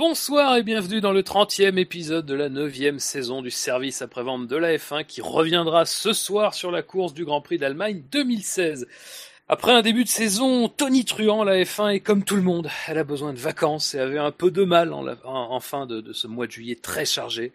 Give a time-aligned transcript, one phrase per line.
[0.00, 4.56] Bonsoir et bienvenue dans le 30e épisode de la 9e saison du service après-vente de
[4.56, 8.88] la F1 qui reviendra ce soir sur la course du Grand Prix d'Allemagne 2016.
[9.46, 12.70] Après un début de saison tonitruant, la F1 est comme tout le monde.
[12.88, 16.14] Elle a besoin de vacances et avait un peu de mal en fin de, de,
[16.14, 17.52] ce mois de juillet très chargé.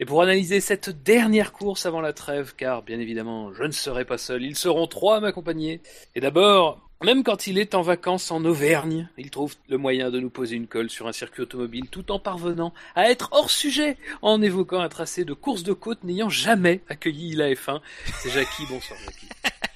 [0.00, 4.04] Et pour analyser cette dernière course avant la trêve, car bien évidemment je ne serai
[4.04, 5.80] pas seul, ils seront trois à m'accompagner.
[6.16, 10.18] Et d'abord, même quand il est en vacances en Auvergne, il trouve le moyen de
[10.18, 13.98] nous poser une colle sur un circuit automobile tout en parvenant à être hors sujet
[14.22, 17.80] en évoquant un tracé de course de côte n'ayant jamais accueilli la F1.
[18.18, 19.28] C'est Jackie, bonsoir Jackie.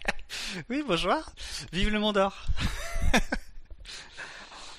[0.71, 1.21] oui, bonjour.
[1.73, 2.47] Vive le Mont d'Or.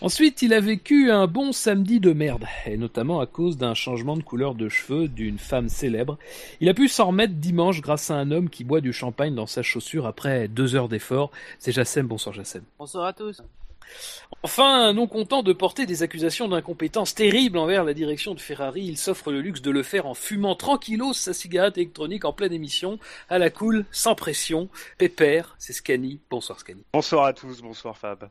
[0.04, 4.18] Ensuite, il a vécu un bon samedi de merde, et notamment à cause d'un changement
[4.18, 6.18] de couleur de cheveux d'une femme célèbre.
[6.60, 9.46] Il a pu s'en remettre dimanche grâce à un homme qui boit du champagne dans
[9.46, 11.30] sa chaussure après deux heures d'effort.
[11.60, 12.64] C'est Jassem, bonsoir Jassem.
[12.80, 13.44] Bonsoir à tous.
[14.42, 18.98] Enfin, non content de porter des accusations d'incompétence terribles envers la direction de Ferrari, il
[18.98, 22.98] s'offre le luxe de le faire en fumant tranquillos sa cigarette électronique en pleine émission,
[23.30, 24.68] à la cool, sans pression.
[24.98, 26.22] Pépère, c'est Scani.
[26.32, 26.86] Bonsoir Scani.
[26.92, 28.30] Bonsoir à tous, bonsoir Fab.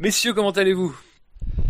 [0.00, 0.96] Messieurs, comment allez-vous?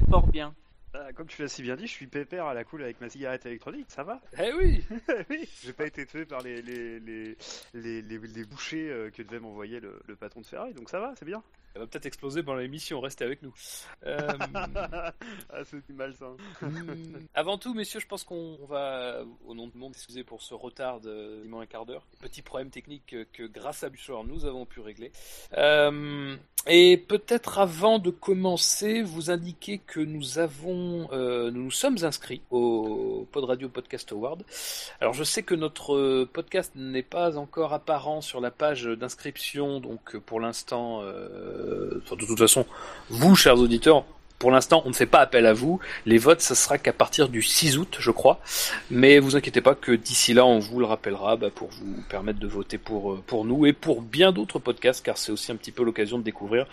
[0.09, 0.55] Fort bien.
[0.93, 3.09] Bah, comme tu l'as si bien dit, je suis pépère à la cool avec ma
[3.09, 4.21] cigarette électronique, ça va?
[4.39, 4.85] Eh oui
[5.31, 7.37] Oui, j'ai pas été tué par les, les, les,
[7.75, 11.01] les, les, les bouchées euh, que devait m'envoyer le, le patron de Ferrari, donc ça
[11.01, 11.43] va, c'est bien?
[11.75, 13.55] Elle va peut-être exploser pendant l'émission, restez avec nous.
[14.05, 14.29] Euh...
[14.75, 15.13] ah,
[15.65, 16.37] c'est malsain.
[17.35, 21.01] Avant tout, messieurs, je pense qu'on va, au nom du monde, excuser pour ce retard
[21.01, 22.07] de un quart d'heure.
[22.21, 25.13] Petit problème technique que, que grâce à Bouchard, nous avons pu régler.
[25.59, 26.37] Euh,
[26.67, 32.43] et peut-être avant de commencer, vous indiquer que nous avons, euh, nous nous sommes inscrits
[32.51, 34.43] au Pod Radio Podcast Award.
[35.01, 40.17] Alors je sais que notre podcast n'est pas encore apparent sur la page d'inscription, donc
[40.19, 42.67] pour l'instant, euh, de toute façon,
[43.09, 44.05] vous, chers auditeurs,
[44.39, 45.81] pour l'instant, on ne fait pas appel à vous.
[46.07, 48.41] Les votes, ça sera qu'à partir du 6 août, je crois.
[48.91, 52.39] Mais vous inquiétez pas que d'ici là, on vous le rappellera bah, pour vous permettre
[52.39, 55.73] de voter pour, pour nous et pour bien d'autres podcasts, car c'est aussi un petit
[55.73, 56.67] peu l'occasion de découvrir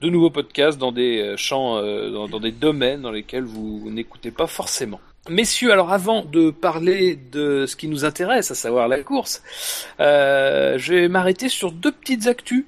[0.00, 4.30] de nouveaux podcasts dans des champs, euh, dans, dans des domaines dans lesquels vous n'écoutez
[4.30, 5.00] pas forcément.
[5.30, 9.44] Messieurs, alors avant de parler de ce qui nous intéresse, à savoir la course,
[10.00, 12.64] euh, je vais m'arrêter sur deux petites actus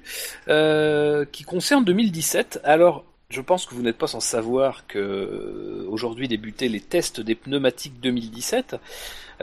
[0.47, 2.61] euh, qui concernent 2017.
[2.63, 7.35] Alors, je pense que vous n'êtes pas sans savoir que aujourd'hui débutaient les tests des
[7.35, 8.77] pneumatiques 2017 euh,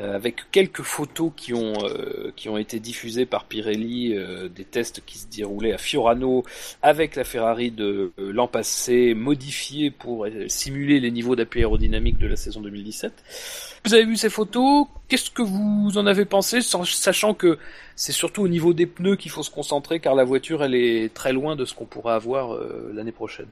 [0.02, 5.02] avec quelques photos qui ont euh, qui ont été diffusées par Pirelli euh, des tests
[5.04, 6.44] qui se déroulaient à Fiorano
[6.82, 12.36] avec la Ferrari de l'an passé modifiée pour simuler les niveaux d'appui aérodynamique de la
[12.36, 13.12] saison 2017.
[13.84, 14.86] Vous avez vu ces photos?
[15.08, 17.58] Qu'est-ce que vous en avez pensé, sachant que
[17.96, 21.12] c'est surtout au niveau des pneus qu'il faut se concentrer, car la voiture elle est
[21.12, 22.58] très loin de ce qu'on pourra avoir
[22.92, 23.48] l'année prochaine?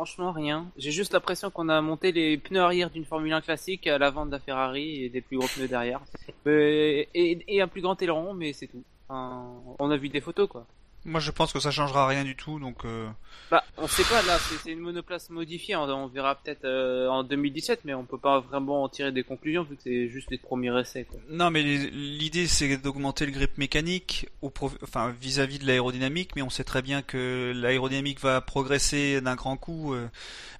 [0.00, 0.66] Franchement, rien.
[0.78, 4.24] J'ai juste l'impression qu'on a monté les pneus arrière d'une Formule 1 classique à l'avant
[4.24, 6.00] de la Ferrari et des plus gros pneus derrière.
[6.46, 8.82] et, et, un plus grand aileron, mais c'est tout.
[9.10, 10.66] On a vu des photos, quoi.
[11.06, 12.84] Moi, je pense que ça changera rien du tout, donc.
[12.84, 13.08] Euh...
[13.50, 14.38] Bah, on sait pas là.
[14.38, 15.74] C'est une monoplace modifiée.
[15.74, 19.22] On, on verra peut-être euh, en 2017, mais on peut pas vraiment en tirer des
[19.22, 21.04] conclusions vu que c'est juste les premiers essais.
[21.04, 21.18] Quoi.
[21.30, 24.52] Non, mais l'idée c'est d'augmenter le grip mécanique, au
[24.82, 29.36] enfin vis-à-vis -vis de l'aérodynamique, mais on sait très bien que l'aérodynamique va progresser d'un
[29.36, 30.06] grand coup, euh,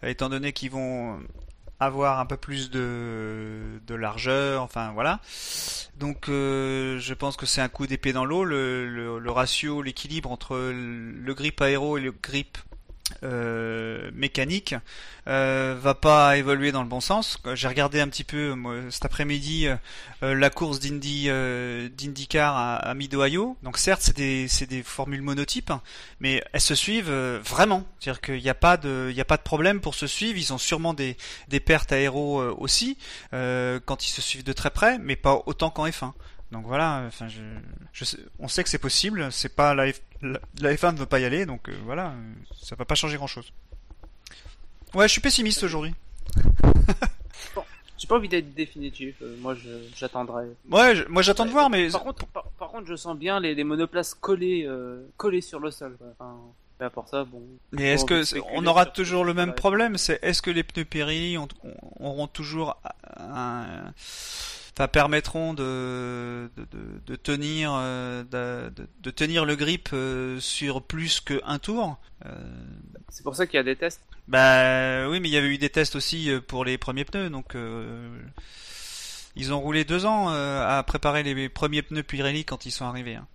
[0.03, 1.21] étant donné qu'ils vont
[1.81, 5.21] avoir un peu plus de, de largeur, enfin voilà.
[5.99, 9.83] Donc euh, je pense que c'est un coup d'épée dans l'eau, le, le, le, ratio,
[9.83, 12.59] l'équilibre entre le grip aéro et le grip
[13.23, 14.75] euh, mécanique
[15.27, 17.39] euh, va pas évoluer dans le bon sens.
[17.55, 19.69] J'ai regardé un petit peu moi, cet après-midi
[20.23, 23.57] euh, la course d'Indy euh, d'IndyCar à, à Mid-Ohio.
[23.63, 25.73] Donc certes c'est des c'est des formules monotypes,
[26.21, 27.85] mais elles se suivent euh, vraiment.
[27.99, 30.39] C'est-à-dire qu'il n'y a pas de il y a pas de problème pour se suivre.
[30.39, 31.17] Ils ont sûrement des
[31.49, 32.99] des pertes aéro euh, aussi
[33.33, 36.13] quand ils se suivent de très près, mais pas autant qu'en F1.
[36.53, 37.43] Donc voilà, enfin, je,
[37.93, 39.31] je sais, on sait que c'est possible.
[39.31, 42.13] C'est pas la, F, la, la, F1 ne veut pas y aller, donc euh, voilà,
[42.61, 43.53] ça va pas changer grand chose.
[44.95, 45.95] Ouais, je suis pessimiste aujourd'hui.
[47.55, 47.63] bon,
[47.97, 49.15] j'ai pas envie d'être définitif.
[49.23, 49.55] Euh, moi,
[49.95, 50.47] j'attendrai.
[50.69, 53.39] Ouais, je, moi j'attends de voir, mais par contre, par, par, contre, je sens bien
[53.39, 55.97] les, les monoplaces collées, euh, collées sur le sol.
[56.13, 56.37] Enfin,
[56.81, 57.43] mais à part ça, bon.
[57.71, 60.85] Mais est-ce que est, on aura toujours le même problème C'est est-ce que les pneus
[60.85, 61.39] Pirelli
[62.01, 62.77] auront toujours
[63.17, 63.93] un
[64.75, 68.23] enfin, permettront de, de, de- de tenir, euh,
[69.03, 71.99] de, tenir le grip euh, sur plus qu'un tour.
[72.27, 72.31] Euh,
[73.09, 74.01] C'est pour ça qu'il y a des tests.
[74.29, 77.55] bah oui, mais il y avait eu des tests aussi pour les premiers pneus, donc
[77.55, 78.09] euh,
[79.37, 82.85] ils ont roulé deux ans euh, à préparer les premiers pneus Pirelli quand ils sont
[82.85, 83.17] arrivés.
[83.17, 83.27] hein.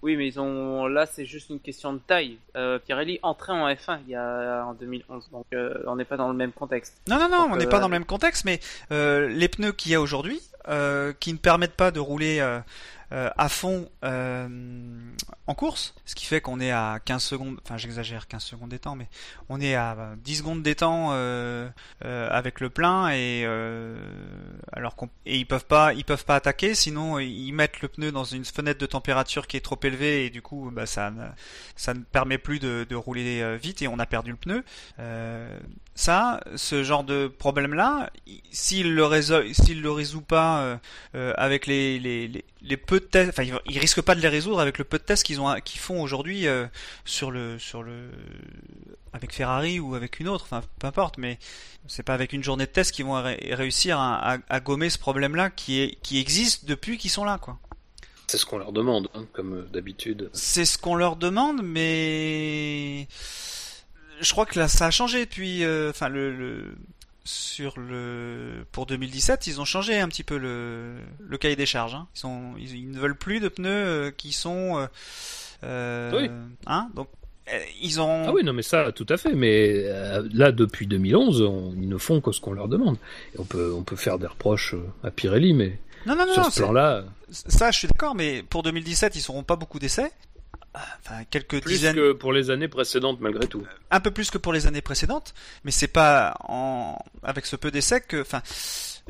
[0.00, 2.38] Oui, mais ils ont là, c'est juste une question de taille.
[2.56, 6.16] Euh, Pirelli entrait en F1 il y a en 2011, donc euh, on n'est pas
[6.16, 6.94] dans le même contexte.
[7.08, 8.60] Non, non, non, Donc, on n'est pas dans le même contexte, mais
[8.90, 12.60] les pneus qu'il y a aujourd'hui, euh, qui ne permettent pas de rouler euh,
[13.12, 13.88] euh, à fond
[15.48, 18.96] en course, ce qui fait qu'on est à 15 secondes, enfin j'exagère 15 secondes d'étang,
[18.96, 19.08] mais
[19.48, 21.70] on est à euh, 10 secondes euh,
[22.04, 23.46] euh, avec le plein et
[24.72, 24.94] alors
[25.24, 28.44] et ils peuvent pas ils peuvent pas attaquer, sinon ils mettent le pneu dans une
[28.44, 31.24] fenêtre de température qui est trop élevée et du coup bah, ça ne,
[31.76, 34.64] ça ne permet plus de, rouler vite et on a perdu le pneu.
[36.00, 40.76] Ça, ce genre de problème-là, il- s'il le résout, s'il le résout pas euh,
[41.16, 44.28] euh, avec les, les, les, les peu de tests, enfin, il, risque pas de les
[44.28, 46.68] résoudre avec le peu de tests qu'ils ont, qu'ils font aujourd'hui euh,
[47.04, 48.10] sur le, sur le,
[49.12, 51.36] avec Ferrari ou avec une autre, enfin, peu importe, mais
[51.88, 54.90] c'est pas avec une journée de test qu'ils vont ré- réussir à, à, à gommer
[54.90, 57.58] ce problème-là qui est, qui existe depuis qu'ils sont là, quoi.
[58.28, 60.30] C'est ce qu'on leur demande, hein, comme d'habitude.
[60.32, 63.08] C'est ce qu'on leur demande, mais
[64.20, 66.74] je crois que là, ça a changé depuis, euh, enfin le, le-
[67.24, 71.94] sur le pour 2017, ils ont changé un petit peu le, le cahier des charges.
[71.94, 72.06] hein.
[72.14, 74.88] Ils, sont, ils, ils ne veulent plus de pneus euh, qui sont,
[75.64, 76.30] euh, Oui.
[76.66, 77.08] hein, donc
[77.80, 78.24] ils ont.
[78.28, 79.32] Ah oui, non, mais ça, tout à fait.
[79.34, 82.96] Mais euh, là, depuis 2011, on- ils ne font que ce qu'on leur demande.
[83.34, 86.44] Et on peut, on peut faire des reproches à Pirelli, mais Non, non, non, sur
[86.52, 90.10] ce plan-là, ça, je suis d'accord, mais pour 2017, ils seront pas beaucoup d'essais.
[91.04, 91.94] Enfin, quelques Plus dizaines.
[91.96, 93.64] que pour les années précédentes, malgré tout.
[93.90, 95.34] un peu plus que pour les années précédentes,
[95.64, 98.42] mais c'est pas en avec ce peu d'essais que, enfin,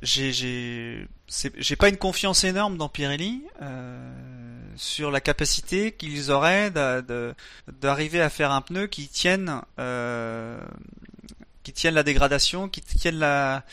[0.03, 1.07] j'ai j'ai
[1.59, 4.13] j'ai pas une confiance énorme dans Pirelli euh,
[4.77, 10.61] sur la capacité qu'ils auraient d'arriver à faire un pneu qui tienne euh,
[11.65, 13.65] qui tienne la dégradation, qui tienne la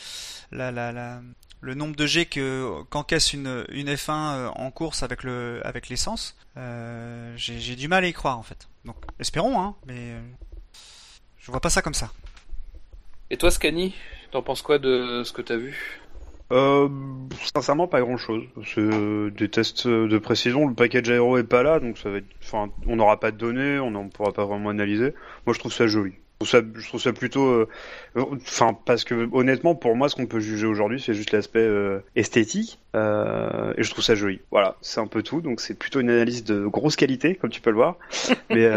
[0.52, 1.20] la la, la
[1.60, 5.88] le nombre de G que qu'encaisse une une F1 euh, en course avec le avec
[5.88, 8.68] l'essence, euh, j'ai du mal à y croire en fait.
[8.84, 10.20] Donc espérons hein, mais euh,
[11.38, 12.10] je vois pas ça comme ça.
[13.30, 13.94] Et toi, Scani,
[14.30, 16.00] t'en penses quoi de ce que t'as vu?
[16.52, 16.88] Euh,
[17.54, 18.44] sincèrement, pas grand chose.
[18.64, 20.68] C'est euh, des tests de précision.
[20.68, 22.26] Le package aéro est pas là, donc ça va être.
[22.42, 25.12] Enfin, on n'aura pas de données, on ne pourra pas vraiment analyser.
[25.44, 26.14] Moi, je trouve ça joli.
[26.42, 27.46] Je trouve ça, je trouve ça plutôt.
[27.46, 27.68] euh,
[28.14, 32.00] Enfin, parce que honnêtement, pour moi, ce qu'on peut juger aujourd'hui, c'est juste l'aspect euh,
[32.14, 34.40] esthétique, euh, et je trouve ça joli.
[34.50, 35.40] Voilà, c'est un peu tout.
[35.40, 37.96] Donc, c'est plutôt une analyse de grosse qualité, comme tu peux le voir.
[38.50, 38.68] mais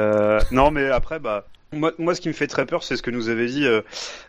[0.52, 1.46] non, mais après, bah.
[1.72, 3.82] Moi, ce qui me fait très peur, c'est ce que nous avait dit euh,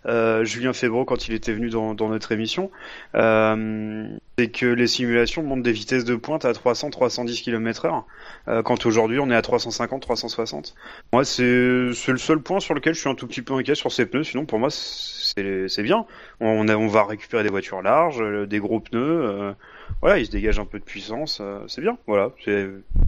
[0.04, 2.70] euh, Julien Febro quand il était venu dans, notre émission.
[3.14, 4.08] Euh,
[4.38, 8.04] c'est que les simulations montrent des vitesses de pointe à 300-310 km/h,
[8.48, 10.74] euh, quand aujourd'hui on est à 350-360.
[11.14, 13.90] Moi, c'est le seul point sur lequel je suis un tout petit peu inquiet sur
[13.90, 14.24] ces pneus.
[14.24, 16.04] Sinon, pour moi, c'est bien.
[16.40, 19.54] On, va récupérer des voitures larges, euh, des gros pneus.
[20.02, 21.40] voilà, ils se dégagent un peu de puissance.
[21.68, 21.96] c'est bien.
[22.06, 22.32] Voilà,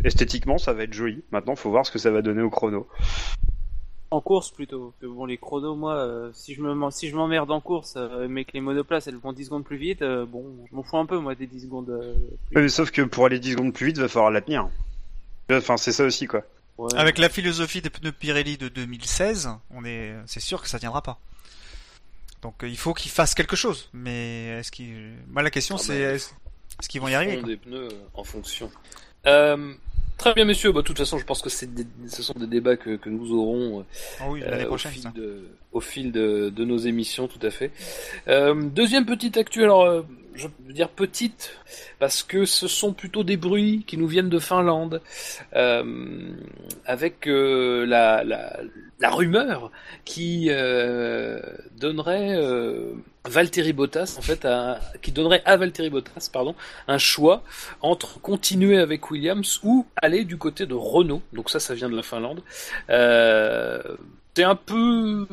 [0.05, 1.23] esthétiquement, ça va être joli.
[1.33, 2.89] Maintenant, faut voir ce que ça va donner au chrono.
[4.13, 4.93] En course plutôt.
[5.01, 8.27] Que bon, les chronos, moi, euh, si je me si je m'emmerde en course, euh,
[8.29, 10.99] mais que les monoplaces elles vont 10 secondes plus vite, euh, bon, je m'en fous
[10.99, 11.89] un peu moi des 10 secondes.
[11.89, 12.15] euh,
[12.51, 14.69] plus mais sauf que pour aller 10 secondes plus vite, va falloir la tenir.
[15.51, 16.43] Enfin, c'est ça aussi, quoi.
[16.77, 16.95] Ouais.
[16.95, 21.03] Avec la philosophie des pneus Pirelli de 2016, on est, c'est sûr que ça tiendra
[21.03, 21.19] pas.
[22.43, 23.89] Donc il faut qu'ils fassent quelque chose.
[23.95, 26.31] Mais est-ce qu'ils, moi la question Ah c'est, bah, est-ce
[26.81, 28.71] est-ce qu'ils vont y arriver des pneus en fonction.
[29.27, 29.73] Euh,
[30.23, 30.73] très bien, messieurs.
[30.73, 33.09] Bah, de toute façon, je pense que c'est des- ce sont des débats que, que
[33.11, 33.85] nous aurons
[34.21, 34.93] Oh oui, l'année euh, prochaine.
[34.93, 37.71] au fil, de, au fil de, de nos émissions, tout à fait.
[38.29, 40.03] Euh, deuxième petite actu, alors euh,
[40.35, 41.55] je veux dire petite,
[41.99, 45.01] parce que ce sont plutôt des bruits qui nous viennent de Finlande,
[45.55, 46.33] euh,
[46.87, 48.61] avec euh, la, la,
[49.01, 49.71] la rumeur
[50.05, 51.41] qui euh,
[51.77, 52.37] donnerait
[53.29, 56.55] Valtteri Bottas, en fait, à- qui donnerait à Valtteri Bottas, pardon,
[56.89, 57.43] un choix
[57.81, 61.23] entre continuer avec Williams ou aller du côté de Renault.
[61.33, 62.43] Donc ça, ça vient de la Finlande.
[64.35, 65.27] C'est un peu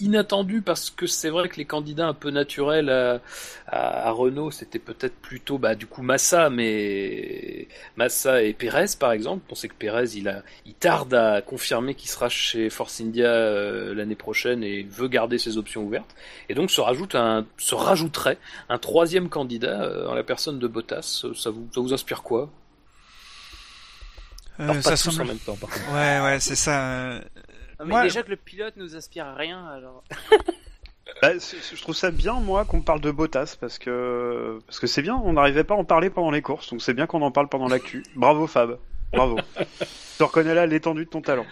[0.00, 3.20] inattendu parce que c'est vrai que les candidats un peu naturels à,
[3.68, 9.12] à, à Renault, c'était peut-être plutôt bah, du coup Massa, mais Massa et Pérez par
[9.12, 9.44] exemple.
[9.50, 13.28] On sait que Pérez il a, il tarde à confirmer qu'il sera chez Force India
[13.28, 16.16] euh, l'année prochaine et veut garder ses options ouvertes.
[16.48, 18.38] Et donc se rajoute un, se rajouterait
[18.68, 21.22] un troisième candidat euh, en la personne de Bottas.
[21.36, 22.50] Ça vous, ça vous inspire quoi?
[24.58, 25.92] Euh, pas ça tous semble- en même temps par contre.
[25.92, 27.20] Ouais, ouais, c'est ça.
[27.80, 30.04] Non, mais déjà que le pilote nous aspire à rien, alors.
[31.22, 35.02] Bah, je trouve ça bien, moi, qu'on parle de Bottas, parce que parce que c'est
[35.02, 37.30] bien, on n'arrivait pas à en parler pendant les courses, donc c'est bien qu'on en
[37.30, 38.04] parle pendant l'actu.
[38.14, 38.78] Bravo Fab,
[39.12, 39.36] bravo.
[40.16, 41.46] tu reconnais là l'étendue de ton talent.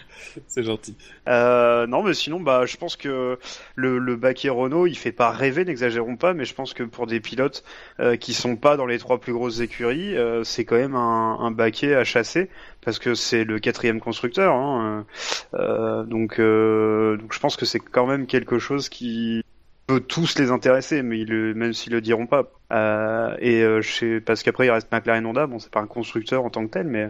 [0.47, 0.95] C'est gentil.
[1.27, 3.37] Euh, non, mais sinon, bah, je pense que
[3.75, 7.05] le, le baquet Renault, il fait pas rêver, n'exagérons pas, mais je pense que pour
[7.05, 7.63] des pilotes
[7.99, 11.37] euh, qui sont pas dans les trois plus grosses écuries, euh, c'est quand même un,
[11.39, 12.49] un baquet à chasser,
[12.83, 14.53] parce que c'est le quatrième constructeur.
[14.55, 15.05] Hein,
[15.53, 19.43] euh, euh, donc, euh, donc, je pense que c'est quand même quelque chose qui
[19.87, 22.43] peut tous les intéresser, mais ils le, même s'ils le diront pas.
[22.71, 25.87] Euh, et euh, je sais, parce qu'après il reste McLaren Honda, bon, c'est pas un
[25.87, 27.09] constructeur en tant que tel, mais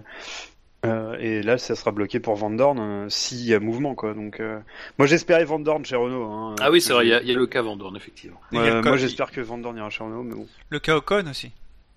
[0.85, 4.13] euh, et là, ça sera bloqué pour Van Dorn euh, s'il y a mouvement, quoi.
[4.13, 4.59] Donc, euh,
[4.97, 6.23] moi, j'espérais Van Dorn chez Renault.
[6.31, 7.61] Hein, Ah oui, c'est vrai, il y, a- il y a le cas
[7.97, 8.39] effectivement.
[8.53, 10.47] Le Euh, cas- moi, j'espère que Van Dorn ira chez Renault, mais bon.
[10.69, 11.51] Le cas Ocon aussi.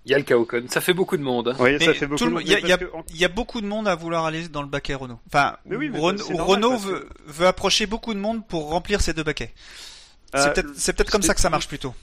[0.05, 0.65] Il y a le cas Ocon.
[0.69, 1.47] Ça fait beaucoup de monde.
[1.49, 1.55] hein.
[1.59, 2.17] Oui, ça fait beaucoup.
[2.25, 2.77] de monde- il y a-
[3.13, 5.19] y y beaucoup de monde à vouloir aller dans le baquet Renault.
[5.27, 8.69] Enfin, Mais oui, mais Ren- c'est normal Renault que- veut, approcher beaucoup de monde pour
[8.69, 9.53] remplir ces deux baquets.
[10.35, 11.93] Euh, c'est peut-être c'est peut-être comme ça que ça marche plutôt.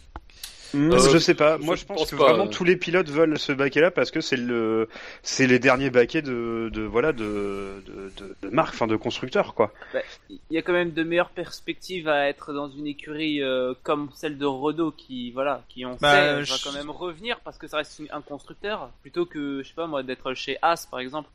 [0.74, 1.58] Euh, je sais pas.
[1.58, 2.50] je Moi, je pense, pense que pas, vraiment euh.
[2.50, 4.88] tous les pilotes veulent ce baquet-là parce que c'est le,
[5.22, 9.54] c'est les derniers baquets de, de voilà, de, de, de, de marque, enfin de constructeur,
[9.54, 9.72] quoi.
[9.92, 13.74] Bah, Il y a quand même de meilleures perspectives à être dans une écurie euh,
[13.82, 17.40] comme celle de Renault qui, voilà, qui on Bah, sait va je- quand même revenir
[17.40, 20.86] parce que ça reste un constructeur plutôt que, je sais pas moi, d'être chez As
[20.86, 21.28] par exemple.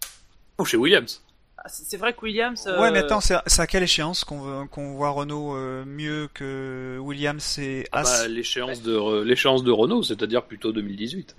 [0.59, 1.21] Ou chez Williams.
[1.57, 2.65] Ah, C'est vrai que Williams.
[2.67, 5.83] euh, Ouais, mais attends, c'est c'est à quelle échéance qu'on veut- qu'on voit Renault euh,
[5.85, 11.35] mieux que Williams et Ah As bah, l'échéance de l'échéance de Renault, c'est-à-dire plutôt 2018.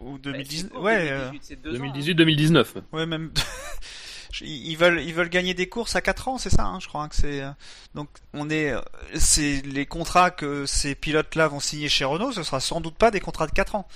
[0.00, 1.92] ou bah, 2010 c'est court, Ouais, 2018, c'est deux ans, hein.
[1.94, 2.66] 2018-2019.
[2.76, 3.30] euh, ouais, même.
[4.42, 7.02] Ils veulent, ils veulent gagner des courses à 4 ans, c'est ça, hein, je crois
[7.02, 7.42] hein, que c'est.
[7.42, 7.50] euh,
[7.94, 8.80] Donc on est, euh,
[9.16, 13.10] c'est les contrats que ces pilotes-là vont signer chez Renault, ce sera sans doute pas
[13.10, 13.86] des contrats de 4 ans.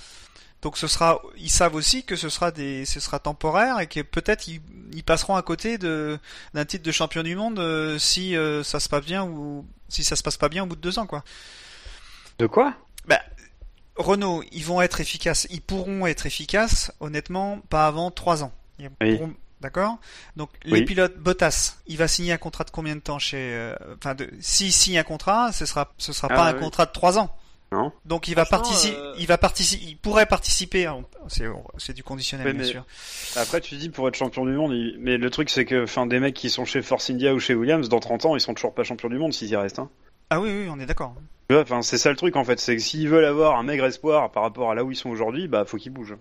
[0.65, 3.99] Donc ce sera, ils savent aussi que ce sera des, ce sera temporaire et que
[4.01, 4.61] peut-être ils,
[4.93, 6.17] ils passeront à côté de
[6.55, 10.03] d'un titre de champion du monde euh, si euh, ça se passe bien ou si
[10.03, 11.23] ça se passe pas bien au bout de deux ans quoi.
[12.39, 12.73] De quoi?
[13.95, 18.51] Renault, ils vont être efficaces, ils pourront être efficaces, honnêtement, pas avant trois ans.
[18.79, 19.15] Ils Oui.
[19.17, 19.99] pourront- D'accord?
[20.35, 23.73] Donc les pilotes Bottas, il va signer un contrat de combien de temps chez euh,
[23.97, 26.59] enfin de s'il signe un contrat, ce sera ce sera Ah, pas un oui.
[26.59, 27.33] contrat de trois ans.
[27.71, 27.91] Non.
[28.05, 31.03] Donc il va participer euh, il va participer il pourrait participer hein,
[31.77, 32.85] c'est du conditionnel Ouais, bien sûr.
[33.35, 36.05] Après, tu dis pour être champion du monde, il- mais le truc, c'est que, enfin,
[36.05, 38.53] des mecs qui sont chez Force India ou chez Williams, dans 30 ans, ils sont
[38.53, 39.89] toujours pas champions du monde s'ils y restent, hein.
[40.29, 41.15] Ah oui oui, on est d'accord.
[41.51, 44.31] Enfin, c'est ça le truc en fait, c'est que s'ils veulent avoir un maigre espoir
[44.31, 46.17] par rapport à là où ils sont aujourd'hui, bah faut qu'ils bougent.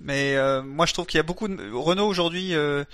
[0.00, 2.84] Mais euh, moi je trouve qu'il y a beaucoup de Renault aujourd'hui euh,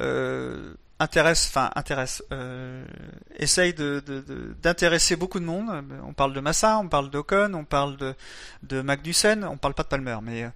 [0.00, 0.72] euh,
[1.04, 2.84] intéresse, enfin intéresse, euh,
[3.36, 5.68] essaye de de- de- d'intéresser beaucoup de monde.
[6.06, 8.14] On parle de Massa, on parle d'Ocon, on parle de
[8.62, 10.48] de Magnussen, on parle pas de Palmer, mais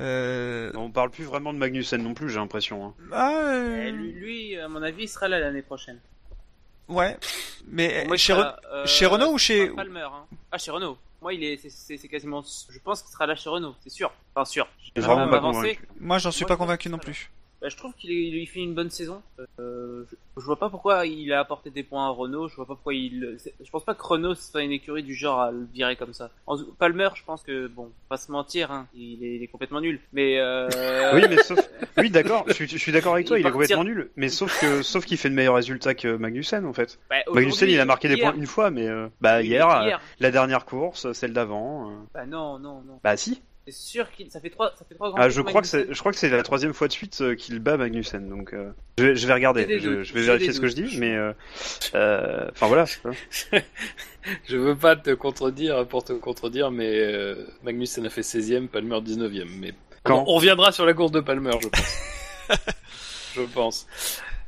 [0.00, 2.86] euh, On parle plus vraiment de Magnussen non plus, j'ai l'impression.
[2.86, 2.94] Hein.
[3.12, 5.98] ah, euh, lui, lui, à mon avis, il sera là l'année prochaine.
[6.88, 7.16] ouais,
[7.68, 10.26] mais moi, chez, sera, Re- euh, chez Renault ou chez Palmer, hein.
[10.52, 10.98] Ah, chez Renault.
[11.22, 12.44] Moi, il est, c'est- quasiment.
[12.68, 14.12] Je pense qu'il sera là chez Renault, c'est sûr.
[14.34, 14.68] Enfin, sûr.
[14.94, 15.76] Je vraiment pas avancé.
[15.76, 15.88] convaincu.
[15.98, 17.30] moi j'en suis Moi, pas convaincu non plus.
[17.62, 19.22] Bah, je trouve qu'il il fait une bonne saison.
[19.58, 22.48] Euh, je, je vois pas pourquoi il a apporté des points à Renault.
[22.48, 23.38] Je vois pas pourquoi il.
[23.64, 26.30] Je pense pas que Renault soit une écurie du genre à le virer comme ça.
[26.46, 29.80] En- Palmer, je pense que bon, pas se mentir, hein, il, est, il est complètement
[29.80, 30.00] nul.
[30.12, 30.68] Mais euh,
[31.14, 31.58] Oui, mais sauf.
[31.96, 34.10] Oui, d'accord, je suis, je suis d'accord avec toi, Il il est partir- complètement nul.
[34.16, 36.98] Mais sauf que, sauf qu'il fait de meilleurs résultats que Magnussen en fait.
[37.08, 39.90] bah, Magnussen, il a marqué des hier- points une fois, mais euh, bah hier, euh,
[40.20, 41.90] la dernière course, celle d'avant.
[42.12, 43.00] Bah non, non, non.
[43.02, 43.40] Bah si.
[43.66, 44.30] C'est sûr qu'il.
[44.30, 46.18] Ça fait trois, ça fait trois grands Ah, je crois que c'est, je crois que
[46.18, 49.26] c'est la troisième fois de suite euh, qu'il bat Magnussen, donc euh, je, vais, je
[49.26, 51.32] vais regarder, je, vais vérifier ce que je dis, mais euh,
[51.96, 52.84] euh, enfin voilà.
[54.44, 58.98] Je veux pas te contredire pour te contredire, mais euh, Magnussen a fait 16ème, Palmer
[58.98, 59.48] 19ème.
[59.60, 61.98] Mais Quand on, on reviendra sur la course de Palmer, je pense.
[63.36, 63.86] je pense.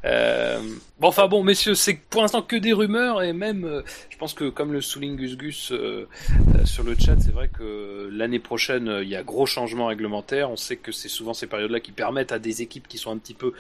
[0.05, 0.61] Euh,
[1.01, 4.33] bon, enfin bon, messieurs, c'est pour l'instant que des rumeurs et même, euh, je pense
[4.33, 6.09] que comme le souligne Gus Gus euh,
[6.55, 10.51] euh, sur le chat, c'est vrai que l'année prochaine, il y a gros changements réglementaires.
[10.51, 13.19] On sait que c'est souvent ces périodes-là qui permettent à des équipes qui sont un
[13.19, 13.53] petit peu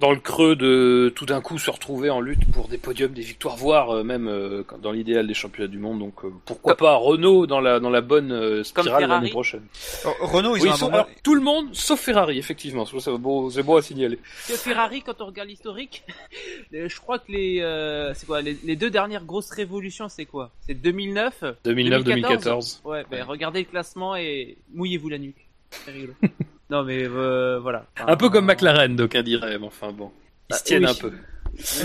[0.00, 3.22] dans le creux de tout d'un coup se retrouver en lutte pour des podiums, des
[3.22, 5.98] victoires, voire euh, même euh, dans l'idéal des championnats du monde.
[5.98, 9.62] Donc euh, pourquoi pas Renault dans la dans la bonne euh, spirale l'année prochaine.
[10.04, 12.84] Oh, Renault ils Oui, ont sauf- bon- alors, tout le monde sauf Ferrari effectivement.
[12.86, 14.18] C'est beau, c'est beau à signaler.
[14.46, 16.04] Que Ferrari, quand on regarde l'historique,
[16.72, 20.50] je crois que les, euh, c'est quoi, les, les deux dernières grosses révolutions, c'est quoi?
[20.66, 22.80] C'est 2009 2009-2014.
[22.84, 25.48] Ouais, ben regardez le classement et mouillez-vous la nuque.
[25.70, 26.14] C'est rigolo.
[26.70, 27.86] non mais euh, voilà.
[27.96, 30.10] Un peu comme McLaren, d'aucuns diraient, mais enfin bon.
[30.48, 30.90] Ils Bah, se tiennent oui.
[30.90, 31.12] un peu.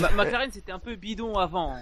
[0.00, 1.72] Ma- McLaren c'était un peu bidon avant.
[1.74, 1.78] hein.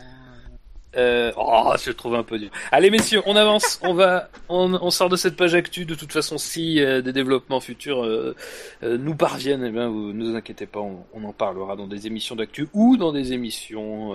[0.94, 2.50] Euh, oh, je le trouve un peu dur.
[2.70, 3.80] Allez, messieurs, on avance.
[3.82, 5.86] on va, on, on sort de cette page actu.
[5.86, 8.36] De toute façon, si euh, des développements futurs euh,
[8.82, 11.86] euh, nous parviennent, eh bien, vous ne vous inquiétez pas, on, on en parlera dans
[11.86, 14.12] des émissions d'actu ou dans des émissions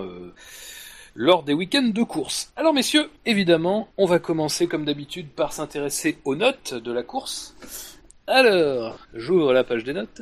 [1.16, 2.52] lors des week-ends de course.
[2.54, 7.56] Alors messieurs, évidemment, on va commencer comme d'habitude par s'intéresser aux notes de la course.
[8.30, 10.20] Alors, j'ouvre la page des notes.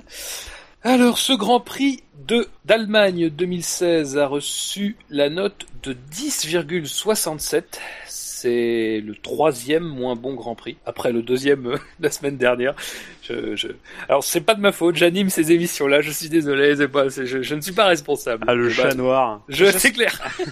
[0.83, 7.65] Alors, ce Grand Prix de d'Allemagne 2016 a reçu la note de 10,67.
[8.07, 12.75] C'est le troisième moins bon Grand Prix, après le deuxième euh, la semaine dernière.
[13.23, 13.69] Je, je...
[14.09, 17.27] Alors, c'est pas de ma faute, j'anime ces émissions-là, je suis désolé, c'est pas, c'est-
[17.27, 18.45] je, je ne suis pas responsable.
[18.47, 19.43] Ah, le chat ben, noir.
[19.49, 20.21] Je, c'est clair.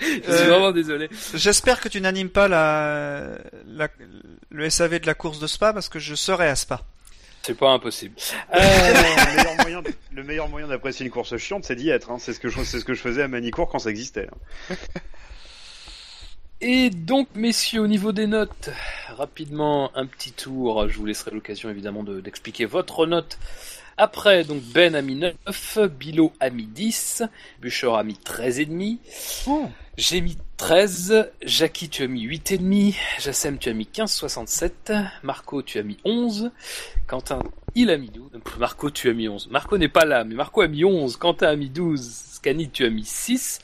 [0.00, 1.08] je suis Euh, vraiment désolé.
[1.34, 3.88] J'espère que tu n'animes pas la, la-
[4.52, 6.82] le SAV de la course de Spa parce que je serai à Spa.
[7.42, 8.14] C'est pas impossible.
[8.54, 9.82] Euh, le meilleur moyen,
[10.12, 12.10] le meilleur moyen d'apprécier une course chiante, c'est d'y être.
[12.12, 12.18] Hein.
[12.20, 14.28] C'est ce que je, c'est ce que je faisais à Manicourt quand ça existait.
[14.70, 14.76] hein.
[16.60, 18.70] Et donc, messieurs, au niveau des notes,
[19.16, 20.88] rapidement, un petit tour.
[20.88, 23.36] Je vous laisserai l'occasion, évidemment, de- d'expliquer votre note.
[23.96, 27.24] Après, donc, Ben a mis 9, Bilo a mis 10,
[27.60, 29.68] Bûcher a mis 13,5,
[29.98, 35.78] j'ai mis 13, Jackie, tu as mis 8,5, Jassem, tu as mis 15,67, Marco, tu
[35.78, 36.50] as mis 11,
[37.06, 37.40] Quentin,
[37.74, 39.48] il a mis 12, Pff, Marco, tu as mis 11.
[39.50, 42.00] Marco n'est pas là, mais Marco a mis 11, Quentin a mis 12,
[42.34, 43.60] Scani, tu as mis 6,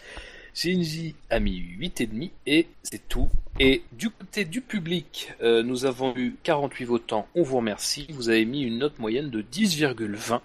[0.59, 3.29] Shinji a mis 8,5 et c'est tout.
[3.61, 8.09] Et du côté du public, euh, nous avons eu 48 votants, on vous remercie.
[8.11, 10.41] Vous avez mis une note moyenne de 10,20,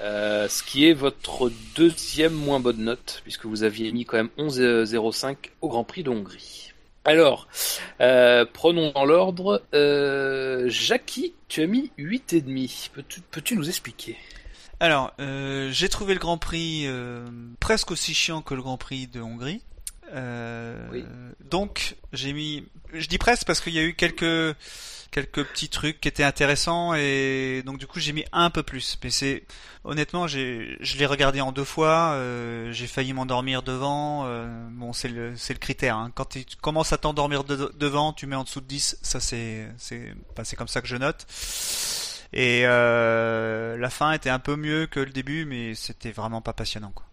[0.00, 4.30] euh, ce qui est votre deuxième moins bonne note, puisque vous aviez mis quand même
[4.38, 6.72] 11,05 au Grand Prix de Hongrie.
[7.04, 7.48] Alors,
[8.00, 9.60] euh, prenons dans l'ordre.
[10.68, 12.90] Jackie, tu as mis 8,5.
[12.92, 14.16] Peux-tu peux-tu nous expliquer?
[14.80, 17.26] Alors, euh, j'ai trouvé le Grand Prix euh,
[17.60, 19.62] presque aussi chiant que le Grand Prix de Hongrie.
[20.12, 21.04] Euh, Oui.
[21.50, 24.54] Donc, j'ai mis, je dis presque parce qu'il y a eu quelques
[25.12, 28.98] quelques petits trucs qui étaient intéressants et donc du coup j'ai mis un peu plus.
[29.02, 29.44] Mais c'est
[29.84, 32.10] honnêtement, j'ai je l'ai regardé en deux fois.
[32.14, 34.24] euh, j'ai failli m'endormir devant.
[34.26, 35.96] euh, bon, c'est le c'est le critère.
[35.96, 36.10] hein.
[36.14, 38.98] Quand tu commences à t'endormir de- devant, tu mets en dessous de 10.
[39.00, 41.24] Ça c'est c'est bah, c'est comme ça que je note.
[42.32, 46.52] Et euh, la fin était un peu mieux que le début, mais c'était vraiment pas
[46.52, 46.92] passionnant.
[46.94, 47.06] Quoi.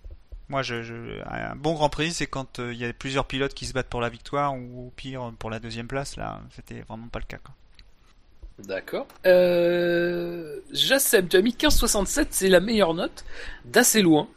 [0.49, 3.53] Moi, je, je- un bon Grand Prix, c'est quand euh, il y a plusieurs pilotes
[3.53, 6.15] qui se battent pour la victoire ou au pire pour la deuxième place.
[6.17, 7.37] Là, c'était vraiment pas le cas.
[7.43, 7.53] Quoi.
[8.59, 9.07] D'accord.
[9.25, 13.23] Euh, tu as mis 15,67, c'est la meilleure note,
[13.65, 14.27] d'assez loin.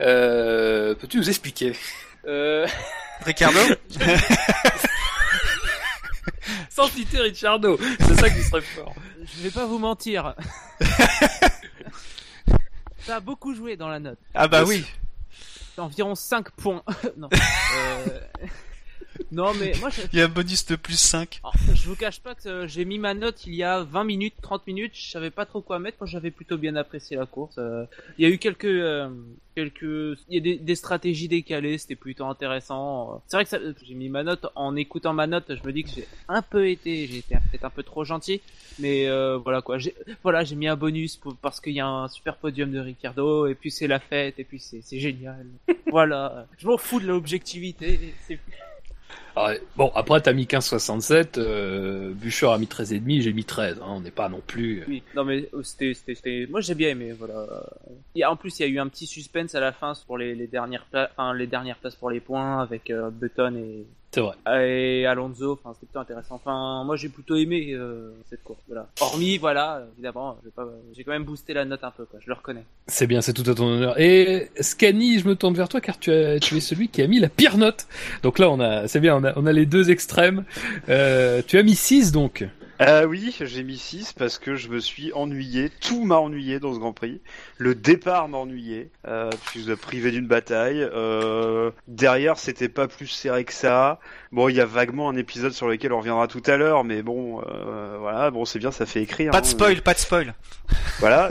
[0.00, 1.72] Euh, Peux-tu nous expliquer?
[2.26, 2.66] Euh,
[3.24, 3.60] Ricardo?
[6.74, 8.96] Sans citer Ricciardo, c'est ça qui serait fort.
[9.22, 10.34] je vais pas vous mentir.
[12.98, 14.18] Ça a beaucoup joué dans la note.
[14.34, 14.84] Ah bah oui.
[15.30, 16.82] C'est environ 5 points.
[17.16, 17.28] non.
[17.32, 18.20] Euh,
[19.32, 21.40] non, mais moi, je, Il y a un bonus de plus 5.
[21.42, 24.04] alors, je vous cache pas que euh, j'ai mis ma note il y a 20
[24.04, 24.92] minutes, 30 minutes.
[24.94, 25.98] Je savais pas trop quoi mettre.
[26.00, 27.56] Moi, j'avais plutôt bien apprécié la course.
[27.58, 27.84] Euh,
[28.18, 29.08] Il y a eu quelques, euh,
[29.54, 29.82] quelques,
[30.28, 31.78] il y a des, des stratégies décalées.
[31.78, 33.22] C'était plutôt intéressant.
[33.28, 35.44] C'est vrai que ça- j'ai mis ma note en écoutant ma note.
[35.54, 38.40] Je me dis que j'ai un peu été, j'ai été peut-être un peu trop gentil.
[38.78, 39.78] Mais euh, voilà quoi.
[39.78, 42.80] J'ai, voilà, j'ai mis un bonus pour- parce qu'il y a un super podium de
[42.80, 45.46] Ricardo et puis c'est la fête et puis c'est, c'est génial.
[45.90, 46.46] voilà.
[46.58, 48.14] Je m'en fous de l'objectivité.
[48.26, 48.38] C'est
[49.36, 49.52] Ah.
[49.76, 54.00] Bon, après, t'as mis 15,67, euh, Bûcher a mis 13,5, j'ai mis 13, hein, on
[54.00, 54.84] n'est pas non plus...
[54.86, 57.46] Oui, non mais euh, c'était, moi j'ai bien aimé, voilà.
[58.26, 60.84] En plus, il y a eu un petit suspense à la fin pour les, dernières
[60.86, 64.36] places, enfin, les dernières places pour les points avec euh, Button et, C'est vrai.
[64.64, 65.52] et Alonso.
[65.52, 66.36] Enfin, c'était plutôt intéressant.
[66.36, 68.86] Enfin, moi j'ai plutôt aimé euh, cette course, voilà.
[69.00, 70.38] Hormis, voilà, évidemment,
[70.96, 72.20] j'ai quand même boosté la note un peu, quoi.
[72.22, 72.64] Je le reconnais.
[72.86, 73.98] C'est bien, c'est tout à ton honneur.
[73.98, 77.08] Et Scani, je me tourne vers toi car tu, as, tu es celui qui a
[77.08, 77.88] mis la pire note.
[78.22, 80.44] Donc là, on a, c'est bien, on a, on a les deux extrêmes.
[80.88, 82.44] Euh, tu as mis 6 donc.
[82.80, 85.70] Euh, oui, j'ai mis 6 parce que je me suis ennuyé.
[85.80, 87.20] Tout m'a ennuyé dans ce Grand Prix.
[87.58, 88.90] Le départ m'a ennuyé.
[89.06, 90.82] Euh, me privé d'une bataille.
[90.82, 94.00] Euh, derrière, c'était pas plus serré que ça.
[94.32, 97.02] Bon, il y a vaguement un épisode sur lequel on reviendra tout à l'heure, mais
[97.02, 99.30] bon, euh, voilà, bon, c'est bien, ça fait écrire.
[99.30, 99.50] Pas de hein.
[99.50, 100.34] spoil, pas de spoil.
[100.98, 101.28] Voilà,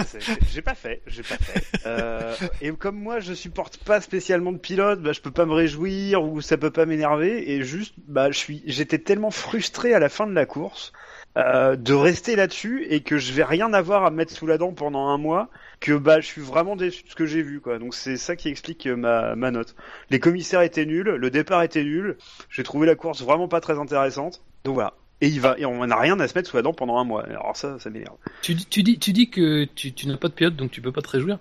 [0.51, 1.63] j'ai pas fait, j'ai pas fait.
[1.85, 5.53] Euh, et comme moi, je supporte pas spécialement de pilote, bah, je peux pas me
[5.53, 7.51] réjouir ou ça peut pas m'énerver.
[7.51, 10.93] Et juste, bah, je suis, j'étais tellement frustré à la fin de la course
[11.37, 14.71] euh, de rester là-dessus et que je vais rien avoir à mettre sous la dent
[14.73, 17.79] pendant un mois que bah je suis vraiment déçu de ce que j'ai vu quoi.
[17.79, 19.75] Donc c'est ça qui explique euh, ma, ma note.
[20.09, 22.17] Les commissaires étaient nuls, le départ était nul.
[22.49, 24.43] J'ai trouvé la course vraiment pas très intéressante.
[24.63, 24.93] Donc voilà.
[25.21, 27.03] Et il va et on n'a rien à se mettre sous la dent pendant un
[27.03, 27.23] mois.
[27.23, 28.17] Alors ça, ça m'énerve.
[28.41, 30.81] Tu, dis- tu dis, tu dis que tu, tu n'as pas de pilote, donc tu
[30.81, 31.39] peux pas te réjouir.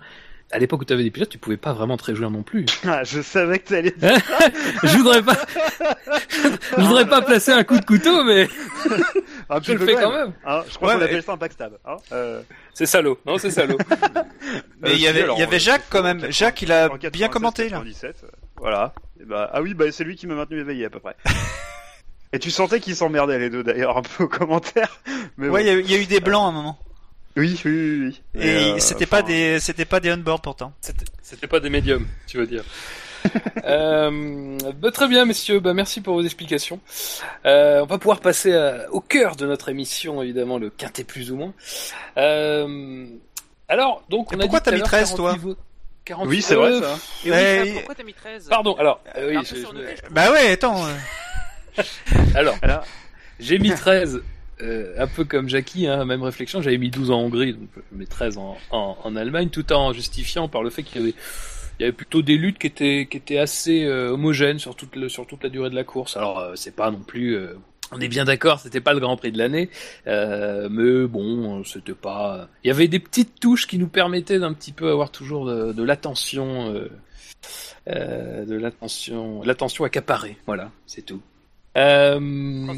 [0.52, 2.66] À l'époque où tu avais des pilotes, tu pouvais pas vraiment te réjouir non plus.
[2.86, 4.16] Ah, je savais que t'allais Hein
[4.82, 5.36] je voudrais pas,
[6.78, 8.48] je voudrais pas placer un coup de couteau, mais
[9.50, 10.26] un je le fais quand même.
[10.26, 10.32] même.
[10.46, 11.72] Hein, je crois Ouais, qu'on mais- appelle ça un backstab.
[11.84, 12.42] Hein euh,
[12.74, 13.18] C'est salaud.
[13.26, 13.78] Non, c'est salaud.
[14.80, 16.30] Mais euh, il y si, avait, alors, il y avait euh, Jacques quand même.
[16.30, 17.78] Jacques, il a en bien 96, commenté là.
[17.78, 18.26] 97, euh,
[18.58, 18.92] voilà.
[19.20, 21.16] Et bah, ah oui, bah c'est lui qui m'a maintenu éveillé à peu près.
[22.32, 25.00] Et tu sentais qu'ils s'emmerdaient les deux d'ailleurs un peu aux commentaires.
[25.36, 25.66] Mais Ouais, bon.
[25.66, 26.78] il y, a eu- il y a eu des blancs à un moment.
[27.36, 28.20] Oui, oui, oui.
[28.34, 28.40] oui.
[28.42, 30.72] Et euh, c'était enfin, pas des, c'était pas des on-board pourtant.
[30.80, 32.62] C'était- C'était pas des médiums, tu veux dire.
[33.64, 35.60] euh, bah, très bien, messieurs.
[35.60, 36.80] Bah, merci pour vos explications.
[37.46, 41.30] Euh, on va pouvoir passer à- au cœur de notre émission, évidemment, le quintet plus
[41.32, 41.54] ou moins.
[42.18, 43.06] Euh,
[43.68, 45.56] alors, donc, Et on pourquoi a dit à mis l'heure 13, toi 48 vo-
[46.04, 46.98] 48 Oui, c'est vrai euh, ça.
[47.24, 48.74] Et oui, Ouais, Fab, pourquoi t'as mis 13 Pardon.
[48.74, 50.10] Alors, euh, oui, je- je-.
[50.10, 50.84] Bah ouais, attends.
[50.86, 51.82] euh,
[52.34, 52.84] alors, Alors,
[53.40, 54.20] j'ai mis 13.
[54.62, 57.98] Euh, un peu comme Jackie, hein, même réflexion, j'avais mis 12 en Hongrie, donc je
[57.98, 61.14] mets 13 en, en, en Allemagne, tout en justifiant par le fait qu'il y avait,
[61.78, 64.94] il y avait plutôt des luttes qui étaient, qui étaient assez euh, homogènes sur toute,
[64.96, 66.16] le, sur toute la durée de la course.
[66.16, 67.54] Alors euh, c'est pas non plus, euh,
[67.90, 69.68] on est bien d'accord, c'était pas le Grand Prix de l'année,
[70.06, 72.48] mais bon, c'était pas.
[72.64, 75.72] Il y avait des petites touches qui nous permettaient d'un petit peu avoir toujours de,
[75.72, 76.72] de l'attention,
[77.86, 80.36] de l'attention, l'attention accaparée.
[80.46, 81.20] Voilà, c'est tout.
[81.76, 82.14] Euh,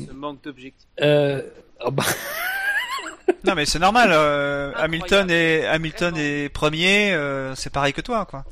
[0.07, 0.87] ce manque d'objectif.
[1.01, 1.42] euh,
[1.80, 2.04] oh bah,
[3.44, 4.10] Non mais c'est normal.
[4.12, 4.72] euh.
[4.76, 7.12] Hamilton est Hamilton est premier.
[7.12, 8.44] euh, c'est pareil que toi quoi.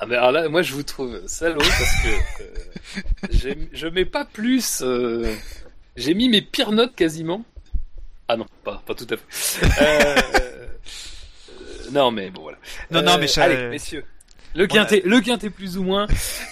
[0.00, 4.24] Ah mais alors là, moi je vous trouve salaud parce que euh, je mets pas
[4.24, 4.80] plus.
[4.82, 5.34] euh,
[5.96, 7.44] j'ai mis mes pires notes quasiment.
[8.28, 9.66] Ah non, pas, pas tout à fait.
[9.82, 10.66] Euh, euh,
[11.92, 12.58] non mais bon voilà.
[12.90, 13.44] Non non mais ça.
[13.44, 14.04] Allez messieurs,
[14.54, 16.06] le quintet, le quintet plus ou moins,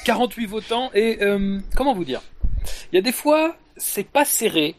[0.04, 2.22] 48 votants et euh, comment vous dire?
[2.92, 4.74] Il y a des fois c'est pas serré.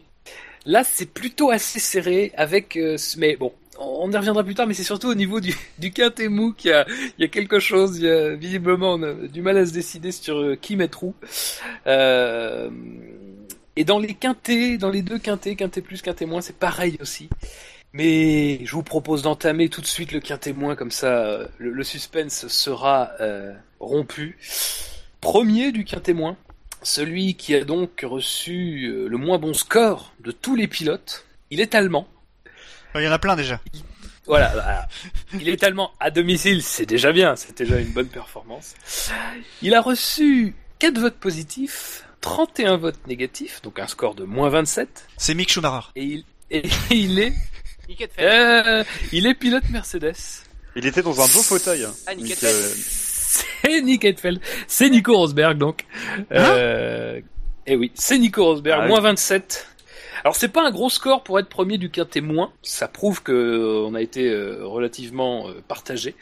[0.68, 3.54] Là c'est plutôt assez serré avec euh, mais bon.
[3.80, 6.72] On y reviendra plus tard, mais c'est surtout au niveau du, du quintet mou qu'il
[6.72, 8.00] y a, quelque chose.
[8.00, 11.14] Il y a, visiblement, du mal à se décider sur euh, qui mettre où.
[11.86, 12.70] Euh,
[13.76, 17.30] et dans les quintés, dans les deux quintés, quintet plus, quintet moins, c'est pareil aussi.
[17.94, 21.84] Mais je vous propose d'entamer tout de suite le quintet moins, comme ça le, le
[21.84, 23.12] suspense sera
[23.80, 24.38] rompu.
[25.22, 26.36] Premier du quintet moins,
[26.84, 31.26] celui qui a donc reçu euh, le moins bon score de tous les pilotes.
[31.50, 32.08] Il est allemand.
[32.96, 33.60] Il y en a plein déjà.
[34.26, 34.88] Voilà, voilà.
[35.40, 38.74] il est allemand à domicile, c'est déjà bien, c'est déjà une bonne performance.
[39.62, 45.08] Il a reçu 4 votes positifs, 31 votes négatifs, donc un score de moins 27,
[45.18, 45.88] C'est Mick Schumacher.
[45.96, 47.34] et il, et il est,
[47.88, 48.26] Niket Fab.
[48.26, 50.16] euh, il est pilote Mercedes.
[50.76, 51.86] il était dans un beau fauteuil.
[51.86, 51.94] hein.
[52.08, 52.12] Ah,
[52.44, 52.74] euh,
[53.30, 55.86] C'est Nick Heidfeld, c'est Nico Rosberg donc.
[56.32, 57.20] Euh,
[57.66, 58.90] et oui, c'est Nico Rosberg, Ah oui.
[58.90, 59.68] moins 27.
[60.24, 63.32] Alors c'est pas un gros score pour être premier du quintet moins, ça prouve que
[63.34, 66.16] euh, on a été euh, relativement euh, partagé,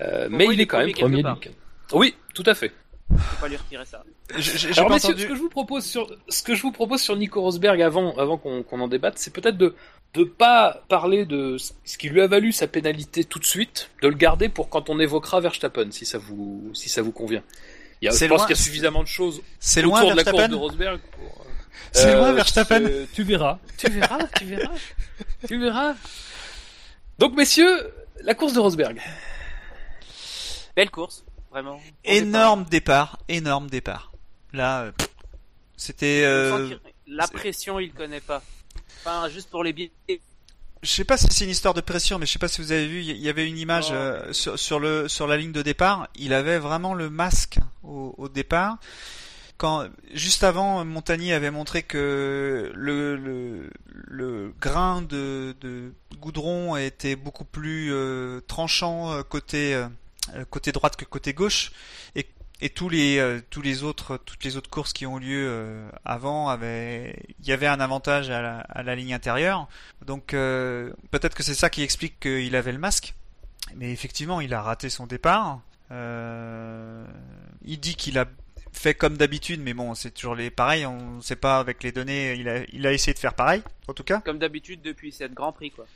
[0.00, 1.52] Euh, mais il il est quand même premier du quintet.
[1.92, 2.72] Oui, tout à fait.
[3.16, 4.02] Faut pas lui retirer ça.
[4.38, 5.22] J'ai Alors pas messieurs, entendu.
[5.24, 8.16] ce que je vous propose sur ce que je vous propose sur Nico Rosberg avant
[8.16, 9.74] avant qu'on qu'on en débatte, c'est peut-être de
[10.14, 14.08] de pas parler de ce qui lui a valu sa pénalité tout de suite, de
[14.08, 17.42] le garder pour quand on évoquera Verstappen, si ça vous si ça vous convient.
[18.00, 20.00] Il y a, je C'est pense loin- qu'il y a suffisamment de choses C'est loin
[20.00, 20.56] autour de la course Verstappen.
[20.56, 21.24] de Rosberg pour.
[21.46, 21.50] euh,
[21.92, 22.82] C'est loin euh, Verstappen.
[22.86, 24.74] c'est- Tu verras, tu verras, tu verras,
[25.48, 25.94] tu verras.
[27.18, 27.90] Donc messieurs,
[28.22, 29.00] la course de Rosberg.
[30.76, 31.80] Belle course, vraiment.
[32.04, 34.12] Énorme départ, énorme départ.
[34.52, 34.92] Là, euh,
[35.76, 36.20] c'était.
[36.22, 36.58] départ.
[36.60, 38.42] euh, La pression, il connaît pas.
[39.04, 39.90] Enfin, juste pour les billets.
[40.82, 42.72] Je sais pas si c'est une histoire de pression, mais je sais pas si vous
[42.72, 43.94] avez vu, il y avait une image Oh.
[43.94, 46.08] euh, sur, sur le sur la ligne de départ.
[46.16, 48.78] Il avait vraiment le masque au, au départ.
[49.58, 57.14] Quand juste avant, Montagny avait montré que le le, le grain de, de goudron était
[57.14, 61.70] beaucoup plus euh, tranchant euh, côté euh, côté droite que côté gauche,
[62.16, 62.26] et
[62.62, 65.90] et tous les euh, tous les autres toutes les autres courses qui ont lieu euh,
[66.04, 69.68] avant avaient il y avait un avantage à la, à la ligne intérieure.
[70.06, 73.14] Donc euh, peut-être que c'est ça qui explique qu'il avait le masque.
[73.76, 75.60] Mais effectivement, il a raté son départ.
[75.90, 77.04] Euh,
[77.64, 78.26] il dit qu'il a
[78.72, 80.84] fait comme d'habitude, mais bon, c'est toujours les pareil.
[80.86, 82.34] On sait pas avec les données.
[82.34, 84.20] Il a, il a essayé de faire pareil, en tout cas.
[84.20, 85.86] Comme d'habitude depuis cette Grand Prix, quoi.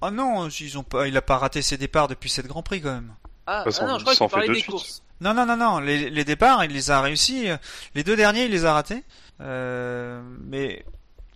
[0.00, 2.80] Oh non, ils ont pas, il a pas raté ses départs depuis cette Grand Prix
[2.80, 3.14] quand même.
[3.46, 4.70] Ah, ah non, je crois qu'il parlait fait de des suite.
[4.70, 5.02] courses.
[5.22, 5.78] Non, non, non, non.
[5.78, 7.48] Les, les départs, il les a réussi.
[7.94, 9.04] Les deux derniers, il les a ratés.
[9.42, 10.84] Euh, mais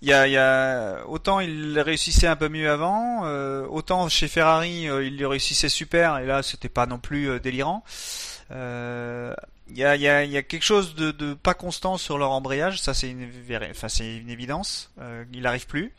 [0.03, 5.05] il y a, autant il réussissait un peu mieux avant, euh, autant chez Ferrari, euh,
[5.05, 6.19] il réussissait super.
[6.19, 7.83] Et là, c'était pas non plus délirant.
[8.51, 12.81] Il y, a, y, a, quelque chose de, pas constant sur leur embrayage.
[12.81, 13.29] Ça, c'est une,
[13.71, 13.89] enfin,
[14.29, 14.93] évidence.
[15.33, 15.93] Il arrive plus.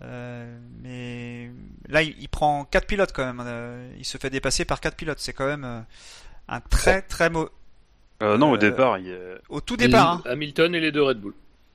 [0.00, 1.50] Mais
[1.88, 3.92] là, il, prend quatre pilotes quand même.
[3.96, 5.20] Il se fait dépasser par quatre pilotes.
[5.20, 5.84] C'est quand même
[6.50, 7.48] un très très mauvais.
[8.22, 9.16] Euh, non, au Euh, départ, il y a-
[9.48, 10.10] Au tout départ.
[10.26, 10.30] Hein.
[10.30, 11.32] Hamilton et les deux Red Bull.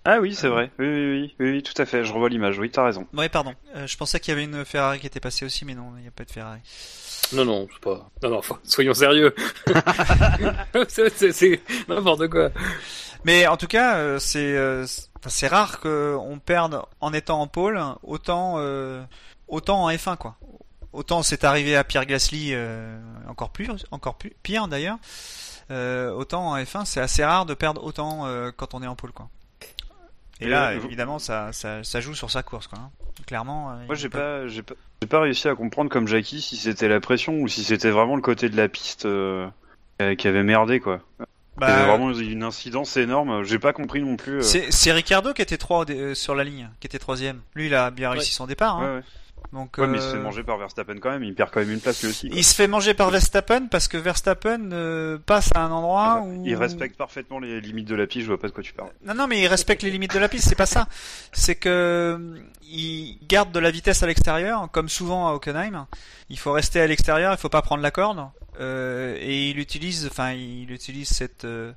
[0.08, 0.70] Ah oui, c'est vrai.
[0.78, 2.06] Oui, oui, oui, oui, oui, tout à fait.
[2.06, 2.60] Je revois l'image.
[2.60, 3.08] Oui, t'as raison.
[3.14, 3.56] Ouais, pardon.
[3.76, 6.04] Euh, je pensais qu'il y avait une Ferrari qui était passée aussi, mais non, il
[6.04, 6.60] n'y a pas de Ferrari.
[7.34, 8.08] Non, non, c'est pas.
[8.22, 9.34] Non, non, faut- soyons sérieux.
[10.88, 12.50] c'est c'est- c'est n'importe quoi.
[13.24, 17.42] Mais en tout cas, euh, c'est euh, c'est- enfin, c'est rare qu'on perde en étant
[17.42, 19.02] en pôle, autant euh,
[19.48, 20.36] autant en F1 quoi.
[20.96, 24.98] Autant c'est arrivé à Pierre Gasly, euh, encore plus, encore plus pire d'ailleurs.
[25.72, 28.96] Euh, autant en F1, c'est assez rare de perdre autant euh, quand on est en
[28.96, 29.28] pôle quoi.
[30.42, 32.80] Et Et là, euh, évidemment, ça, ça, ça joue sur sa course quoi.
[32.80, 32.90] hein.
[33.26, 33.72] Clairement.
[33.72, 36.58] euh, Moi, j'ai peut- pas, j'ai pas, j'ai pas réussi à comprendre comme Jackie si
[36.58, 39.08] c'était la pression ou si c'était vraiment le côté de la piste
[40.18, 41.00] qui avait merdé quoi.
[41.58, 43.44] Bah, Il y avait vraiment une incidence énorme.
[43.44, 44.40] J'ai pas compris non plus.
[44.40, 44.42] euh.
[44.70, 47.40] c'est Ricardo qui était trois au dé- euh, sur la ligne, qui était troisième.
[47.56, 48.78] Lui, il a bien réussi son départ.
[48.80, 48.86] Hein.
[48.90, 49.04] Ouais, ouais.
[49.54, 51.24] Donc, Ouais, mais il se euh, fait manger par Verstappen quand même.
[51.24, 52.30] Il perd quand même une place lui aussi.
[52.30, 52.38] quoi.
[52.38, 56.44] Il se fait manger par Verstappen parce que Verstappen euh, passe à un endroit où
[56.46, 58.24] Il respecte parfaitement les limites de la piste.
[58.26, 58.92] Je vois pas de quoi tu parles.
[59.06, 60.48] Non, non, mais il respecte les limites de la piste.
[60.48, 60.88] C'est pas ça.
[61.32, 65.88] C'est que euh, il garde de la vitesse à l'extérieur, comme souvent à Hockenheim.
[66.30, 67.34] Il faut rester à l'extérieur.
[67.34, 68.28] Il faut pas prendre la corde.
[68.60, 71.74] Euh, et il utilise, enfin, il utilise cette euh,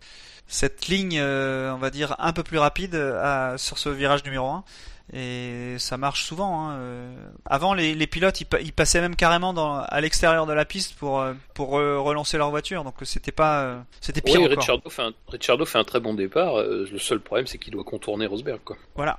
[0.47, 4.49] cette ligne, euh, on va dire, un peu plus rapide à, sur ce virage numéro
[4.49, 4.65] 1.
[5.13, 6.69] Et ça marche souvent.
[6.69, 6.77] Hein.
[6.79, 7.15] Euh,
[7.47, 10.65] Avant, les, les pilotes, ils, pa- ils passaient même carrément dans, à l'extérieur de la
[10.67, 12.85] piste pour euh, pour euh, relancer leur voiture.
[12.85, 14.59] Donc c'était pas, euh, c'était pire Oui, encore.
[14.59, 15.13] Ricciardo fait, un...
[15.29, 16.59] Ricciardo fait un très bon départ.
[16.59, 18.77] euh, le seul problème, c'est qu'il doit contourner Rosberg, quoi.
[18.97, 19.19] Voilà.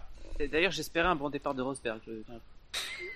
[0.52, 2.00] D'ailleurs, j'espérais un bon départ de Rosberg.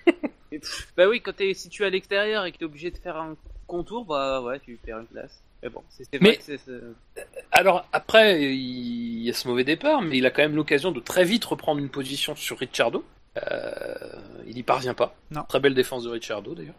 [0.96, 4.04] bah oui, quand t'es situé à l'extérieur et que t'es obligé de faire un contour,
[4.04, 5.40] bah ouais, tu perds une place.
[5.64, 9.48] Mais bon, c'est c'est Mais- vrai que c'est- c'est- Alors après, il y a ce
[9.48, 12.58] mauvais départ, mais il a quand même l'occasion de très vite reprendre une position sur
[12.58, 13.02] Ricciardo.
[13.50, 13.94] Euh,
[14.46, 15.16] il n'y parvient pas.
[15.30, 15.42] Non.
[15.48, 16.74] Très belle défense de Ricciardo d'ailleurs.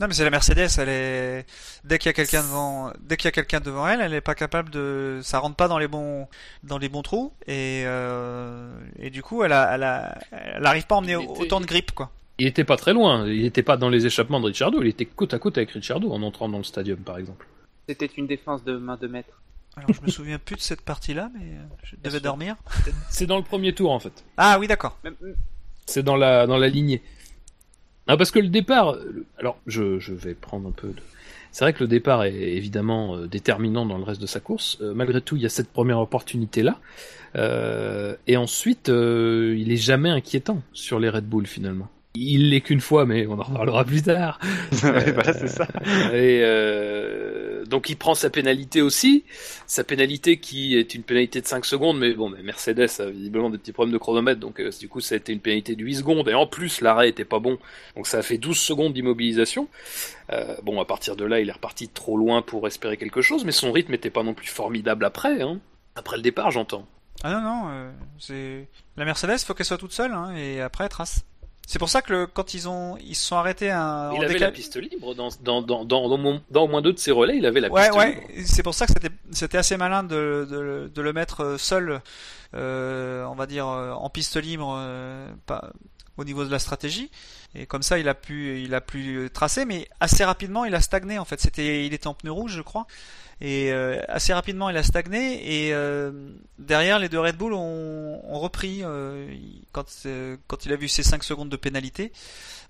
[0.00, 1.44] Non mais c'est la Mercedes, elle est
[1.82, 4.20] dès qu'il y a quelqu'un devant dès qu'il y a quelqu'un devant elle, elle est
[4.20, 6.28] pas capable de ça rentre pas dans les bons
[6.62, 8.70] dans les bons trous et euh...
[9.00, 11.66] et du coup elle a elle a elle arrive pas à emmener était- autant de
[11.66, 12.12] grippe quoi.
[12.38, 13.26] Il était pas très loin.
[13.26, 14.80] Il était pas dans les échappements de Ricciardo.
[14.80, 17.44] Il était côte à côte avec Ricciardo en entrant dans le stadium, par exemple.
[17.88, 19.40] C'était une défense de main de maître.
[19.76, 22.20] Alors je me souviens plus de cette partie-là mais euh, je devais sûr.
[22.22, 22.56] dormir.
[23.10, 24.24] C'est dans le premier tour en fait.
[24.36, 24.98] Ah oui d'accord.
[25.86, 27.02] C'est dans la dans la lignée.
[28.06, 28.94] Ah parce que le départ.
[28.94, 31.00] le- Alors je, je vais prendre un peu de.
[31.52, 34.78] C'est vrai que le départ est évidemment euh, déterminant dans le reste de sa course.
[34.82, 36.78] Euh, malgré tout, il y a cette première opportunité là.
[38.26, 41.88] et ensuite, euh, il est jamais inquiétant sur les Red Bull finalement.
[42.20, 44.38] Il l'est qu'une fois, mais on en reparlera plus tard.
[44.82, 45.66] Ouais, voilà, c'est ça.
[46.12, 49.24] Et euh, donc il prend sa pénalité aussi,
[49.66, 53.50] sa pénalité qui est une pénalité de 5 secondes, mais bon, mais Mercedes a visiblement
[53.50, 55.84] des petits problèmes de chronomètre, donc euh, du coup ça a été une pénalité de
[55.84, 57.58] 8 secondes, et en plus l'arrêt était pas bon,
[57.96, 59.68] donc ça a fait 12 secondes d'immobilisation.
[60.32, 63.44] Euh, bon, à partir de là, il est reparti trop loin pour espérer quelque chose,
[63.44, 65.60] mais son rythme était pas non plus formidable après, hein.
[65.94, 66.86] après le départ j'entends.
[67.22, 70.84] Ah non non, euh, c'est la Mercedes, faut qu'elle soit toute seule hein, et après
[70.84, 71.24] elle trace.
[71.70, 74.38] C'est pour ça que le, quand ils ont ils se sont arrêtés un Il avait
[74.38, 77.10] la piste libre dans, dans, dans, dans, dans, mon- dans au moins deux de ses
[77.10, 78.46] relais, il avait la Ouais, piste ouais, libre.
[78.46, 82.00] c'est pour ça que c'était c'était assez malin de, de, de le mettre euh, seul,
[82.54, 85.70] euh, on va dire euh, en piste libre, euh, pas
[86.16, 87.10] au niveau de la stratégie.
[87.54, 90.80] Et comme ça, il a pu il a pu tracer, mais assez rapidement, il a
[90.80, 91.18] stagné.
[91.18, 92.86] En fait, c'était il était en pneu rouge, je crois.
[93.40, 95.66] Et euh, assez rapidement, il a stagné.
[95.66, 96.10] Et euh,
[96.58, 99.32] derrière, les deux Red Bull ont, ont repris euh,
[99.72, 102.12] quand euh, quand il a vu ces 5 secondes de pénalité.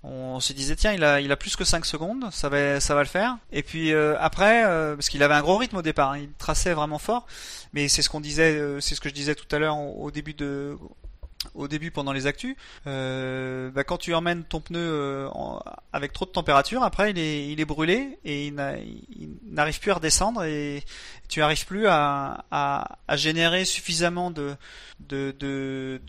[0.03, 2.95] On se disait tiens il a il a plus que 5 secondes, ça va ça
[2.95, 3.37] va le faire.
[3.51, 6.31] Et puis euh, après euh, parce qu'il avait un gros rythme au départ, hein, il
[6.37, 7.25] traçait vraiment fort.
[7.73, 10.11] Mais c'est ce qu'on disait, c'est ce que je disais tout à l'heure au, au
[10.11, 10.77] début de
[11.53, 12.55] au début pendant les actus.
[12.85, 15.29] Euh, bah, quand tu emmènes ton pneu euh,
[15.93, 19.79] avec trop de température, après il est il est brûlé et il n'a- il n'arrive
[19.79, 20.83] plus à redescendre et
[21.29, 24.55] tu n'arrives plus à, à générer suffisamment de
[24.99, 25.99] de, de,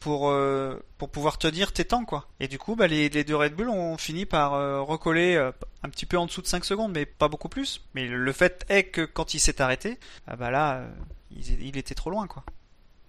[0.00, 2.28] pour, euh, pour pouvoir tenir tes temps quoi.
[2.40, 5.36] Et du coup bah, les, deux Red Bull ont fini par euh, recoller
[5.82, 7.82] un petit peu en dessous de 5 secondes mais pas beaucoup plus.
[7.94, 10.84] Mais le fait est que quand il s'est arrêté, ah bah là
[11.30, 12.44] il, il était trop loin quoi.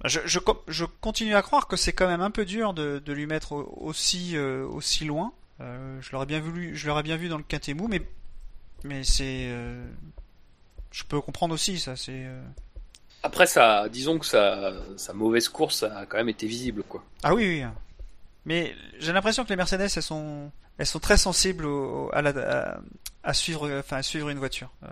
[0.07, 2.99] Je, je, co- je continue à croire que c'est quand même un peu dur de,
[2.99, 5.31] de lui mettre au- aussi, euh, aussi loin.
[5.61, 8.01] Euh, je l'aurais bien vu, je l'aurais bien vu dans le quintet mou, mais,
[8.83, 9.85] mais c'est, euh,
[10.91, 11.95] je peux comprendre aussi ça.
[11.95, 12.25] C'est,
[13.23, 17.03] Après, ça, disons que sa, sa mauvaise course a quand même été visible, quoi.
[17.23, 17.65] ah oui, oui.
[18.45, 22.79] Mais j'ai l'impression que les Mercedes, elles sont, elles sont très sensibles au, à, la,
[23.23, 24.69] à, suivre, enfin, à suivre une voiture.
[24.83, 24.88] Euh,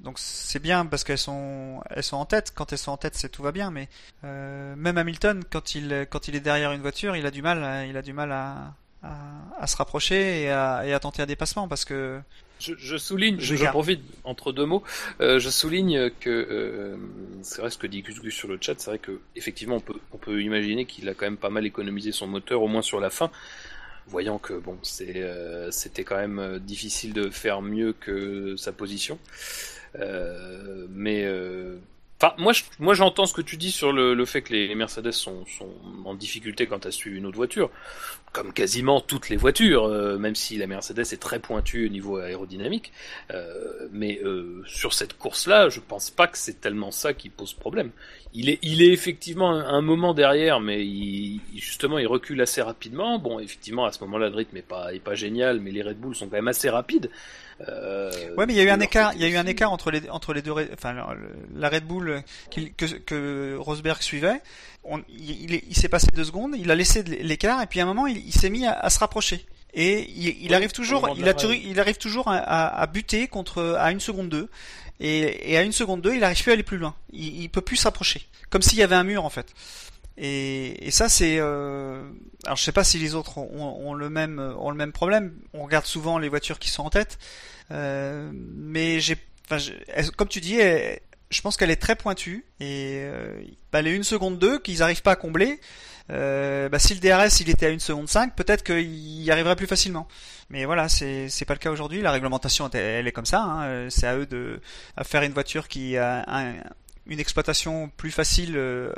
[0.00, 2.52] donc c'est bien parce qu'elles sont, elles sont en tête.
[2.54, 3.70] Quand elles sont en tête, c'est tout va bien.
[3.70, 3.88] Mais
[4.24, 7.86] euh, même Hamilton, quand il, quand il est derrière une voiture, il a du mal,
[7.88, 9.16] il a du mal à, à,
[9.58, 12.20] à se rapprocher et à, et à tenter un dépassement parce que
[12.58, 14.82] je, je, souligne, je, je, profite entre deux mots,
[15.20, 16.96] euh, je souligne que euh,
[17.42, 19.80] c'est vrai ce que dit Gus Gus sur le chat, c'est vrai que effectivement on
[19.80, 22.82] peut, on peut imaginer qu'il a quand même pas mal économisé son moteur, au moins
[22.82, 23.30] sur la fin,
[24.08, 29.18] voyant que bon euh, c'était quand même euh, difficile de faire mieux que sa position,
[29.96, 31.26] euh, mais
[32.20, 35.12] Enfin, moi, moi, j'entends ce que tu dis sur le, le fait que les, Mercedes
[35.12, 35.72] sont, sont,
[36.04, 37.70] en difficulté quand à suivre une autre voiture,
[38.32, 42.16] comme quasiment toutes les voitures, euh, même si la Mercedes est très pointue au niveau
[42.16, 42.92] aérodynamique.
[43.30, 47.54] Euh, mais euh, sur cette course-là, je pense pas que c'est tellement ça qui pose
[47.54, 47.92] problème.
[48.34, 52.62] Il est, il est effectivement un, un moment derrière, mais il, justement, il recule assez
[52.62, 53.20] rapidement.
[53.20, 56.00] Bon, effectivement, à ce moment-là, le rythme est pas, est pas génial, mais les Red
[56.00, 57.10] Bull sont quand même assez rapides.
[57.66, 59.12] Euh, ouais, mais il y a eu un écart.
[59.14, 60.52] Il y a eu un écart entre les entre les deux.
[60.72, 60.94] Enfin,
[61.54, 64.40] la Red Bull que, que Rosberg suivait.
[64.84, 66.54] On, il, il, il s'est passé deux secondes.
[66.56, 68.90] Il a laissé l'écart et puis à un moment, il, il s'est mis à, à,
[68.90, 69.44] se rapprocher.
[69.74, 73.90] Et il, il arrive toujours, il, a, il arrive toujours à, à, buter contre à
[73.90, 74.48] une seconde deux.
[75.00, 76.94] Et, et à une seconde deux, il arrive plus à aller plus loin.
[77.12, 79.52] Il, il peut plus s'approcher, comme s'il y avait un mur en fait.
[80.20, 82.02] Et, ça c'est, euh...
[82.44, 85.34] alors je sais pas si les autres ont, ont, le même problème.
[85.54, 87.18] On regarde souvent les voitures qui sont en tête,
[87.70, 88.98] euh, mais
[90.16, 90.58] comme tu dis,
[91.30, 95.02] je pense qu'elle est très pointue et euh, bah, les 1 seconde 2 qu'ils n'arrivent
[95.02, 95.60] pas à combler.
[96.10, 99.56] Euh, bah, si le DRS il était à 1 seconde 5, peut-être qu'il y arriverait
[99.56, 100.08] plus facilement.
[100.50, 102.00] Mais voilà, c'est c'est pas le cas aujourd'hui.
[102.00, 103.42] La réglementation elle, est comme ça.
[103.42, 103.88] Hein.
[103.90, 104.60] C'est à eux de
[105.04, 106.54] faire une voiture qui a un,
[107.08, 108.92] une exploitation plus facile euh,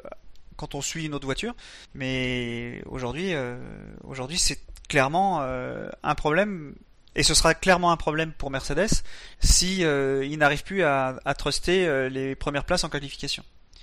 [0.61, 1.55] quand on suit une autre voiture.
[1.95, 3.59] Mais aujourd'hui, euh,
[4.05, 6.75] aujourd'hui, c'est clairement euh, un problème.
[7.17, 9.03] Et ce sera clairement un problème pour Mercedes
[9.41, 13.43] si euh, ils n'arrivent plus à, à truster euh, les premières places en qualification.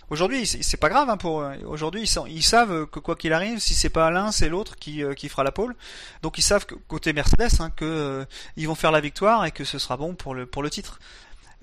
[0.10, 3.74] Aujourd'hui, c'est pas grave hein, pour aujourd'hui ils, ils, savent que quoi qu'il arrive, si
[3.74, 5.76] c'est pas l'un, c'est l'autre qui, euh, qui fera la pole.
[6.22, 9.52] Donc ils savent que côté Mercedes hein, que euh, ils vont faire la victoire et
[9.52, 11.00] que ce sera bon pour le pour le titre.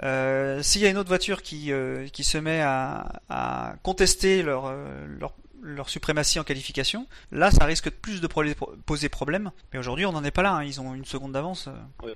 [0.02, 4.42] Euh, S'il y a une autre voiture qui, euh, qui se met à, à contester
[4.42, 9.50] leur, euh, leur, leur, suprématie en qualification, là ça risque de plus de poser problème.
[9.72, 10.64] Mais aujourd'hui on n'en est pas là, hein.
[10.64, 11.68] ils ont une seconde d'avance.
[12.02, 12.12] Oui.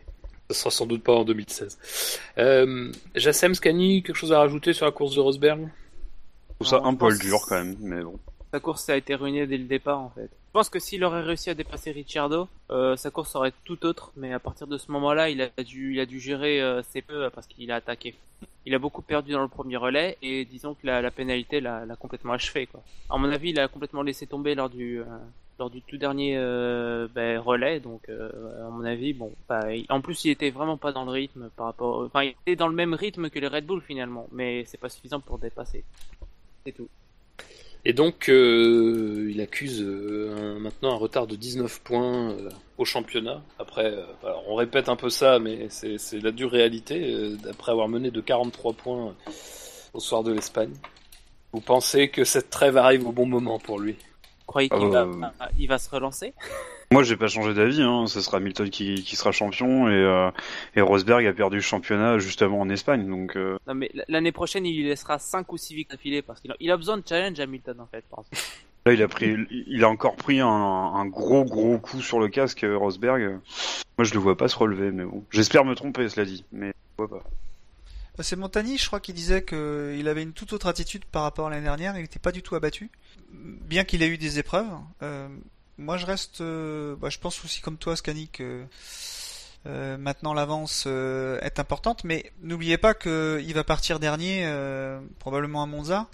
[0.50, 1.78] Ce sera sans doute pas en 2016.
[2.38, 5.68] Euh, Jassem Scani, quelque chose à rajouter sur la course de Rosberg?
[6.60, 8.18] Je trouve ça un poil dur quand même, mais bon.
[8.50, 10.30] Sa course a été ruinée dès le départ en fait.
[10.30, 14.10] Je pense que s'il aurait réussi à dépasser Ricciardo, euh, sa course aurait tout autre,
[14.16, 17.28] mais à partir de ce moment-là, il a dû, a dû gérer euh, ses peu
[17.30, 18.14] parce qu'il a attaqué.
[18.64, 22.32] Il a beaucoup perdu dans le premier relais et disons que la, pénalité l'a complètement
[22.32, 22.66] achevé.
[22.66, 22.82] Quoi.
[23.10, 27.38] À mon avis, il a complètement laissé tomber lors du, euh, tout dernier euh, ben,
[27.38, 31.10] relais, donc à mon avis, bon, bah, en plus il était vraiment pas dans le
[31.10, 34.28] rythme par rapport, enfin il était dans le même rythme que les Red Bull finalement,
[34.32, 35.84] mais c'est pas suffisant pour dépasser.
[36.64, 36.88] C'est tout.
[37.88, 43.42] Et donc, euh, il accuse euh, maintenant un retard de 19 points euh, au championnat.
[43.58, 43.94] Après,
[44.46, 47.34] on répète un peu ça, mais c'est la dure réalité.
[47.48, 49.14] Après avoir mené de 43 points
[49.94, 50.74] au soir de l'Espagne.
[51.52, 53.96] Vous pensez que cette trêve arrive au bon moment pour lui?
[54.48, 55.06] Croyez qu'il va,
[55.58, 56.34] il va se relancer?
[56.90, 57.82] Moi, j'ai pas changé d'avis.
[57.82, 58.06] Hein.
[58.06, 60.30] Ce sera Hamilton qui, qui sera champion et, euh,
[60.74, 63.08] et Rosberg a perdu le championnat justement en Espagne.
[63.08, 63.36] Donc.
[63.36, 63.58] Euh...
[63.66, 66.70] Non, mais l'année prochaine, il laissera 5 ou 6 victoires d'affilée parce qu'il a, il
[66.70, 68.04] a besoin de challenge Hamilton en fait.
[68.86, 72.28] Là, il a pris, il a encore pris un, un, gros gros coup sur le
[72.28, 73.38] casque Rosberg.
[73.98, 75.24] Moi, je le vois pas se relever, mais bon.
[75.30, 77.24] J'espère me tromper, cela dit, mais je vois pas.
[78.18, 81.46] Bah, c'est Montagny, je crois, qui disait qu'il avait une toute autre attitude par rapport
[81.46, 81.96] à l'année dernière.
[81.96, 82.90] Il n'était pas du tout abattu,
[83.30, 84.66] bien qu'il ait eu des épreuves.
[85.02, 85.28] Euh,
[85.78, 88.64] moi je reste, euh, bah, je pense aussi comme toi, Scani, que
[89.66, 94.52] euh, maintenant l'avance est importante, mais n'oubliez pas qu'il va partir dernier,
[95.20, 96.08] probablement à Monza,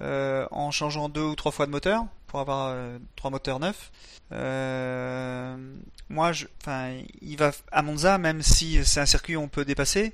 [0.00, 2.76] en changeant deux ou trois fois de moteur pour avoir
[3.16, 3.90] trois moteurs neufs.
[4.30, 10.12] moi, enfin, il va à Monza, même si c'est un circuit où on peut dépasser.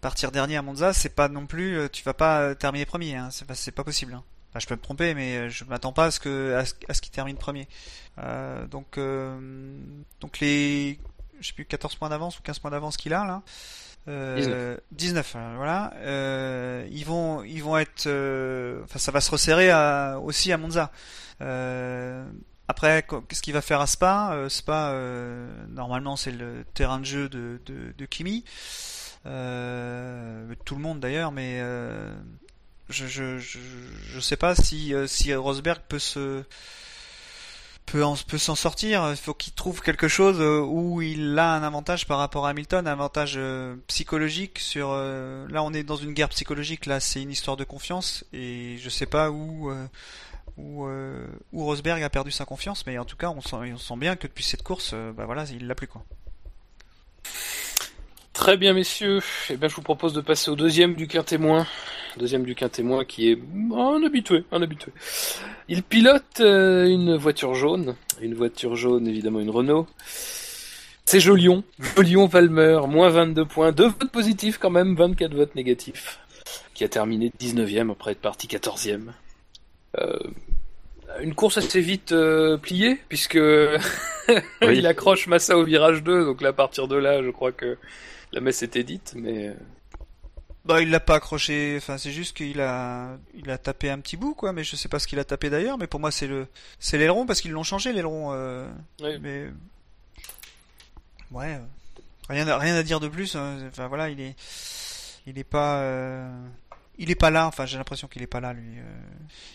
[0.00, 3.72] partir dernier à Monza, c'est pas non plus, tu vas pas terminer premier, hein, c'est
[3.72, 4.14] pas possible.
[4.14, 4.22] Hein.
[4.60, 7.12] Je peux me tromper, mais euh, je m'attends pas à ce que à ce, qu'il
[7.12, 7.68] termine premier.
[8.18, 9.78] Euh, donc euh,
[10.20, 10.98] donc les
[11.54, 13.42] plus 14 points d'avance ou 15 points d'avance qu'il a là.
[14.06, 14.80] Euh, 19.
[14.92, 15.94] 19 voilà.
[15.96, 18.02] Euh, ils vont ils vont être
[18.84, 19.70] enfin ça va se resserrer
[20.22, 20.90] aussi à Monza.
[22.68, 24.46] après qu'est-ce qu'il va faire à Spa?
[24.48, 24.94] Spa
[25.68, 28.44] normalement c'est le terrain de jeu de de, Kimi.
[29.24, 31.60] tout le monde d'ailleurs, mais
[32.88, 33.58] je, je, je,
[34.12, 36.44] je sais pas si, euh, si Rosberg peut se
[37.86, 39.08] peut peut, en- peut s'en sortir.
[39.10, 42.50] Il faut qu'il trouve quelque chose euh, où il a un avantage par rapport à
[42.50, 44.90] Hamilton, un avantage euh, psychologique sur.
[44.92, 46.86] euh, là, on est dans une guerre psychologique.
[46.86, 49.70] Là, c'est une histoire de confiance et je sais pas où.
[50.56, 50.86] où,
[51.52, 54.14] où Rosberg a perdu sa confiance, mais en tout cas, on sent, on sent bien
[54.16, 56.04] que depuis cette course, bah voilà, il l'a plus quoi.
[58.34, 59.20] Très bien, messieurs.
[59.48, 61.66] Eh bien, je vous propose de passer au deuxième du quintémoin.
[62.18, 63.38] Deuxième du quintémoin qui est
[63.72, 64.92] un habitué, un habitué.
[65.68, 67.94] Il pilote euh, une voiture jaune.
[68.20, 69.86] Une voiture jaune, évidemment, une Renault.
[71.04, 71.62] C'est Jolion.
[71.96, 73.70] Jolion Palmer, moins 22 points.
[73.70, 76.18] Deux votes positifs quand même, 24 votes négatifs.
[76.74, 79.12] Qui a terminé 19ème après être parti 14ème.
[80.00, 80.18] Euh,
[81.20, 83.34] une course assez vite euh, pliée, puisque
[84.28, 84.78] Oui.
[84.78, 87.76] il accroche Massa au virage 2, donc là, à partir de là, je crois que
[88.34, 89.54] la messe était dite, mais euh,
[90.64, 91.74] Bah, il l'a pas accroché.
[91.78, 94.52] Enfin, c'est juste qu'il a, il a tapé un petit bout, quoi.
[94.52, 95.78] Mais je sais pas ce qu'il a tapé d'ailleurs.
[95.78, 96.46] Mais pour moi, c'est le,
[96.78, 98.30] c'est l'aileron parce qu'ils l'ont changé l'aileron.
[98.32, 98.68] Euh...
[99.00, 99.18] Oui.
[99.20, 99.46] Mais
[101.30, 101.58] ouais, euh,
[102.28, 103.36] rien, à- rien à dire de plus.
[103.36, 103.58] hein.
[103.68, 104.34] Enfin voilà, il est,
[105.26, 106.46] il est pas, euh,
[106.98, 107.46] il est pas là.
[107.46, 108.78] Enfin, j'ai l'impression qu'il est pas là, lui.
[108.78, 108.82] euh.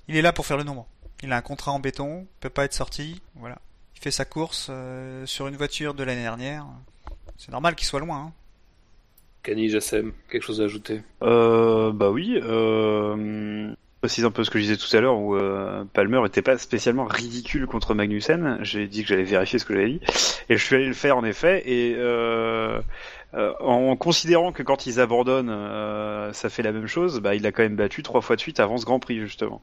[0.07, 0.87] Il est là pour faire le nombre.
[1.23, 3.21] Il a un contrat en béton, peut pas être sorti.
[3.35, 3.59] Voilà.
[3.95, 4.71] Il fait sa course
[5.25, 6.65] sur une voiture de l'année dernière.
[7.37, 8.17] C'est normal qu'il soit loin.
[8.27, 8.33] Hein.
[9.43, 12.39] Kani, Jassem, quelque chose à ajouter Euh, bah oui.
[12.43, 16.41] Euh, précise un peu ce que je disais tout à l'heure où euh, Palmer était
[16.41, 18.59] pas spécialement ridicule contre Magnussen.
[18.61, 20.01] J'ai dit que j'allais vérifier ce que j'avais dit
[20.49, 22.79] et je suis allé le faire en effet et euh,
[23.33, 27.45] euh, en considérant que quand ils abandonnent, euh, ça fait la même chose, bah il
[27.45, 29.61] a quand même battu trois fois de suite avant ce Grand Prix justement.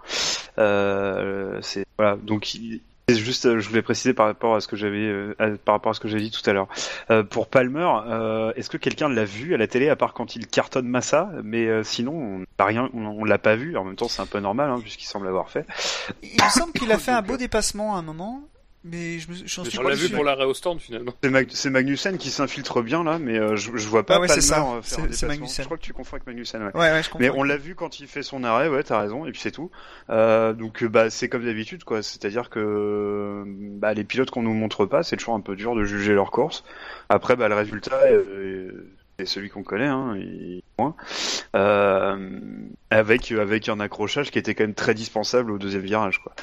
[0.56, 2.54] C'est voilà donc.
[2.54, 2.80] il-
[3.14, 5.94] juste, euh, je voulais préciser par rapport à ce que j'avais, euh, par rapport à
[5.94, 6.66] ce que j'ai dit tout à l'heure.
[7.10, 10.34] Euh, pour Palmer, euh, est-ce que quelqu'un l'a vu à la télé à part quand
[10.34, 11.30] il cartonne Massa?
[11.44, 13.76] Mais euh, sinon, on rien, on l'a pas vu.
[13.76, 15.66] En même temps, c'est un peu normal hein, puisqu'il semble l'avoir fait.
[16.24, 18.42] Il me semble qu'il a fait un beau dépassement à un moment,
[18.90, 21.12] mais je me, j'en suis On pas l'a vu pour l'arrêt au stand finalement.
[21.22, 24.20] C'est, Mag- c'est Magnussen qui s'infiltre bien là, mais euh, je, je vois pas Ah
[24.20, 24.62] ouais, c'est ça.
[24.64, 25.26] euh, faire C'est-.
[25.26, 25.62] Magnussen.
[25.62, 26.62] Je crois que tu confonds avec Magnussen.
[26.62, 26.70] Ouais.
[26.74, 27.18] Ouais, ouais, je comprends.
[27.20, 29.50] Mais on l'a vu quand il fait son arrêt, ouais, t'as raison, et puis c'est
[29.50, 29.70] tout.
[30.10, 34.54] Euh, donc euh, bah c'est comme d'habitude quoi, c'est-à-dire que bah, les pilotes qu'on nous
[34.54, 36.64] montre pas, c'est toujours un peu dur de juger leur course.
[37.08, 40.94] Après bah le résultat euh, c'est celui qu'on connaît, hein, et point.
[41.54, 42.38] Euh,
[42.90, 46.34] avec avec un accrochage qui était quand même très dispensable au deuxième virage quoi.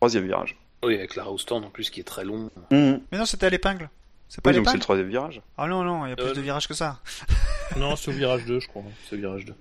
[0.00, 0.56] Troisième virage.
[0.82, 2.50] Oui, avec au stand en plus qui est très long.
[2.70, 2.94] Mmh.
[3.12, 3.90] Mais non, c'était à l'épingle.
[4.28, 5.42] C'est pas Oui, donc c'est le troisième virage.
[5.58, 7.00] Ah non, non, il y a plus Euh, de virages que ça.
[7.76, 8.82] Non, c'est au virage 2, je crois.
[9.08, 9.54] C'est au virage 2.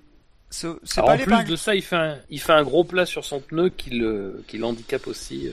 [0.51, 1.49] C'est c'est Alors, pas en plus l'épingle.
[1.49, 4.43] de ça, il fait un, il fait un gros plat sur son pneu qui le,
[4.47, 5.47] qui l'handicape aussi.
[5.47, 5.51] euh.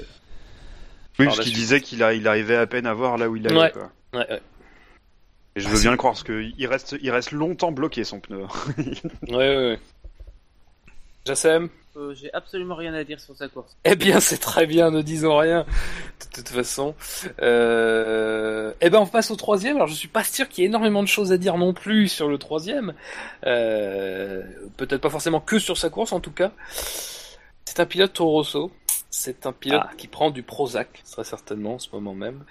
[1.19, 3.29] Oui, Par parce la qu'il disait qu'il a, il arrivait à peine à voir là
[3.29, 3.59] où il allait.
[3.59, 3.73] Ouais.
[3.73, 3.91] Quoi.
[4.15, 4.41] Ouais, ouais.
[5.57, 8.05] Et je Ah, veux bien le croire parce que il reste, il reste longtemps bloqué
[8.05, 8.43] son pneu.
[8.79, 9.79] ouais, ouais, ouais.
[11.27, 11.69] Jassem?
[11.97, 13.77] Euh, J'ai absolument rien à dire sur sa course.
[13.85, 15.65] Eh bien, c'est très bien, ne disons rien.
[15.65, 16.95] De toute façon.
[17.41, 18.73] Euh...
[18.81, 19.77] Eh ben, on passe au troisième.
[19.77, 22.09] Alors, je suis pas sûr qu'il y ait énormément de choses à dire non plus
[22.09, 22.93] sur le troisième.
[23.47, 24.43] Euh...
[24.77, 26.53] Peut-être pas forcément que sur sa course, en tout cas.
[27.65, 28.71] C'est un pilote Toro Rosso.
[29.09, 29.91] C'est un pilote Ah.
[29.97, 32.45] qui prend du Prozac, très certainement, en ce moment même.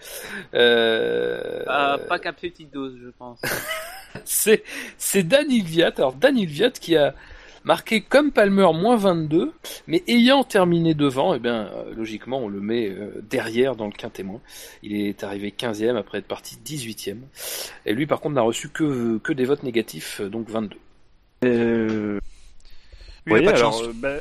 [0.56, 1.64] Euh...
[1.68, 3.40] Ah, pas qu'à petite dose, je pense.
[4.26, 4.64] c'est
[4.98, 5.92] c'est Dan Ilviat.
[5.98, 7.14] Alors Dan Ilviat qui a
[7.66, 9.52] marqué comme Palmer moins 22,
[9.88, 13.92] mais ayant terminé devant, eh bien euh, logiquement on le met euh, derrière dans le
[13.92, 14.40] quintémoin.
[14.84, 17.18] Il est arrivé 15e après être parti 18e.
[17.86, 20.78] Et lui par contre n'a reçu que que des votes négatifs, euh, donc 22.
[21.44, 22.20] Euh...
[23.28, 24.18] Alors, euh, bah,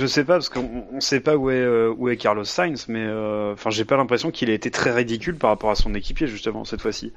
[0.00, 2.86] je sais pas parce qu'on on sait pas où est euh, où est Carlos Sainz,
[2.88, 5.94] mais euh, enfin j'ai pas l'impression qu'il a été très ridicule par rapport à son
[5.94, 7.12] équipier justement cette fois-ci.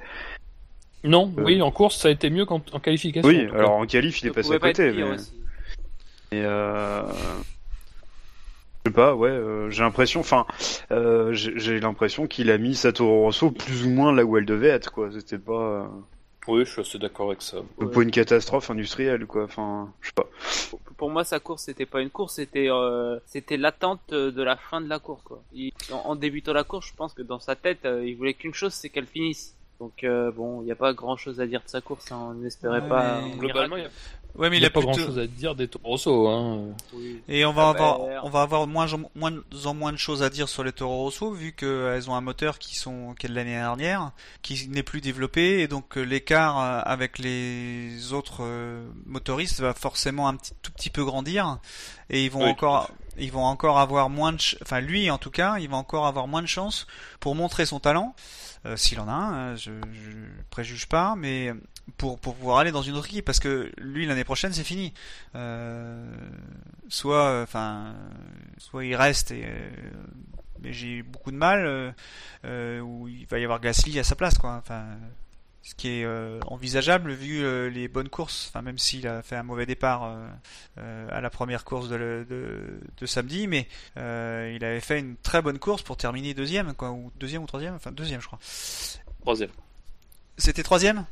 [1.04, 1.42] Non, Euh.
[1.44, 3.28] oui, en course, ça a été mieux qu'en en qualification.
[3.28, 5.16] Oui, en alors en qualif il est passé à côté, pire
[6.32, 7.02] mais, euh...
[8.84, 10.46] je sais pas, ouais, euh, j'ai l'impression, enfin,
[10.92, 14.68] euh, j'ai l'impression qu'il a mis Satoru Rosso plus ou moins là où elle devait
[14.68, 15.10] être, quoi.
[15.12, 15.84] C'était pas, euh,
[16.48, 17.58] Oui, je suis assez d'accord avec ça.
[17.78, 17.90] Ouais.
[17.90, 19.44] pas une catastrophe industrielle, quoi.
[19.44, 20.26] Enfin, je sais pas.
[20.96, 24.80] Pour moi, sa course, c'était pas une course, c'était euh, c'était l'attente de la fin
[24.80, 25.22] de la course.
[25.24, 25.42] Quoi.
[25.52, 28.34] Il- en, en débutant la course, je pense que dans sa tête, euh, il voulait
[28.34, 29.56] qu'une chose, c'est qu'elle finisse.
[29.80, 32.28] Donc euh, bon, il n'y a pas grand chose à dire de sa course, hein,
[32.30, 33.22] on n'espérait Ouais, pas.
[33.38, 33.90] Globalement, il a-
[34.36, 35.88] Ouais, mais Il il n'y a a pas plutôt- grand chose à dire des Toro
[35.88, 36.28] Rosso.
[36.28, 36.66] Hein.
[36.92, 37.20] Oui.
[37.26, 39.32] Et on va Ah avoir, ben, on va avoir moins, en- moins
[39.64, 42.60] en moins de choses à dire sur les Toro Rosso vu qu'elles ont un moteur
[42.60, 44.12] qui sont qui est de l'année dernière,
[44.42, 49.74] qui n'est plus développé et donc euh, l'écart euh, avec les autres euh, motoristes va
[49.74, 51.58] forcément un petit, tout petit peu grandir
[52.08, 55.18] et ils vont Oui, encore, ils vont encore avoir moins de, ch- enfin lui en
[55.18, 56.86] tout cas, il va encore avoir moins de chance
[57.18, 58.14] pour montrer son talent.
[58.66, 60.16] Euh, S'il en a un, hein, je, je
[60.50, 61.52] préjuge pas, mais
[61.96, 64.92] pour, pour pouvoir aller dans une autre équipe, parce que lui l'année prochaine c'est fini.
[65.34, 66.12] Euh,
[66.88, 67.94] soit, euh, enfin,
[68.58, 69.70] soit il reste et euh,
[70.62, 71.90] mais j'ai beaucoup de mal euh,
[72.44, 74.56] euh, où il va y avoir Gasly à sa place, quoi.
[74.62, 74.84] Enfin,
[75.62, 78.48] ce qui est euh, envisageable vu euh, les bonnes courses.
[78.48, 80.16] Enfin, même s'il a fait un mauvais départ
[80.78, 85.16] euh, à la première course de, le- de, de samedi, mais il avait fait une
[85.16, 88.38] très bonne course pour terminer deuxième, quoi, ou deuxième ou troisième, enfin deuxième, je crois.
[89.20, 89.50] Troisième.
[90.38, 91.04] C'était troisième?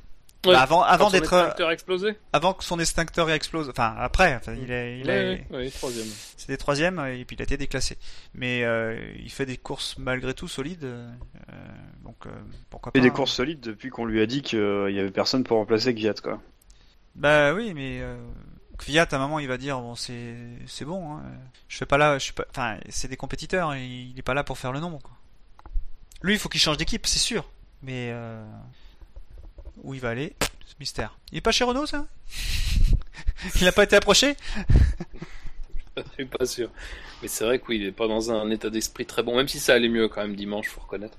[0.46, 0.52] Ouais.
[0.52, 3.68] Bah, avant, d'être, explosé avant que son extincteur explose.
[3.70, 6.06] Enfin, après, enfin, il est, il Ouais, est, ouais, troisième.
[6.36, 7.98] C'était troisième et puis il a été déclassé.
[8.34, 11.10] Mais euh, il fait des courses malgré tout solides, euh,
[12.04, 12.30] donc euh,
[12.70, 12.98] pourquoi Il pas.
[13.00, 13.16] fait des hein.
[13.16, 16.40] courses solides depuis qu'on lui a dit qu'il y avait personne pour remplacer Gviat, quoi.
[17.16, 18.16] Bah oui, mais euh,
[18.78, 20.36] Kvyat à un moment il va dire bon c'est
[20.66, 21.14] c'est bon.
[21.16, 21.22] Hein.
[21.66, 22.44] Je fais pas là, je suis pas.
[22.50, 25.00] Enfin c'est des compétiteurs, et il est pas là pour faire le nombre.
[25.02, 25.16] Quoi.
[26.22, 27.50] Lui il faut qu'il change d'équipe, c'est sûr.
[27.82, 28.44] Mais euh,
[29.82, 30.34] où il va aller,
[30.66, 31.18] c'est mystère.
[31.32, 32.06] Il est pas chez Renault ça?
[33.60, 34.34] Il a pas été approché?
[35.96, 36.70] Je suis pas sûr.
[37.22, 39.48] Mais c'est vrai que oui, il est pas dans un état d'esprit très bon, même
[39.48, 41.18] si ça allait mieux quand même dimanche, faut reconnaître.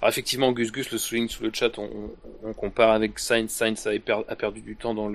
[0.00, 3.50] Alors effectivement, Gus Gus le souligne sous le chat, on, compare avec Sainz.
[3.50, 5.10] Sainz a, a perdu du temps dans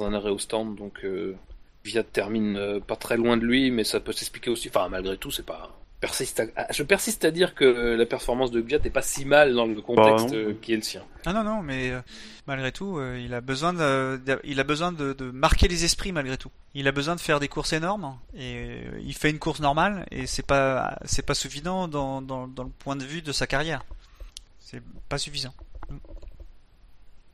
[0.00, 1.36] un arrêt au stand, donc euh,
[1.84, 4.68] Viat termine euh, pas très loin de lui, mais ça peut s'expliquer aussi.
[4.68, 5.81] Enfin, malgré tout, c'est pas.
[6.02, 7.64] Persiste à- Je persiste à dire que
[7.96, 10.34] la performance de Gviat est pas si mal dans le contexte non.
[10.34, 11.04] euh, qui est le sien.
[11.24, 12.00] Ah non non, mais euh,
[12.48, 15.84] malgré tout, euh, il a besoin de, de- il a besoin de, de marquer les
[15.84, 16.50] esprits malgré tout.
[16.74, 20.04] Il a besoin de faire des courses énormes et euh, il fait une course normale
[20.10, 23.46] et c'est pas c'est pas suffisant dans, dans, dans le point de vue de sa
[23.46, 23.84] carrière.
[24.58, 25.54] C'est pas suffisant.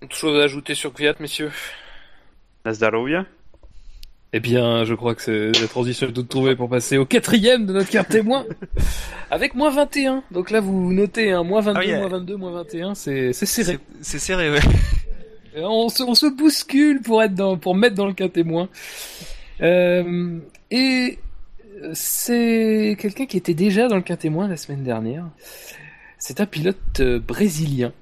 [0.03, 1.51] Autre chose à ajouter sur Gviat, messieurs?
[2.66, 3.25] Nazdarovia
[4.35, 7.64] Eh bien, je crois que c'est la transition est toute trouvée pour passer au quatrième
[7.64, 8.45] de notre carte témoin.
[9.31, 10.22] Avec moins 21.
[10.31, 13.79] Donc là, vous notez, hein, moins 22, Ah oui, moins 22, moins 21, c'est serré.
[14.03, 14.61] C'est- serré, ouais.
[15.57, 18.68] Euh, On se, on se bouscule pour être dans, pour mettre dans le cas témoin.
[19.62, 20.39] Euh,
[20.70, 21.18] et
[21.95, 25.24] c'est quelqu'un qui était déjà dans le cas témoin la semaine dernière.
[26.18, 27.93] C'est un pilote euh, brésilien.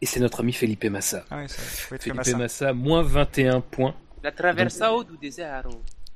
[0.00, 1.24] Et c'est notre ami Felipe Massa.
[1.30, 1.60] Ah ça
[1.98, 2.36] Felipe ça.
[2.38, 3.94] Massa, moins 21 points.
[4.28, 5.70] La traversao du deserto.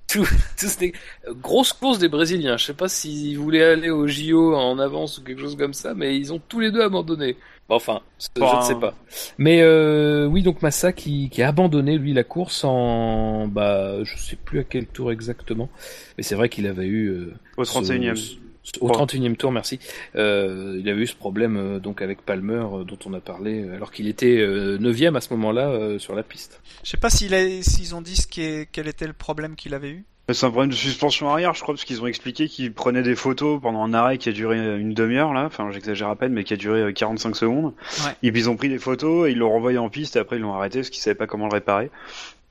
[0.07, 0.93] Tous des
[1.27, 2.59] euh, grosses courses des Brésiliens.
[2.59, 5.95] Je sais pas s'ils voulaient aller au JO en avance ou quelque chose comme ça,
[5.95, 7.39] mais ils ont tous les deux abandonné.
[7.71, 8.03] Bon, enfin,
[8.37, 8.95] je ne sais pas.
[9.39, 14.19] Mais euh, oui, donc Massa qui, qui a abandonné lui la course en bah je
[14.19, 15.71] sais plus à quel tour exactement,
[16.19, 18.17] mais c'est vrai qu'il avait eu euh, Au ce- 31ème.
[18.17, 18.35] ce-
[18.81, 19.79] au 31e tour, merci.
[20.17, 23.63] Euh, il avait eu ce problème euh, donc avec Palmer euh, dont on a parlé
[23.65, 26.61] euh, alors qu'il était euh, 9e à ce moment-là euh, sur la piste.
[26.85, 29.91] Je sais pas s'ils ont dit ce qui est- quel était le problème qu'il avait
[29.91, 30.05] eu.
[30.33, 33.17] C'est un problème de suspension arrière, je crois, parce qu'ils ont expliqué qu'ils prenaient des
[33.17, 35.45] photos pendant un arrêt qui a duré une demi-heure, là.
[35.47, 37.75] Enfin, j'exagère à peine, mais qui a duré euh, 45 secondes.
[38.05, 38.13] Ouais.
[38.23, 40.37] Et puis ils ont pris des photos, et ils l'ont renvoyé en piste, et après
[40.37, 41.91] ils l'ont arrêté, parce qu'ils savaient pas comment le réparer.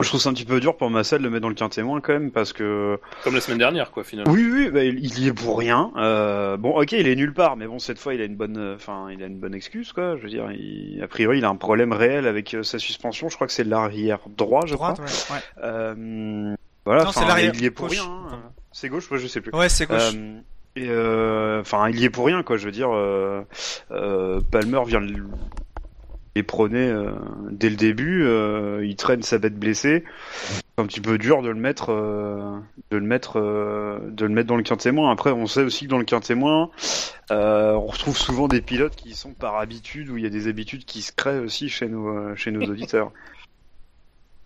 [0.02, 1.76] Je trouve ça un petit peu dur pour Massa de le mettre dans le quintet
[1.76, 4.32] témoin quand même, parce que Comme la semaine dernière quoi finalement.
[4.32, 5.92] oui, oui, bah, il y est pour rien.
[5.98, 8.58] Euh, bon, ok, il est nulle part, mais bon, cette fois, il a une bonne,
[8.58, 10.18] euh, enfin, il a une bonne excuse, quoi.
[10.18, 13.30] Je veux dire, il- a priori, il a un problème réel avec euh, sa suspension.
[13.30, 15.06] Je crois que c'est de l'arrière droit, je Droite, crois.
[15.06, 15.36] ouais.
[15.36, 15.42] ouais.
[15.64, 18.00] Euh, voilà, Non, c'est l'arrière il y est pour gauche.
[18.00, 18.10] rien.
[18.32, 18.42] hein.
[18.72, 19.52] C'est gauche, ouais, je sais plus.
[19.56, 20.14] Ouais, c'est gauche.
[20.16, 20.40] Euh,
[20.76, 22.58] et euh, enfin, il y est pour rien, quoi.
[22.58, 23.42] Je veux dire, euh,
[23.92, 25.02] euh, Palmer vient
[26.36, 27.12] les prôner euh,
[27.52, 28.24] dès le début.
[28.24, 30.04] euh, il traîne sa bête blessée.
[30.48, 32.58] C'est un petit peu dur de le mettre, euh,
[32.90, 35.12] de le mettre, euh, de le mettre dans le quintet témoin.
[35.12, 36.70] Après, on sait aussi que dans le quintet témoin,
[37.32, 40.48] euh, on retrouve souvent des pilotes qui sont par habitude, où il y a des
[40.48, 43.12] habitudes qui se créent aussi chez nos, euh, chez nos auditeurs.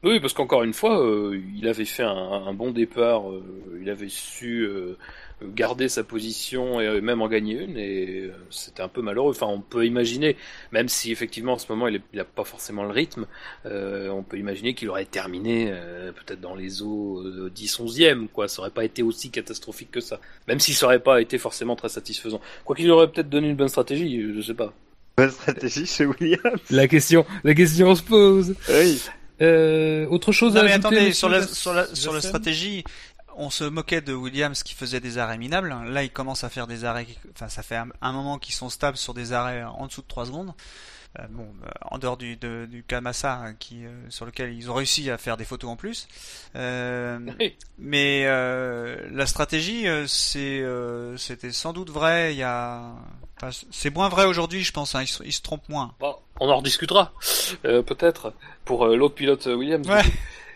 [0.03, 3.43] Oui, parce qu'encore une fois, euh, il avait fait un, un bon départ, euh,
[3.81, 4.99] il avait su euh,
[5.43, 9.31] garder sa position et même en gagner une, et euh, c'était un peu malheureux.
[9.31, 10.37] Enfin, on peut imaginer,
[10.71, 13.25] même si effectivement en ce moment il n'a pas forcément le rythme,
[13.65, 18.47] euh, on peut imaginer qu'il aurait terminé euh, peut-être dans les eaux euh, 10-11e, quoi.
[18.47, 21.75] Ça aurait pas été aussi catastrophique que ça, même si ça aurait pas été forcément
[21.75, 22.39] très satisfaisant.
[22.63, 24.73] Quoi qu'il aurait peut-être donné une bonne stratégie, je sais pas.
[25.17, 26.39] Bonne stratégie chez William.
[26.69, 28.55] La question, la question se pose.
[28.69, 29.01] Oui.
[29.41, 32.19] Euh, autre chose Non à mais ajouter, attendez, sur la, Jas- sur la, sur la
[32.19, 32.83] Jassen stratégie,
[33.37, 35.75] on se moquait de Williams qui faisait des arrêts minables.
[35.87, 38.69] Là, il commence à faire des arrêts, enfin, ça fait un, un moment qu'ils sont
[38.69, 40.53] stables sur des arrêts en dessous de 3 secondes.
[41.19, 44.69] Euh, bon, euh, en dehors du, de- du Kamasa, hein, qui, euh, sur lequel ils
[44.69, 46.09] ont réussi à faire des photos en plus.
[46.57, 47.55] Euh, Oui.
[47.77, 50.63] mais la stratégie, c'est,
[51.17, 52.33] c'était sans doute vrai.
[52.33, 52.91] Il y a,
[53.37, 54.93] enfin, c'est moins vrai aujourd'hui, je pense.
[54.95, 55.93] Hein, ils, se- ils se trompent moins.
[56.01, 57.13] Bon, on en rediscutera,
[57.63, 58.33] peut-être,
[58.65, 59.87] pour l'autre pilote Williams.
[59.87, 60.01] Ouais.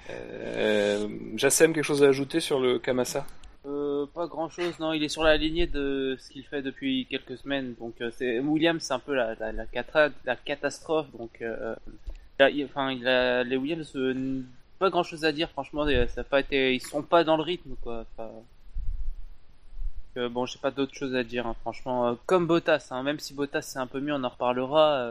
[0.09, 3.25] Euh, Jassem, quelque chose à ajouter sur le Kamasa?
[3.65, 7.05] Euh, pas grand chose, non, il est sur la lignée de ce qu'il fait depuis
[7.09, 7.75] quelques semaines.
[7.79, 9.35] Donc, euh, c'est Williams, c'est un peu la,
[10.45, 11.07] catastrophe.
[11.17, 11.75] Donc, euh,
[12.39, 13.97] enfin, les Williams,
[14.79, 17.75] pas grand chose à dire, franchement, ça pas été, ils sont pas dans le rythme,
[17.81, 18.05] quoi.
[18.13, 18.31] Enfin,
[20.17, 22.17] euh, bon, j'ai pas d'autre chose à dire, hein, franchement.
[22.25, 25.05] Comme Bottas, hein, même si Bottas c'est un peu mieux, on en reparlera.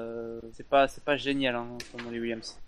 [0.54, 1.66] c'est pas, pas génial, hein,
[2.10, 2.58] les Williams.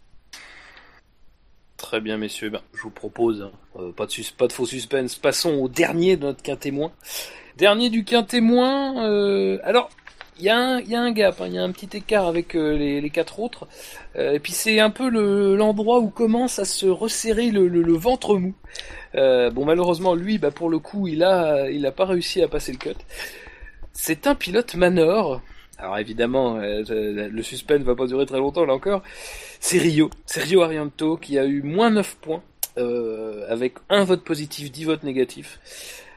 [1.81, 2.51] Très bien, messieurs.
[2.51, 6.43] Ben, je vous propose, hein, euh, pas, de faux suspense, passons au dernier de notre
[6.43, 6.93] quintémoin.
[7.57, 9.03] Dernier du quintémoin.
[9.09, 9.89] Euh, alors,
[10.39, 13.11] il y, a un- gap, hein, il y a un petit écart avec euh, les,
[13.11, 13.67] quatre autres.
[14.17, 18.37] Euh, et puis c'est un peu le- l'endroit où commence à se resserrer le, ventre
[18.37, 18.55] mou.
[19.15, 22.73] Bon, malheureusement, lui, bah, pour le coup, il a, il a pas réussi à passer
[22.73, 22.95] le cut.
[23.95, 25.41] C'est un pilote Manor.
[25.81, 29.03] Alors évidemment, euh, le suspense va pas durer très longtemps là encore.
[29.61, 32.43] C'est Rio, c'est Rio Arianto qui a eu moins 9 points
[32.79, 35.59] euh, avec un vote positif, 10 votes négatifs.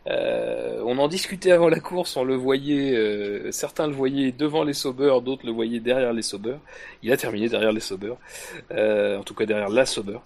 [0.07, 4.63] Euh, on en discutait avant la course, on le voyait, euh, certains le voyaient devant
[4.63, 6.55] les Sauber, d'autres le voyaient derrière les Sauber.
[7.03, 8.13] Il a terminé derrière les Sauber,
[8.71, 10.19] euh, en tout cas derrière la Sauber.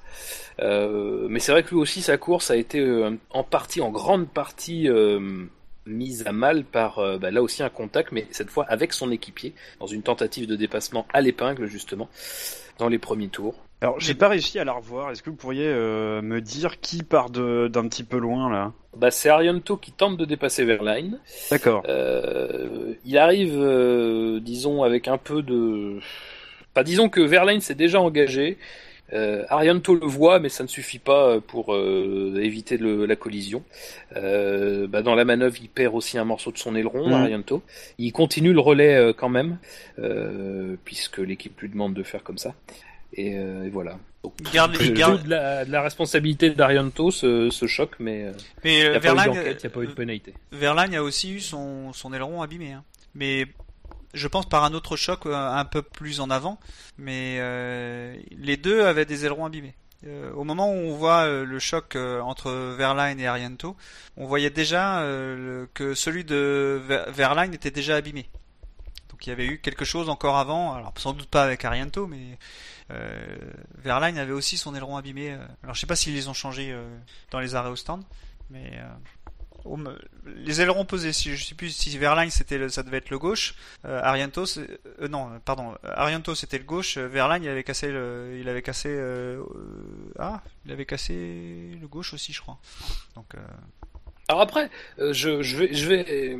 [0.61, 3.91] Euh, mais c'est vrai que lui aussi sa course a été euh, en partie, en
[3.91, 4.89] grande partie
[5.87, 9.11] mise à mal par euh, bah, là aussi un contact, mais cette fois avec son
[9.11, 12.09] équipier dans une tentative de dépassement à l'épingle justement
[12.77, 13.55] dans les premiers tours.
[13.81, 15.11] Alors, j'ai pas réussi à la revoir.
[15.11, 18.73] Est-ce que vous pourriez euh, me dire qui part d'un petit peu loin là?
[18.95, 21.19] Bah, c'est Arianto qui tente de dépasser Verline.
[21.51, 21.83] D'accord.
[21.87, 25.99] Euh, il arrive, disons, avec un peu de...
[26.73, 28.57] Pas disons que Verline s'est déjà engagé.
[29.13, 33.63] Euh, Arianto le voit, mais ça ne suffit pas pour euh, éviter le- la collision.
[34.15, 37.13] Euh, bah, dans la manœuvre, il perd aussi un morceau de son aileron, Mhm.
[37.13, 37.63] Arianto.
[37.97, 39.57] Il continue le relais euh, quand même,
[39.99, 42.53] euh, puisque l'équipe lui demande de faire comme ça.
[43.13, 43.97] Et, euh, et voilà.
[44.23, 47.91] Donc, Il garde, il je- garde- de, la, de la responsabilité d'Arianto ce, ce choc,
[47.99, 48.31] mais euh,
[48.63, 49.91] mais il euh, n'y a pas eu Verlaine, d'enquête, il n'y a pas eu de
[49.91, 50.33] euh, pénalité.
[50.51, 52.73] Verlaine a aussi eu son, son aileron abîmé.
[52.73, 52.83] hein.
[53.15, 53.45] Mais
[54.13, 56.59] je pense par un autre choc euh, un peu plus en avant.
[56.97, 59.75] Mais euh, les deux avaient des ailerons abîmés.
[60.05, 63.75] Euh, au moment où on voit euh, le choc entre Verline et Arianto,
[64.15, 65.03] on voyait déjà
[65.73, 68.29] que celui de Ver- Verline était déjà abîmé.
[69.09, 72.05] Donc il y avait eu quelque chose encore avant, alors sans doute pas avec Arianto,
[72.05, 72.37] mais
[73.83, 75.35] Verline avait aussi son aileron abîmé.
[75.63, 76.75] Alors je sais pas s'ils les ont changés
[77.31, 78.03] dans les arrêts au stand,
[78.51, 78.79] mais
[80.25, 83.55] les ailerons posés, si je sais plus si Verline c'était ça devait être le gauche,
[83.85, 88.37] euh, Arianto euh, non pardon Arianto c'était le gauche, euh, Verline il avait cassé le,
[88.39, 89.43] il avait cassé euh,
[90.19, 92.57] ah il avait cassé le gauche aussi je crois.
[93.15, 93.33] Donc
[94.29, 96.37] Alors après, je, je vais,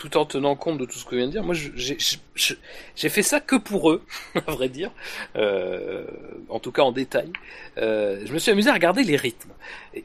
[0.00, 3.22] tout en tenant compte de tout ce que je viens de dire, moi j'ai fait
[3.22, 4.02] ça que pour eux,
[4.34, 4.90] à vrai dire,
[5.36, 6.06] euh,
[6.48, 7.30] en tout cas en détail.
[7.76, 9.52] Euh, je me suis amusé à regarder les rythmes.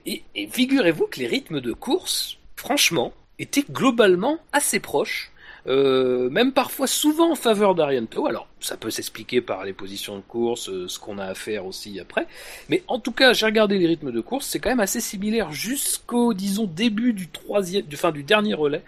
[0.06, 5.32] Et figurez-vous que les rythmes de course, franchement, étaient globalement assez proches.
[5.68, 8.28] Euh, même parfois souvent en faveur d'Ariento.
[8.28, 11.66] Alors, ça peut s'expliquer par les positions de course, euh, ce qu'on a à faire
[11.66, 12.28] aussi après.
[12.70, 15.52] Mais en tout cas, j'ai regardé les rythmes de course, c'est quand même assez similaire
[15.52, 18.84] jusqu'au, disons, début du troisième, du, fin, du dernier relais,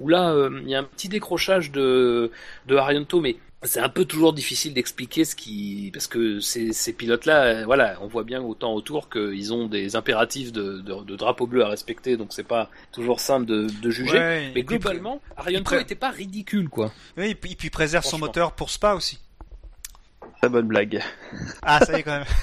[0.00, 2.30] où là, euh, il y a un petit décrochage de,
[2.66, 3.36] de Arianto, mais
[3.66, 7.98] c'est un peu toujours difficile d'expliquer ce qui, parce que ces, ces pilotes-là, euh, voilà,
[8.00, 11.68] on voit bien autant autour qu'ils ont des impératifs de, de, de drapeau bleu à
[11.68, 14.18] respecter, donc c'est pas toujours simple de, de juger.
[14.18, 16.92] ouais, mais et puis, globalement, Arianto pré- était pas ridicule, quoi.
[17.16, 19.18] oui, et puis, et puis il préserve son moteur pour Spa aussi.
[20.38, 21.02] Très bonne blague.
[21.62, 22.24] Ah ça y est quand même.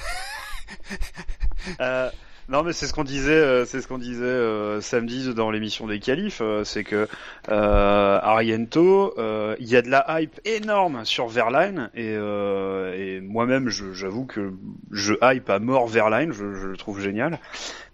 [1.80, 2.10] Euh,
[2.48, 5.86] non, mais c'est ce qu'on disait, euh, c'est ce qu'on disait euh, samedi dans l'émission
[5.86, 7.08] des qualifs, euh, c'est que
[7.50, 13.70] euh, Ariento, euh, il y a de la hype énorme sur Verline et, et moi-même,
[13.70, 14.52] j'avoue que
[14.90, 17.38] je hype à mort Verline, je, je le trouve génial,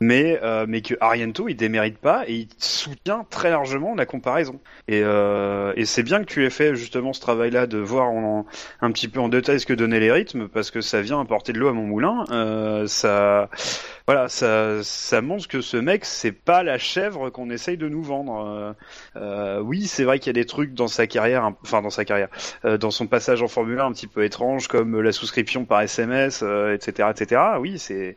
[0.01, 4.59] mais mais que Ariento, il démérite pas et il soutient très largement la comparaison.
[4.88, 8.46] Et, et c'est bien que tu aies fait justement ce travail-là de voir en-
[8.80, 11.53] un petit peu en détail ce que donnaient les rythmes parce que ça vient apporter
[11.53, 12.24] de l'eau à mon moulin.
[12.88, 13.48] Ça
[14.07, 18.45] voilà, ça montre que ce mec, c'est pas la chèvre qu'on essaye de nous vendre.
[18.45, 18.72] Euh,
[19.16, 22.05] euh, oui, c'est vrai qu'il y a des trucs dans sa carrière, enfin dans sa
[22.05, 22.28] carrière,
[22.64, 25.82] euh, dans son passage en Formule 1 un petit peu étrange, comme la souscription par
[25.82, 27.43] SMS, euh, etc., etc.
[27.61, 28.16] Oui, c'est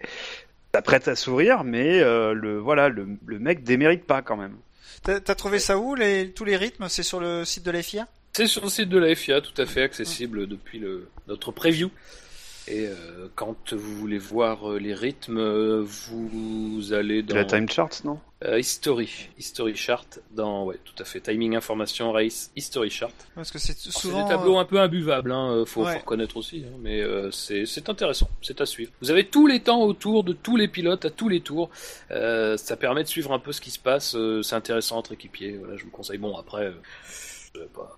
[0.73, 4.55] ça prête à sourire, mais euh, le voilà, le, le mec démérite pas quand même.
[5.03, 6.87] T'as t'as trouvé ça où les, tous les rythmes?
[6.89, 9.61] C'est sur le site de la FIA C'est sur le site de la FIA, tout
[9.61, 11.91] à fait accessible depuis le, notre preview.
[12.67, 17.67] Et euh, quand vous voulez voir euh, les rythmes, euh, vous allez dans la time
[17.69, 18.19] chart, non?
[18.45, 23.11] euh, History, History Chart, dans ouais, tout à fait Timing Information Race History Chart.
[23.35, 24.23] Parce que c'est souvent.
[24.23, 25.93] des tableaux un peu imbuvables, hein, faut, Ouais.
[25.93, 28.91] faut reconnaître aussi, hein, mais euh, c'est c'est intéressant, c'est à suivre.
[29.01, 31.69] Vous avez tous les temps autour de tous les pilotes à tous les tours,
[32.11, 35.11] euh, ça permet de suivre un peu ce qui se passe, euh, c'est intéressant entre
[35.11, 36.17] équipiers, voilà, je vous conseille.
[36.17, 36.71] Bon après,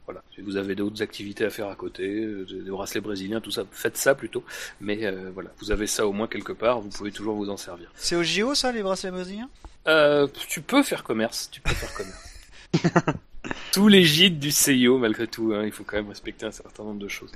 [0.06, 3.52] voilà, si vous avez d'autres activités à faire à côté, euh, des bracelets brésiliens, tout
[3.52, 4.44] ça, faites ça plutôt.
[4.82, 7.58] Mais euh, voilà, vous avez ça au moins quelque part, vous pouvez toujours vous en
[7.58, 7.92] servir.
[7.96, 9.50] C'est au JO ça les bracelets brésiliens?
[9.88, 13.18] Euh, tu peux faire commerce, tu peux faire commerce.
[13.74, 17.00] Sous l'égide du CIO, malgré tout, hein, il faut quand même respecter un certain nombre
[17.00, 17.32] de choses.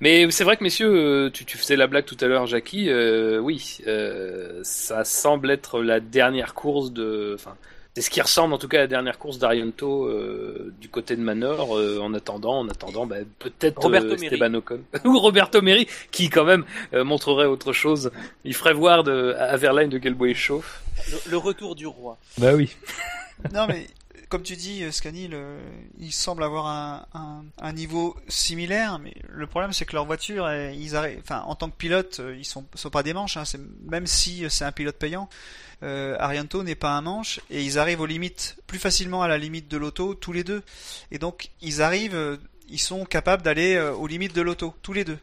[0.00, 2.88] Mais c'est vrai que, messieurs, tu, tu, faisais la blague tout à l'heure, Jackie.
[2.88, 7.32] Euh, oui, euh, ça semble être la dernière course de.
[7.34, 7.54] Enfin,
[7.94, 11.16] c'est ce qui ressemble en tout cas à la dernière course d'Arianto euh, du côté
[11.16, 11.76] de Manor.
[11.76, 16.44] Euh, en attendant, en attendant, bah, peut-être Roberto Esteban Ocon ou Roberto Meri, qui quand
[16.44, 18.12] même montrerait autre chose.
[18.44, 20.82] Il ferait voir de, à Verlaine de quel bois il chauffe.
[21.10, 22.18] Le, le retour du roi.
[22.38, 22.76] Bah oui.
[23.52, 23.86] non mais
[24.28, 25.58] comme tu dis, Scani, le,
[25.98, 30.48] il semble avoir un, un, un, niveau similaire, mais le problème c'est que leur voiture,
[30.52, 33.42] ils arrivent, enfin, en tant que pilote, ils sont, sont pas des manches, hein,
[33.82, 35.28] même si c'est un pilote payant.
[35.82, 39.38] Euh, Arianto n'est pas un manche et ils arrivent aux limites plus facilement à la
[39.38, 40.62] limite de l'auto tous les deux
[41.10, 42.38] et donc ils arrivent
[42.70, 45.18] ils sont capables d'aller euh, aux limites de l'auto, tous les deux.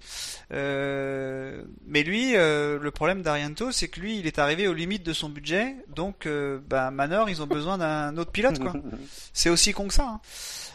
[0.52, 5.06] Euh, mais lui, euh, le problème d'Arianto, c'est que lui, il est arrivé aux limites
[5.06, 8.74] de son budget, donc euh, bah, Manor, ils ont besoin d'un autre pilote, quoi.
[9.34, 10.08] c'est aussi con que ça.
[10.08, 10.22] Hein.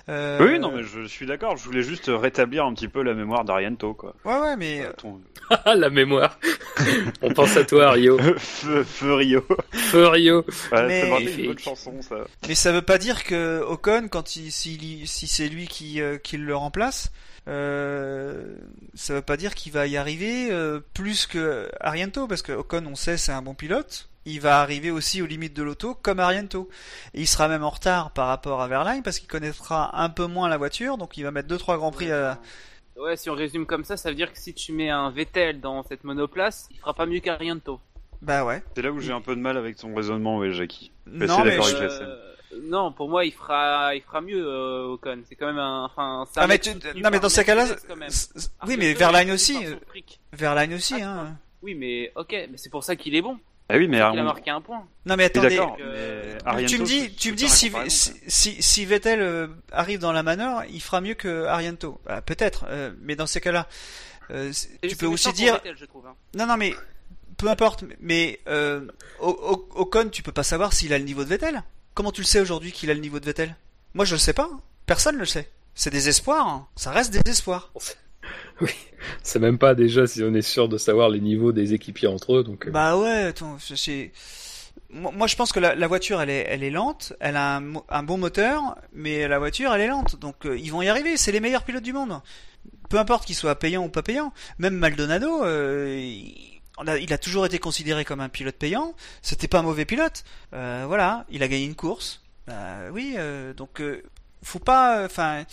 [0.08, 0.38] Euh...
[0.40, 1.56] Oui, non, mais je suis d'accord.
[1.56, 4.14] Je voulais juste rétablir un petit peu la mémoire d'Arianto, quoi.
[4.24, 5.20] Ouais, ouais, mais ton...
[5.66, 6.38] la mémoire.
[7.22, 8.18] On pense à toi, Rio.
[8.38, 9.44] Feu, feu Rio.
[9.70, 10.44] Feu Rio.
[10.72, 11.26] Ouais, mais...
[11.26, 12.16] c'est une bonne chanson, ça.
[12.48, 16.18] Mais ça veut pas dire que Ocon, quand il, si, si c'est lui qui, euh,
[16.18, 17.12] qui le remplace,
[17.48, 18.56] euh,
[18.94, 22.84] ça veut pas dire qu'il va y arriver euh, plus que Arianto, parce que Ocon,
[22.86, 26.20] on sait, c'est un bon pilote il va arriver aussi aux limites de l'auto comme
[26.20, 26.68] Ariento.
[27.14, 30.26] Et il sera même en retard par rapport à Verlaine parce qu'il connaîtra un peu
[30.26, 32.40] moins la voiture, donc il va mettre 2-3 grands prix à...
[32.96, 35.60] Ouais, si on résume comme ça, ça veut dire que si tu mets un Vettel
[35.60, 37.80] dans cette monoplace, il fera pas mieux qu'Ariento.
[38.20, 38.62] Bah ouais.
[38.76, 40.92] C'est là où j'ai un peu de mal avec ton raisonnement, ouais, Jackie.
[41.06, 41.76] Non, mais je...
[41.76, 42.16] euh,
[42.62, 45.22] non, pour moi, il fera, il fera mieux euh, Ocon.
[45.28, 46.26] C'est quand même un, enfin.
[46.36, 46.70] Ah mais tu...
[46.96, 47.66] non mais dans ces cas-là,
[48.66, 49.56] oui mais Verlaine aussi,
[50.32, 51.36] Verlaine aussi, hein.
[51.62, 53.38] Oui mais ok, mais c'est pour ça qu'il est bon.
[53.72, 54.86] Ah oui, mais il a marqué un point.
[55.06, 57.72] Non mais attendez, euh, tu me dis, tu me dis si,
[58.26, 61.98] si, si, Vettel euh, arrive dans la manœuvre, il fera mieux que Arianto.
[62.04, 63.66] Bah, Peut-être, euh, mais dans ces cas-là,
[64.30, 64.52] euh,
[64.86, 65.54] tu peux aussi dire.
[65.54, 66.14] Vettel, je trouve, hein.
[66.34, 66.74] Non non mais
[67.38, 68.86] peu importe, mais euh,
[69.20, 71.62] Ocon, tu peux pas savoir s'il a le niveau de Vettel.
[71.94, 73.56] Comment tu le sais aujourd'hui qu'il a le niveau de Vettel?
[73.94, 74.50] Moi je le sais pas.
[74.52, 74.60] Hein.
[74.84, 75.50] Personne le sait.
[75.74, 76.46] C'est des espoirs.
[76.46, 76.66] Hein.
[76.76, 77.72] Ça reste des espoirs.
[78.62, 78.70] Oui,
[79.24, 82.36] c'est même pas déjà si on est sûr de savoir les niveaux des équipiers entre
[82.36, 82.44] eux.
[82.44, 82.70] Donc.
[82.70, 84.12] Bah ouais, attends, c'est.
[84.90, 87.14] Moi, je pense que la, voiture, elle est, elle est lente.
[87.18, 90.20] Elle a un, bon moteur, mais la voiture, elle est lente.
[90.20, 91.16] Donc, euh, ils vont y arriver.
[91.16, 92.20] C'est les meilleurs pilotes du monde.
[92.90, 94.34] Peu importe qu'ils soient payants ou pas payants.
[94.58, 98.94] Même Maldonado, euh, il, a, il, a, toujours été considéré comme un pilote payant.
[99.22, 100.24] C'était pas un mauvais pilote.
[100.52, 102.22] Euh, voilà, il a gagné une course.
[102.46, 103.82] Bah, oui, euh, donc
[104.42, 105.06] faut pas.
[105.06, 105.44] Enfin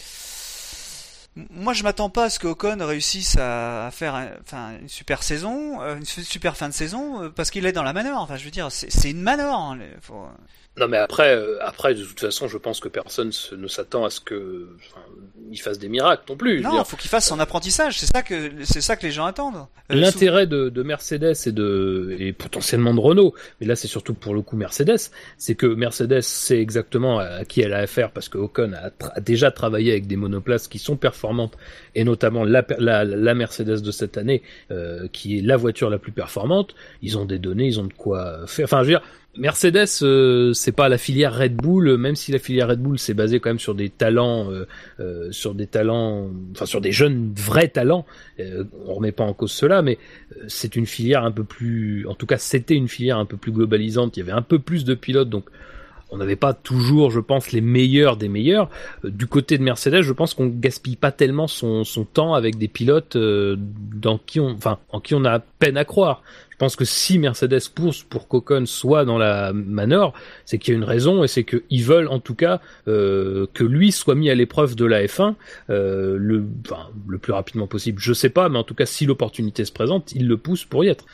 [1.49, 5.97] moi, je m'attends pas à ce que Ocon réussisse à, faire une super saison, euh,
[5.97, 8.17] une super fin de saison, euh, parce qu'il est dans la manœuvre.
[8.19, 9.55] Enfin, je veux dire, c'est une manœuvre.
[9.55, 10.27] Hein, faut...
[10.77, 14.09] Non, mais après, euh, après, de toute façon, je pense que personne ne s'attend à
[14.09, 14.77] ce que
[15.51, 16.61] il fasse des miracles non plus.
[16.61, 17.99] Non, il faut qu'il fasse son apprentissage.
[17.99, 19.65] C'est ça que c'est ça que les gens attendent.
[19.91, 24.13] Euh, L'intérêt de, de, Mercedes et de et potentiellement de Renault, mais là c'est surtout
[24.13, 28.29] pour le coup Mercedes, c'est que Mercedes sait exactement à qui elle a affaire parce
[28.29, 31.57] que Ocon a, a, déjà travaillé avec des monoplaces qui sont performantes
[31.95, 34.41] et notamment la, la, la Mercedes de cette année
[34.71, 36.75] euh, qui est la voiture la plus performante.
[37.01, 38.65] Ils ont des données, ils ont de quoi faire.
[38.65, 39.03] Enfin, je veux dire,
[39.37, 43.13] Mercedes, euh, c'est pas la filière Red Bull, même si la filière Red Bull c'est
[43.13, 44.67] basé quand même sur des talents, euh,
[44.99, 48.05] euh, sur des talents, enfin sur des jeunes vrais talents.
[48.39, 49.97] Euh, on remet pas en cause cela, mais
[50.37, 53.37] euh, c'est une filière un peu plus, en tout cas c'était une filière un peu
[53.37, 54.17] plus globalisante.
[54.17, 55.45] Il y avait un peu plus de pilotes, donc
[56.11, 58.69] on n'avait pas toujours, je pense, les meilleurs des meilleurs.
[59.03, 62.67] du côté de Mercedes, je pense qu'on gaspille pas tellement son, son temps avec des
[62.67, 66.23] pilotes dans qui on, enfin, en qui on a peine à croire.
[66.59, 70.75] Je pense que si Mercedes pousse pour qu'Ocon soit dans la manœuvre, c'est qu'il y
[70.75, 74.29] a une raison et c'est qu'ils veulent en tout cas euh, que lui soit mis
[74.29, 75.35] à l'épreuve de la F1
[75.69, 78.01] euh, le, enfin, le plus rapidement possible.
[78.01, 80.83] Je sais pas, mais en tout cas si l'opportunité se présente, il le pousse pour
[80.83, 81.05] y être.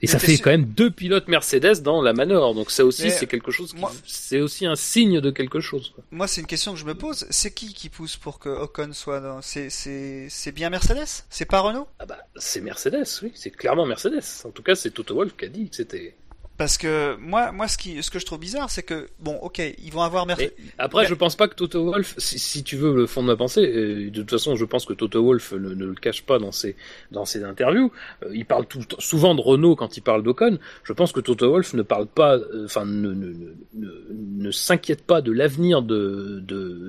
[0.00, 3.26] Et ça fait quand même deux pilotes Mercedes dans la manœuvre, donc ça aussi c'est
[3.26, 3.74] quelque chose.
[3.74, 3.82] Qui...
[4.06, 5.92] C'est aussi un signe de quelque chose.
[5.94, 6.04] Quoi.
[6.10, 7.26] Moi, c'est une question que je me pose.
[7.30, 11.24] C'est qui qui pousse pour que Ocon soit dans C'est c'est c'est bien Mercedes?
[11.30, 11.88] C'est pas Renault?
[11.98, 14.22] Ah bah c'est Mercedes, oui, c'est clairement Mercedes.
[14.44, 16.16] En tout cas, c'est Toto Wolff qui a dit que c'était
[16.58, 19.62] parce que moi, moi, ce qui, ce que je trouve bizarre, c'est que bon, ok,
[19.80, 20.26] ils vont avoir.
[20.26, 20.36] Mer...
[20.76, 23.36] Après, je pense pas que Toto Wolf, si, si, tu veux le fond de ma
[23.36, 23.64] pensée,
[24.10, 26.74] de toute façon, je pense que Toto Wolf ne, ne le cache pas dans ses
[27.12, 27.92] dans ses interviews.
[28.24, 30.58] Euh, il parle tout, souvent de Renault quand il parle d'Ocon.
[30.82, 33.32] Je pense que Toto Wolf ne parle pas, enfin, ne, ne,
[33.74, 36.42] ne, ne s'inquiète pas de l'avenir de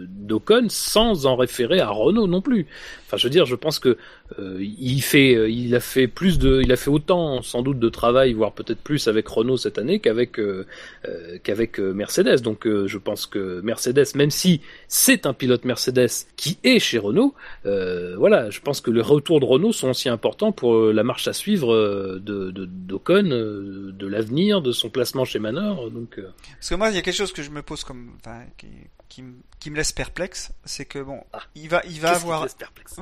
[0.09, 2.65] d'Ocon sans en référer à Renault non plus.
[3.05, 3.97] Enfin, je veux dire, je pense que
[4.39, 7.89] euh, il fait, il a fait plus de, il a fait autant sans doute de
[7.89, 10.65] travail, voire peut-être plus avec Renault cette année qu'avec euh,
[11.07, 12.41] euh, qu'avec euh, Mercedes.
[12.41, 17.35] Donc je pense que Mercedes, même si c'est un pilote Mercedes qui est chez Renault,
[17.63, 21.33] voilà, je pense que les retours de Renault sont aussi importants pour la marche à
[21.33, 21.75] suivre
[22.19, 25.91] de d'Ocon, de l'avenir, de son placement chez Manor.
[25.91, 26.19] Donc
[26.55, 28.67] Parce que moi, il y a quelque chose que je me pose comme, enfin, qui,
[29.09, 31.41] qui, me- qui me laisse perplexe, c'est que bon, Ah.
[31.55, 32.47] il va, il va avoir, ouais,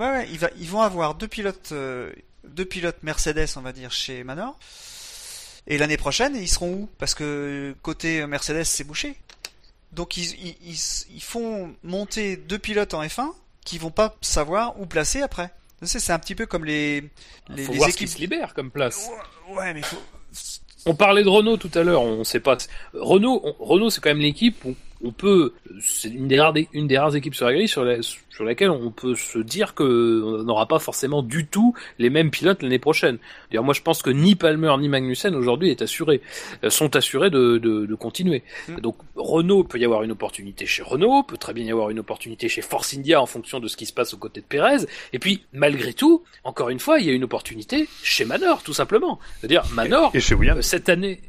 [0.02, 2.12] ouais, il va, ils vont avoir deux pilotes, euh,
[2.48, 4.58] deux pilotes Mercedes, on va dire, chez Manor.
[5.68, 6.90] Et l'année prochaine, ils seront où?
[6.98, 9.16] Parce que côté Mercedes, c'est bouché.
[9.92, 10.80] Donc ils, ils, ils,
[11.16, 13.30] ils font monter deux pilotes en F1
[13.66, 15.52] qui vont pas savoir où placer après.
[15.84, 17.04] C'est un petit peu comme les,
[17.50, 18.16] les, faut les voir ce qui équipes.
[18.16, 19.10] se libère comme place.
[19.50, 19.98] Ouais, mais faut...
[20.86, 22.58] On parlait de Renault tout à l'heure, on sait pas.
[22.94, 26.88] Renault, on- Renault, c'est quand même l'équipe où on peut, c'est une des rares, une
[26.88, 30.22] des rares équipes sur la grille sur, la- sur laquelle on peut se dire que
[30.24, 33.18] on n'aura pas forcément du tout les mêmes pilotes l'année prochaine.
[33.50, 36.22] D'ailleurs, moi, je pense que ni Palmer ni Magnussen aujourd'hui est assuré,
[36.64, 38.44] euh, sont assurés de, de, de continuer.
[38.70, 38.80] Mm.
[38.82, 42.00] Donc Renault peut y avoir une opportunité chez Renault, peut très bien y avoir une
[42.00, 44.86] opportunité chez Force India en fonction de ce qui se passe aux côtés de Pérez.
[45.14, 48.74] Et puis, malgré tout, encore une fois, il y a une opportunité chez Manor, tout
[48.74, 49.20] simplement.
[49.40, 50.12] C'est-à-dire Manor.
[50.14, 50.60] Et chez Williams.
[50.60, 51.22] Euh, cette année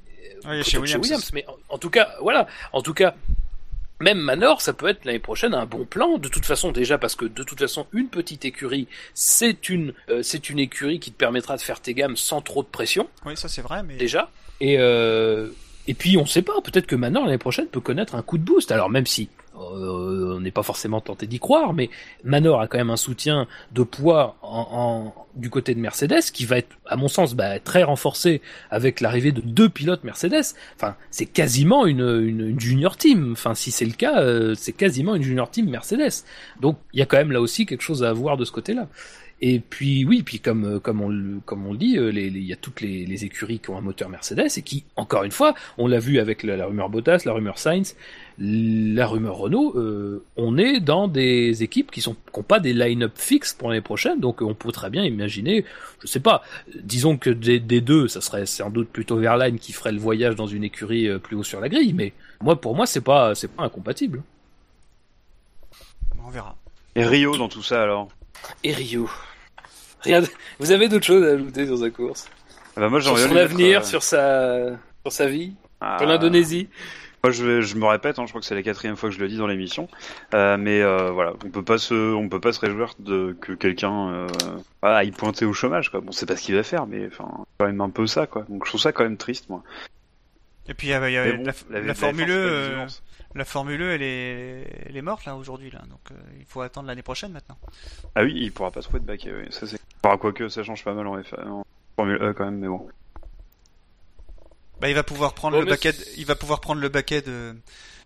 [0.45, 1.31] Ouais, peut-être chez Williams.
[1.35, 3.17] mais en, en tout cas voilà en tout cas
[4.01, 7.15] même Manor ça peut être l'année prochaine un bon plan de toute façon déjà parce
[7.15, 11.17] que de toute façon une petite écurie c'est une euh, c'est une écurie qui te
[11.17, 13.09] permettra de faire tes gammes sans trop de pression.
[13.27, 14.31] Oui, ça c'est vrai, mais déjà.
[14.61, 15.49] Et euh,
[15.87, 18.45] et puis on sait pas peut-être que Manor l'année prochaine peut connaître un coup de
[18.45, 18.73] boost.
[18.73, 19.29] Alors même si
[19.61, 21.91] euh, on n'est pas forcément tenté d'y croire, mais
[22.25, 26.45] Manor a quand même un soutien de poids en, en- du côté de Mercedes qui
[26.47, 28.41] va être, à mon sens, bah, très renforcé
[28.71, 30.55] avec l'arrivée de deux pilotes Mercedes.
[30.75, 33.33] Enfin, c'est quasiment une, une, une junior team.
[33.33, 36.25] Enfin, si c'est le cas, euh, c'est quasiment une junior team Mercedes.
[36.61, 38.89] Donc, il y a quand même là aussi quelque chose à voir de ce côté-là.
[39.41, 42.43] Et puis oui, puis comme euh, comme on le comme on le dit, euh, il
[42.43, 45.31] y a toutes les, les écuries qui ont un moteur Mercedes et qui, encore une
[45.31, 47.95] fois, on l'a vu avec la, la rumeur Bottas, la rumeur Sainz,
[48.39, 52.73] la rumeur Renault, euh, on est dans des équipes qui sont qui ont pas des
[52.73, 55.65] line-up fixes pour l'année prochaine, donc on peut très bien imaginer,
[56.01, 56.43] je sais pas,
[56.83, 60.35] disons que des, des deux, ça serait sans doute plutôt Verlaine qui ferait le voyage
[60.35, 63.53] dans une écurie plus haut sur la grille, mais moi pour moi c'est pas c'est
[63.53, 64.23] pas incompatible.
[66.27, 66.57] on verra.
[66.97, 68.09] Et Rio dans tout ça alors?
[68.65, 69.09] Et Rio,
[70.01, 70.23] rien,
[70.59, 72.29] vous avez d'autres choses à ajouter sur sa course,
[72.77, 74.71] Ah bah, Moi sur son avenir, euh, sur sa
[75.03, 76.69] sur sa vie, ah, sur l'Indonésie.
[77.25, 79.21] Moi, je, je me répète, hein, je crois que c'est la quatrième fois que je
[79.21, 79.89] le dis dans l'émission,
[80.35, 83.53] euh, mais euh, voilà, on peut pas se, on peut pas se réjouir de que
[83.53, 84.27] quelqu'un euh,
[84.83, 85.91] voilà, aille pointer au chômage.
[85.91, 86.01] Quoi.
[86.01, 88.45] Bon, c'est pas ce qu'il va faire, mais enfin, quand même un peu ça, quoi.
[88.49, 89.65] Donc, je trouve ça quand même triste, moi.
[90.69, 92.33] Et puis il y a, il y a Mais bon, la, la- Formule F1, c'est
[92.33, 92.87] E, pas euh,
[93.35, 96.61] la Formule E, elle est, elle est morte là aujourd'hui là, donc euh, il faut
[96.61, 97.59] attendre l'année prochaine maintenant.
[98.15, 99.33] Ah oui, il pourra pas trouver de baquet.
[99.33, 99.47] Oui.
[99.51, 99.79] Ça c'est.
[100.03, 101.33] Enfin, quoique ça change pas mal en, F...
[101.35, 101.65] en
[101.97, 102.87] Formule E quand même, mais bon.
[104.81, 107.23] Bah il va pouvoir prendre Bon, le baquet, c'est- il va pouvoir prendre le baquet
[107.23, 107.57] de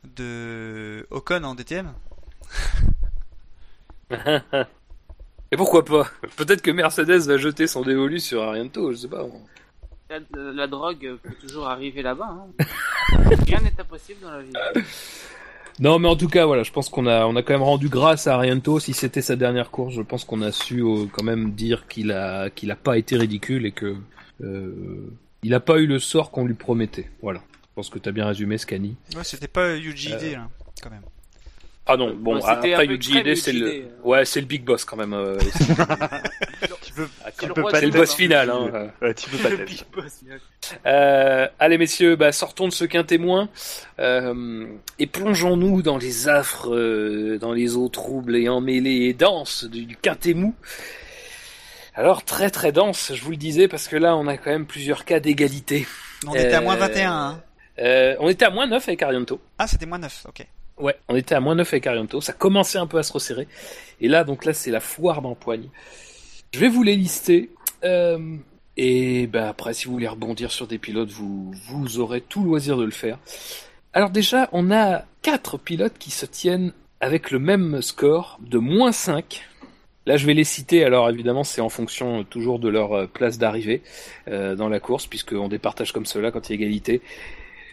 [0.04, 1.92] de Ocon en DTM.
[5.52, 6.06] Et pourquoi pas?
[6.36, 9.26] Peut-être que Mercedes va jeter son dévolu sur Ariento, je sais pas.
[10.34, 12.28] La, drogue peut toujours arriver là-bas.
[12.60, 12.64] Hein.
[13.46, 14.52] Rien n'est impossible dans la vie.
[15.80, 17.88] Non, mais en tout cas, voilà, je pense qu'on a, on a quand même rendu
[17.88, 18.78] grâce à Ariento.
[18.78, 22.12] Si c'était sa dernière course, je pense qu'on a su euh, quand même dire qu'il
[22.12, 23.96] a, qu'il a pas été ridicule et que
[24.42, 25.10] euh,
[25.42, 27.08] il a pas eu le sort qu'on lui promettait.
[27.22, 27.40] Voilà.
[27.70, 28.96] Je pense que t'as bien résumé, Scani.
[29.16, 30.48] Ouais, c'était pas Yuji Ide Euh, là,
[30.82, 31.02] quand même.
[31.86, 33.84] Ah non, bon, c'était après Yuji Ide, c'est le, Ide.
[34.04, 35.14] ouais, c'est le big boss quand même.
[36.94, 38.50] Tu peux, Ah, le peux pas c'est le boss final.
[38.50, 38.90] Hein.
[39.00, 39.66] Ouais, tu peux pas Le.
[40.86, 43.48] Euh, allez messieurs, bah, sortons de ce quintémoin
[43.98, 44.66] euh,
[44.98, 49.86] et plongeons-nous dans les affres, euh, dans les eaux troubles et emmêlées et denses du,
[49.86, 50.54] du quintet mou.
[51.94, 54.66] Alors très très dense, je vous le disais, parce que là on a quand même
[54.66, 55.86] plusieurs cas d'égalité.
[56.26, 57.12] On était à moins 21.
[57.12, 57.42] Hein.
[57.78, 59.40] Euh, on était à moins 9 avec Arianto.
[59.58, 60.46] Ah c'était moins 9, ok.
[60.78, 62.20] Ouais, on était à moins 9 avec Arianto.
[62.20, 63.48] Ça commençait un peu à se resserrer.
[64.00, 65.68] Et là, donc là, c'est la foire d'empoigne.
[66.54, 67.50] Je vais vous les lister.
[67.82, 68.36] Euh,
[68.76, 72.84] et ben après, si vous voulez rebondir sur des pilotes, vous, aurez tout loisir de
[72.84, 73.18] le faire.
[73.94, 78.92] Alors déjà, on a quatre pilotes qui se tiennent avec le même score de moins
[78.92, 79.42] 5.
[80.04, 80.84] Là, je vais les citer.
[80.84, 83.82] Alors évidemment, c'est en fonction toujours de leur euh, place d'arrivée
[84.28, 87.00] euh, dans la course, puisqu'on départage comme cela quand il y a égalité.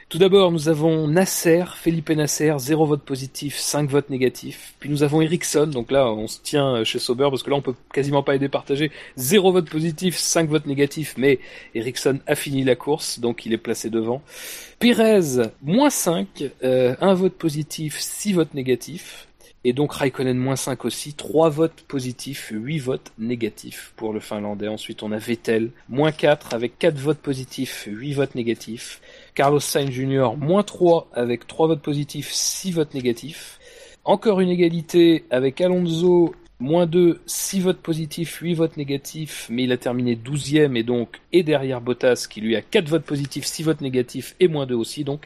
[0.10, 4.74] Tout d'abord, nous avons Nasser, Felipe Nasser, 0 vote positif, 5 votes négatifs.
[4.80, 7.58] Puis nous avons Ericsson, donc là on se tient euh, chez Sauber parce que là
[7.58, 8.90] on peut quasiment pas les départager.
[9.18, 11.38] 0 vote positif, 5 votes négatifs, mais
[11.76, 14.24] Ericsson a fini la course, donc il est placé devant.
[14.80, 19.28] Pérez, moins 5, euh, 1 vote positif, 6 votes négatifs.
[19.64, 24.70] Et donc Raikkonen moins 5 aussi, 3 votes positifs, 8 votes négatifs pour le Finlandais.
[24.70, 29.02] Ensuite on a Vettel, moins 4 avec 4 votes positifs, 8 votes négatifs.
[29.40, 30.32] Carlos Sainz Jr.
[30.38, 33.58] moins 3 avec 3 votes positifs, 6 votes négatifs.
[34.04, 39.72] Encore une égalité avec Alonso, moins 2, 6 votes positifs, 8 votes négatifs, mais il
[39.72, 43.64] a terminé 12e et donc est derrière Bottas qui lui a 4 votes positifs, 6
[43.64, 45.22] votes négatifs et moins 2 aussi donc.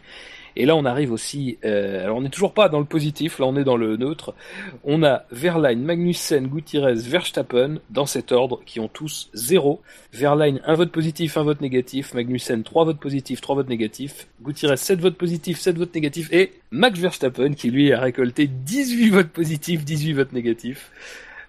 [0.55, 1.57] Et là, on arrive aussi.
[1.65, 3.39] Euh, alors, on n'est toujours pas dans le positif.
[3.39, 4.35] Là, on est dans le neutre.
[4.83, 9.81] On a Verlaine, Magnussen, Gutiérrez, Verstappen dans cet ordre qui ont tous zéro.
[10.11, 12.13] Verlaine un vote positif, un vote négatif.
[12.13, 14.27] Magnussen trois votes positifs, trois votes négatifs.
[14.43, 16.31] Gutiérrez 7 votes positifs, 7 votes négatifs.
[16.31, 20.91] Et Max Verstappen qui lui a récolté 18 votes positifs, 18 votes négatifs.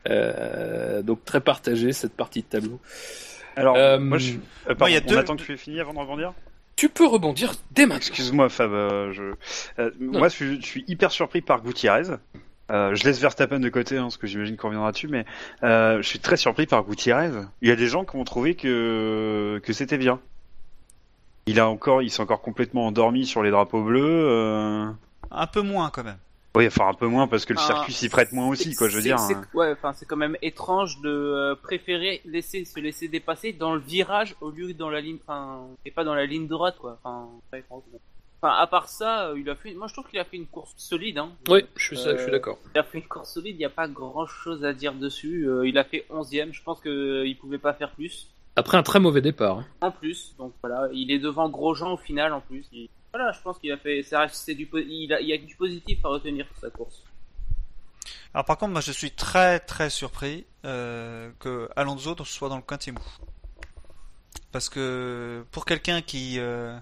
[0.08, 2.78] Euh, donc très partagé cette partie de tableau.
[3.56, 4.32] Alors, Euh, moi, je...
[4.68, 6.32] euh, moi, y a deux- on attend que tu aies fini avant de rebondir
[6.76, 7.98] Tu peux rebondir dès maintenant.
[7.98, 8.72] Excuse-moi, Fab.
[8.72, 9.34] euh, je...
[9.78, 12.16] euh, moi, je suis, je suis hyper surpris par Gutiérrez.
[12.70, 15.26] Euh, je laisse Verstappen de côté, hein, parce que j'imagine qu'on reviendra dessus, mais
[15.62, 17.30] euh, je suis très surpris par Gutiérrez.
[17.60, 20.18] Il y a des gens qui ont trouvé que que c'était bien.
[21.46, 24.00] Il a encore, il s'est encore complètement endormi sur les drapeaux bleus.
[24.02, 24.90] Euh...
[25.30, 26.16] Un peu moins quand même.
[26.56, 28.88] Oui, enfin un peu moins parce que le circuit s'y prête moins aussi, quoi.
[28.88, 29.18] Je veux dire.
[29.18, 29.44] c'est- hein.
[29.54, 33.80] Ouais, enfin, c'est quand même étrange de euh, préférer laisser se laisser dépasser dans le
[33.80, 36.98] virage au lieu que dans la ligne, enfin, et pas dans la ligne droite, quoi.
[37.02, 37.98] Enfin, ouais, franchement.
[38.40, 39.72] Enfin, à part ça, euh, il a fait.
[39.74, 41.18] Moi, je trouve qu'il a fait une course solide.
[41.18, 41.30] Hein.
[41.48, 42.58] Oui, je suis, Euh, suis d'accord.
[42.74, 43.56] Il a fait une course solide.
[43.56, 45.48] Il n'y a pas grand chose à dire dessus.
[45.48, 46.52] Euh, il a fait 11ème.
[46.52, 48.28] Je pense que il pouvait pas faire plus.
[48.56, 49.58] Après un très mauvais départ.
[49.60, 49.66] hein.
[49.80, 52.64] En plus, donc voilà, il est devant Grosjean au final en plus.
[52.72, 54.02] Il- Voilà, je pense qu'il a fait.
[54.02, 57.00] ça du, il, y a du positif à retenir sur sa course.
[58.34, 62.62] Alors par contre, moi je suis très très surpris euh, que Alonso soit dans le
[62.62, 63.04] quintet mou.
[64.50, 66.76] Parce que pour quelqu'un qui euh,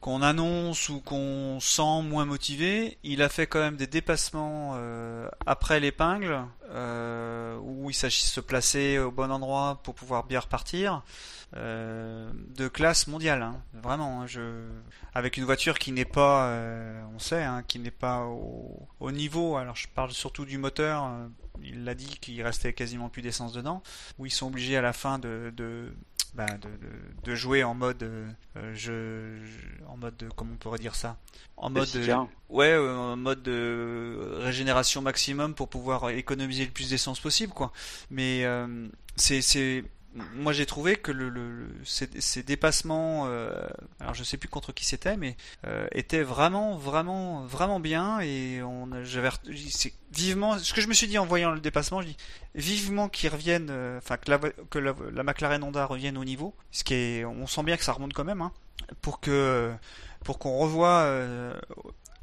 [0.00, 5.28] qu'on annonce ou qu'on sent moins motivé, il a fait quand même des dépassements euh,
[5.44, 10.40] après l'épingle euh, où il s'agit de se placer au bon endroit pour pouvoir bien
[10.40, 11.02] repartir.
[11.56, 13.56] euh, de classe mondiale, hein.
[13.72, 14.20] vraiment.
[14.22, 14.68] hein, je...
[15.14, 19.10] Avec une voiture qui n'est pas, euh, on sait, hein, qui n'est pas au, au
[19.10, 19.56] niveau.
[19.56, 21.04] Alors je parle surtout du moteur.
[21.06, 21.26] euh,
[21.64, 23.82] il l'a dit qu'il restait quasiment plus d'essence dedans.
[24.18, 25.92] Où ils sont obligés à la fin de, de,
[26.34, 28.30] bah, de, de- de jouer en mode, euh,
[28.74, 31.16] je, je- en mode, de- comment on pourrait dire ça,
[31.56, 32.06] en mode, euh,
[32.48, 37.72] ouais, euh, en mode de régénération maximum pour pouvoir économiser le plus d'essence possible, quoi.
[38.10, 39.42] Mais euh, c'est,
[40.14, 43.52] moi j'ai trouvé que le, ces, dépassements, euh,
[44.00, 45.36] alors je sais plus contre qui c'était, mais
[45.66, 49.28] euh, étaient vraiment, vraiment, vraiment bien et on, j'avais,
[50.12, 52.16] vivement, ce que je me suis dit en voyant le dépassement, je dis
[52.54, 56.54] vivement qu'ils reviennent, euh, enfin que la, que la, la McLaren Honda revienne au niveau,
[56.70, 58.52] ce qui est, on sent bien que ça remonte quand même, hein,
[59.02, 59.72] pour que,
[60.24, 61.06] pour qu'on revoie,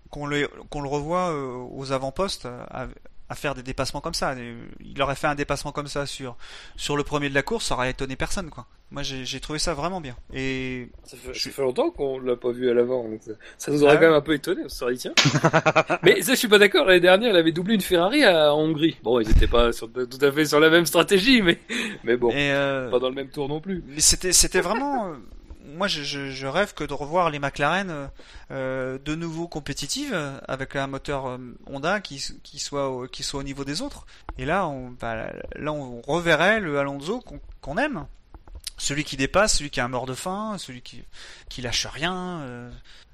[0.09, 2.47] qu'on le, qu'on le revoie aux avant-postes
[3.29, 4.35] à, faire des dépassements comme ça.
[4.79, 6.35] Il aurait fait un dépassement comme ça sur
[6.75, 8.65] sur le premier de la course, ça aurait étonné personne, quoi.
[8.91, 10.15] Moi, j'ai trouvé ça vraiment bien.
[10.31, 13.03] Et Ça fait, Je- ça fait longtemps qu'on l'a pas vu à l'avant.
[13.03, 14.07] donc ça, ça nous aurait Ah quand ouais.
[14.09, 14.61] même un peu étonné.
[14.63, 15.13] On se serait dit tiens.
[16.03, 16.85] Mais ça, je suis pas d'accord.
[16.85, 18.95] L'année dernière, il avait doublé une Ferrari à en Hongrie.
[19.03, 21.59] Bon, ils étaient pas sur- tout à fait sur la même stratégie, mais
[22.03, 23.83] mais bon, et, euh, pas dans le même tour non plus.
[23.87, 25.13] Mais c'était c'était vraiment.
[25.65, 28.09] Moi, je, je, je rêve que de revoir les McLaren
[28.51, 30.15] euh, de nouveau compétitives
[30.47, 31.37] avec un moteur euh,
[31.67, 34.05] Honda qui, qui soit au, qui soit au niveau des autres.
[34.37, 37.23] Et là, on bah, là on reverrait le Alonso
[37.61, 38.05] qu'on aime,
[38.77, 41.03] celui qui dépasse, celui qui a un mort de faim, celui qui
[41.49, 42.41] qui lâche rien.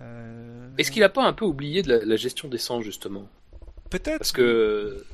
[0.02, 3.28] euh, Est-ce qu'il a pas un peu oublié de la, la gestion d'essence justement?
[3.90, 5.06] Peut-être Parce que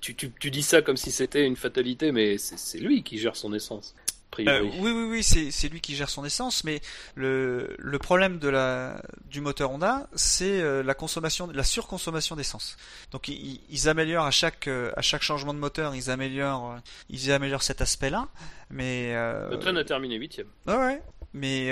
[0.00, 3.36] tu, tu, tu dis ça comme si c'était une fatalité, mais c'est lui qui gère
[3.36, 3.94] son essence.
[4.38, 6.80] Euh, oui, oui, oui, c'est lui qui gère son essence, mais
[7.14, 12.76] le, le problème de la, du moteur Honda, c'est euh, la consommation, la surconsommation d'essence.
[13.10, 16.76] Donc ils, ils améliorent à chaque euh, à chaque changement de moteur, ils améliorent
[17.08, 18.28] ils améliorent cet aspect-là,
[18.70, 20.46] mais euh, Le train a terminé huitième.
[20.66, 21.02] ouais, ouais,
[21.32, 21.66] mais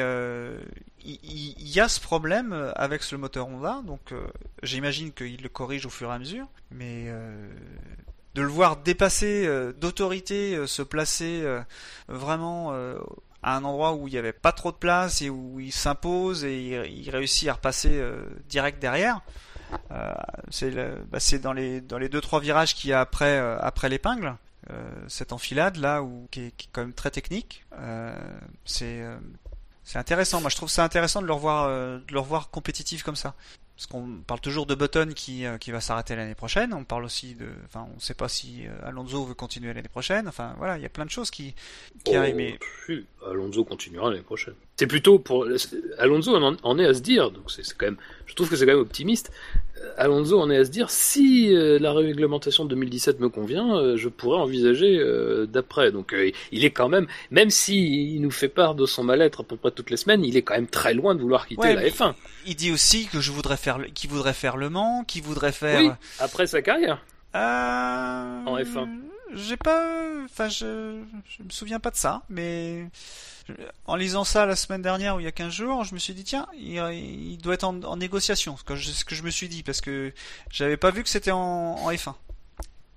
[1.04, 4.12] il, y a ce problème avec le moteur Honda, donc
[4.62, 7.06] j'imagine qu'il le corrige au fur et à mesure, mais
[8.34, 11.60] de le voir dépasser euh, d'autorité, euh, se placer euh,
[12.08, 12.72] vraiment
[13.42, 16.44] à un endroit où il n'y avait pas trop de place et où il s'impose
[16.44, 18.02] et il, réussit à repasser
[18.48, 19.20] direct derrière.
[19.90, 20.26] Bah,
[21.18, 24.34] c'est dans les dans les deux trois virages qu'il y a après après l'épingle.
[25.06, 27.64] Cette enfilade là où qui est, quand même très technique.
[28.64, 29.04] C'est
[29.84, 30.40] c'est intéressant.
[30.40, 33.34] Moi, je trouve ça intéressant de le revoir de le revoir compétitif comme ça.
[33.78, 36.74] Parce qu'on parle toujours de Button qui, euh, qui va s'arrêter l'année prochaine.
[36.74, 39.88] On parle aussi de, enfin, on ne sait pas si euh, Alonso veut continuer l'année
[39.88, 40.26] prochaine.
[40.26, 41.54] Enfin, voilà, il y a plein de choses qui,
[42.02, 42.34] qui Oh, arrivent.
[42.34, 44.54] Mais si, Alonso continuera l'année prochaine.
[44.76, 45.46] C'est plutôt pour
[45.98, 48.66] Alonso en, en est à se dire, donc c'est quand même, je trouve que c'est
[48.66, 49.30] quand même optimiste.
[49.96, 53.96] Alonso en est à se dire si euh, la réglementation de 2017 me convient, euh,
[53.96, 55.92] je pourrais envisager euh, d'après.
[55.92, 56.14] Donc
[56.52, 59.56] il est quand même, même si il nous fait part de son mal-être à peu
[59.56, 61.82] près toutes les semaines, il est quand même très loin de vouloir quitter Ouais, la
[61.82, 62.14] mais F1
[62.46, 65.80] Il dit aussi que je voudrais faire, qu'il voudrait faire Le Mans, qu'il voudrait faire.
[65.80, 67.02] Oui, après sa carrière.
[67.34, 68.88] En F1.
[69.34, 69.84] J'ai pas,
[70.24, 72.86] enfin, je, je me souviens pas de ça, mais
[73.86, 76.14] en lisant ça la semaine dernière ou il y a 15 jours, je me suis
[76.14, 78.56] dit tiens, il, il doit être en, en négociation.
[78.56, 80.12] Ce que, je, ce que je me suis dit parce que
[80.50, 82.14] j'avais pas vu que c'était en, en F1.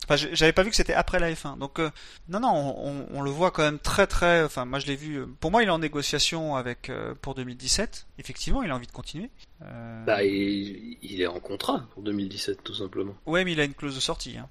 [0.06, 1.58] Enfin, j'avais pas vu que c'était après la F1.
[1.60, 1.90] Donc euh,
[2.28, 4.44] non, non, on, on- on le voit quand même très, très.
[4.44, 5.18] Enfin, moi je l'ai vu.
[5.20, 8.08] euh, Pour moi, il est en négociation avec euh, pour 2017.
[8.18, 9.30] Effectivement, il a envie de continuer.
[9.62, 13.14] Euh, Bah, il, il est en contrat pour 2017 tout simplement.
[13.26, 14.36] Ouais, mais il a une clause de sortie.
[14.38, 14.50] Hein.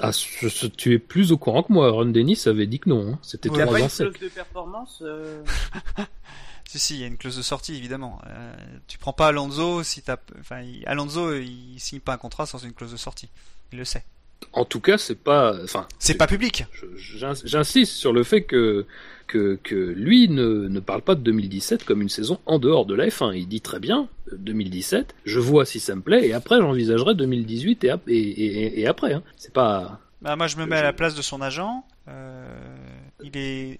[0.00, 1.90] Ah, je- je- tu es plus au courant que moi.
[1.90, 3.14] Ron Dennis avait dit que non.
[3.14, 3.18] hein.
[3.22, 5.42] C'était Ouais, Il n'y a trop pas une clause de performance euh,
[6.68, 8.20] Si, si, il y a une clause de sortie, évidemment.
[8.26, 8.54] Euh,
[8.88, 12.58] tu prends pas Alonso si t'as, enfin, il- Alonso, il signe pas un contrat sans
[12.58, 13.28] une clause de sortie.
[13.72, 14.04] Il le sait.
[14.52, 15.56] En tout cas, c'est pas.
[15.64, 16.64] Enfin, C'est pas public.
[16.96, 18.86] J'insiste sur le fait que
[19.28, 22.94] que, que lui ne, ne parle pas de 2017 comme une saison en dehors de
[22.96, 23.36] la F1.
[23.36, 25.14] Il dit très bien euh, 2017.
[25.24, 28.86] Je vois si ça me plaît et après j'envisagerai 2018 et, ap- et, et, et
[28.88, 29.12] après.
[29.12, 29.22] Hein.
[29.36, 30.00] C'est pas.
[30.20, 31.84] Bah, moi, je me mets à la place de son agent.
[32.08, 32.48] Euh,
[33.22, 33.78] il est.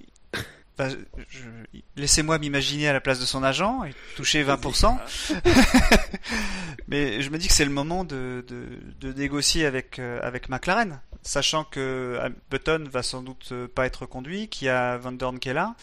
[0.79, 0.95] enfin,
[1.29, 4.97] je- Laissez-moi m'imaginer à la place de son agent et toucher 20%.
[6.89, 8.65] Mais je me dis que c'est le moment de, de,
[9.01, 12.19] de négocier avec, euh, avec McLaren, sachant que
[12.51, 15.55] Button va sans doute euh, pas être conduit, qu'il y a Van Dorn qui est
[15.55, 15.75] là.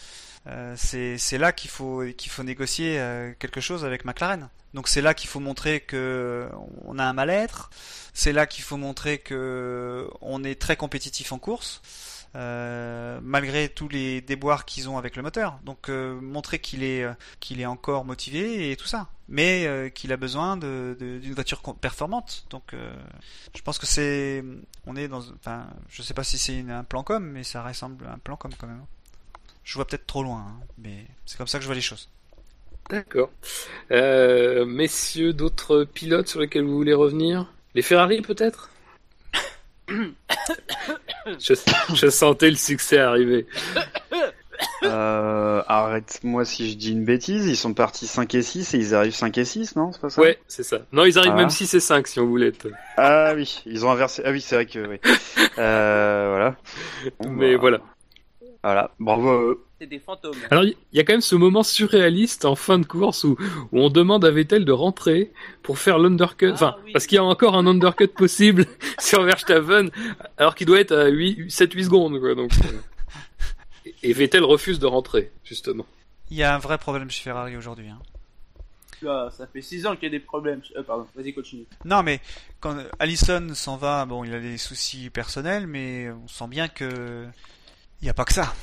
[0.48, 4.48] Euh, c'est c'est là qu'il faut qu'il faut négocier euh, quelque chose avec McLaren.
[4.74, 6.48] Donc c'est là qu'il faut montrer que
[6.84, 7.70] on a un mal-être.
[8.12, 11.80] C'est là qu'il faut montrer que on est très compétitif en course.
[12.34, 15.58] Euh, malgré tous les déboires qu'ils ont avec le moteur.
[15.64, 19.88] Donc euh, montrer qu'il est euh, qu'il est encore motivé et tout ça, mais euh,
[19.88, 22.46] qu'il a besoin de- de- d'une voiture performante.
[22.50, 22.92] Donc euh,
[23.56, 24.42] je pense que c'est
[24.86, 27.62] on est dans enfin je sais pas si c'est une- un plan com, mais ça
[27.62, 28.84] ressemble à un plan com quand même.
[29.64, 32.08] Je vois peut-être trop loin, hein, mais c'est comme ça que je vois les choses.
[32.88, 33.30] D'accord.
[33.90, 38.70] Euh, messieurs, d'autres pilotes sur lesquels vous voulez revenir Les Ferrari peut-être
[41.38, 41.54] je,
[41.94, 43.46] je sentais le succès arriver.
[44.84, 48.94] Euh, Arrête-moi si je dis une bêtise, ils sont partis 5 et 6 et ils
[48.94, 50.22] arrivent 5 et 6, non C'est pas ça?
[50.22, 50.78] Ouais, c'est ça.
[50.92, 51.38] Non, ils arrivent Ah.
[51.38, 52.68] même 6 et 5 si on voulait être.
[52.96, 54.22] Ah oui, ils ont inversé.
[54.24, 54.98] Ah oui, c'est vrai que oui.
[55.58, 56.56] Euh, voilà.
[57.20, 57.80] Bon, Mais bah, voilà.
[58.62, 59.64] Voilà, bravo à eux.
[59.78, 60.36] C'est des fantômes.
[60.50, 63.36] Alors, il y a quand même ce moment surréaliste en fin de course où,
[63.72, 66.48] où on demande à Vettel de rentrer pour faire l'undercut.
[66.48, 66.92] Ah, enfin, oui.
[66.92, 68.64] parce qu'il y a encore un undercut possible
[68.98, 69.88] sur Verstappen,
[70.38, 72.34] alors qu'il doit être à 7-8 secondes, quoi.
[72.34, 75.84] Donc, euh, et Vettel refuse de rentrer, justement.
[76.30, 77.88] Il y a un vrai problème chez Ferrari aujourd'hui.
[77.88, 78.00] Hein.
[79.02, 80.62] Là, ça fait 6 ans qu'il y a des problèmes.
[80.76, 81.66] Euh, pardon, vas-y, continue.
[81.84, 82.20] Non, mais
[82.60, 87.26] quand Allison s'en va, bon, il a des soucis personnels, mais on sent bien que
[88.00, 88.54] il n'y a pas que ça.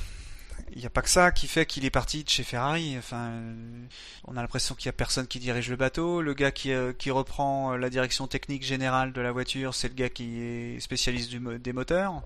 [0.72, 2.96] Il n'y a pas que ça qui fait qu'il est parti de chez Ferrari.
[2.98, 3.86] Enfin, euh,
[4.26, 6.22] on a l'impression qu'il y a personne qui dirige le bateau.
[6.22, 10.10] Le gars qui, euh, reprend la direction technique générale de la voiture, c'est le gars
[10.10, 12.24] qui est spécialiste des moteurs.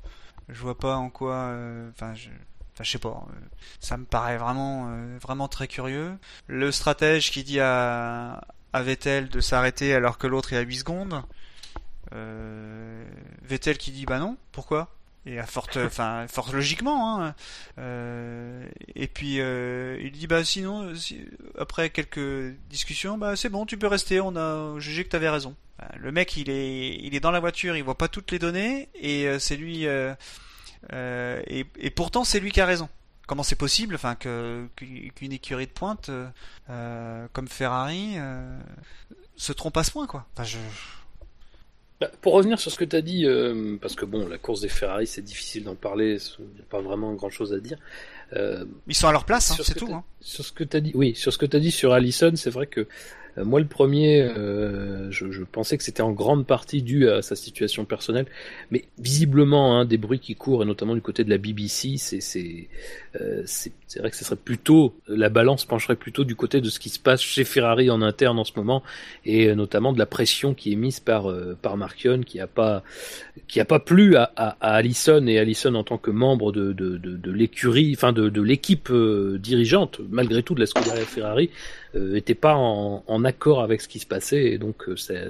[0.49, 1.33] Je vois pas en quoi.
[1.33, 2.29] euh, Enfin, je.
[2.81, 3.09] Je sais pas.
[3.29, 3.33] euh,
[3.79, 6.15] Ça me paraît vraiment, euh, vraiment très curieux.
[6.45, 8.41] Le stratège qui dit à,
[8.75, 11.23] Vettel de s'arrêter alors que l'autre est à 8 secondes.
[12.13, 13.03] Euh,
[13.41, 14.95] Vettel qui dit bah non, pourquoi?
[15.29, 17.21] Et à forte, enfin, logiquement.
[17.21, 17.35] Hein.
[17.79, 18.65] Euh,
[18.95, 21.19] et puis euh, il dit bah sinon, si-
[21.57, 24.21] après quelques discussions, bah c'est bon, tu peux rester.
[24.21, 25.53] On a jugé que t'avais raison.
[25.77, 28.39] Enfin, le mec, il est, il est dans la voiture, il voit pas toutes les
[28.39, 29.83] données et euh, c'est lui.
[29.83, 30.13] et,
[31.93, 32.87] pourtant, c'est lui qui a raison.
[33.27, 36.09] Comment c'est possible, enfin, que qu'une écurie de pointe
[36.67, 38.15] comme Ferrari
[39.35, 40.25] se trompe à ce point, quoi?
[40.41, 40.57] Je...
[41.99, 44.61] Bah, pour revenir sur ce que tu as dit, euh, parce que bon, la course
[44.61, 47.77] des Ferrari, c'est difficile d'en parler, il n'y a pas vraiment grand chose à dire.
[48.33, 49.91] Euh, Ils sont à leur place, hein, ce c'est tout.
[49.91, 50.03] Hein.
[50.21, 52.33] Sur ce que tu as dit, oui, sur ce que tu as dit sur Allison,
[52.35, 52.87] c'est vrai que
[53.43, 57.35] moi, le premier, euh, je, je pensais que c'était en grande partie dû à sa
[57.35, 58.25] situation personnelle,
[58.71, 62.67] mais visiblement, hein, des bruits qui courent, et notamment du côté de la BBC, c'est
[63.19, 63.43] euh,
[63.99, 66.99] vrai que ce serait plutôt la balance pencherait plutôt du côté de ce qui se
[66.99, 68.83] passe chez Ferrari en interne en ce moment,
[69.25, 72.83] et euh, notamment de la pression qui est mise par euh, par qui a pas
[73.47, 76.73] qui a pas plu à, à, à Allison et Allison en tant que membre de
[76.73, 81.05] de, de, de l'écurie, enfin de, de l'équipe euh, dirigeante, malgré tout de la Scuderia
[81.05, 81.49] Ferrari,
[81.95, 85.29] euh, était pas en, accord avec ce qui se passait et donc euh, c'est-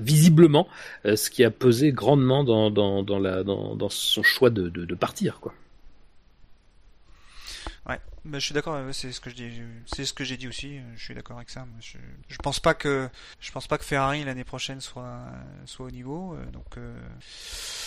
[0.00, 0.66] visiblement
[1.04, 4.68] euh, ce qui a pesé grandement dans, dans, dans, la, dans, dans son choix de,
[4.68, 5.54] de, de partir quoi.
[7.88, 8.76] Ouais, bah, je suis d'accord.
[8.92, 9.48] C'est ce que je dis.
[9.86, 10.80] C'est ce que j'ai dit aussi.
[10.96, 11.60] Je suis d'accord avec ça.
[11.60, 11.78] moi.
[11.80, 11.98] Je,
[12.28, 13.08] je pense pas que
[13.38, 15.20] je pense pas que Ferrari l'année prochaine soit
[15.66, 16.34] soit au niveau.
[16.34, 16.92] euh, Donc euh,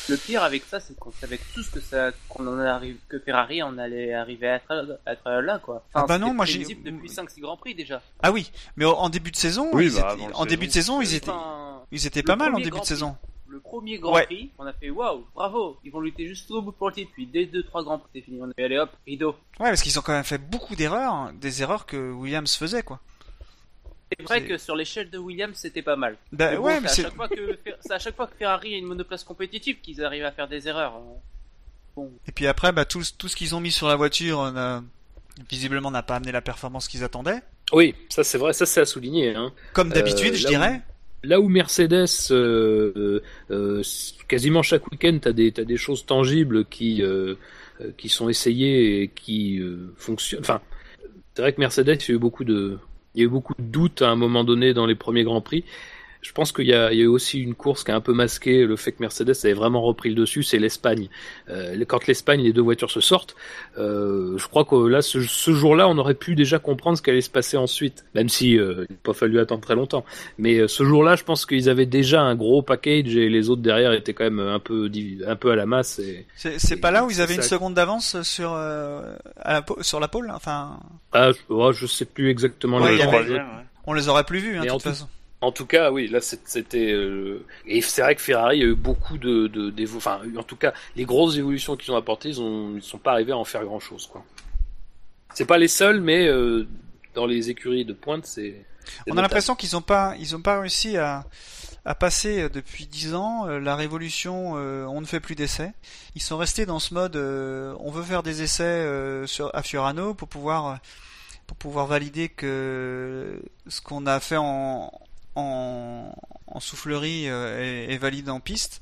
[0.07, 3.61] Le pire avec ça, c'est qu'on savait tous que ça, qu'on en arrive, que Ferrari
[3.61, 5.85] en allait arriver à être, à être là, quoi.
[5.93, 8.01] Ah bah non, moi, j'ai- depuis 5-6 grands prix déjà.
[8.23, 11.13] ah oui, mais en- début de saison, Oui, bah, étaient- en début de saison, ils
[11.13, 13.17] étaient Enfin, ils étaient pas mal en début de saison.
[13.49, 14.25] Le premier Grand Ouais.
[14.25, 17.11] Prix, on a fait waouh, bravo, ils vont lutter juste au bout pour le titre,
[17.13, 18.39] puis dès 2-3 Grands Prix, c'est fini.
[18.41, 19.31] On a fait allez hop, rideau.
[19.59, 22.99] Ouais, parce qu'ils ont quand même fait beaucoup d'erreurs, des erreurs que Williams faisait quoi.
[24.17, 26.17] C'est vrai que sur l'échelle de Williams, c'était pas mal.
[26.31, 28.73] Bah, bon, ouais, c'est mais à chaque fois que c'est à chaque fois que Ferrari
[28.73, 30.95] a une monoplace compétitive qu'ils arrivent à faire des erreurs.
[30.95, 31.19] hein.
[31.95, 34.79] Bon, et puis après, bah tout, tout ce qu'ils ont mis sur la voiture, euh,
[35.49, 37.41] visiblement n'a pas amené la performance qu'ils attendaient.
[37.71, 39.35] Oui, ça c'est vrai, ça c'est à souligner.
[39.35, 39.51] Hein.
[39.73, 40.81] Comme d'habitude, Euh, je dirais.
[41.23, 43.21] Là où Mercedes, euh, euh,
[43.51, 43.83] euh,
[44.27, 47.35] quasiment chaque week-end, t'as des, des choses tangibles qui, euh,
[47.81, 50.39] euh, qui sont essayées et qui euh, fonctionnent.
[50.41, 50.61] Enfin,
[51.33, 52.77] c'est vrai que Mercedes, il y a eu beaucoup de,
[53.15, 55.41] il y a eu beaucoup de doutes à un moment donné dans les premiers grands
[55.41, 55.65] prix.
[56.21, 58.01] Je pense qu'il y a, il y a eu aussi une course qui a un
[58.01, 61.07] peu masqué le fait que Mercedes avait vraiment repris le dessus, c'est l'Espagne.
[61.49, 63.37] Euh, quand l'Espagne, les deux voitures se sortent,
[63.77, 67.09] euh, je crois que là, ce, ce jour-là, on aurait pu déjà comprendre ce qui
[67.09, 70.03] allait se passer ensuite, même si euh, il n'a pas fallu attendre très longtemps.
[70.37, 73.61] Mais euh, ce jour-là, je pense qu'ils avaient déjà un gros package et les autres
[73.61, 74.91] derrière étaient quand même un peu,
[75.25, 75.99] un peu à la masse.
[75.99, 76.25] Et...
[76.35, 80.01] C'est c'est pas là où ils avaient une seconde d'avance sur euh, à la, sur
[80.01, 80.29] la pôle.
[80.35, 80.79] Enfin,
[81.13, 83.41] Ah, je, oh, je sais plus exactement Ouais, les avait-
[83.87, 85.07] on les aurait plus vus, hein, de toute tout- façon.
[85.41, 89.17] En tout cas, oui, là c'était euh, et c'est vrai que Ferrari a eu beaucoup
[89.17, 92.75] de, de d'évo- enfin en tout cas les grosses évolutions qu'ils ont apportées, ils ont
[92.75, 94.25] ils sont pas arrivés à en faire grand chose quoi.
[95.33, 96.67] C'est pas les seuls, mais euh,
[97.15, 98.65] dans les écuries de pointe, c'est.
[98.83, 101.25] c'est On a l'impression qu'ils ont pas, ils ont pas réussi à,
[101.85, 104.53] à passer euh, depuis 10 ans euh, la révolution.
[104.57, 105.71] euh, on ne fait plus d'essais.
[106.15, 107.15] Ils sont restés dans ce mode.
[107.15, 110.79] euh, on veut faire des essais euh, sur à Fiorano pour pouvoir
[111.47, 114.91] pour pouvoir valider que ce qu'on a fait en
[115.35, 116.11] en,
[116.59, 118.81] soufflerie euh, est, est valide en piste.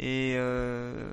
[0.00, 1.10] Et euh,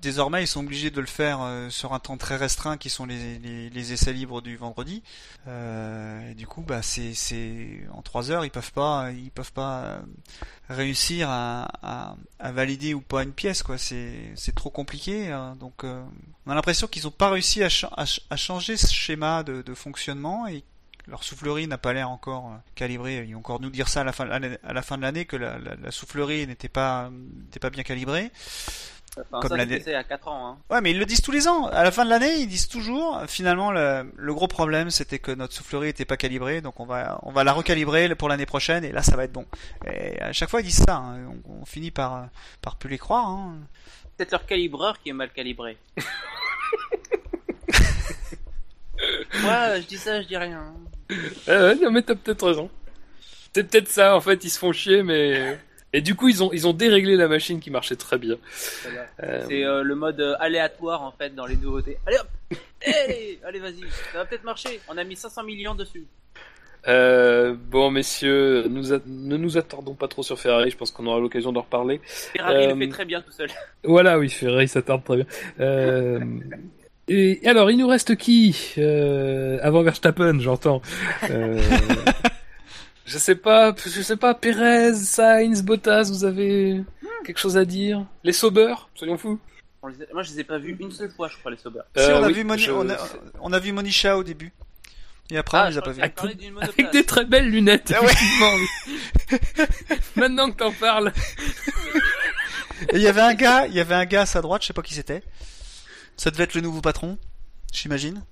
[0.00, 3.06] désormais, ils sont obligés de le faire euh, sur un temps très restreint, qui sont
[3.06, 5.04] les, essais libres du vendredi.
[5.46, 10.00] Et du coup, bah, c'est, en trois heures, ils peuvent pas, ils peuvent pas
[10.68, 13.78] réussir à, valider ou pas une pièce, quoi.
[13.78, 15.30] C'est, trop compliqué.
[15.30, 15.56] hein.
[15.60, 18.92] Donc, on a l'impression qu'ils ont pas réussi à, cha- à, ch- à changer ce
[18.92, 20.64] schéma de fonctionnement et
[21.06, 23.24] leur soufflerie n'a pas l'air encore euh, calibrée.
[23.26, 24.38] Ils vont encore nous dire ça à la fin, à
[24.72, 28.30] la- fin de l'année que la, la, la soufflerie n'était pas, n'était pas bien calibrée.
[29.16, 30.48] Enfin, Comme l'année- il y a 4 ans.
[30.48, 30.58] Hein.
[30.70, 31.66] Ouais, mais ils le disent tous les ans.
[31.68, 33.22] À la fin de l'année, ils disent toujours.
[33.28, 37.20] Finalement, le, le gros problème, c'était que notre soufflerie était pas calibrée, donc on va,
[37.22, 39.46] on va la recalibrer pour l'année prochaine, et là, ça va être bon.
[39.86, 40.96] Et à chaque fois, ils disent ça.
[40.96, 41.28] hein.
[41.48, 42.26] On, on finit par,
[42.60, 43.28] par plus les croire.
[43.28, 43.58] Hein.
[44.18, 45.76] C'est leur calibreur qui est mal calibré.
[49.42, 50.72] Moi, je dis ça, je dis rien.
[51.48, 52.70] Ouais, non mais t'as peut-être raison.
[53.54, 55.58] C'est peut-être ça en fait, ils se font chier, mais.
[55.92, 58.36] Et du coup, ils ont ils ont déréglé la machine qui marchait très bien.
[58.82, 59.06] Voilà.
[59.22, 61.98] Euh, C'est euh, le mode euh, aléatoire en fait dans les nouveautés.
[62.06, 63.80] Allez hop Hey Allez vas-y,
[64.12, 64.80] ça va peut-être marcher.
[64.88, 66.04] On a mis 500 millions dessus.
[66.86, 70.70] Euh, bon, messieurs, nous a- ne nous attardons pas trop sur Ferrari.
[70.70, 72.00] Je pense qu'on aura l'occasion d'en reparler.
[72.04, 73.48] Ferrari Euh, le fait très bien tout seul.
[73.84, 75.26] Voilà, oui, Ferrari s'attarde très bien.
[75.60, 76.20] Euh,
[77.08, 80.80] et alors, il nous reste qui euh, avant Verstappen, j'entends.
[81.30, 81.60] Euh,
[83.06, 84.34] je sais pas, je sais pas.
[84.34, 86.82] Perez, Sainz, Bottas, vous avez
[87.26, 88.04] quelque chose à dire?
[88.22, 89.38] Les Sauber, soyons fous.
[89.82, 91.58] On les a- Moi je les ai pas vus une seule fois, je crois, les
[91.58, 91.80] Sauber.
[91.96, 92.96] Si, on, a oui, vu Moni- je- on, a,
[93.40, 94.52] on a vu Monisha au début.
[95.30, 96.00] Et après, on les a pas vus.
[96.02, 96.18] Avec
[96.62, 99.38] Avec des très belles lunettes, Ah ouais.
[100.16, 101.12] Maintenant que t'en parles.
[102.92, 104.66] Et il y avait un gars, il y avait un gars à sa droite, je
[104.68, 105.22] sais pas qui c'était.
[106.16, 107.18] Ça devait être le nouveau patron,
[107.72, 108.22] j'imagine.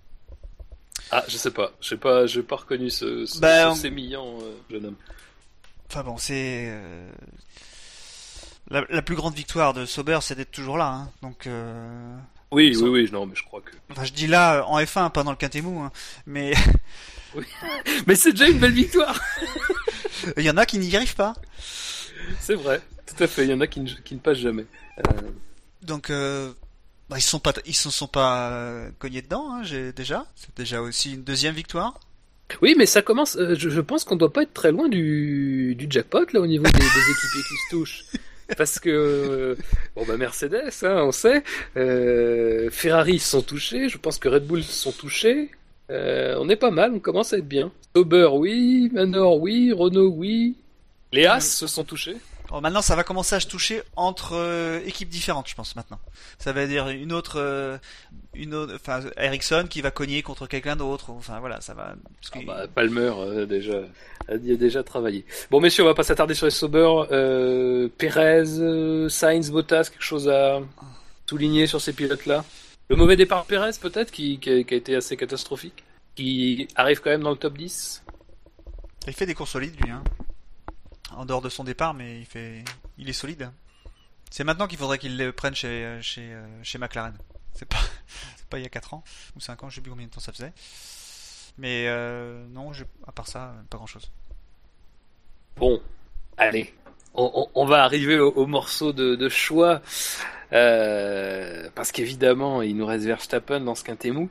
[1.11, 4.55] Ah, je sais pas, j'ai pas, j'ai pas reconnu ce, ce, Bah, ce sémillant euh,
[4.71, 4.97] jeune homme.
[5.89, 7.11] Enfin bon, c'est euh,
[8.71, 10.87] la, la plus grande victoire de Sauber, c'est d'être toujours là.
[10.87, 11.11] Hein.
[11.21, 12.17] Donc, euh...
[12.51, 13.73] Oui, oui, oui, non, mais je crois que.
[13.91, 15.93] enfin, je dis là en F1, pas dans le Quintémou, hein.
[16.27, 16.55] mais
[18.07, 19.19] Mais c'est déjà une belle victoire.
[20.37, 21.35] il y en a qui n'y arrivent pas.
[22.41, 23.45] C'est vrai, tout à fait.
[23.45, 24.67] Il y en a qui ne, qui ne passent jamais.
[25.83, 26.11] Donc,
[27.13, 29.53] bah, ils sont pas, ils se sont pas euh, cognés dedans.
[29.53, 29.63] Hein,
[29.95, 32.01] déjà, c'est déjà aussi une deuxième victoire.
[32.63, 33.37] Oui, mais ça commence.
[33.37, 36.71] euh, je, pense qu'on doit pas être très loin du, jackpot là au niveau des,
[36.71, 38.05] des équipiers qui se touchent.
[38.57, 39.57] Parce que euh,
[39.95, 41.43] bon bah Mercedes, hein, on sait,
[41.77, 43.89] euh, Ferrari sont touchés.
[43.89, 45.51] Je pense que Red Bull sont touchés.
[45.91, 47.71] On est pas mal, on commence à être bien.
[47.95, 48.91] Sauber, oui.
[48.95, 49.71] Manor, oui.
[49.71, 50.57] Renault, oui.
[51.13, 52.17] Les As se sont touchés.
[52.53, 55.99] Bon, maintenant, ça va commencer à se toucher entre euh, équipes différentes, je pense maintenant.
[56.39, 57.79] Ça va dire une autre, euh,
[58.35, 61.11] une autre, enfin Ericsson qui va cogner contre quelqu'un d'autre.
[61.11, 61.95] Enfin voilà, ça va.
[62.21, 63.79] parce que- Ah bah, Palmer euh, déjà
[64.29, 65.25] a déjà travaillé.
[65.51, 67.05] Bon messieurs, on va pas s'attarder sur les Sauber.
[67.11, 68.45] Euh, Perez,
[69.09, 70.61] Sainz, Bottas, quelque chose à
[71.27, 72.45] souligner sur ces pilotes-là?
[72.91, 75.83] Le mauvais départ Perez peut-être qui, qui, a, qui a été assez catastrophique,
[76.17, 78.03] qui arrive quand même dans le top 10.
[79.07, 80.03] Il fait des courses solides lui, hein.
[81.17, 82.65] En dehors de son départ, mais il fait,
[82.99, 83.51] il est solide.
[84.31, 87.17] C'est maintenant qu'il faudrait qu'il le prenne chez chez euh, chez McLaren.
[87.55, 87.79] C'est pas
[88.37, 89.05] c'est pas il y a 4 ans
[89.37, 90.53] ou 5 ans, je sais plus combien de temps ça faisait.
[91.59, 92.73] Mais euh, non,
[93.07, 94.11] à part ça, pas grand-chose.
[95.57, 95.83] Bon,
[96.39, 96.73] allez,
[97.15, 99.83] on, va arriver au, au morceau de, choix.
[100.53, 104.31] Euh, parce qu'évidemment, il nous reste Verstappen dans ce quintet mou.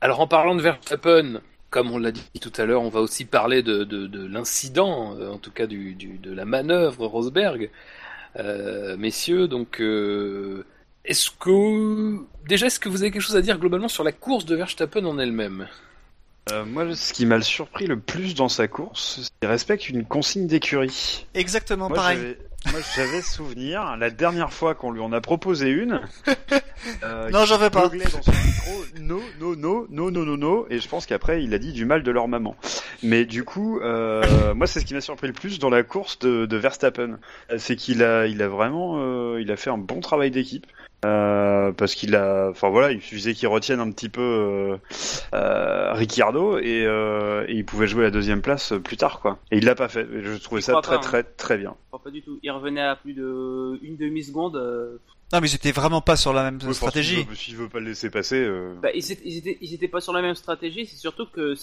[0.00, 1.40] Alors en parlant de Verstappen,
[1.72, 5.16] comme on l'a dit tout à l'heure, on va aussi parler de, de, de l'incident,
[5.16, 7.70] euh, en tout cas du, du, de la manœuvre Rosberg.
[8.36, 10.64] Euh, messieurs, donc euh,
[11.06, 14.44] est-ce que déjà est-ce que vous avez quelque chose à dire globalement sur la course
[14.44, 15.66] de Verstappen en elle-même?
[16.50, 19.88] Euh, moi, ce qui m'a le surpris le plus dans sa course, c'est qu'il respecte
[19.88, 21.26] une consigne d'écurie.
[21.34, 22.36] Exactement Moi, pareil.
[22.70, 26.00] Moi, j'avais souvenir, la dernière fois qu'on lui en a proposé une.
[27.02, 27.88] euh, Non, j'en veux pas.
[27.88, 31.54] dans son micro, no, no, no, no, no, no, no, et je pense qu'après, il
[31.54, 32.56] a dit du mal de leur maman.
[33.02, 36.18] Mais du coup, euh, moi, c'est ce qui m'a surpris le plus dans la course
[36.20, 37.18] de, de Verstappen.
[37.50, 40.66] Euh, C'est qu'il a, il a vraiment, il a fait un bon travail d'équipe.
[41.04, 44.76] Euh, parce qu'il a, enfin voilà, il suffisait qu'il retienne un petit peu euh,
[45.34, 49.38] euh, Ricciardo et, euh, et il pouvait jouer la deuxième place plus tard quoi.
[49.50, 50.06] Et il l'a pas fait.
[50.22, 51.00] Je trouvais ça très pas, hein.
[51.00, 51.74] très très bien.
[52.04, 52.38] Pas du tout.
[52.42, 54.56] Il revenait à plus de une demi-seconde.
[54.56, 54.98] euh,
[55.32, 57.26] Non, mais ils étaient vraiment pas sur la même Oui, stratégie.
[57.34, 58.36] S'il veut, veut pas le laisser passer.
[58.36, 61.26] euh, Bah, ils, étaient, ils, étaient, ils étaient pas sur la même stratégie, c'est surtout
[61.26, 61.54] que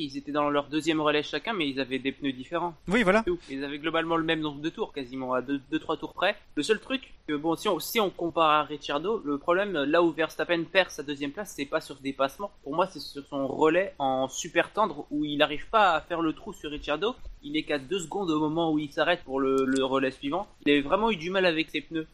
[0.00, 2.74] ils étaient dans leur deuxième relais chacun, mais ils avaient des pneus différents.
[2.88, 3.24] Oui, voilà.
[3.50, 6.36] Ils avaient globalement le même nombre de tours, quasiment à 2-3 tours près.
[6.56, 10.02] Le seul truc, que bon, si on, si on compare à Ricciardo, le problème, là
[10.02, 12.50] où Verstappen perd sa deuxième place, c'est pas sur ce dépassement.
[12.64, 16.20] Pour moi, c'est sur son relais en super tendre, où il n'arrive pas à faire
[16.20, 17.14] le trou sur Ricciardo.
[17.44, 20.48] Il est qu'à 2 secondes au moment où il s'arrête pour le, le relais suivant.
[20.64, 22.06] Il avait vraiment eu du mal avec ses pneus.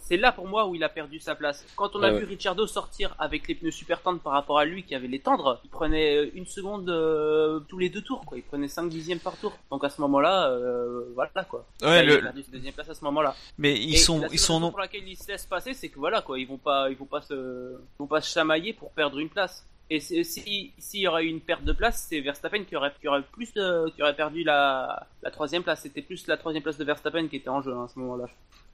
[0.00, 1.64] C'est là pour moi où il a perdu sa place.
[1.76, 4.64] Quand on a Ouais, vu Ricciardo sortir avec les pneus super tendres par rapport à
[4.64, 8.24] lui qui avait les tendres, il prenait euh, une seconde euh, tous les deux tours,
[8.24, 8.36] quoi.
[8.38, 9.52] Il prenait 5 dixièmes par tour.
[9.70, 11.64] Donc à ce moment-là, euh, voilà quoi.
[11.82, 13.34] Ouais, il a perdu sa deuxième place à ce moment-là.
[13.58, 14.70] mais ils Et sont, la ils sont raison non.
[14.70, 17.04] pour laquelle ils se laissent passer, c'est que voilà quoi, ils vont pas, ils vont
[17.06, 19.64] pas se, ils vont pas se chamailler pour perdre une place.
[19.90, 24.16] Et si s'il y aurait eu une perte de place, c'est Verstappen qui aurait, aurait
[24.16, 25.80] perdu la, troisième place.
[25.82, 28.26] C'était plus la troisième place de Verstappen qui était en jeu hein, à ce moment-là.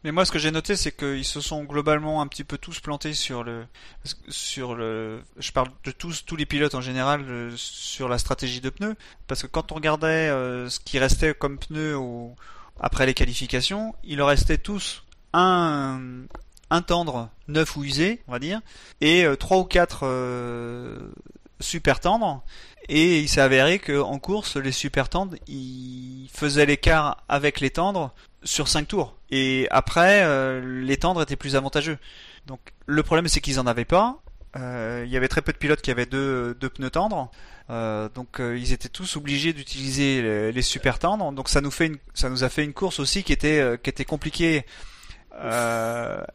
[0.03, 2.81] Mais moi, ce que j'ai noté, c'est qu'ils se sont globalement un petit peu tous
[2.81, 3.65] plantés sur le,
[4.29, 5.23] sur le.
[5.39, 8.97] Je parle de tous, tous les pilotes en général, euh, sur la stratégie de pneus,
[9.29, 11.97] parce que quand on regardait euh, ce qui restait comme pneus
[12.81, 16.27] après les qualifications, il en restait tous un,
[16.71, 18.61] un tendre neuf ou usé, on va dire,
[19.01, 20.99] et euh, trois ou quatre euh,
[21.61, 22.43] super tendres.
[22.89, 27.71] Et il s'est avéré que en course, les super tendres, ils faisaient l'écart avec les
[27.71, 28.13] tendres
[28.43, 29.17] sur 5 tours.
[29.31, 31.99] Et après, euh, les tendres étaient plus avantageux.
[32.47, 34.21] Donc le problème, c'est qu'ils en avaient pas.
[34.57, 37.31] Euh, il y avait très peu de pilotes qui avaient deux, pneus tendres.
[37.71, 41.33] Donc ils étaient tous obligés d'utiliser les, super tendres.
[41.33, 43.89] Donc ça nous fait une, ça nous a fait une course aussi qui était qui
[43.89, 44.67] était compliquée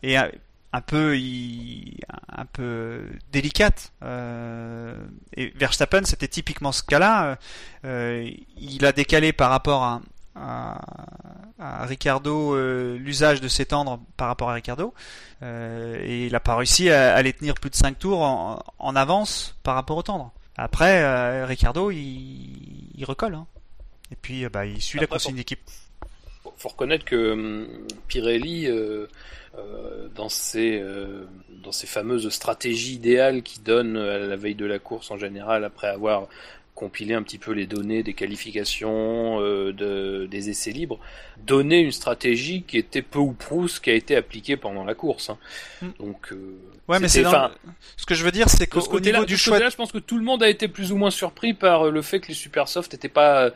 [0.03, 1.99] et un, peu il-
[2.31, 3.91] un peu délicate.
[4.03, 4.95] Euh,
[5.35, 7.38] et Verstappen, c'était typiquement ce cas-là.
[7.85, 10.01] Euh, il a décalé par rapport à,
[10.35, 10.80] à,
[11.59, 14.93] à Ricardo euh, l'usage de ses tendres par rapport à Ricardo
[15.41, 18.59] Euh, et il a pas réussi à, à les tenir plus de 5 tours en,
[18.77, 20.31] en avance par rapport aux tendres.
[20.57, 23.35] Après, euh, Ricardo, il, il recolle.
[23.35, 23.47] hein.
[24.11, 25.61] Et puis, euh, bah, il suit la consigne d'équipe.
[26.60, 27.68] Faut reconnaître que hum,
[28.07, 29.07] Pirelli, euh,
[29.57, 31.23] euh, dans ses euh,
[31.64, 35.64] dans ses fameuses stratégies idéales qu'il donne à la veille de la course en général,
[35.64, 36.27] après avoir
[36.76, 40.98] compilé un petit peu les données des qualifications, euh, de, des essais libres,
[41.45, 44.95] donnait une stratégie qui était peu ou prou ce qui a été appliqué pendant la
[44.95, 45.30] course.
[45.30, 45.38] hein.
[45.81, 45.88] Mm.
[45.99, 46.57] Donc, euh,
[46.88, 47.52] Ouais, mais c'est dans-
[47.98, 50.23] Ce que je veux dire, c'est qu'au niveau du choix, je pense que tout le
[50.23, 53.10] monde a été plus ou moins surpris par euh, le fait que les Supersoft n'étaient
[53.10, 53.49] pas.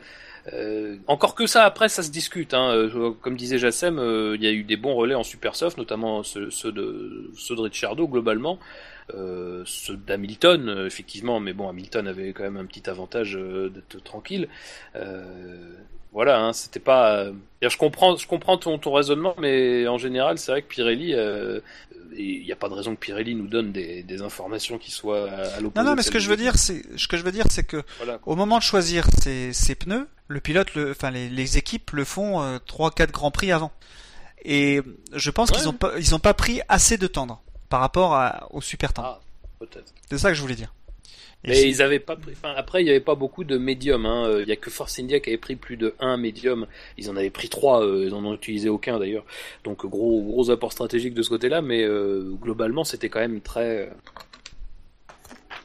[0.52, 2.52] Euh, encore que ça, après, ça se discute.
[2.54, 2.70] Hein.
[2.74, 6.22] Euh, Comme disait Jassem, euh, il y a eu des bons relais en Supersoft, notamment
[6.22, 8.58] ceux, ceux de, ceux de Ricciardo globalement.
[9.14, 13.68] Euh, ceux d'Hamilton, euh, effectivement, mais bon, Hamilton avait quand même un petit avantage euh,
[13.70, 14.48] d'être tranquille.
[14.96, 15.24] Euh,
[16.12, 17.16] voilà, hein, c'était pas.
[17.24, 21.12] euh, je comprends, je comprends ton, ton raisonnement, mais en général, c'est vrai que Pirelli,
[21.14, 21.60] euh,
[22.16, 25.28] il n'y a pas de raison que Pirelli nous donne des, des informations qui soient
[25.28, 25.84] à, à l'opposé.
[25.84, 27.66] non, non, mais ce que je veux dire, c'est, ce que je veux dire, c'est
[27.66, 28.20] que Voilà.
[28.24, 32.04] au moment de choisir ses, ses pneus, le pilote, le, enfin les, les équipes le
[32.04, 33.72] font euh, 3-4 grands prix avant.
[34.44, 34.80] et
[35.12, 35.56] je pense Ouais.
[35.56, 38.92] qu'ils ont pas, ils ont pas pris assez de tendre par rapport à, au super
[38.92, 39.20] tendre.
[39.20, 39.20] Ah,
[39.58, 39.92] peut-être.
[40.10, 40.72] C'est ça que je voulais dire.
[41.46, 42.32] Et Mais ils avaient pas pris...
[42.32, 44.06] enfin, après, il n'y avait pas beaucoup de médiums.
[44.06, 44.38] Hein.
[44.40, 46.66] Il y a que Force India qui avait pris plus de un médium.
[46.96, 47.84] Ils en avaient pris trois.
[47.84, 49.26] euh, ils en ont utilisé aucun d'ailleurs.
[49.62, 51.60] Donc gros gros apport stratégique de ce côté-là.
[51.60, 53.90] Mais euh, globalement, c'était quand même très.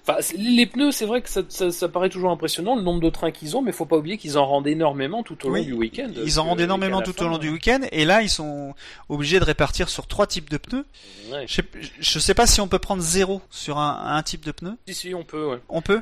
[0.08, 3.02] Euh, Enfin, les pneus, c'est vrai que ça, ça, ça paraît toujours impressionnant le nombre
[3.02, 5.56] de trains qu'ils ont, mais faut pas oublier qu'ils en rendent énormément tout au long
[5.56, 6.10] Oui, du week-end.
[6.16, 8.74] Ils en rendent Euh, énormément tout au long du week-end, et là ils sont
[9.10, 10.86] obligés de répartir sur trois types de pneus.
[11.32, 11.46] Ouais.
[11.48, 11.64] Je sais,
[12.00, 14.72] je sais pas si on peut prendre zéro sur un, un type de pneu.
[14.88, 15.46] Si si, on peut.
[15.52, 15.60] Ouais.
[15.70, 16.02] On peut?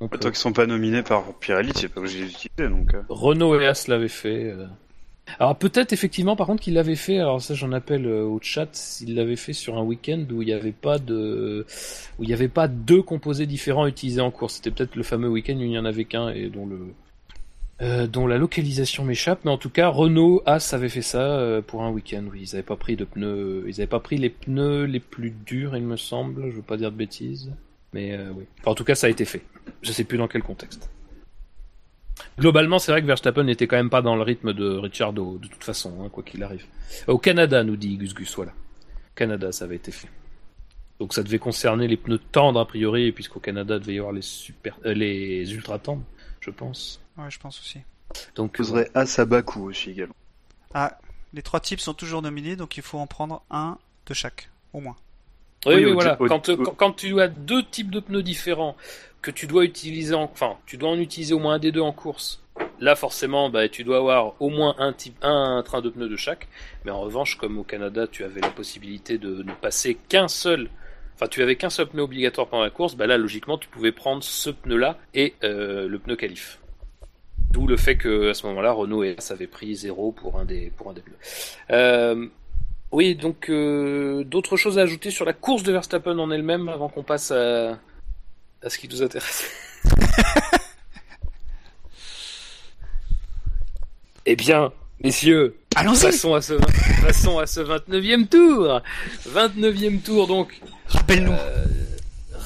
[0.00, 0.18] On peut.
[0.18, 2.92] Tant qu'ils sont pas nominés par Pirelli, c'est pas obligé de les utiliser, donc.
[2.94, 3.02] euh.
[3.08, 4.46] Renault et As l'avaient fait.
[4.46, 4.66] euh.
[5.38, 8.68] Alors peut-être effectivement par contre qu'il l'avait fait, alors ça j'en appelle euh, au chat,
[8.72, 11.64] s'il l'avait fait sur un week-end où il n'y avait pas de
[12.18, 14.54] où il n'y avait pas deux composés différents utilisés en course.
[14.54, 16.78] C'était peut-être le fameux week-end où il n'y en avait qu'un et dont le
[17.80, 21.62] euh, dont la localisation m'échappe, mais en tout cas Renault As avait fait ça euh,
[21.62, 22.24] pour un week-end.
[22.30, 25.30] Oui, ils n'avaient pas pris de pneus, ils n'avaient pas pris les pneus les plus
[25.30, 26.50] durs, il me semble.
[26.50, 27.50] Je veux pas dire de bêtises,
[27.92, 28.44] mais oui.
[28.66, 29.42] En tout cas, ça a été fait.
[29.82, 30.90] Je sais plus dans quel contexte.
[32.38, 35.48] Globalement, c'est vrai que Verstappen n'était quand même pas dans le rythme de Ricciardo, de
[35.48, 36.64] toute façon, hein, quoi qu'il arrive.
[37.06, 38.52] Au Canada, nous dit Gus Gus, voilà.
[39.14, 40.08] Canada, ça avait été fait.
[40.98, 44.12] Donc ça devait concerner les pneus tendres, a priori, puisqu'au Canada, il devait y avoir
[44.12, 46.04] les super, euh, les ultra tendres,
[46.40, 47.00] je pense.
[47.18, 47.80] Ouais, je pense aussi.
[48.34, 50.14] Donc, Je poserais As à bas coût aussi également.
[50.74, 50.98] Ah,
[51.32, 54.80] les trois types sont toujours nominés, donc il faut en prendre un de chaque, au
[54.80, 54.96] moins.
[55.66, 56.18] Oui, Oui, voilà.
[56.18, 58.76] quand tu as deux types de pneus différents
[59.22, 61.80] que tu dois utiliser, en, enfin, tu dois en utiliser au moins un des deux
[61.80, 62.42] en course.
[62.80, 66.16] Là, forcément, bah, tu dois avoir au moins un type, un train de pneus de
[66.16, 66.48] chaque.
[66.84, 70.68] Mais en revanche, comme au Canada, tu avais la possibilité de ne passer qu'un seul.
[71.14, 72.96] Enfin, tu avais qu'un seul pneu obligatoire pendant la course.
[72.96, 76.58] Bah là, logiquement, tu pouvais prendre ce pneu-là et euh, le pneu qualif.
[77.52, 80.44] D'où le fait que à ce moment-là, Renault et As avaient pris zéro pour un
[80.44, 81.18] des pour un des pneus.
[81.70, 82.26] Euh,
[82.90, 86.88] oui, donc euh, d'autres choses à ajouter sur la course de Verstappen en elle-même avant
[86.88, 87.78] qu'on passe à,
[88.62, 89.44] à ce qui nous intéresse.
[94.26, 94.72] eh bien,
[95.02, 96.54] messieurs, Allons-y passons à ce
[97.02, 98.82] passons à ce 29e tour.
[99.28, 100.60] 29e tour donc.
[100.86, 101.64] Rappelle-nous Euh,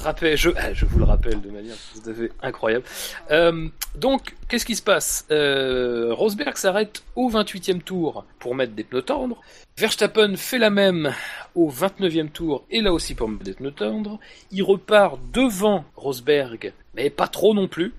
[0.03, 2.85] rappel, je, ah, je vous le rappelle de manière tout à fait incroyable.
[3.31, 5.25] Euh, donc, qu'est-ce qui se passe?
[5.31, 9.41] Euh, Rosberg s'arrête au 28e tour pour mettre des pneus tendres.
[9.77, 11.13] Verstappen fait la même
[11.53, 14.19] au 29e tour et là aussi pour pneus tendres.
[14.51, 17.93] Il repart devant Rosberg, mais pas trop non plus.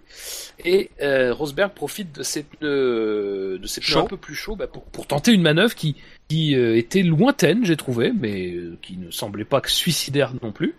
[0.65, 4.01] Et euh, Rosberg profite de ces pneus, de Chaud.
[4.01, 5.95] un peu plus chauds bah, pour, pour tenter une manœuvre qui,
[6.29, 10.51] qui euh, était lointaine, j'ai trouvé, mais euh, qui ne semblait pas que suicidaire non
[10.51, 10.75] plus.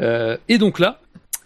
[0.00, 1.00] Euh, et donc là,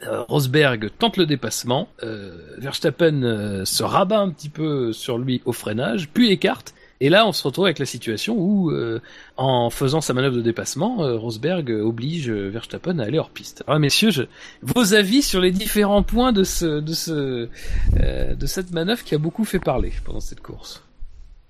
[0.07, 5.43] euh, Rosberg tente le dépassement, euh, Verstappen euh, se rabat un petit peu sur lui
[5.45, 6.75] au freinage, puis écarte.
[7.03, 9.01] Et là, on se retrouve avec la situation où, euh,
[9.39, 13.65] en faisant sa manœuvre de dépassement, euh, Rosberg euh, oblige Verstappen à aller hors piste.
[13.67, 14.25] Alors, messieurs, je...
[14.61, 17.49] vos avis sur les différents points de ce, de ce,
[18.35, 20.83] de cette manœuvre qui a beaucoup fait parler pendant cette course?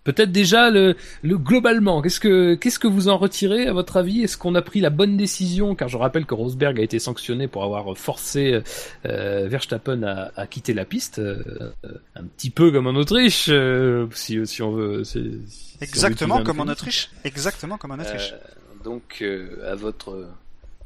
[0.03, 4.23] Peut-être déjà le, le globalement, qu'est-ce que qu'est-ce que vous en retirez à votre avis?
[4.23, 5.75] Est-ce qu'on a pris la bonne décision?
[5.75, 8.63] Car je rappelle que Rosberg a été sanctionné pour avoir forcé
[9.05, 11.43] euh, Verstappen à, à quitter la piste, euh,
[11.85, 15.05] euh, un petit peu comme en Autriche, euh, si, si on veut.
[15.05, 15.13] si-
[15.47, 16.69] si on veut Exactement comme en.
[16.69, 17.11] Autriche.
[17.25, 18.33] Exactement comme en Autriche.
[18.33, 20.27] Euh, donc euh, à votre,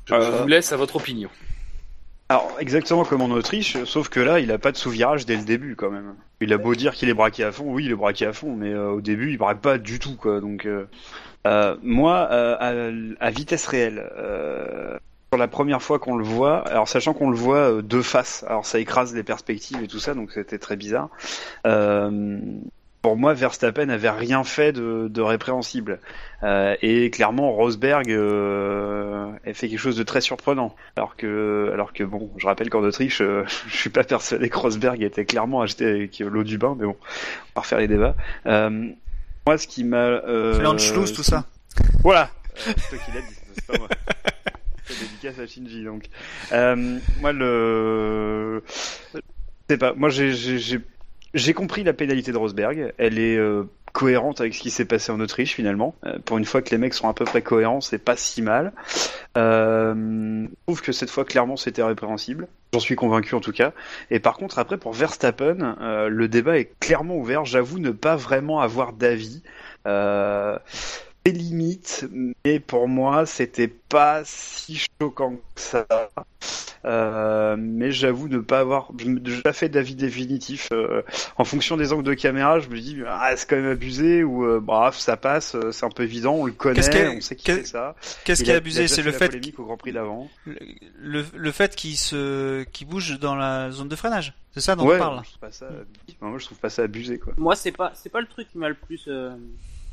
[0.06, 1.28] je, Euh, je vous laisse à votre opinion.
[2.34, 5.44] Alors, exactement comme en Autriche, sauf que là, il a pas de sous-virage dès le
[5.44, 6.16] début, quand même.
[6.40, 8.56] Il a beau dire qu'il est braqué à fond, oui, il est braqué à fond,
[8.56, 10.40] mais euh, au début, il braque pas du tout, quoi.
[10.40, 10.86] Donc, euh,
[11.46, 12.90] euh, moi, à,
[13.20, 14.10] à vitesse réelle,
[15.32, 18.66] sur la première fois qu'on le voit, alors sachant qu'on le voit de face, alors
[18.66, 21.10] ça écrase les perspectives et tout ça, donc c'était très bizarre.
[23.04, 26.00] Pour moi, Verstappen n'avait rien fait de, de répréhensible.
[26.42, 30.74] Euh, et clairement, Rosberg euh, a fait quelque chose de très surprenant.
[30.96, 34.56] Alors que, alors que bon, je rappelle qu'en Autriche, euh, je suis pas persuadé que
[34.56, 37.88] Rosberg était clairement acheté avec euh, l'eau du bain, mais bon, on va refaire les
[37.88, 38.16] débats.
[38.46, 38.88] Euh,
[39.46, 39.98] moi, ce qui m'a...
[39.98, 40.74] Euh,
[41.14, 41.44] tout ça.
[42.02, 42.30] Voilà,
[42.66, 43.88] euh, c'est toi qui l'as dit, c'est pas moi.
[44.88, 46.04] Dédicace à Shinji, donc.
[46.52, 48.62] Euh, moi, le...
[49.12, 49.20] Je
[49.68, 50.80] sais pas, moi j'ai...
[51.34, 52.92] j'ai- compris la pénalité de Rosberg.
[52.98, 55.94] Elle est euh, cohérente avec ce qui s'est passé en Autriche finalement.
[56.06, 58.42] Euh, pour une fois que les mecs sont à peu près cohérents, c'est pas si
[58.42, 58.72] mal.
[59.36, 59.94] Euh,
[60.46, 62.48] je trouve que cette fois clairement c'était répréhensible.
[62.72, 63.72] J'en suis convaincu en tout cas.
[64.10, 67.44] Et par contre après pour Verstappen, euh, le débat est clairement ouvert.
[67.44, 69.42] J'avoue ne pas vraiment avoir d'avis.
[69.86, 70.58] Euh,
[71.24, 72.06] des limites,
[72.44, 75.86] mais pour moi c'était pas si choquant que ça.
[76.84, 78.90] Euh, mais j'avoue ne pas avoir,
[79.42, 80.68] pas fait d'avis définitif.
[80.70, 81.00] Euh,
[81.38, 84.44] en fonction des angles de caméra, je me dis ah c'est quand même abusé ou
[84.44, 87.36] euh, bref ça passe, euh, c'est un peu évident, on le connaît, qui on sait
[87.36, 87.94] qui qu'est- fait ça.
[88.26, 90.28] Qu'est-ce qui est abusé déjà C'est le fait, polémique au Grand Prix d'avant.
[90.44, 90.56] le,
[91.00, 94.34] le, le fait qu'il se, qu'il bouge dans la zone de freinage.
[94.52, 95.20] C'est ça dont Ouais, on parle.
[95.24, 95.68] je trouve pas ça,
[96.20, 97.32] moi je trouve pas ça abusé quoi.
[97.38, 99.08] Moi, c'est pas, c'est pas le truc qui m'a le plus.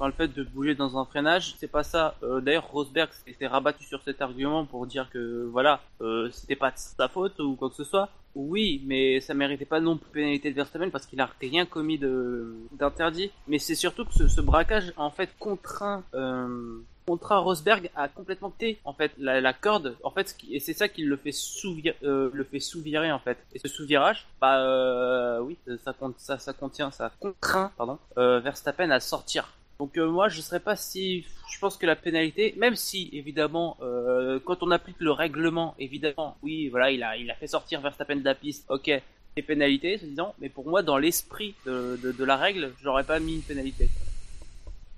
[0.02, 2.16] Euh, le fait de bouger dans un freinage, c'est pas ça.
[2.24, 6.72] Euh, D'ailleurs, Rosberg s'était rabattu sur cet argument pour dire que voilà, euh, c'était pas
[6.76, 8.10] sa faute ou quoi que ce soit.
[8.34, 12.00] Oui, mais ça méritait pas non plus pénalité de Verstappen parce qu'il a rien commis
[12.00, 13.32] d'interdit.
[13.48, 16.04] Mais c'est surtout que ce, braquage en fait contraint.
[16.14, 20.88] Euh, contraint Rosberg à complètement quitter en fait la, corde en fait et c'est ça
[20.88, 25.58] qui le fait sous le fait sous-virer en fait et ce sous-virage bah euh, oui
[25.84, 29.52] ça ça contient ça contraint pardon euh, Verstappen à sortir
[29.82, 33.78] donc euh, moi je serais pas si je pense que la pénalité même si évidemment
[33.82, 37.82] euh, quand on applique le règlement évidemment oui voilà il a il a fait sortir
[37.82, 38.92] Verstappen de la piste ok
[39.36, 43.20] c'est pénalité disant mais pour moi dans l'esprit de, de, de la règle j'aurais pas
[43.20, 43.90] mis une pénalité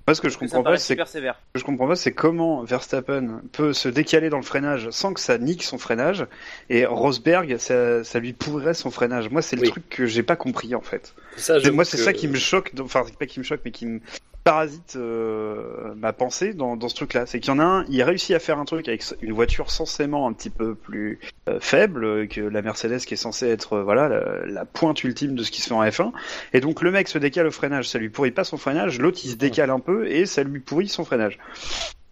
[0.05, 1.95] Moi ce que je que comprends pas c'est super sévère Ce que je comprends pas,
[1.95, 6.25] c'est comment Verstappen peut se décaler dans le freinage sans que ça nique son freinage,
[6.69, 9.29] et Rosberg, ça, ça lui pourrirait son freinage.
[9.29, 9.69] Moi, c'est le Oui.
[9.69, 11.13] truc que j'ai pas compris en fait.
[11.37, 13.71] Ça, Moi, c'est que- ça qui me choque, enfin, c'est pas qui me choque, mais
[13.71, 14.01] qui me
[14.43, 17.25] parasite euh, ma pensée dans, dans ce truc-là.
[17.25, 19.71] C'est qu'il y en a un, il réussit à faire un truc avec une voiture
[19.71, 23.83] censément un petit peu plus euh, faible que la Mercedes qui est censée être euh,
[23.83, 26.11] voilà la, la pointe ultime de ce qui se fait en F1.
[26.53, 29.19] Et donc le mec se décale au freinage, ça lui pourrit pas son freinage, l'autre
[29.23, 31.39] il se décale un peu et ça lui pourrit son freinage.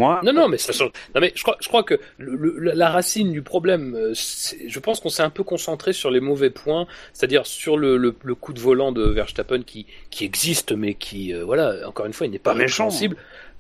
[0.02, 0.92] Moi, Non, non, mais ça change.
[1.16, 4.80] Non, mais je crois, je crois que le- le- la racine du problème, euh, je
[4.80, 8.60] pense qu'on s'est un peu concentré sur les mauvais points, c'est-à-dire sur le, coup de
[8.60, 12.40] volant de Verstappen qui, qui existe, mais qui, euh, voilà, encore une fois, il n'est
[12.40, 13.16] pas répréhensible.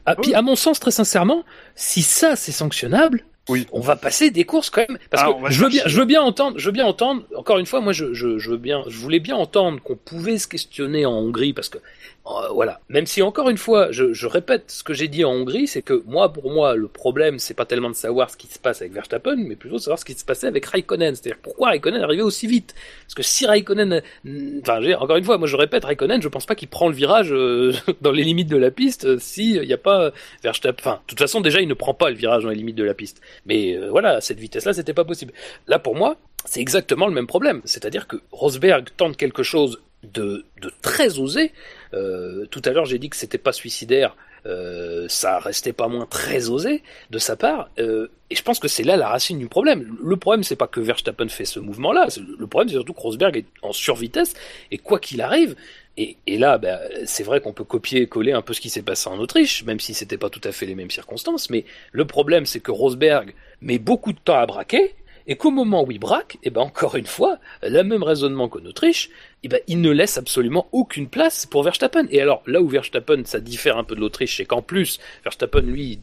[0.05, 0.23] Ah, Oui.
[0.23, 1.43] Puis, à mon sens, très sincèrement,
[1.75, 3.67] si ça c'est sanctionnable, Oui.
[3.71, 4.97] on va passer des courses quand même.
[5.11, 7.23] Parce Ah, que je veux bien, je veux bien entendre, je veux bien entendre.
[7.35, 10.39] Encore une fois, moi, je, je, je veux bien, je voulais bien entendre qu'on pouvait
[10.39, 11.77] se questionner en Hongrie parce que
[12.23, 12.79] voilà.
[12.89, 16.03] Même si encore une fois, je, répète ce que j'ai dit en Hongrie, c'est que
[16.05, 18.93] moi, pour moi, le problème, c'est pas tellement de savoir ce qui se passe avec
[18.93, 21.15] Verstappen, mais plutôt de savoir ce qui se passait avec Raikkonen.
[21.15, 22.75] C'est-à-dire pourquoi Raikkonen arrivé aussi vite.
[23.05, 26.45] Parce que si Raikkonen, euh, enfin, encore une fois, moi je répète, Raikkonen, je pense
[26.45, 29.67] pas qu'il prend le virage euh, dans les limites de la piste euh, si il
[29.67, 30.11] n'y a pas
[30.43, 30.79] Verstappen.
[30.79, 32.83] Enfin, de toute façon, déjà, il ne prend pas le virage dans les limites de
[32.83, 33.21] la piste.
[33.45, 35.33] Mais euh, voilà, à cette vitesse-là, c'était pas possible.
[35.67, 37.61] Là, pour moi, c'est exactement le même problème.
[37.65, 41.51] C'est-à-dire que Rosberg tente quelque chose de, de très osé.
[41.93, 44.15] Euh, tout à l'heure, j'ai dit que c'était pas suicidaire.
[44.47, 47.69] Euh, ça restait pas moins très osé de sa part.
[47.77, 49.95] Euh, et je pense que c'est là la racine du problème.
[50.03, 52.07] Le problème, c'est pas que Verstappen fait ce mouvement-là.
[52.39, 54.33] Le problème, c'est surtout que Rosberg est en survitesse.
[54.71, 55.55] Et quoi qu'il arrive,
[55.97, 59.09] et, et là, ben, c'est vrai qu'on peut copier-coller un peu ce qui s'est passé
[59.09, 61.49] en Autriche, même si c'était pas tout à fait les mêmes circonstances.
[61.51, 64.95] Mais le problème, c'est que Rosberg met beaucoup de temps à braquer.
[65.27, 68.65] Et qu'au moment où il braque, et ben encore une fois, le même raisonnement qu'en
[68.65, 69.09] Autriche,
[69.43, 72.07] et ben il ne laisse absolument aucune place pour Verstappen.
[72.09, 75.61] Et alors là où Verstappen, ça diffère un peu de l'Autriche, c'est qu'en plus Verstappen
[75.61, 75.99] lui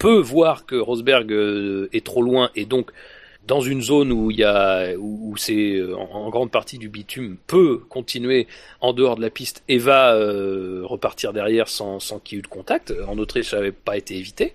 [0.00, 2.90] peut voir que Rosberg euh, est trop loin et donc
[3.46, 4.44] dans une zone où il
[4.98, 8.46] où, c'est euh, en, grande partie du bitume peut continuer
[8.80, 12.40] en dehors de la piste et va euh, repartir derrière sans, sans qu'il y ait
[12.40, 12.94] eu de contact.
[13.08, 14.54] En Autriche, ça n'avait pas été évité.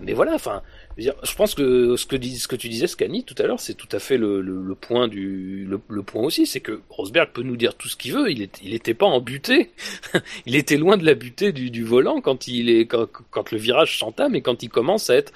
[0.00, 0.62] Mais voilà, enfin,
[0.98, 3.74] je, pense que ce que, dis- ce que tu disais, Scani, tout à l'heure, c'est
[3.74, 7.30] tout à fait le, le, le point du le, le point aussi, c'est que Rosberg
[7.32, 8.30] peut nous dire tout ce qu'il veut.
[8.30, 9.70] Il est, il était pas en butée.
[10.46, 13.58] il était loin de la butée du, du volant quand il est quand, quand le
[13.58, 15.32] virage s'entame et quand il commence à être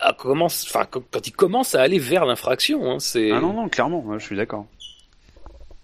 [0.00, 2.90] à commence, enfin quand, quand il commence à aller vers l'infraction.
[2.90, 4.66] Hein, c'est Ah non, non, clairement, je suis d'accord.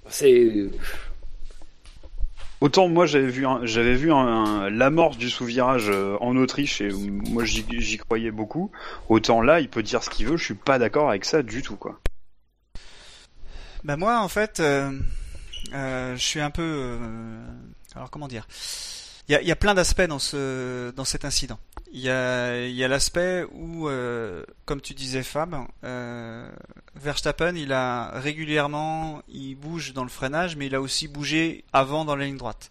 [0.09, 0.67] c'est
[2.61, 3.47] Autant moi j'avais vu,
[3.97, 4.09] vu
[4.71, 8.71] l'amorce du sous-virage euh, en Autriche et moi j'y croyais beaucoup.
[9.09, 11.63] Autant là, il peut dire ce qu'il veut, je suis pas d'accord avec ça du
[11.63, 12.01] tout quoi.
[13.83, 14.91] Bah moi en fait, euh,
[15.75, 16.99] euh, je suis un peu,
[17.95, 18.47] alors comment dire,
[19.29, 21.59] il y a, il y a plein d'aspects dans ce dans cet incident.
[21.97, 25.55] Il y a l'aspect où, euh, comme tu disais Fab,
[25.85, 26.51] euh,
[26.97, 32.05] Verstappen il a régulièrement il bouge dans le freinage, mais il a aussi bougé avant
[32.05, 32.69] dans la ligne droite.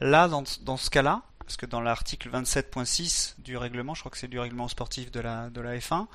[0.00, 4.26] Là dans ce cas-là, parce que dans l'article 27.6 du règlement, je crois que c'est
[4.26, 6.06] du règlement sportif de la de la F1,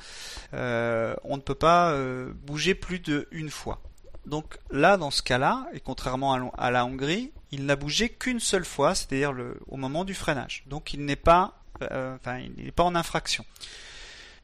[0.55, 1.95] euh, on ne peut pas
[2.33, 3.83] bouger plus de une fois.
[4.25, 8.39] Donc là, dans ce cas-là, et contrairement à, à la Hongrie, il n'a bougé qu'une
[8.39, 9.35] seule fois, c'est-à-dire
[9.67, 10.63] au moment du freinage.
[10.65, 13.45] Donc il n'est pas, enfin, il n'est pas en infraction.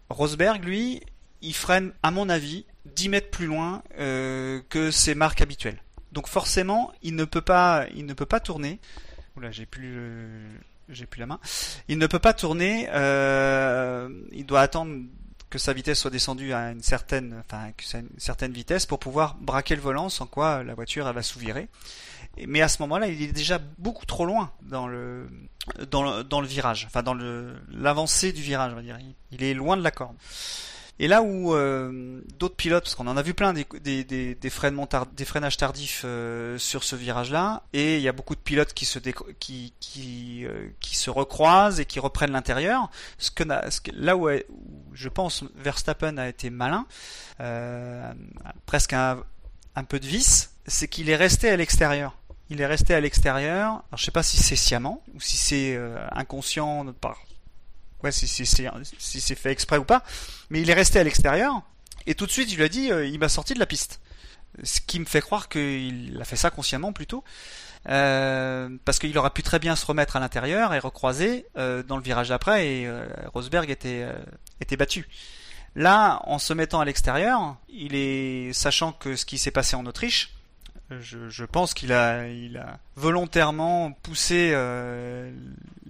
[0.10, 1.02] Rosberg, lui,
[1.42, 5.82] il freine, à mon avis, 10 mètres plus loin euh, que ses marques habituelles.
[6.12, 8.80] Donc forcément, il ne peut pas, il ne peut pas tourner.
[9.36, 10.60] Oula, j'ai plus,
[10.90, 11.40] j'ai plus la main.
[11.88, 12.88] Il ne peut pas tourner.
[12.92, 15.04] euh, il doit attendre
[15.50, 19.76] que sa vitesse soit descendue à une certaine, enfin, une certaine vitesse pour pouvoir braquer
[19.76, 21.68] le volant, sans quoi la voiture elle va sous-virer.
[22.48, 25.28] Mais à ce moment-là, il est déjà beaucoup trop loin dans le
[25.92, 27.18] dans le, virage, enfin dans
[27.70, 28.98] l'avancée du virage, on va dire.
[29.32, 30.16] Il, est loin de la corde.
[31.00, 34.50] Et là où euh, d'autres pilotes, parce qu'on en a vu plein des, des, des,
[34.50, 38.98] freinages, tardifs euh, sur ce virage-là, et il y a beaucoup de pilotes qui se,
[38.98, 39.74] qui,
[40.46, 42.90] euh, qui se recroisent et qui reprennent l'intérieur.
[43.94, 44.30] Là où,
[44.94, 46.88] je pense Verstappen a été malin,
[48.66, 49.22] presque un,
[49.76, 52.18] un peu de vice, c'est qu'il est resté à l'extérieur.
[52.50, 53.72] Il est resté à l'extérieur.
[53.72, 57.18] Alors je sais pas si c'est sciemment ou si c'est euh, inconscient par
[58.04, 60.04] ouais si si si c'est fait exprès ou pas,
[60.50, 61.62] mais il est resté à l'extérieur
[62.06, 64.00] et tout de suite il lui a dit euh, il m'a sorti de la piste.
[64.64, 67.24] Ce qui me fait croire qu'il a fait ça consciemment plutôt.
[67.90, 71.96] Euh, parce qu'il aurait pu très bien se remettre à l'intérieur et recroiser euh, dans
[71.96, 74.18] le virage d'après et euh, Rosberg était euh,
[74.60, 75.08] était battu.
[75.76, 79.86] Là, en se mettant à l'extérieur, il est sachant que ce qui s'est passé en
[79.86, 80.34] Autriche,
[80.90, 85.32] je, pense qu'il a, il a volontairement poussé euh,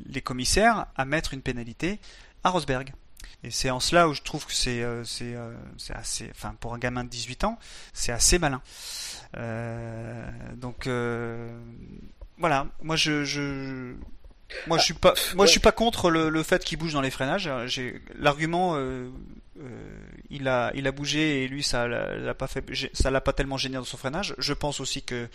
[0.07, 1.99] les commissaires à mettre une pénalité
[2.43, 2.93] à Rosberg.
[3.43, 5.57] Et c'est en cela où je trouve que c'est euh, euh,
[5.93, 7.59] assez, enfin pour un gamin de 18 ans,
[7.93, 8.61] c'est assez malin.
[10.55, 10.89] Donc
[12.39, 13.95] voilà, moi je
[14.67, 17.01] moi je suis pas moi je suis pas contre le, le fait qu'il bouge dans
[17.01, 17.49] les freinages.
[17.65, 19.09] J'ai l'argument euh,
[19.59, 19.99] euh,
[20.29, 22.63] il a il a bougé et lui ça l'a pas fait
[22.93, 24.35] ça l'a pas tellement gêné dans son freinage.
[24.37, 25.27] Je pense aussi que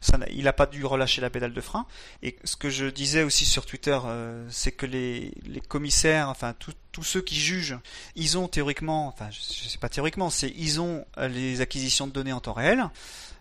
[0.00, 1.86] ça il a pas dû relâcher la pédale de frein.
[2.22, 6.54] Et ce que je disais aussi sur Twitter, euh, c'est que les les commissaires, enfin
[6.58, 7.78] tous tous ceux qui jugent,
[8.16, 12.32] ils ont théoriquement, enfin je sais pas théoriquement, c'est ils ont les acquisitions de données
[12.32, 12.84] en temps réel.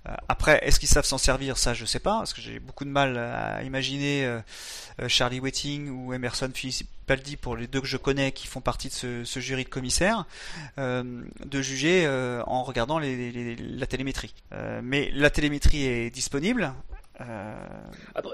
[0.07, 1.57] Euh, Après, est-ce qu'ils savent s'en servir?
[1.57, 4.39] Ça, je sais pas, parce que j'ai beaucoup de mal à imaginer euh,
[5.01, 8.87] euh, Charlie Whiting ou Emerson Fittipaldi, pour les deux que je connais, qui font partie
[8.89, 10.25] de ce, jury de commissaires,
[10.77, 12.07] de juger
[12.47, 14.33] en regardant la télémétrie.
[14.81, 16.73] Mais la télémétrie est disponible.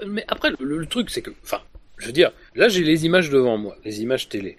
[0.06, 1.60] Mais après, le truc, c'est que, enfin,
[1.98, 4.56] je veux dire, là j'ai les images devant moi, les images télé.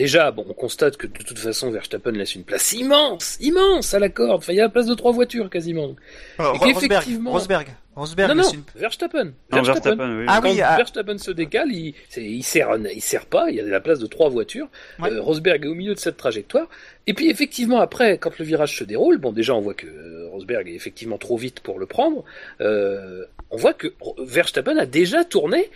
[0.00, 3.98] Déjà, bon, on constate que de toute façon, Verstappen laisse une place immense, immense à
[3.98, 4.38] la corde.
[4.38, 5.94] Enfin, il y a la place de trois voitures quasiment.
[6.38, 9.24] Ro- qu'effectivement- Rosberg, Rosberg, Rosberg, non, non, une- Verstappen.
[9.24, 9.32] Non,
[9.62, 9.62] Verstappen.
[9.90, 10.24] Verstappen, oui.
[10.26, 10.76] Ah Quand oui, ah.
[10.76, 13.50] Verstappen se décale, il, c'est- il sert, il sert pas.
[13.50, 14.68] Il y a la place de trois voitures.
[15.00, 15.10] Ouais.
[15.12, 16.66] Euh, Rosberg est au milieu de cette trajectoire.
[17.06, 20.28] Et puis effectivement après, quand le virage se déroule, bon déjà on voit que euh,
[20.30, 22.24] Rosberg est effectivement trop vite pour le prendre.
[22.62, 25.70] Euh, on voit que Verstappen a déjà tourné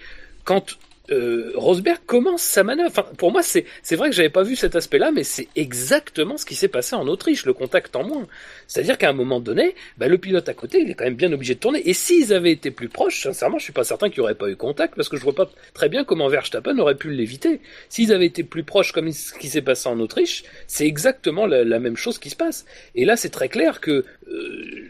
[0.45, 0.79] quand
[1.11, 2.89] euh, Rosberg commence sa manœuvre.
[2.91, 6.47] Enfin, pour moi, c'est vrai que j'avais pas vu cet aspect-là, mais c'est exactement ce
[6.47, 8.27] qui s'est passé en Autriche, le contact en moins.
[8.67, 11.33] C'est-à-dire qu'à un moment donné, bah, le pilote à côté, il est quand même bien
[11.33, 11.83] obligé de tourner.
[11.89, 14.49] Et s'ils avaient été plus proches, sincèrement, je suis pas certain qu'il n'y aurait pas
[14.49, 17.61] eu contact, parce que je vois pas très bien comment Verstappen aurait pu l'éviter.
[17.89, 21.65] S'ils avaient été plus proches, comme ce qui s'est passé en Autriche, c'est exactement la,
[21.65, 22.65] la même chose qui se passe.
[22.95, 24.05] Et là, c'est très clair que, euh,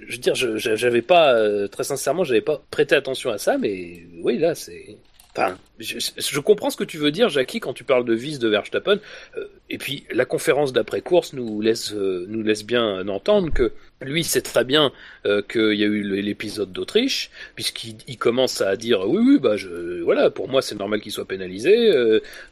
[0.06, 4.02] je veux dire, j'avais pas, euh, très sincèrement, j'avais pas prêté attention à ça, mais
[4.22, 4.96] oui, là, c'est.
[5.36, 8.48] Enfin, je, comprends ce que tu veux dire, Jackie, quand tu parles de vice de
[8.48, 9.00] Verstappen.
[9.36, 14.64] Euh, et puis, la conférence d'après-course euh, nous laisse bien entendre que lui sait très
[14.64, 14.92] bien
[15.26, 19.56] euh, qu'il y a eu l'épisode d'Autriche, puisqu'il il commence à dire oui, oui, bah,
[20.04, 21.90] voilà, pour moi, c'est normal qu'il soit pénalisé.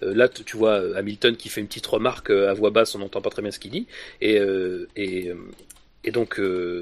[0.00, 3.30] Là, tu vois Hamilton qui fait une petite remarque à voix basse, on n'entend pas
[3.30, 3.86] très bien ce qu'il dit.
[4.20, 4.40] Et,
[6.10, 6.40] donc,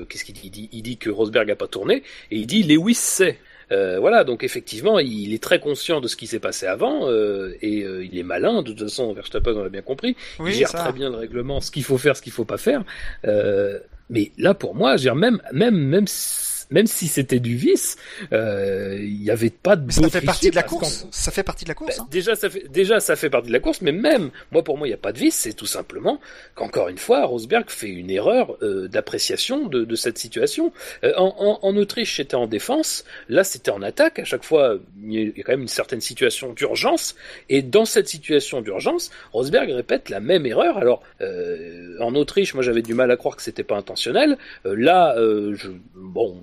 [0.08, 3.38] qu'est-ce qu'il dit il, dit que Rosberg a pas tourné, et il dit Lewis sait.
[3.72, 7.54] Euh, voilà, donc effectivement, il est très conscient de ce qui s'est passé avant euh,
[7.62, 8.62] et euh, il est malin.
[8.62, 10.16] De toute façon, Verstappen, on l'a bien compris.
[10.38, 10.78] Oui, il gère ça.
[10.78, 12.84] très bien le règlement, ce qu'il faut faire, ce qu'il faut pas faire.
[13.26, 13.78] Euh,
[14.08, 17.56] mais là, pour moi, je veux dire, même, même, même, si- même si c'était du
[17.56, 17.96] vice,
[18.32, 19.86] euh, il n'y avait pas de.
[19.86, 21.06] Mais ça fait partie de la course.
[21.10, 21.96] Ça fait partie de la course.
[21.98, 22.08] bah, hein.
[22.10, 24.86] déjà, ça fait, déjà, ça fait partie de la course, mais même, moi, pour moi,
[24.86, 26.20] il n'y a pas de vice, c'est tout simplement
[26.54, 30.72] qu'encore une fois, Rosberg fait une erreur euh, d'appréciation de, de cette situation.
[31.04, 34.18] Euh, en, en, en Autriche, c'était en défense, là, c'était en attaque.
[34.18, 37.14] À chaque fois, il y a- il y a quand même une certaine situation d'urgence,
[37.48, 40.78] et dans cette situation d'urgence, Rosberg répète la même erreur.
[40.78, 44.36] Alors, euh, en Autriche, moi, j'avais du mal à croire que c'était pas intentionnel.
[44.66, 46.40] Euh, là, euh, je, bon,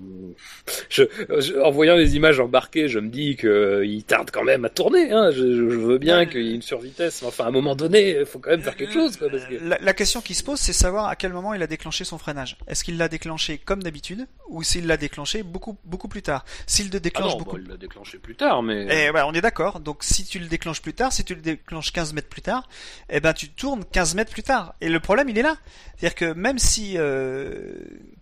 [0.89, 1.03] je,
[1.39, 4.65] je- en voyant les images embarquées, je me dis que euh, il tarde quand même
[4.65, 5.11] à tourner.
[5.11, 5.31] Hein.
[5.31, 8.19] Je, je veux bien qu'il y ait une survitesse, mais enfin, à un moment donné,
[8.19, 9.17] il faut quand même faire quelque chose.
[9.17, 9.55] Quoi, parce que...
[9.63, 12.17] La, la question qui se pose, c'est savoir à quel moment il a déclenché son
[12.17, 12.57] freinage.
[12.67, 16.45] Est-ce qu'il l'a déclenché comme d'habitude ou s'il l'a déclenché beaucoup beaucoup plus tard?
[16.65, 18.87] S'il le Ah déclenche non, beaucoup bon, il l'a déclenché plus tard, mais.
[18.89, 19.79] Eh ouais, on est d'accord.
[19.79, 22.67] Donc si tu le déclenches plus tard, si tu le déclenches 15 mètres plus tard,
[23.09, 24.75] eh ben tu tournes 15 mètres plus tard.
[24.81, 25.57] Et le problème, il est là.
[25.97, 27.73] C'est-à-dire que même si euh,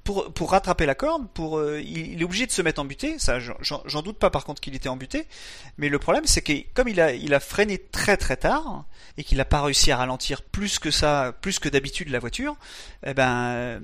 [0.06, 3.20] pour, pour rattraper la corde, pour, euh, il, est obligé de se mettre en butée.
[3.20, 5.28] Ça, j'en- doute pas par contre qu'il était en butée.
[5.78, 8.86] Mais le problème, c'est que comme il a, il a freiné très très tard
[9.18, 12.56] et qu'il n'a pas réussi à ralentir plus que ça, plus que d'habitude la voiture,
[13.06, 13.82] eh ben,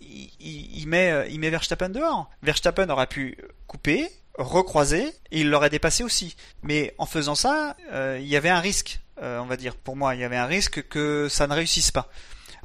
[0.00, 2.30] il, il- il met, euh, il met Verstappen dehors.
[2.42, 3.36] Verstappen aurait pu
[3.66, 6.36] couper, recroiser, et il l'aurait dépassé aussi.
[6.62, 9.74] Mais en faisant ça, euh, il y avait un risque, euh, on va dire.
[9.74, 12.08] Pour moi, il y avait un risque que ça ne réussisse pas.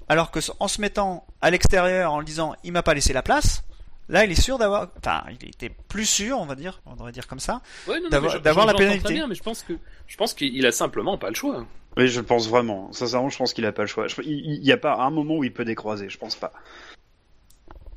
[0.10, 3.22] Alors que en se mettant à l'extérieur, en le disant, il m'a pas laissé la
[3.22, 3.64] place.
[4.10, 7.12] Là, il est sûr d'avoir, enfin, il était plus sûr, on va dire, on devrait
[7.12, 9.04] dire comme ça, Ouais, D'avoir- mais je- d'avoir la pénalité.
[9.06, 9.74] Très bien, mais je pense que
[10.08, 11.64] je pense qu'il a simplement pas le choix.
[11.96, 12.92] Oui, je le pense vraiment.
[12.92, 14.08] Sincèrement, je pense qu'il a pas le choix.
[14.08, 16.52] Je- Il n'y a pas un moment où il peut décroiser, je pense pas.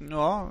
[0.01, 0.51] non,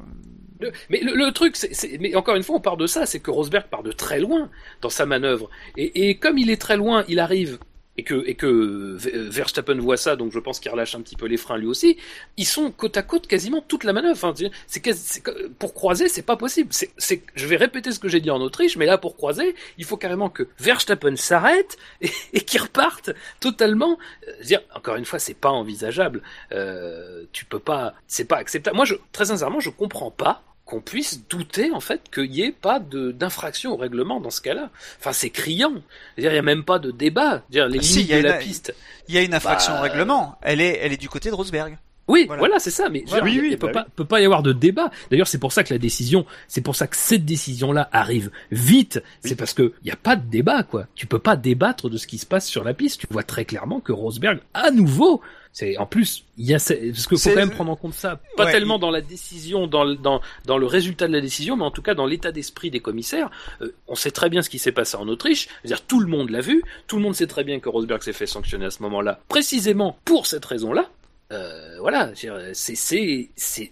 [0.62, 3.06] Le- mais le, le truc, c'est, c'est- mais encore une fois, on part de ça,
[3.06, 4.50] c'est que Rosberg part de très loin
[4.82, 7.60] dans sa manœuvre, et, et comme il est très loin, il arrive
[7.98, 11.16] et que et que Ve- Verstappen voit ça, donc je pense qu'il relâche un petit
[11.16, 11.98] peu les freins lui aussi.
[12.38, 14.14] Ils sont côte à côte quasiment toute la manœuvre.
[14.14, 14.34] Enfin,
[14.68, 15.24] c'est,
[15.60, 16.70] pour croiser, c'est pas possible.
[16.72, 19.86] C'est, je vais répéter ce que j'ai dit en Autriche, mais là pour croiser, il
[19.86, 23.98] faut carrément que Verstappen s'arrête et, qu'il reparte totalement.
[24.28, 26.22] Euh, dire, encore une fois, c'est pas envisageable.
[26.52, 28.76] Euh, tu peux pas, c'est pas acceptable.
[28.76, 32.52] Moi, je, très sincèrement, je comprends pas qu'on puisse douter en fait qu'il n'y ait
[32.54, 34.70] pas d'infraction au règlement dans ce cas-là.
[35.00, 35.74] Enfin, c'est criant.
[36.18, 37.44] Il n'y a même pas de débat.
[37.50, 38.74] Dire, les Ah, si, limites y a de la une- piste.
[39.10, 40.38] il y a une infraction Bah, au règlement.
[40.42, 41.78] Elle est, elle est du côté de Rosberg.
[42.12, 42.40] Oui, Voilà.
[42.40, 42.90] voilà, c'est ça.
[42.90, 43.24] Mais Voilà.
[43.24, 44.92] Oui, il peut bah pas, peut pas y avoir de débat.
[45.10, 49.02] D'ailleurs, c'est pour ça que la décision, c'est pour ça que cette décision-là arrive vite.
[49.24, 50.88] C'est parce que il y a pas de débat, quoi.
[50.96, 53.00] Tu peux pas débattre de ce qui se passe sur la piste.
[53.02, 55.22] Tu vois très clairement que Rosberg, à nouveau,
[55.54, 57.94] c'est en plus, il y a ce- parce que faut quand même prendre en compte
[57.94, 61.14] ça, pas Ouais, tellement il- dans la décision, dans le, dans dans le résultat de
[61.14, 63.30] la décision, mais en tout cas dans l'état d'esprit des commissaires.
[63.62, 65.48] Euh, on sait très bien ce qui s'est passé en Autriche.
[65.64, 66.64] Je veux dire, tout le monde l'a vu.
[66.88, 69.98] Tout le monde sait très bien que Rosberg s'est fait sanctionner à ce moment-là, précisément
[70.06, 70.90] pour cette raison-là.
[71.32, 73.30] Euh, voilà, c'est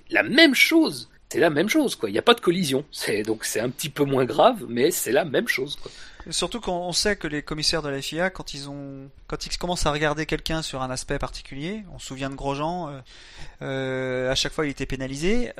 [0.09, 1.09] la même chose.
[1.31, 2.09] C'est la même chose, quoi.
[2.09, 2.83] Il n'y a pas de collision.
[3.25, 5.77] Donc c'est un petit peu moins grave, mais c'est la même chose.
[6.31, 9.57] Surtout quand on sait que les commissaires de la FIA, quand ils ont, quand ils
[9.57, 12.99] commencent à regarder quelqu'un sur un aspect particulier, on se souvient de Grosjean, euh,
[13.61, 15.51] euh, à chaque fois il était pénalisé.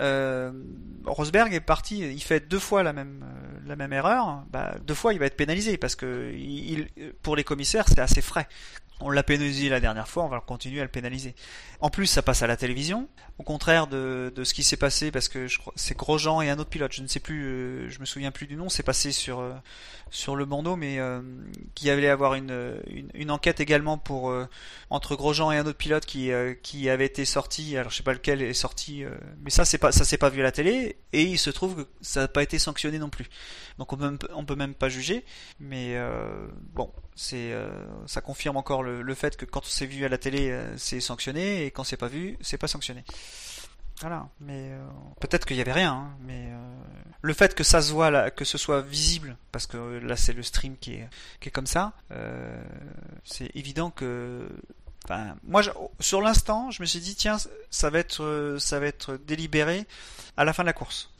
[1.05, 3.23] Rosberg est parti, il fait deux fois la même,
[3.65, 6.33] la même erreur, bah, deux fois il va être pénalisé parce que
[7.21, 8.47] pour les commissaires c'est assez frais.
[9.01, 11.35] On l'a pénalisé la dernière fois, on va continuer à le pénaliser.
[11.79, 13.07] En plus, ça passe à la télévision,
[13.37, 16.49] au contraire de, de ce qui s'est passé, parce que je crois c'est Grosjean et
[16.49, 18.83] un autre pilote, je ne sais plus, euh, je me souviens plus du nom, c'est
[18.83, 19.53] passé sur euh,
[20.11, 21.21] sur le bandeau, mais euh,
[21.75, 22.81] qui allait avoir une,
[23.13, 24.45] une, enquête également pour euh,
[24.89, 28.03] entre Grosjean et un autre pilote qui euh, qui avait été sorti, alors je sais
[28.03, 29.11] pas lequel est sorti, euh,
[29.41, 31.75] mais ça c'est pas ça s'est pas vu à la télé et il se trouve
[31.75, 33.27] que ça n'a pas été sanctionné non plus.
[33.77, 35.23] Donc on peut on peut même pas juger,
[35.59, 35.97] mais
[36.73, 37.69] bon c'est euh,
[38.07, 41.01] ça confirme encore le, le fait que quand c'est vu à la télé euh, c'est
[41.01, 43.03] sanctionné et quand c'est pas vu c'est pas sanctionné.
[43.99, 44.87] Voilà, mais euh,
[45.19, 46.47] peut-être qu'il y avait rien, hein, mais
[47.21, 50.41] le fait que ça se voit, que ce soit visible, parce que là c'est le
[50.41, 51.09] stream qui est,
[51.41, 51.91] qui est comme ça,
[53.25, 54.47] c'est évident que,
[55.03, 55.61] enfin, moi
[55.99, 57.35] sur l'instant, je me suis dit tiens,
[57.69, 59.85] ça va être, ça va être délibéré
[60.37, 61.11] à la fin de la course.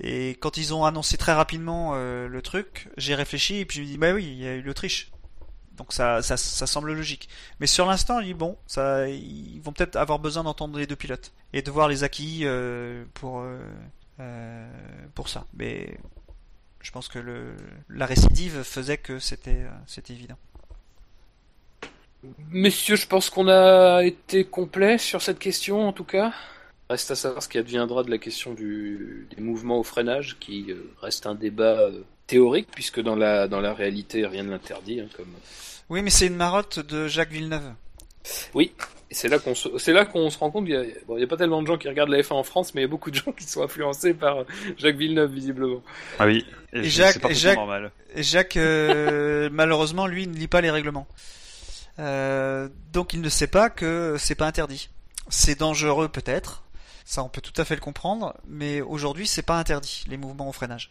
[0.00, 3.86] Et quand ils ont annoncé très rapidement le truc, j'ai réfléchi et puis je me
[3.88, 5.10] dis bah oui, il y a eu l'Autriche.
[5.76, 7.28] Donc ça, ça, ça semble logique.
[7.60, 10.96] Mais sur l'instant, je dis bon, ça, ils vont peut-être avoir besoin d'entendre les deux
[10.96, 13.58] pilotes et de voir les acquis euh, pour euh,
[14.20, 14.68] euh,
[15.14, 15.46] pour ça.
[15.54, 15.98] Mais
[16.80, 17.54] je pense que le,
[17.88, 20.36] la récidive faisait que c'était c'était évident.
[22.50, 26.32] Messieurs, je pense qu'on a été complet sur cette question, en tout cas.
[26.88, 30.72] Reste à savoir ce qui adviendra de la question du, des mouvements au freinage, qui
[31.00, 35.00] reste un débat euh, théorique, puisque dans la, dans la réalité, rien ne l'interdit.
[35.00, 35.32] hein, comme...
[35.88, 37.72] Oui, mais c'est une marotte de Jacques Villeneuve.
[38.56, 38.72] Et
[39.14, 41.20] c'est là qu'on se, c'est là qu'on se rend compte qu'il y a, bon, il
[41.20, 42.86] y a pas tellement de gens qui regardent la F1 en France, mais il y
[42.86, 44.44] a beaucoup de gens qui sont influencés par euh,
[44.78, 45.80] Jacques Villeneuve, visiblement.
[46.18, 46.44] Ah oui.
[46.72, 47.92] Et Jacques- Jacques- normal.
[48.16, 51.06] Et Jacques, euh, malheureusement, lui, ne lit pas les règlements.
[51.98, 54.90] Euh, donc il ne sait pas que c'est pas interdit.
[55.28, 56.62] C'est dangereux peut-être,
[57.04, 60.48] ça on peut tout à fait le comprendre, mais aujourd'hui c'est pas interdit les mouvements
[60.48, 60.90] au freinage.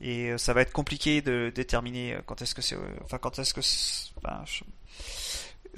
[0.00, 3.18] Et euh, ça va être compliqué de déterminer euh, quand est-ce que c'est, euh, enfin
[3.18, 4.10] quand est-ce que, ce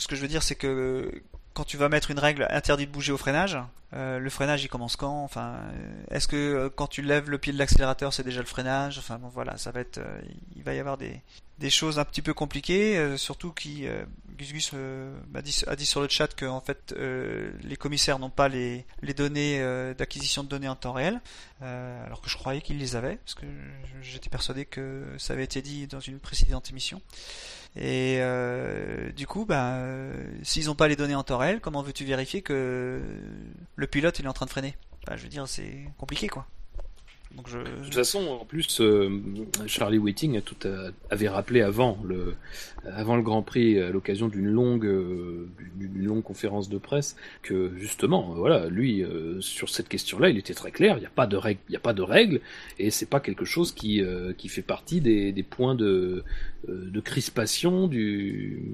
[0.06, 1.22] que je veux dire c'est que
[1.54, 3.58] quand tu vas mettre une règle interdit de bouger au freinage,
[3.92, 5.24] euh, le freinage il commence quand?
[5.24, 8.46] Enfin, euh, est-ce que euh, quand tu lèves le pied de l'accélérateur c'est déjà le
[8.46, 8.98] freinage?
[8.98, 10.00] Enfin bon voilà, ça va être,
[10.54, 11.20] il va y avoir des
[11.58, 13.86] des choses un petit peu compliquées, surtout qui
[14.38, 14.72] Gus Gus
[15.30, 18.86] m'a dit, a dit sur le chat que en fait les commissaires n'ont pas les,
[19.02, 19.60] les données
[19.98, 21.20] d'acquisition de données en temps réel,
[21.60, 23.44] alors que je croyais qu'ils les avaient, parce que
[24.00, 27.02] j'étais persuadé que ça avait été dit dans une précédente émission.
[27.76, 31.82] Et euh, du coup, ben, euh, s'ils n'ont pas les données en temps réel, comment
[31.82, 33.00] veux-tu vérifier que
[33.76, 34.76] le pilote il est en train de freiner?
[35.06, 36.46] Bah, je veux dire, c'est compliqué, quoi.
[37.36, 37.58] Donc je...
[37.58, 39.20] De toute façon, en plus, euh,
[39.66, 40.56] Charlie Whiting a tout
[41.10, 42.34] avait rappelé avant le,
[42.84, 47.72] avant le Grand Prix, à l'occasion d'une longue, euh, d'une longue conférence de presse, que
[47.76, 50.96] justement, voilà, lui, euh, sur cette question-là, il était très clair.
[50.96, 52.40] Il n'y a pas de règles, il a pas de règles,
[52.78, 54.02] et c'est pas quelque chose qui,
[54.36, 56.24] qui fait partie des, des points de,
[56.66, 58.64] de crispation du,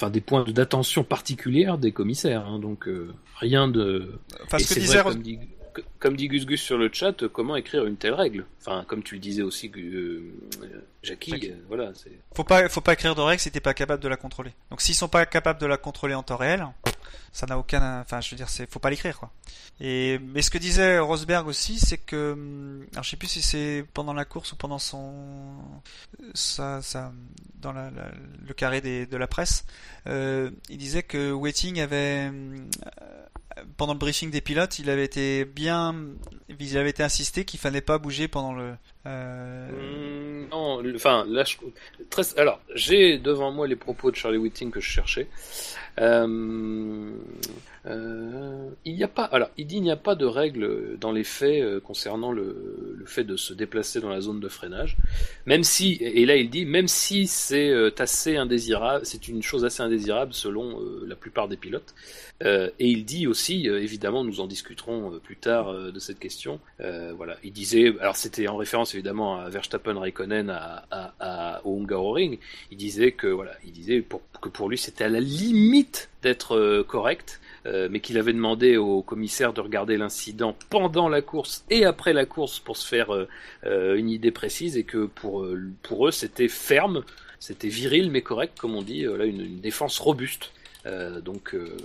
[0.00, 2.46] enfin des points d'attention particulière des commissaires.
[2.46, 2.88] Hein, donc
[3.36, 4.12] rien de.
[4.44, 5.02] Enfin, ce que disait
[5.98, 8.44] comme dit Gus Gus sur le chat, comment écrire une telle règle?
[8.60, 10.32] Enfin, comme tu le disais aussi, euh,
[11.02, 11.92] Jackie, euh, voilà.
[12.34, 14.52] Faut pas, faut pas écrire de règle si t'es pas capable de la contrôler.
[14.70, 16.66] Donc s'ils sont pas capables de la contrôler en temps réel,
[17.32, 19.30] ça n'a aucun, enfin, je veux dire, c'est, faut pas l'écrire, quoi.
[19.80, 23.42] Et mais ce que disait Rosberg aussi, c'est que, hum, alors je sais plus si
[23.42, 25.54] c'est pendant la course ou pendant son,
[26.34, 27.12] ça, ça,
[27.54, 27.90] dans la,
[28.46, 29.64] le carré des, de la presse,
[30.06, 32.68] euh, il disait que Waiting avait hum,
[33.76, 35.94] pendant le briefing des pilotes, il avait été bien,
[36.58, 38.76] il avait été insisté qu'il fallait pas bouger pendant le.
[39.06, 40.46] Euh...
[40.50, 41.44] Non, enfin là,
[42.36, 45.28] alors j'ai devant moi les propos de Charlie Whiting que je cherchais.
[45.98, 47.12] Euh...
[47.86, 51.12] Euh, il n'y a pas, alors il dit il n'y a pas de règle dans
[51.12, 54.98] les faits concernant le, le, fait de se déplacer dans la zone de freinage,
[55.46, 59.82] même si, et là il dit même si c'est assez indésirable, c'est une chose assez
[59.82, 61.94] indésirable selon la plupart des pilotes.
[62.42, 66.60] et il dit aussi, évidemment, nous en discuterons plus tard de cette question.
[66.78, 71.80] voilà, il disait, alors c'était en référence évidemment à Verstappen, Raikkonen, à, à, à au
[71.80, 72.38] Hungaroring.
[72.70, 76.82] Il disait que voilà, il disait pour, que pour lui c'était à la limite d'être
[76.88, 77.40] correct.
[77.66, 82.14] Euh, mais qu'il avait demandé au commissaire de regarder l'incident pendant la course et après
[82.14, 83.28] la course pour se faire euh,
[83.66, 85.46] euh, une idée précise et que pour,
[85.82, 87.04] pour eux c'était ferme,
[87.38, 90.52] c'était viril mais correct comme on dit, là une défense robuste.
[90.86, 91.76] Euh, donc euh,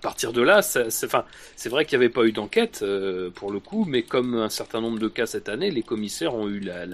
[0.00, 3.84] partir de là, c'est vrai qu'il n'y avait pas eu d'enquête euh, pour le coup,
[3.86, 6.86] mais comme un certain nombre de cas cette année, les commissaires ont eu, la,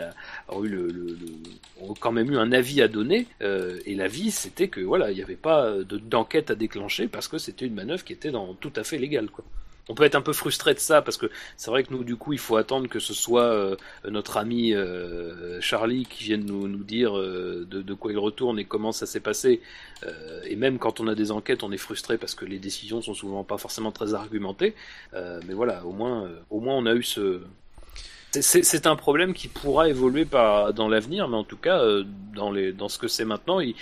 [0.51, 5.23] ont, quand même eu un avis à donner, et l'avis c'était que voilà, il n'y
[5.23, 8.85] avait pas d'enquête à déclencher parce que c'était une manœuvre qui était dans, tout à
[8.85, 9.45] fait légale quoi
[9.89, 12.17] on peut être un peu frustré de ça parce que c'est vrai que nous du
[12.17, 13.77] coup il faut attendre que ce soit euh,
[14.09, 18.59] notre ami euh, Charlie qui vienne nous, nous dire euh, de, de, quoi il retourne
[18.59, 19.61] et comment ça s'est passé.
[20.45, 23.15] Et même quand on a des enquêtes on est frustré parce que les décisions sont
[23.15, 24.75] souvent pas forcément très argumentées.
[25.13, 27.41] Mais voilà au moins au moins on a eu ce
[28.43, 32.05] c'est un problème qui pourra évoluer par, dans l'avenir, mais en tout cas, euh,
[32.35, 33.75] dans, les, dans ce que c'est maintenant, il,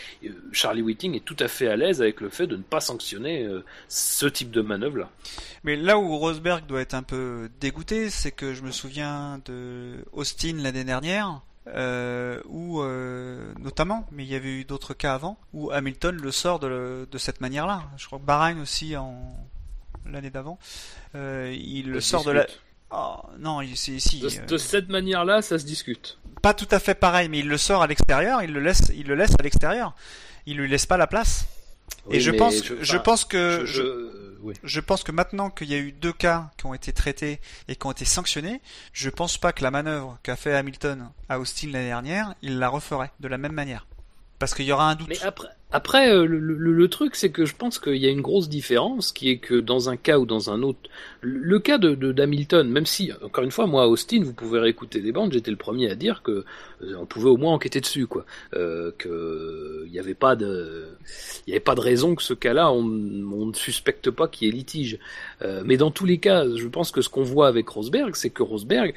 [0.52, 3.44] Charlie Whiting est tout à fait à l'aise avec le fait de ne pas sanctionner
[3.44, 5.10] euh, ce type de manœuvre-là.
[5.62, 9.97] Mais là où Rosberg doit être un peu dégoûté, c'est que je me souviens de
[10.12, 12.82] Austin l'année dernière, euh, où
[13.60, 17.18] notamment, mais il y avait eu d'autres cas avant, où Hamilton le sort de, de
[17.18, 17.82] cette manière-là.
[17.97, 19.16] Je crois que Bahreïn aussi en
[20.06, 20.59] l'année d'avant,
[21.14, 22.47] il le sort de la
[22.90, 24.20] Oh, non, c'est si.
[24.20, 26.19] De, cette manière-là, ça se discute.
[26.43, 29.06] Pas tout à fait pareil, mais il le sort à l'extérieur, il le laisse, il
[29.06, 29.94] le laisse à l'extérieur.
[30.47, 31.47] Il lui laisse pas la place.
[32.11, 36.12] Et je pense, je, pense que, je, pense que maintenant qu'il y a eu deux
[36.12, 38.61] cas qui ont été traités et qui ont été sanctionnés,
[38.93, 42.69] je pense pas que la manœuvre qu'a fait Hamilton à Austin l'année dernière, il la
[42.69, 43.86] referait de la même manière.
[44.39, 45.09] Parce qu'il y aura un doute.
[45.09, 48.48] Mais après, après euh, le, truc, c'est que je pense qu'il y a une grosse
[48.48, 50.78] différence, qui est que dans un cas ou dans un autre,
[51.20, 55.10] le, cas de d'Hamilton, même si, encore une fois, moi, Austin, vous pouvez réécouter des
[55.10, 56.44] bandes, j'étais le premier à dire que
[56.82, 58.24] euh, on pouvait au moins enquêter dessus, quoi.
[58.55, 60.86] Euh, que il n'y avait pas de,
[61.48, 64.51] il avait pas de raison que ce cas-là, on, on, ne suspecte pas qu'il y
[64.51, 65.01] ait litige.
[65.42, 68.30] Euh, mais dans tous les cas, je pense que ce qu'on voit avec Rosberg, c'est
[68.30, 68.94] que Rosberg,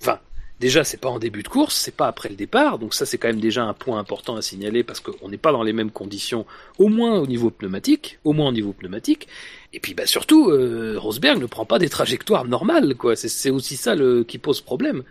[0.00, 0.20] enfin,
[0.62, 3.18] Déjà, c'est pas en début de course, c'est pas après le départ, donc ça c'est
[3.18, 5.90] quand même déjà un point important à signaler parce qu'on n'est pas dans les mêmes
[5.90, 6.46] conditions,
[6.78, 9.26] au moins au niveau pneumatique, au moins au niveau pneumatique.
[9.74, 13.16] Et puis bah surtout, euh, Rosberg ne prend pas des trajectoires normales, quoi.
[13.16, 15.02] C'est aussi ça le, qui pose problème.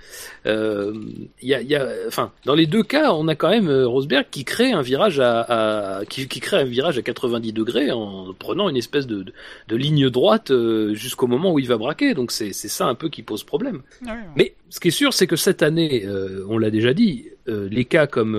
[0.45, 0.93] Euh,
[1.41, 4.27] y a, y a, enfin, dans les deux cas, on a quand même euh, Rosberg
[4.29, 8.33] qui crée un virage à, à qui, qui, crée un virage à 90 degrés en
[8.37, 9.25] prenant une espèce de,
[9.67, 12.13] de, ligne droite euh, jusqu'au moment où il va braquer.
[12.13, 13.81] Donc c'est ça un peu qui pose problème.
[14.07, 17.25] Ah Mais ce qui est sûr, c'est que cette année, euh, on l'a déjà dit,
[17.47, 18.35] les cas comme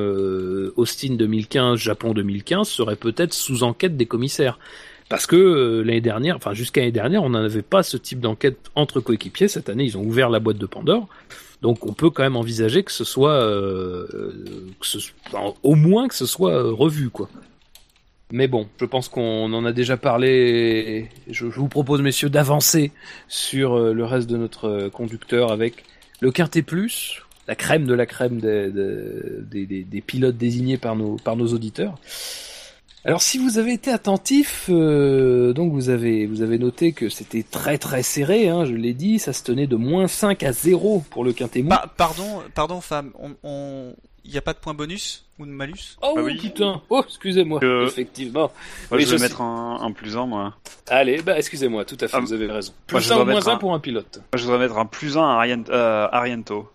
[0.76, 4.58] Austin 2015, Japon 2015 seraient peut-être sous enquête des commissaires.
[5.12, 8.18] Parce que euh, l'année dernière, enfin jusqu'à l'année dernière, on n'en avait pas ce type
[8.18, 9.46] d'enquête entre coéquipiers.
[9.46, 11.06] Cette année, ils ont ouvert la boîte de Pandore.
[11.60, 14.96] Donc on peut quand même envisager que ce soit, euh, ce,
[15.62, 17.28] au moins que ce soit euh, revu, quoi.
[18.30, 21.10] Mais bon, je pense qu'on en a déjà parlé.
[21.28, 22.90] Je, vous propose, messieurs, d'avancer
[23.28, 25.84] sur le reste de notre conducteur avec
[26.20, 31.36] le Quintet Plus, la crème de la crème des, des pilotes désignés par nos, par
[31.36, 31.98] nos auditeurs.
[33.04, 37.42] Alors si vous avez été attentif, euh, donc vous avez vous avez noté que c'était
[37.42, 41.02] très très serré, hein, je l'ai dit, ça se tenait de moins 5 à 0
[41.10, 41.70] pour le quintet mou.
[41.70, 43.94] Pa- pardon, pardon, femme, on, on...
[44.24, 45.96] y a pas de point bonus ou de malus?
[46.00, 46.36] Oh bah oui.
[46.38, 48.52] putain, oh excusez-moi, Que- effectivement.
[48.90, 50.54] Moi, Oui, je vais je mettre un, un plus 1, moi.
[50.88, 52.72] Allez, bah excusez-moi, tout à fait, Ah, vous avez raison.
[52.92, 53.56] moi, Plus je 1 dois ou moins mettre 1 un.
[53.58, 54.18] pour un pilote.
[54.32, 56.70] Moi, je voudrais mettre un plus 1 à euh, Ariento.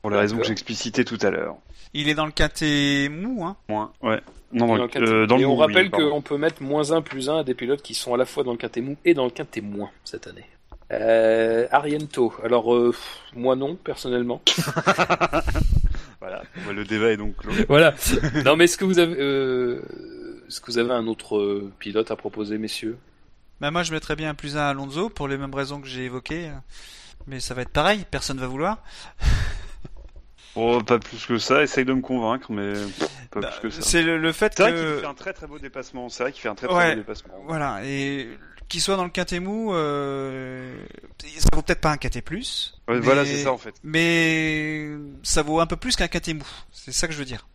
[0.00, 1.56] Pour les raisons que j'explicitais tout à l'heure.
[1.92, 3.56] Il est dans le quintet mou, hein?
[3.68, 4.20] Moins, ouais.
[4.52, 6.92] Non, dans le, euh, dans le et on mou, rappelle oui, qu'on peut mettre moins
[6.92, 8.96] 1 plus 1 à des pilotes qui sont à la fois dans le quintet mou
[9.04, 10.46] et dans le quintet moins cette année.
[10.90, 12.94] Euh, Ariento, alors euh,
[13.34, 14.42] moi non, personnellement.
[16.20, 16.42] Voilà,
[16.72, 17.52] le débat est donc clos.
[17.68, 17.94] voilà.
[18.44, 19.80] Non, mais est-ce que vous avez, euh,
[20.48, 22.98] est-ce que vous avez un autre pilote à proposer, messieurs?
[23.60, 25.86] Bah moi je mettrais bien un plus 1 à Alonso pour les mêmes raisons que
[25.86, 26.50] j'ai évoquées.
[27.28, 28.82] Mais ça va être pareil, personne va vouloir.
[30.60, 32.72] Oh, pas plus que ça, essaye de me convaincre, mais
[33.30, 33.82] pas Bah, plus que ça.
[33.82, 34.62] C'est le, le fait que...
[34.64, 36.08] qu'il fait un très très beau dépassement.
[36.08, 36.90] C'est vrai qu'il fait un très très Ouais.
[36.94, 37.34] beau dépassement.
[37.46, 38.28] Voilà, et
[38.68, 40.74] qu'il soit dans le quintet mou, euh,
[41.38, 42.74] ça vaut peut-être pas un quintet plus.
[42.88, 43.74] Ouais, mais- Voilà, c'est ça en fait.
[43.84, 44.88] Mais
[45.22, 46.46] ça vaut un peu plus qu'un quintet mou.
[46.72, 47.46] C'est ça que je veux dire.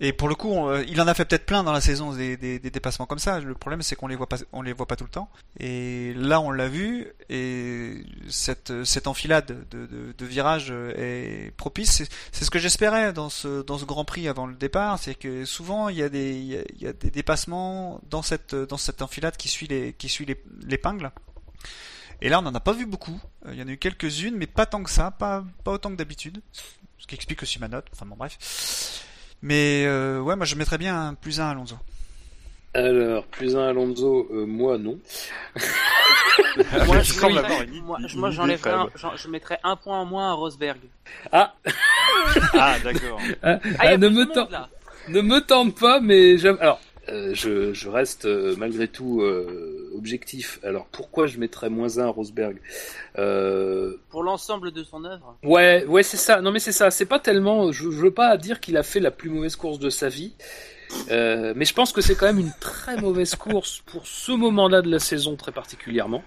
[0.00, 2.36] Et pour le coup, euh, il en a fait peut-être plein dans la saison des,
[2.36, 3.38] des, dépassements comme ça.
[3.40, 5.30] Le problème, c'est qu'on les voit pas, on les voit pas tout le temps.
[5.60, 7.12] Et là, on l'a vu.
[7.30, 12.02] Et cette, cette enfilade de, de, virages est propice.
[12.32, 14.98] C'est, ce que j'espérais dans ce, dans ce Grand Prix avant le départ.
[14.98, 18.78] C'est que souvent, il y a des, il y a, des dépassements dans cette, dans
[18.78, 20.26] cette enfilade qui suit les, qui suit
[20.66, 21.12] l'épingle.
[22.20, 23.20] Et là, on n'en a pas vu beaucoup.
[23.46, 25.90] Euh, Il y en a eu quelques-unes, mais pas tant que ça, pas, pas autant
[25.90, 26.40] que d'habitude.
[26.98, 27.86] Ce qui explique aussi ma note.
[27.92, 28.38] Enfin bon, bref.
[29.44, 31.76] Mais euh, ouais, moi je mettrais bien un plus un Alonso.
[32.72, 34.98] Alors, plus 1 Alonso, euh, moi non.
[36.86, 38.88] moi, je, moi, avoir une- moi, une je- moi, idée, j'enlèverais Fab.
[39.12, 40.80] un- je mettrais un point en moins à Rosberg.
[41.30, 41.54] Ah,
[42.54, 43.20] Ah, d'accord.
[43.44, 44.50] ah, Ah, ah, ne me tente,
[45.08, 46.56] ne me tente pas, mais j'aime.
[46.60, 50.58] Alors, euh, je, je reste euh, malgré tout euh, objectif.
[50.62, 52.58] Alors, pourquoi je mettrais moins 1 à Rosberg
[53.18, 55.36] euh, Pour l'ensemble de son œuvre.
[55.42, 56.40] Ouais, ouais, c'est ça.
[56.40, 56.90] Non, mais c'est ça.
[56.90, 57.72] C'est pas tellement.
[57.72, 60.34] Je, je veux pas dire qu'il a fait la plus mauvaise course de sa vie,
[61.10, 64.82] euh, mais je pense que c'est quand même une très mauvaise course pour ce moment-là
[64.82, 66.22] de la saison très particulièrement.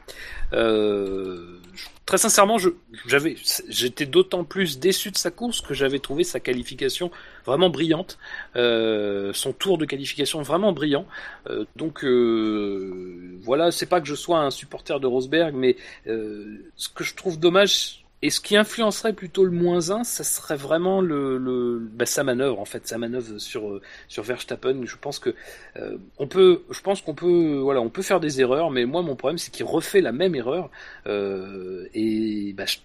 [0.53, 1.59] Euh,
[2.05, 2.57] très sincèrement,
[3.05, 3.35] j'avais,
[3.67, 7.11] j'étais d'autant plus déçu de sa course que j'avais trouvé sa qualification
[7.45, 8.17] vraiment brillante,
[8.55, 11.05] euh, son tour de qualification vraiment brillant.
[11.49, 15.75] Euh, donc euh, voilà, c'est pas que je sois un supporter de Rosberg, mais
[16.05, 20.55] ce que je trouve dommage et ce qui influencerait plutôt le moins 1, ça serait
[20.55, 24.81] vraiment le, le bah, sa manœuvre en fait, sa manœuvre sur euh, sur Verstappen.
[24.85, 25.35] Je pense que
[25.77, 29.01] euh, on peut, je pense qu'on peut, voilà, on peut faire des erreurs, mais moi
[29.03, 30.71] mon problème c'est qu'il refait la même erreur
[31.07, 32.77] euh, et bah, je-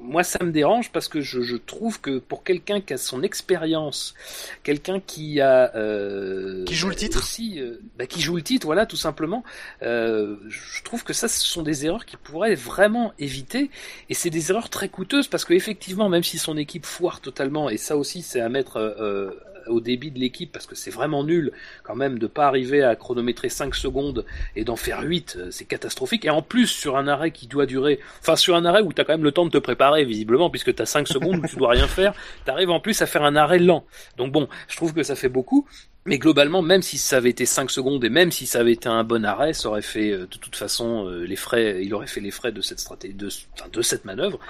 [0.00, 3.22] moi ça me dérange parce que je, je trouve que pour quelqu'un qui a son
[3.22, 4.14] expérience,
[4.62, 7.18] quelqu'un qui a euh, Qui joue le titre.
[7.18, 9.44] aussi, euh, bah, qui joue le titre, voilà tout simplement.
[9.82, 13.70] Euh, je trouve que ça ce sont des erreurs qu'il pourrait vraiment éviter
[14.08, 17.68] et c'est des erreurs très coûteuses parce que effectivement, même si son équipe foire totalement,
[17.70, 19.30] et ça aussi c'est à mettre euh,
[19.66, 22.96] au débit de l'équipe parce que c'est vraiment nul quand même de pas arriver à
[22.96, 24.24] chronométrer 5 secondes
[24.56, 26.24] et d'en faire 8, euh, c'est catastrophique.
[26.24, 29.00] Et en plus sur un arrêt qui doit durer, enfin sur un arrêt où tu
[29.00, 31.46] as quand même le temps de te préparer visiblement puisque tu as 5 secondes où
[31.46, 32.14] tu dois rien faire,
[32.44, 33.84] tu arrives en plus à faire un arrêt lent.
[34.16, 35.66] Donc bon, je trouve que ça fait beaucoup.
[36.06, 38.88] Mais globalement, même si ça avait été 5 secondes et même si ça avait été
[38.88, 42.06] un bon arrêt, ça aurait fait euh, de toute façon euh, les frais, il aurait
[42.06, 43.28] fait les frais de cette stratégie, de,
[43.72, 44.40] de cette manœuvre.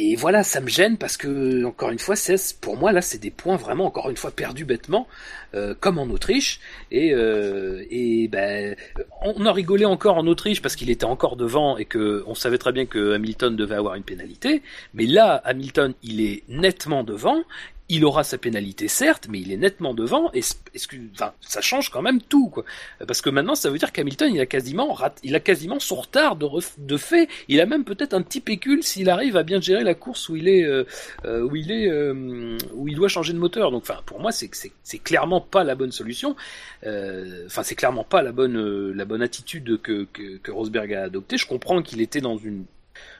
[0.00, 2.14] Et voilà, ça me gêne parce que encore une fois,
[2.60, 5.08] pour moi là, c'est des points vraiment encore une fois perdus bêtement,
[5.54, 6.60] euh, comme en Autriche.
[6.92, 8.76] Et euh, et ben,
[9.22, 12.58] on a rigolé encore en Autriche parce qu'il était encore devant et que on savait
[12.58, 14.62] très bien que Hamilton devait avoir une pénalité.
[14.94, 17.42] Mais là, Hamilton, il est nettement devant.
[17.88, 22.20] Il aura sa pénalité certes, mais il est nettement devant et ça change quand même
[22.20, 22.64] tout quoi.
[23.06, 26.36] Parce que maintenant, ça veut dire qu'Hamilton, il a quasiment il a quasiment son retard
[26.36, 27.28] de, fait.
[27.48, 30.36] Il a même peut-être un petit pécule s'il arrive à bien gérer la course où
[30.36, 30.84] il est, euh,
[31.24, 33.70] euh, où il est, euh, où il doit changer de moteur.
[33.70, 36.36] Donc, enfin, pour moi, c'est clairement pas la bonne solution.
[36.84, 41.38] Euh, Enfin, c'est clairement pas la bonne, la bonne attitude que Rosberg a adoptée.
[41.38, 42.64] Je comprends qu'il était dans une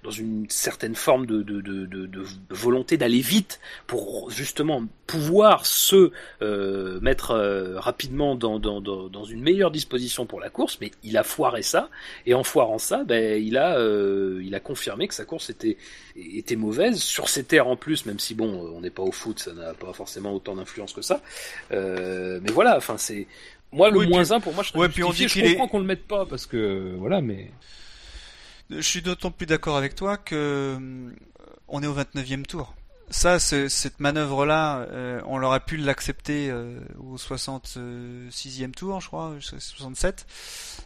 [0.03, 7.01] dans une certaine forme de, de, de, volonté d'aller vite pour justement pouvoir se euh,
[7.01, 11.23] mettre euh, rapidement dans, dans, dans, une meilleure disposition pour la course, mais il a
[11.23, 11.89] foiré ça,
[12.27, 15.77] et en foirant ça, ben, il, a, euh, il a confirmé que sa course était,
[16.17, 19.39] était mauvaise, sur ses terres en plus, même si bon, on n'est pas au foot,
[19.39, 21.21] ça n'a pas forcément autant d'influence que ça,
[21.71, 23.27] mais voilà, enfin c'est...
[23.71, 25.43] Moi, le Oui, moins puis- 1 pour moi, je ouais, puis on justifié.
[25.43, 27.51] dit je comprends qu'on le mette pas parce que voilà, mais
[28.71, 30.35] Je suis d'autant plus d'accord avec toi que
[30.79, 31.11] euh,
[31.69, 32.75] on est au 29e tour.
[33.11, 39.35] ça, ce- cette manœuvre-là, euh, on aurait pu l'accepter euh, au 66e tour, je crois,
[39.41, 40.27] 67.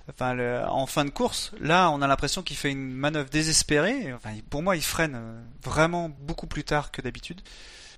[0.08, 4.12] Enfin, le- en fin de course, là, on a l'impression qu'il fait une manœuvre désespérée.
[4.12, 7.40] Enfin, pour moi, il freine euh, vraiment beaucoup plus tard que d'habitude.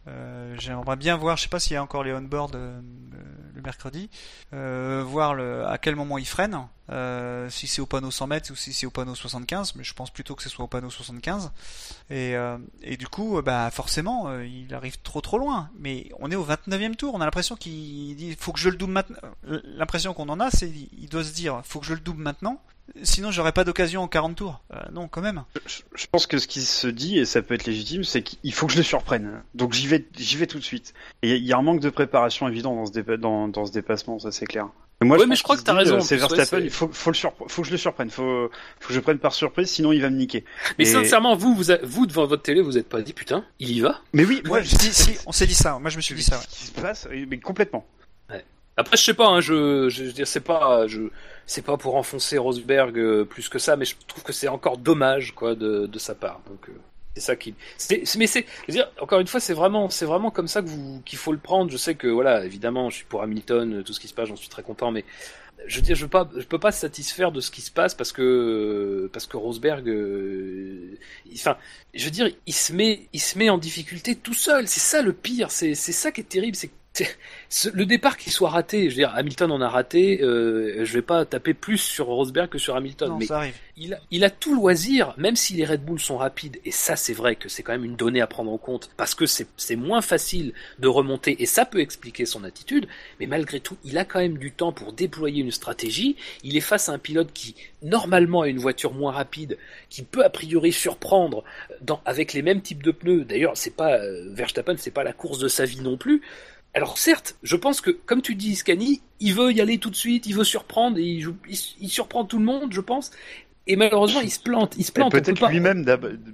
[0.06, 2.80] Euh, J'aimerais bien voir, je sais pas s'il y a encore les on-board euh,
[3.54, 4.10] le mercredi,
[4.52, 8.52] euh, voir le, à quel moment il freine, euh, si c'est au panneau 100 mètres
[8.52, 10.90] ou si c'est au panneau 75, mais je pense plutôt que ce soit au panneau
[10.90, 11.52] 75.
[12.10, 15.70] Et, euh, et du coup, bah forcément, il arrive trop trop loin.
[15.78, 18.76] Mais on est au 29e tour, on a l'impression qu'il dit faut que je le
[18.76, 19.16] double maintenant.
[19.44, 22.60] L'impression qu'on en a, c'est il doit se dire faut que je le double maintenant,
[23.02, 24.60] sinon j'aurai pas d'occasion en 40 tours.
[24.72, 25.44] Euh, non, quand même.
[25.66, 28.52] Je, je pense que ce qui se dit, et ça peut être légitime, c'est qu'il
[28.52, 29.42] faut que je le surprenne.
[29.54, 30.94] Donc j'y vais, j'y vais tout de suite.
[31.22, 33.16] Et il y a- il y, a un manque de préparation évident dans ce, dépa-
[33.16, 34.68] dans, dans ce dépassement, ça c'est clair.
[35.02, 36.88] Moi, Ouais, je mais je crois qu'il que t'as raison, euh, C'est Verstappen, il faut,
[36.90, 38.10] faut, le surpre- faut que je le surprenne.
[38.10, 38.48] Faut,
[38.80, 40.44] faut que je le prenne par surprise, sinon il va me niquer.
[40.78, 43.44] Mais Et- sincèrement, vous, vous, a- vous devant votre télé, vous êtes pas dit putain,
[43.58, 45.78] il y va Mais oui, moi Ouais, si, si, on s'est dit ça.
[45.80, 46.36] Moi, je me suis dit ça.
[46.38, 46.44] ouais.
[46.48, 47.84] Ce qui se passe, mais complètement.
[48.76, 51.02] Après, je sais pas, hein, je, je, je c'est pas, je,
[51.46, 54.78] c'est pas pour enfoncer Rosberg euh, plus que ça, mais je trouve que c'est encore
[54.78, 56.40] dommage, quoi, de, de sa part.
[56.48, 56.72] Donc, euh,
[57.14, 58.44] c'est ça qui, c'est, mais c'est,
[59.00, 61.70] encore une fois, c'est vraiment, c'est vraiment comme ça que vous, qu'il faut le prendre.
[61.70, 64.28] Je sais que, voilà, évidemment, je suis pour Hamilton, euh, tout ce qui se passe,
[64.28, 65.04] j'en suis très content, mais
[65.66, 67.94] je veux dire, je peux pas, je peux pas satisfaire de ce qui se passe
[67.94, 69.88] parce que, parce que Rosberg,
[71.32, 71.56] enfin,
[71.94, 74.68] je veux dire, il se met, il se met en difficulté tout seul.
[74.68, 75.50] C'est ça le pire.
[75.50, 76.56] C'est, c'est ça qui est terrible.
[76.56, 76.83] C'est c'est- ce-
[77.72, 78.84] le départ qui soit raté.
[78.84, 80.22] Je veux dire, Hamilton en a raté.
[80.22, 83.44] Euh, je vais pas taper plus sur Rosberg que sur Hamilton, Non, mais ça
[83.76, 86.96] il a, il a tout loisir, même si les Red Bull sont rapides, et ça
[86.96, 89.76] c'est vrai que c'est quand même une donnée à prendre en compte, parce que c'est
[89.76, 92.86] moins facile de remonter, et ça peut expliquer son attitude,
[93.18, 96.60] mais malgré tout, il a quand même du temps pour déployer une stratégie, il est
[96.60, 99.58] face à un pilote qui, normalement, a une voiture moins rapide,
[99.90, 101.42] qui peut a priori surprendre
[101.80, 105.12] dans, avec les mêmes types de pneus, d'ailleurs, c'est pas, euh, Verstappen, c'est pas la
[105.12, 106.22] course de sa vie non plus,
[106.74, 109.96] alors certes, je pense que, comme tu dis, Scani, il veut y aller tout de
[109.96, 113.10] suite, il veut surprendre, il, joue- il, il surprend tout le monde, je pense,
[113.66, 115.12] et malheureusement, il se plante, il se plante.
[115.12, 115.86] Peut-être lui-même,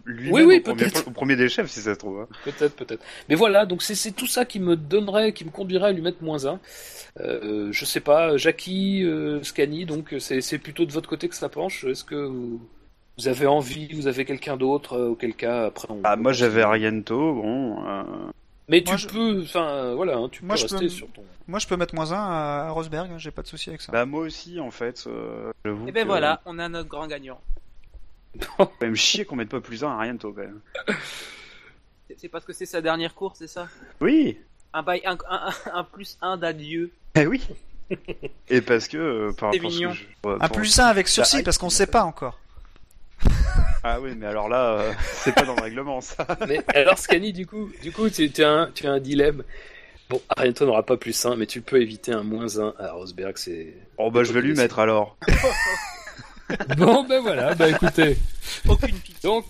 [0.04, 2.20] lui-même Oui, oui, au, premier, au premier des chefs, si ça se trouve.
[2.22, 2.28] hein.
[2.44, 3.04] Peut-être, peut-être.
[3.28, 6.22] Mais voilà, donc c'est tout ça qui me donnerait, qui me conduirait à lui mettre
[6.24, 6.58] moins un.
[7.20, 11.48] Euh, je sais pas, Jackie, euh, Scani, donc c'est plutôt de votre côté que ça
[11.48, 11.84] penche.
[11.84, 12.60] Est-ce que vous,
[13.18, 16.00] vous avez envie, vous avez quelqu'un d'autre, euh, auquel cas après on.
[16.02, 17.86] Ah, moi j'avais Ariento, bon.
[17.86, 18.02] euh,
[18.70, 20.84] Mais tu Moi, je- peux, enfin euh, voilà, hein, tu Moi, peux je peux rester
[20.84, 21.24] me- sur ton.
[21.48, 23.10] Moi, je peux mettre moins 1 à, à Rosberg.
[23.10, 23.90] hein, J'ai pas de souci avec ça.
[23.90, 25.04] Bah, moi aussi, en fait.
[25.08, 25.52] Euh,
[25.88, 27.40] Et ben que voilà, on a notre grand gagnant.
[28.40, 30.60] Ça va me chier qu'on mette pas plus un à Ariento, quand même.
[32.16, 33.68] C'est- parce que c'est sa dernière course, c'est ça?
[34.00, 34.38] Oui
[34.72, 36.92] un, bail, un, un, un- un plus un d'adieu.
[37.16, 37.42] Eh oui
[38.48, 41.58] Et parce que, euh, par que je- ouais, Un pour- plus 1 avec sursis parce
[41.58, 42.38] qu'on sait pas encore.
[43.82, 46.26] Ah oui, mais alors là, euh, c'est pas dans le règlement, ça.
[46.48, 49.42] Mais alors Scani, du coup, du coup, tu, tu as un, tu as un dilemme.
[50.10, 53.38] Bon, Ariento n'aura pas plus un, mais tu peux éviter un moins un à Rosberg,
[53.38, 53.74] c'est.
[53.96, 55.16] Bon, bah, je vais lui mettre alors.
[56.76, 58.18] Bon, ben voilà, bah écoutez.
[58.68, 59.22] Aucune pique.
[59.22, 59.44] Donc,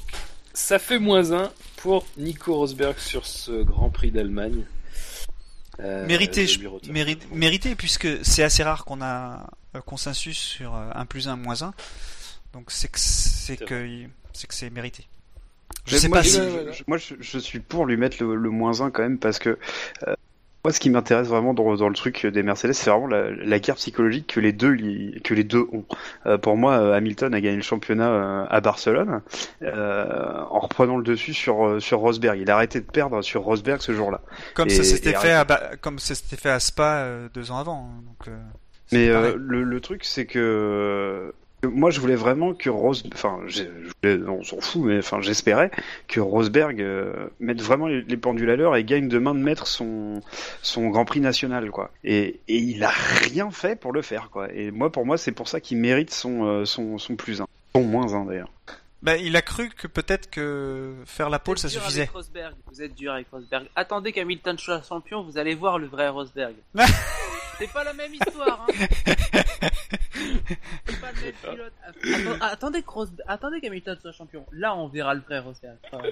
[0.52, 4.64] ça fait moins un pour Nico Rosberg sur ce Grand Prix d'Allemagne.
[5.80, 6.60] Euh, Mérité, je
[6.92, 11.36] mérite- mérité puisque c'est assez rare qu'on a un consensus sur euh, 1 plus 1
[11.36, 11.72] moins 1.
[12.52, 13.86] Donc c'est que c'est que
[14.32, 15.06] c'est que c'est mérité.
[15.86, 17.96] Je Mais sais moi, pas je, si je- je- moi, je, je suis pour lui
[17.96, 19.50] mettre le, le moins 1 quand même parce que
[20.06, 20.14] euh,
[20.62, 23.58] moi, ce qui m'intéresse vraiment dans, dans le truc des Mercedes, c'est vraiment la, la
[23.60, 24.76] guerre psychologique que les deux
[25.24, 25.84] que les deux ont.
[26.26, 29.22] Euh, pour moi, euh, Hamilton a gagné le championnat à Barcelone
[29.62, 32.38] euh, en reprenant le dessus sur sur Rosberg.
[32.40, 34.20] Il a arrêté de perdre sur Rosberg ce jour-là.
[34.54, 37.50] comme et- ça s'était fait à Ba- comme ça s'était fait à Spa euh, deux
[37.52, 37.88] ans avant.
[37.96, 38.38] hein, donc euh,
[38.92, 43.40] Mais euh, le, le truc, c'est que que moi, je voulais vraiment que Rose, enfin,
[43.46, 45.70] j'ai- je voulais- on s'en fout, mais enfin, j'espérais
[46.08, 49.40] que Rosberg euh, mette vraiment les, les pendules à l'heure et gagne de main de
[49.40, 50.20] maître son
[50.62, 51.90] son Grand Prix national, quoi.
[52.04, 54.52] Et, et il a rien fait pour le faire, quoi.
[54.52, 57.46] Et moi, pour moi, c'est pour ça qu'il mérite son euh, son son plus un,
[57.74, 58.50] son moins un d'ailleurs.
[59.02, 62.00] Bah, il a cru que peut-être que faire la pole ça suffisait.
[62.02, 62.54] avec Rosberg.
[62.70, 63.66] Vous êtes dur avec Rosberg.
[63.74, 66.54] Attendez qu'Hamilton soit champion, vous allez voir le vrai Rosberg.
[67.60, 68.72] C'est pas la même histoire, hein.
[70.86, 71.72] C'est pas le même pilote.
[71.86, 74.44] Atten- attendez que Rosberg- attendez qu'Hamilton soit champion.
[74.52, 75.76] Là, on verra le vrai Rosberg.
[75.92, 76.02] Enfin,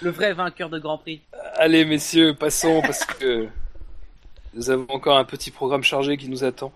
[0.00, 1.22] le vrai vainqueur de Grand Prix.
[1.56, 3.48] Allez, messieurs, passons parce que
[4.54, 6.72] nous avons encore un petit programme chargé qui nous attend.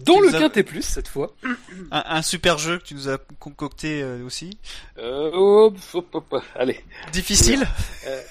[0.00, 1.34] Dont le quintet plus cette fois.
[1.90, 4.58] Un, un super jeu que tu nous as concocté euh, aussi.
[4.98, 6.44] Euh, hop, hop, hop, hop.
[6.54, 7.66] Allez, Difficile.
[8.06, 8.22] euh,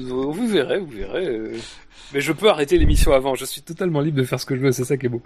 [0.00, 1.26] vous verrez, vous verrez.
[1.26, 1.56] euh.
[2.14, 3.34] Mais je peux arrêter l'émission avant.
[3.34, 4.72] Je suis totalement libre de faire ce que je veux.
[4.72, 5.22] C'est ça qui est beau.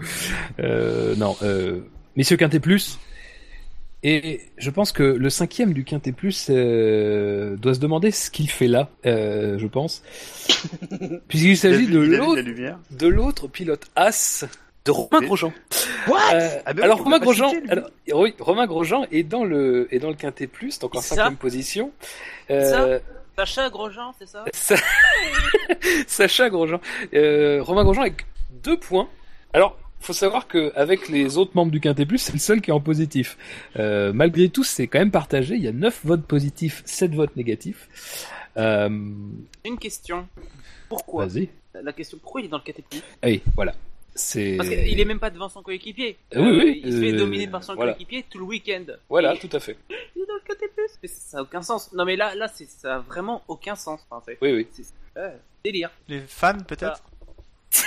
[0.60, 1.80] Euh, non, euh,
[2.16, 2.98] messieurs quintet plus.
[4.04, 8.50] Et je pense que le cinquième du Quintet Plus euh, doit se demander ce qu'il
[8.50, 10.02] fait là, euh, je pense.
[11.28, 12.42] Puisqu'il s'agit de l'autre
[12.90, 14.44] de l'autre pilote As
[14.84, 15.52] de Romain Grosjean.
[16.08, 16.18] What?
[16.34, 20.08] Euh, Ah ben alors Romain Grosjean, alors, oui, Romain Grosjean est dans le est dans
[20.10, 21.92] le quintet plus, donc en cinquième position.
[22.48, 22.98] Ça Euh,
[23.36, 24.44] Sacha Grosjean, c'est ça?
[24.52, 24.76] Sa-
[26.06, 26.80] Sacha Grosjean,
[27.14, 28.26] euh, Romain Grosjean avec
[28.62, 29.08] deux points.
[29.52, 32.70] Alors faut savoir que avec les autres membres du quintet plus, c'est le seul qui
[32.70, 33.38] est en positif.
[33.78, 35.54] Euh, malgré tout, c'est quand même partagé.
[35.54, 37.88] Il y a 9 votes positifs, 7 votes négatifs.
[38.56, 38.88] Euh,
[39.64, 40.26] Une question.
[40.88, 41.26] Pourquoi?
[41.26, 41.48] Vas-y.
[41.82, 43.74] La question, pourquoi il est dans le KTP Ah oui, voilà.
[44.14, 44.56] C'est.
[44.56, 46.18] Parce qu'il est même pas devant son coéquipier.
[46.36, 47.92] Euh, oui, oui, il se fait euh, dominer par son voilà.
[47.92, 48.84] coéquipier tout le week-end.
[49.08, 49.76] Voilà, Et tout à fait.
[50.14, 50.80] il est dans le KTP.
[51.02, 51.92] Mais ça a aucun sens.
[51.94, 54.00] Non mais là, là, c'est ça a vraiment aucun sens.
[54.10, 54.66] Enfin, c'est Oui, oui.
[55.16, 55.90] ouais, délire.
[56.08, 57.02] Les fans, peut-être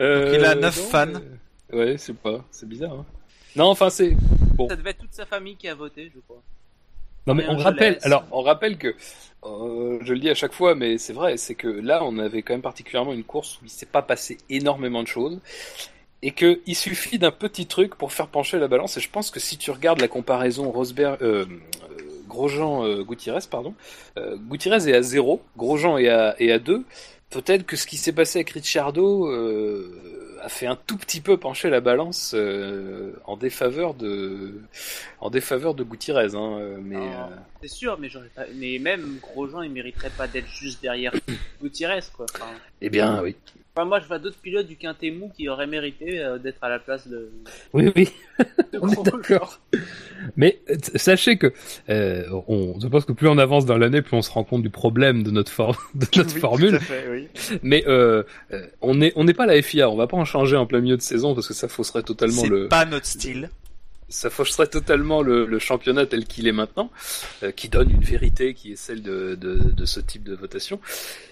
[0.00, 1.06] Euh, il a neuf non, fans.
[1.14, 2.92] euh, Ouais, je sais pas, c'est bizarre.
[2.92, 3.06] Hein.
[3.54, 4.16] Non, enfin c'est.
[4.54, 4.68] Bon.
[4.68, 6.42] Ça devait être toute sa famille qui a voté, je crois.
[7.26, 7.98] Non mais on rappelle.
[8.02, 8.94] Alors on rappelle que
[9.44, 12.42] euh, je le dis à chaque fois, mais c'est vrai, c'est que là on avait
[12.42, 15.40] quand même particulièrement une course où il s'est pas passé énormément de choses
[16.22, 18.96] et que il suffit d'un petit truc pour faire pencher la balance.
[18.96, 21.18] Et je pense que si tu regardes la comparaison Rosberg.
[21.22, 23.74] Euh, euh, Grosjean euh, Gutiérrez pardon
[24.18, 26.84] euh, Gutiérrez est à 0 Grosjean est à, est à 2
[27.30, 31.36] peut-être que ce qui s'est passé avec Ricciardo euh, a fait un tout petit peu
[31.36, 34.60] pencher la balance euh, en défaveur de
[35.20, 37.26] en défaveur de Gutiérrez hein, euh, mais euh,
[37.62, 38.44] C'est sûr, mais j'aurais pas.
[38.54, 41.12] Mais même Grosjean, il mériterait pas d'être juste derrière
[41.62, 42.26] Gutiérrez, quoi.
[42.34, 42.50] Enfin,
[42.80, 43.36] eh bien oui
[43.76, 46.68] enfin, moi, je vois d'autres pilotes du Quintet mou qui auraient mérité euh, d'être à
[46.68, 47.30] la place de.
[47.74, 48.08] oui oui
[48.72, 49.60] de on est d'accord
[50.36, 51.52] mais euh, sachez que
[51.88, 54.62] euh, on je pense que plus on avance dans l'année plus on se rend compte
[54.62, 57.28] du problème de notre for- de notre Oui, formule tout à fait, oui.
[57.62, 58.22] mais euh,
[58.52, 60.80] euh, on est on n'est pas la FIA on va pas en changer en plein
[60.80, 63.50] milieu de saison parce que ça fausserait totalement C'est le pas notre style.
[64.08, 66.90] Ça faucherait totalement le, le championnat tel qu'il est maintenant,
[67.42, 70.80] euh, qui donne une vérité qui est celle de, de, de ce type de votation.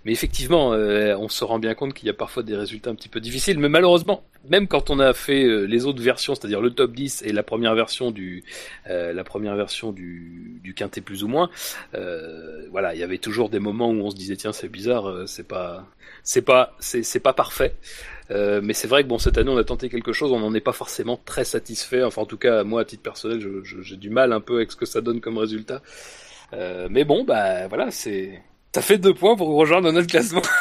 [0.04, 2.94] Mais effectivement, euh, on se rend bien compte qu'il y a parfois des résultats un
[2.94, 3.58] petit peu difficiles.
[3.58, 7.22] Mais malheureusement, même quand on a fait euh, les autres versions, c'est-à-dire le top 10
[7.22, 8.44] et la première version du
[8.88, 11.50] euh, la première version du, du quintet plus ou moins,
[11.94, 15.26] euh, voilà, il y avait toujours des moments où on se disait tiens c'est bizarre,
[15.26, 15.86] c'est pas
[16.22, 17.74] c'est pas c'est pas parfait.
[18.30, 20.54] Euh, mais c'est vrai que bon cette année on a tenté quelque chose, on n'en
[20.54, 22.02] est pas forcément très satisfait.
[22.02, 24.76] Enfin en tout cas moi à titre personnel j'ai du mal un peu avec ce
[24.76, 25.82] que ça donne comme résultat.
[26.52, 28.40] Euh, mais bon bah voilà c'est
[28.74, 30.42] ça fait deux points pour rejoindre notre classement.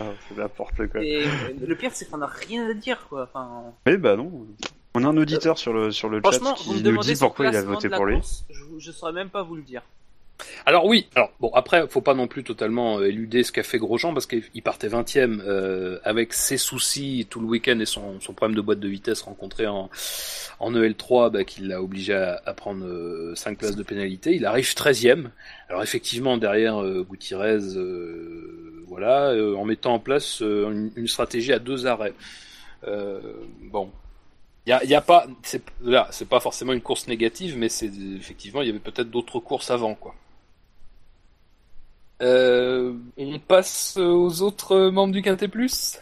[0.00, 1.02] Ah, c'est n'importe quoi.
[1.02, 1.28] Et euh,
[1.66, 3.22] le pire, c'est qu'on a rien à dire, quoi.
[3.22, 4.46] Enfin, Oui, bah non.
[4.94, 7.16] On a un auditeur sur le, sur le chat franchement, vous me qui nous dit
[7.18, 8.16] pourquoi il a voté pour lui.
[8.16, 9.82] course, je, je saurais même pas vous le dire.
[10.66, 13.78] Alors oui, alors bon après faut pas non plus totalement euh, éluder ce qu'a fait
[13.78, 18.56] Grosjean parce qu'il partait 20 e avec ses soucis tout le week-end et son, problème
[18.56, 19.90] de boîte de vitesse rencontré en,
[20.60, 24.34] en EL3 bah, qui l'a obligé à, prendre 5 places de pénalité.
[24.34, 25.30] Il arrive 13 e
[25.68, 31.52] Alors effectivement derrière euh, Gutiérrez euh, voilà euh, en mettant en place euh, une, stratégie
[31.52, 32.12] à deux arrêts.
[32.86, 33.20] Euh,
[33.62, 33.90] bon,
[34.66, 35.26] il y a, pas,
[35.82, 39.40] là, c'est pas forcément une course négative, mais c'est effectivement, il y avait peut-être d'autres
[39.40, 40.14] courses avant, quoi.
[42.22, 45.98] Euh, on passe aux autres membres du Quintet Plus.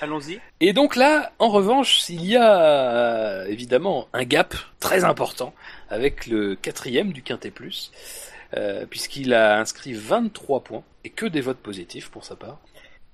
[0.00, 0.40] Allons-y.
[0.60, 5.54] Et donc là, en revanche, il y a évidemment un gap très important
[5.88, 7.90] avec le quatrième du Quintet Plus,
[8.56, 12.58] euh, puisqu'il a inscrit 23 points et que des votes positifs pour sa part.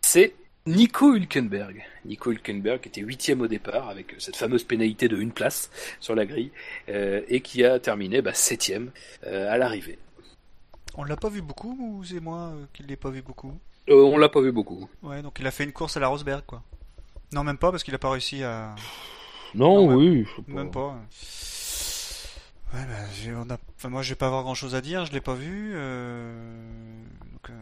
[0.01, 0.35] C'est
[0.67, 1.85] Nico Hülkenberg.
[2.05, 5.71] Nico Hülkenberg qui était huitième au départ avec cette fameuse pénalité de une place
[6.01, 6.51] sur la grille
[6.89, 8.91] euh, et qui a terminé bah, septième
[9.27, 9.99] euh, à l'arrivée.
[10.97, 13.53] On l'a pas vu beaucoup ou c'est moi euh, qui l'ai pas vu beaucoup
[13.89, 14.89] Euh, on l'a pas vu beaucoup.
[15.03, 16.63] Ouais, donc il a fait une course à la Rosberg quoi.
[17.33, 18.75] Non, même pas parce qu'il a pas réussi à.
[19.55, 20.27] Non, Non, oui.
[20.49, 20.97] Même pas.
[22.75, 23.59] Ouais, bah, j'ai- on a...
[23.77, 25.73] enfin, moi je vais pas avoir grand chose à dire, je l'ai pas vu.
[25.75, 27.03] euh,
[27.33, 27.55] Donc, euh,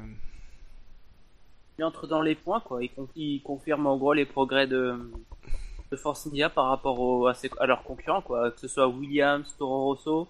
[1.78, 2.82] Il entre dans les points, quoi.
[2.82, 4.94] Il, con- il confirme en gros les progrès de,
[5.90, 8.50] de Force India par rapport au, à, ses- à leurs concurrents, quoi.
[8.52, 10.28] Que ce soit Williams, Toro Rosso.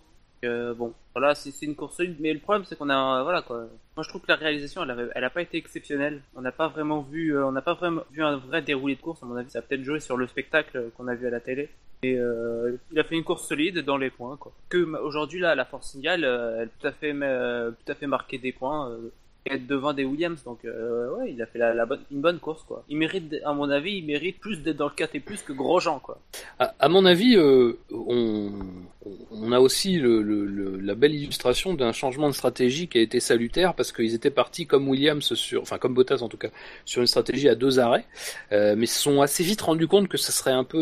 [0.75, 3.67] Bon, voilà, c'est une course solide, mais le problème c'est qu'on a, voilà quoi.
[3.97, 6.21] Moi je trouve que la réalisation, elle, elle a pas été exceptionnelle.
[6.35, 9.01] On n'a pas vraiment vu, euh, on n'a pas vraiment vu un vrai déroulé de
[9.01, 9.23] course.
[9.23, 11.41] À mon avis, ça a peut-être joué sur le spectacle qu'on a vu à la
[11.41, 11.71] télé.
[12.05, 14.53] Et euh, il a fait une course solide dans les points, quoi.
[15.03, 18.37] Aujourd'hui là, la Force elle, euh, elle tout à fait, euh, tout à fait marqué
[18.37, 18.95] des points.
[19.47, 22.85] être devant des Williams, donc ouais, il a fait la, bonne, une bonne course, quoi.
[22.91, 25.55] Il mérite, à mon avis, il mérite plus d'être dans le 4 et plus que
[25.55, 26.19] Grosjean, quoi.
[26.59, 27.39] À, à mon avis,
[27.91, 28.53] on,
[29.31, 33.01] on- a aussi le, le, le- la belle illustration d'un changement de stratégie qui a
[33.01, 36.49] été salutaire parce qu'ils étaient partis comme Williams sur, enfin comme Bottas en tout cas,
[36.85, 38.05] sur une stratégie à deux arrêts,
[38.53, 40.79] euh, mais se sont assez vite rendus compte que ça serait un peu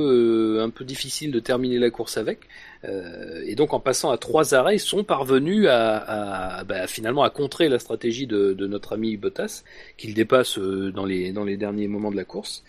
[0.59, 2.41] euh, un peu difficile de terminer la course avec.
[2.85, 7.23] Euh, et donc en passant à trois arrêts, ils sont parvenus à, à- bah, finalement
[7.23, 9.63] à contrer la stratégie de, de notre ami Bottas,
[9.97, 12.65] qu'il dépasse euh, dans les dans les derniers moments de la course.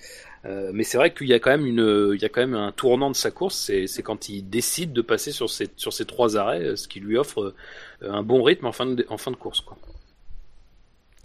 [0.46, 2.54] Euh, mais c'est vrai qu'il y a quand même une, il y a quand même
[2.54, 6.06] un tournant de sa course, c'est, quand il décide de passer sur ces, sur ces
[6.06, 7.56] trois arrêts, ce qui lui offre
[8.02, 9.64] euh, un bon rythme en fin de, en fin de course.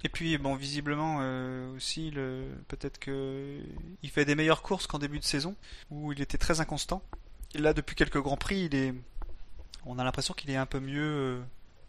[0.04, 2.12] Et puis bon, visiblement euh, aussi,
[2.68, 3.58] peut-être que
[4.04, 5.56] il fait des meilleures courses qu'en début de saison,
[5.90, 7.02] où il était très inconstant.
[7.54, 8.94] Et là, depuis quelques grands prix, il est,
[9.84, 11.40] on a l'impression qu'il est un peu mieux,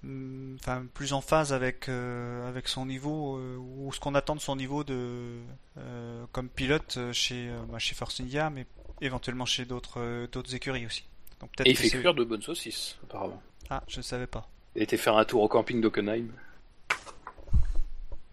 [0.04, 4.42] enfin plus en phase avec euh, avec son niveau euh, ou ce qu'on attend de
[4.42, 5.40] son niveau de
[5.78, 8.66] euh, comme pilote euh, chez euh, bah, chez Force India, mais
[9.02, 11.04] éventuellement chez d'autres euh, d'autres écuries aussi.
[11.42, 13.42] Donc peut-être Et il fait cuire de bonnes saucisses, apparemment.
[13.70, 14.48] Ah, je ne savais pas.
[14.76, 16.28] Il a été faire un tour au camping d'Ockenheim.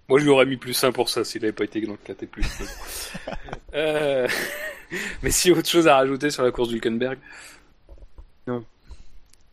[0.08, 2.14] Moi, je lui aurais mis plus 1 pour ça s'il n'avait pas été dans le
[2.14, 2.28] KT+.
[3.74, 4.28] euh...
[5.22, 7.18] Mais si autre chose à rajouter sur la course du Hülkenberg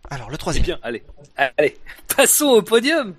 [0.10, 0.66] Alors le C'est troisième.
[0.66, 1.04] bien, allez,
[1.38, 1.78] allez,
[2.16, 3.16] passons au podium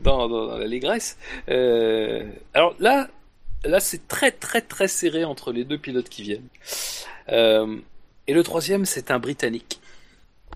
[0.00, 1.16] dans, dans, dans l'allégresse.
[1.48, 3.08] Euh, alors là,
[3.64, 6.48] là c'est très très très serré entre les deux pilotes qui viennent.
[7.30, 7.76] Euh,
[8.26, 9.80] et le troisième, c'est un Britannique.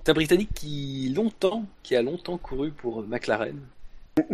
[0.05, 3.59] C'est un Britannique qui longtemps, qui a longtemps couru pour McLaren.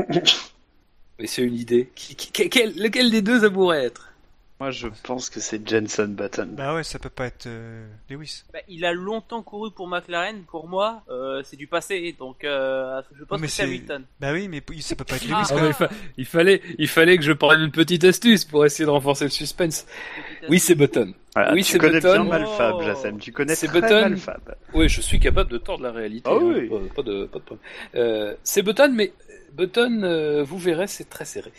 [1.19, 1.91] Mais c'est une idée.
[1.95, 4.11] Qui, qui- quel- lequel des deux ça pourrait être?
[4.65, 6.49] Moi, je pense que c'est Jenson Button.
[6.53, 8.45] Bah ouais, ça peut pas être euh, Lewis.
[8.51, 10.43] Bah, il a longtemps couru pour McLaren.
[10.45, 12.17] Pour moi, euh, c'est du passé.
[12.19, 14.05] Donc, euh, je pense Mais que c'est Hamilton.
[14.21, 15.45] Bah oui, mais ça peut pas être Ah, Lewis.
[15.45, 15.71] Ah, quand mais même.
[15.71, 18.91] il, fa- il fallait, il fallait que je prenne une petite astuce pour essayer de
[18.91, 19.87] renforcer le suspense.
[20.49, 21.13] Oui, c'est Button.
[21.35, 22.23] Voilà, oui, tu c'est connais Button.
[22.23, 22.83] bien Malfab, Oh.
[22.83, 23.19] Jassem.
[23.19, 24.01] Tu connais très Button.
[24.09, 24.55] Malfab.
[24.73, 26.31] Oui, je suis capable de tordre la réalité.
[26.33, 26.69] Ah hein, oui.
[26.71, 27.67] pas, pas de, pas de problème.
[27.97, 29.13] Euh, c'est Button, mais
[29.53, 31.53] Button, euh, vous verrez, c'est très serré.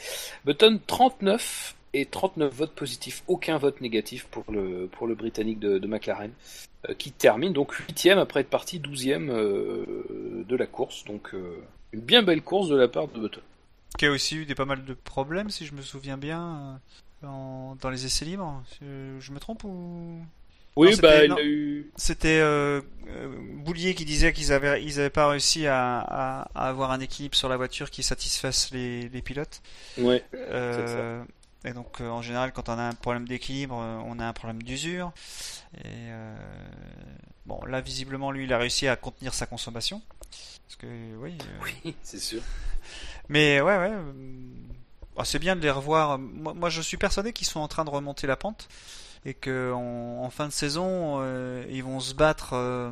[0.44, 5.78] Button, 39 et 39 votes positifs, aucun vote négatif pour le, pour le Britannique de,
[5.78, 6.32] de McLaren,
[6.90, 11.06] euh, qui termine donc 8ème après être parti 12ème euh, de la course.
[11.06, 11.58] Donc, euh,
[11.94, 13.42] une bien belle course de la part de Button.
[13.98, 16.80] Qui a aussi eu des pas mal de problèmes, si je me souviens bien,
[17.24, 18.62] euh, en- dans les essais libres.
[18.82, 20.20] Je, me trompe ou?
[20.76, 21.38] Oui, c'était- bah, il non.
[21.38, 21.90] a eu.
[21.96, 23.30] C'était euh, euh,
[23.64, 27.36] Boulier qui disait qu'ils avaient ils avaient pas réussi à, à, à avoir un équilibre
[27.36, 29.62] sur la voiture qui satisfasse les, les pilotes.
[29.98, 30.22] Ouais.
[30.34, 31.24] Euh,
[31.66, 34.34] et donc euh, en général, quand on a un problème d'équilibre, euh, on a un
[34.34, 35.12] problème d'usure.
[35.80, 36.36] Et euh,
[37.46, 40.02] bon, là visiblement, lui, il a réussi à contenir sa consommation.
[40.68, 40.88] Parce que
[41.18, 41.38] oui.
[41.64, 42.42] Oui, c'est sûr.
[43.30, 43.92] Mais ouais, ouais.
[45.18, 46.20] ah, c'est bien de les revoir.
[46.20, 48.68] Moi, moi, je suis persuadé qu'ils sont en train de remonter la pente
[49.26, 52.92] et que en, en fin de saison, euh, ils vont se battre euh,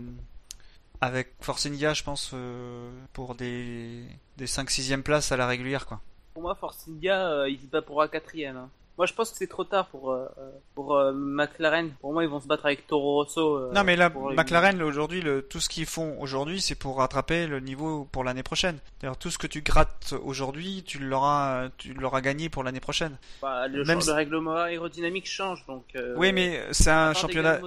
[0.99, 4.03] avec Force India, je pense, euh, pour des
[4.37, 6.01] des 5-6e places à la régulière, quoi.
[6.33, 8.57] Pour moi, Force India, euh, il se bat pour un quatrième.
[8.57, 8.69] hein.
[8.95, 10.27] Moi, je pense que c'est trop tard pour euh,
[10.75, 11.89] pour euh, McLaren.
[11.99, 13.57] Pour moi, ils vont se battre avec Toro Rosso.
[13.57, 16.97] euh, non, mais là, les- McLaren, aujourd'hui, le, tout ce qu'ils font aujourd'hui, c'est pour
[16.97, 18.77] rattraper le niveau pour l'année prochaine.
[19.01, 23.17] D'ailleurs, tout ce que tu grattes aujourd'hui, tu l'auras, tu l'auras gagné pour l'année prochaine.
[23.41, 25.85] Bah, le, Même le règlement aérodynamique change, donc.
[26.17, 27.59] oui, mais c'est un championnat,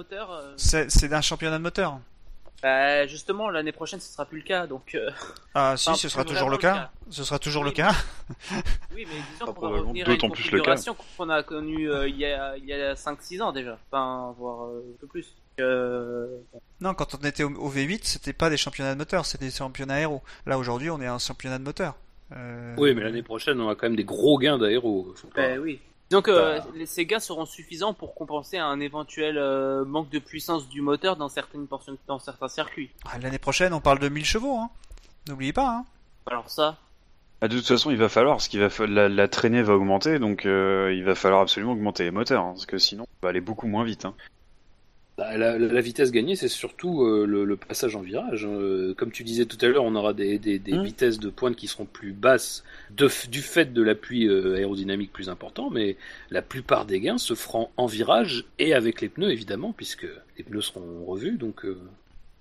[0.55, 1.99] c'est c'est un championnat de moteur.
[2.63, 4.95] Bah, justement, l'année prochaine, ce sera plus le cas, donc.
[4.95, 5.09] euh,
[5.53, 6.89] Ah si, Enfin, ce sera toujours le cas.
[7.05, 7.91] le Ce sera toujours Oui, le cas.
[8.95, 10.73] Oui, mais disons Pas qu'on va probablement revenir à une d'autant plus le cas.
[10.73, 13.77] configuration qu'on a connue euh, il y a, il y a 5-6 ans déjà.
[13.91, 15.27] Enfin, voire euh, un peu plus.
[15.59, 16.27] Euh,
[16.81, 19.51] Non, quand on était au, au V8, c'était pas des championnats de moteur, c'était des
[19.51, 20.21] championnats aéro.
[20.45, 21.95] Là aujourd'hui, on est un championnat de moteur.
[22.35, 25.13] Euh, Oui, mais l'année prochaine, on a quand même des gros gains d'aéro.
[25.33, 25.79] Pas- ben oui.
[26.09, 26.65] Donc euh, Bah.
[26.75, 31.15] les- ces gains seront suffisants pour compenser un éventuel euh, manque de puissance du moteur
[31.17, 32.89] dans certaines portions, dans certains circuits.
[33.05, 34.55] ah, L'année prochaine, on parle de 1000 chevaux.
[34.57, 34.69] Hein.
[35.27, 35.69] N'oubliez pas.
[35.69, 35.85] Hein.
[36.25, 36.77] Alors ça,
[37.41, 40.17] Ah, de toute façon, il va falloir, parce qu'il va la, la traînée va augmenter,
[40.19, 43.29] donc euh, il va falloir absolument augmenter les moteurs, hein, parce que sinon, on va
[43.29, 44.05] aller beaucoup moins vite.
[45.17, 48.45] Bah, La, vitesse gagnée, c'est surtout euh, le, le passage en virage.
[48.45, 48.49] hein.
[48.51, 50.83] Euh, Comme tu disais tout à l'heure, on aura des, des- des Mm.
[50.83, 52.63] vitesses de pointe qui seront plus basses
[52.95, 55.97] de du fait de l'appui euh, aérodynamique plus important, mais
[56.29, 60.05] la plupart des gains se feront en virage et avec les pneus évidemment, puisque
[60.37, 61.37] les pneus seront revus.
[61.37, 61.79] Donc euh,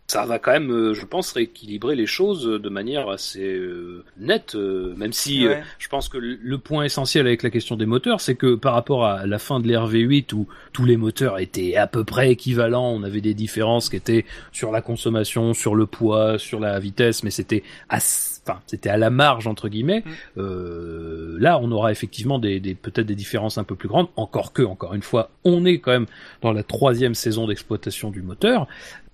[0.09, 4.55] ça va quand même, euh, je pense, rééquilibrer les choses de manière assez euh, nette,
[4.55, 5.63] euh, même si euh, Ouais.
[5.79, 9.05] je pense que le point essentiel avec la question des moteurs, c'est que par rapport
[9.05, 12.91] à la fin de l'ère V8 où tous les moteurs étaient à peu près équivalents,
[12.91, 17.23] on avait des différences qui étaient sur la consommation, sur le poids, sur la vitesse,
[17.25, 20.05] mais c'était à, enfin, c'était à la marge entre guillemets.
[20.07, 20.11] Mm.
[20.39, 24.09] Euh, là, on aura effectivement des, des peut-être des différences un peu plus grandes.
[24.17, 26.07] Encore que, encore une fois, on est quand même
[26.43, 28.69] dans la troisième saison d'exploitation du moteur.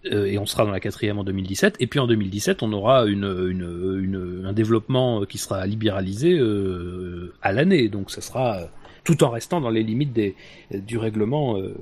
[0.07, 1.77] Euh, et on sera dans la quatrième en 2017.
[1.81, 7.33] Et puis en 2017, on aura une, une, une- un développement qui sera libéralisé euh,
[7.43, 7.89] à l'année.
[7.89, 8.67] Donc ça sera euh,
[9.05, 10.35] tout en restant dans les limites des,
[10.73, 11.75] du règlement euh,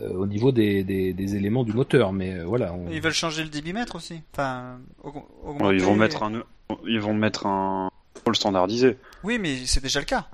[0.00, 2.12] euh, au niveau des, des, des éléments du moteur.
[2.12, 2.72] Mais euh, voilà.
[2.74, 4.20] on- Ils veulent changer le débitmètre aussi.
[4.32, 6.42] Enfin, Ouais, ils vont mettre un,
[6.86, 7.90] ils vont mettre un
[8.24, 8.96] pôle standardisé.
[9.24, 10.26] Oui, mais c'est déjà le cas.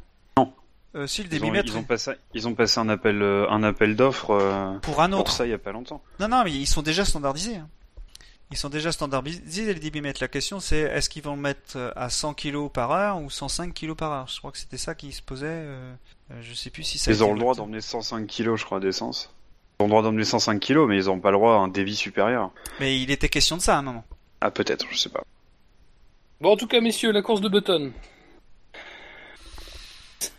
[0.95, 3.63] Euh, si le Ils ont, ils ont passé, ils ont passé un appel, euh, un
[3.63, 5.33] appel d'offres euh, pour un pour autre.
[5.33, 6.03] ça il y a pas longtemps.
[6.21, 7.57] Non, non, mais ils sont déjà standardisés.
[7.57, 7.69] hein.
[8.51, 10.21] Ils sont déjà standardisés les débitmètres.
[10.23, 13.31] La question c'est est-ce qu'ils vont le mettre euh, à 100 kg par heure ou
[13.31, 14.29] 105 kg par heure?
[14.29, 15.47] Je crois que c'était ça qui se posait.
[15.49, 15.95] euh,
[16.43, 17.11] je sais plus si ça.
[17.11, 19.33] a Ils auront le droit d'emmener 105 kilos, je crois, d'essence.
[19.81, 21.69] Ils ont le droit d'emmener 105 kilos, mais ils n'ont pas le droit à un
[21.69, 22.51] débit supérieur.
[22.81, 24.05] Mais il était question de ça à un moment.
[24.43, 25.23] Ah, peut-être, je sais pas.
[26.43, 27.93] Bon, en tout cas, messieurs, la course de Button.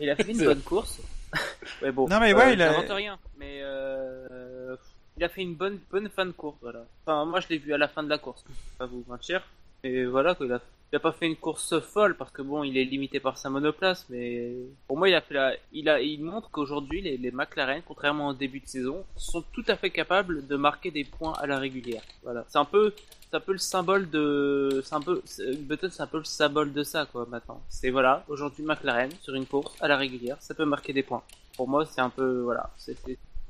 [0.00, 1.00] Il a fait une bonne course.
[1.82, 2.08] ouais, bon.
[2.08, 3.18] Non, mais ouais, euh, il a- rien.
[3.36, 4.76] Mais euh,
[5.16, 6.84] il a fait une bonne, bonne fin de course, voilà.
[7.06, 8.44] Enfin, moi, je l'ai vu à la fin de la course.
[8.78, 9.42] Pas vous mentir.
[9.82, 10.60] Et voilà, quoi, il a,
[10.92, 13.50] il a pas fait une course folle parce que bon, il est limité par sa
[13.50, 14.52] monoplace, mais
[14.86, 18.28] pour moi, il a fait la, il a, il montre qu'aujourd'hui, les, les McLaren, contrairement
[18.28, 21.58] au début de saison, sont tout à fait capables de marquer des points à la
[21.58, 22.02] régulière.
[22.22, 22.44] Voilà.
[22.48, 22.94] C'est un peu,
[23.34, 26.72] un peu le symbole de, c'est un peu, c'est- Button, c'est un peu le symbole
[26.72, 27.62] de ça, quoi, maintenant.
[27.68, 31.22] C'est voilà, aujourd'hui, McLaren, sur une course, à la régulière, ça peut marquer des points.
[31.56, 32.96] Pour moi, c'est un peu, voilà, c'est,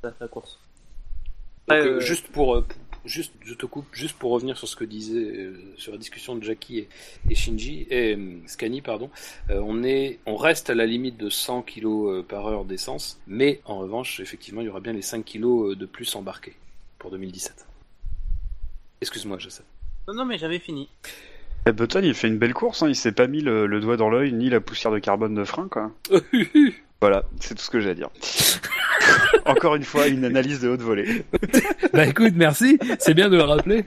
[0.02, 0.59] la course.
[1.66, 4.77] Donc, euh, juste pour, euh, pour- juste, je te coupe, juste pour revenir sur ce
[4.77, 6.89] que disait, euh, sur la discussion de Jackie et,
[7.31, 9.09] et Shinji et Scani, pardon.
[9.51, 13.61] euh, on est, on reste à la limite de 100 kg par heure d'essence, mais
[13.65, 16.55] en revanche, effectivement, il y aura bien les 5 kg de plus embarqués
[16.98, 17.66] pour 2017.
[19.01, 19.62] Excuse-moi, je sais.
[20.09, 20.89] Non, non, mais j'avais fini.
[21.66, 22.89] Et Button, il fait une belle course, hein.
[22.89, 25.44] il s'est pas mis le, le doigt dans l'œil, ni la poussière de carbone de
[25.44, 25.90] frein, quoi.
[27.01, 28.09] Voilà, c'est tout ce que j'ai à dire.
[29.44, 31.22] Encore une fois, une analyse de haute volée.
[31.93, 33.85] bah écoute, merci, c'est bien de le rappeler.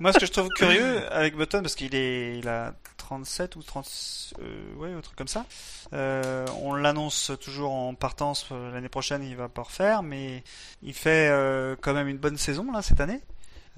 [0.00, 3.62] Moi, ce que je trouve curieux avec Button, parce qu'il est, il a 37 ou
[3.62, 5.46] 30, euh, ouais, un truc comme ça.
[5.92, 10.42] Euh, on l'annonce toujours en partance euh, l'année prochaine, il va pas refaire, mais
[10.82, 13.20] il fait euh, quand même une bonne saison là cette année.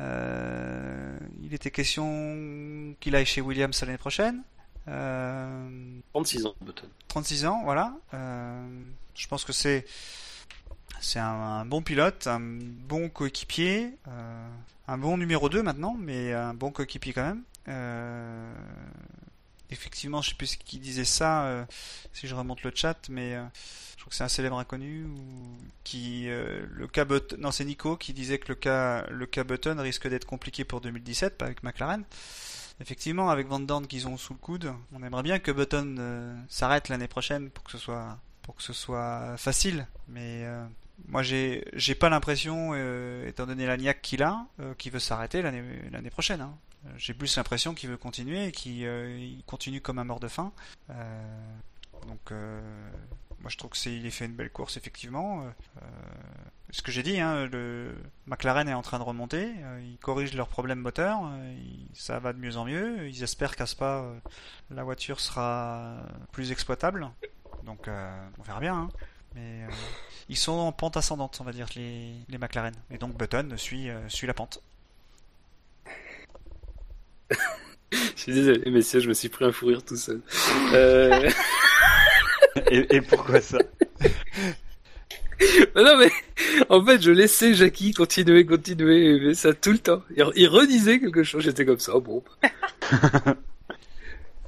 [0.00, 4.42] Euh, il était question qu'il aille chez Williams l'année prochaine.
[4.88, 6.88] Euh, 36 ans, Button.
[7.08, 7.94] 36 ans, voilà.
[8.12, 8.66] Euh,
[9.14, 9.86] je pense que c'est
[11.00, 14.48] c'est un, un bon pilote, un bon coéquipier, euh,
[14.88, 17.42] un bon numéro 2 maintenant, mais un bon coéquipier quand même.
[19.70, 21.66] Effectivement, je sais plus qui disait ça,
[22.12, 23.36] si je remonte le chat, mais
[24.04, 25.16] crois que c'est un célèbre inconnu ou
[25.82, 27.06] qui euh, le cas
[27.38, 30.80] non c'est Nico qui disait que le cas le cas Button risque d'être compliqué pour
[30.82, 32.04] 2017, pas avec McLaren.
[32.80, 36.36] Effectivement, avec Van Dorn qu'ils ont sous le coude, on aimerait bien que Button euh,
[36.48, 39.86] s'arrête l'année prochaine pour que ce soit pour que ce soit facile.
[40.08, 40.66] Mais euh,
[41.08, 42.74] moi, j'ai j'ai pas l'impression,
[43.24, 44.44] étant donné la niaque qu'il a,
[44.76, 46.42] qu'il veut s'arrêter l'année prochaine.
[46.42, 46.54] hein.
[46.98, 50.52] J'ai plus l'impression qu'il veut continuer et qu'il il continue comme un mort de faim.
[52.06, 52.32] Donc,
[53.44, 55.42] moi, je trouve que c'est il a fait une belle course effectivement.
[55.42, 55.50] Euh,
[56.70, 57.94] ce que j'ai dit, hein, le
[58.26, 61.54] McLaren est en train de remonter, euh, ils corrigent leurs problèmes moteurs, euh,
[61.92, 64.18] ça va de mieux en mieux, ils espèrent qu'à Spa, euh,
[64.70, 65.94] la voiture sera
[66.32, 67.10] plus exploitable,
[67.64, 68.74] donc euh, on verra bien.
[68.74, 68.88] hein.
[69.34, 69.68] Mais euh,
[70.30, 73.90] ils sont en pente ascendante, on va dire, les, les McLaren, et donc Button suit,
[73.90, 74.62] euh, suit la pente.
[77.92, 80.22] Je suis désolé, messieurs, je me suis pris un fou rire tout seul.
[80.72, 81.30] Euh...
[82.70, 83.58] Et, et pourquoi ça?
[85.76, 86.10] Non, non, mais
[86.68, 90.02] en fait, je laissais Jackie continuer, continuer, mais ça tout le temps.
[90.16, 92.22] Il, il redisait quelque chose, j'étais comme ça, oh, bon.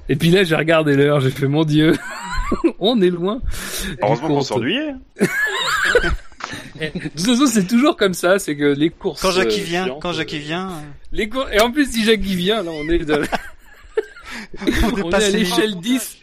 [0.09, 1.93] Et puis là, j'ai regardé l'heure, j'ai fait mon Dieu,
[2.79, 3.41] on est loin.
[4.01, 4.93] Heureusement qu'on s'ennuyait.
[6.79, 9.21] De toute façon, c'est toujours comme ça, c'est que les courses.
[9.21, 10.81] Quand Jackie euh, vient, chiantes, quand euh, Jackie vient, euh,
[11.11, 11.49] Les cours...
[11.51, 13.23] Et en plus, si Jackie vient, là, on est, de-
[14.61, 16.17] on on est à l'échelle 10.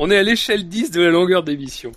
[0.00, 1.90] On est à l'échelle 10 de la longueur d'émission.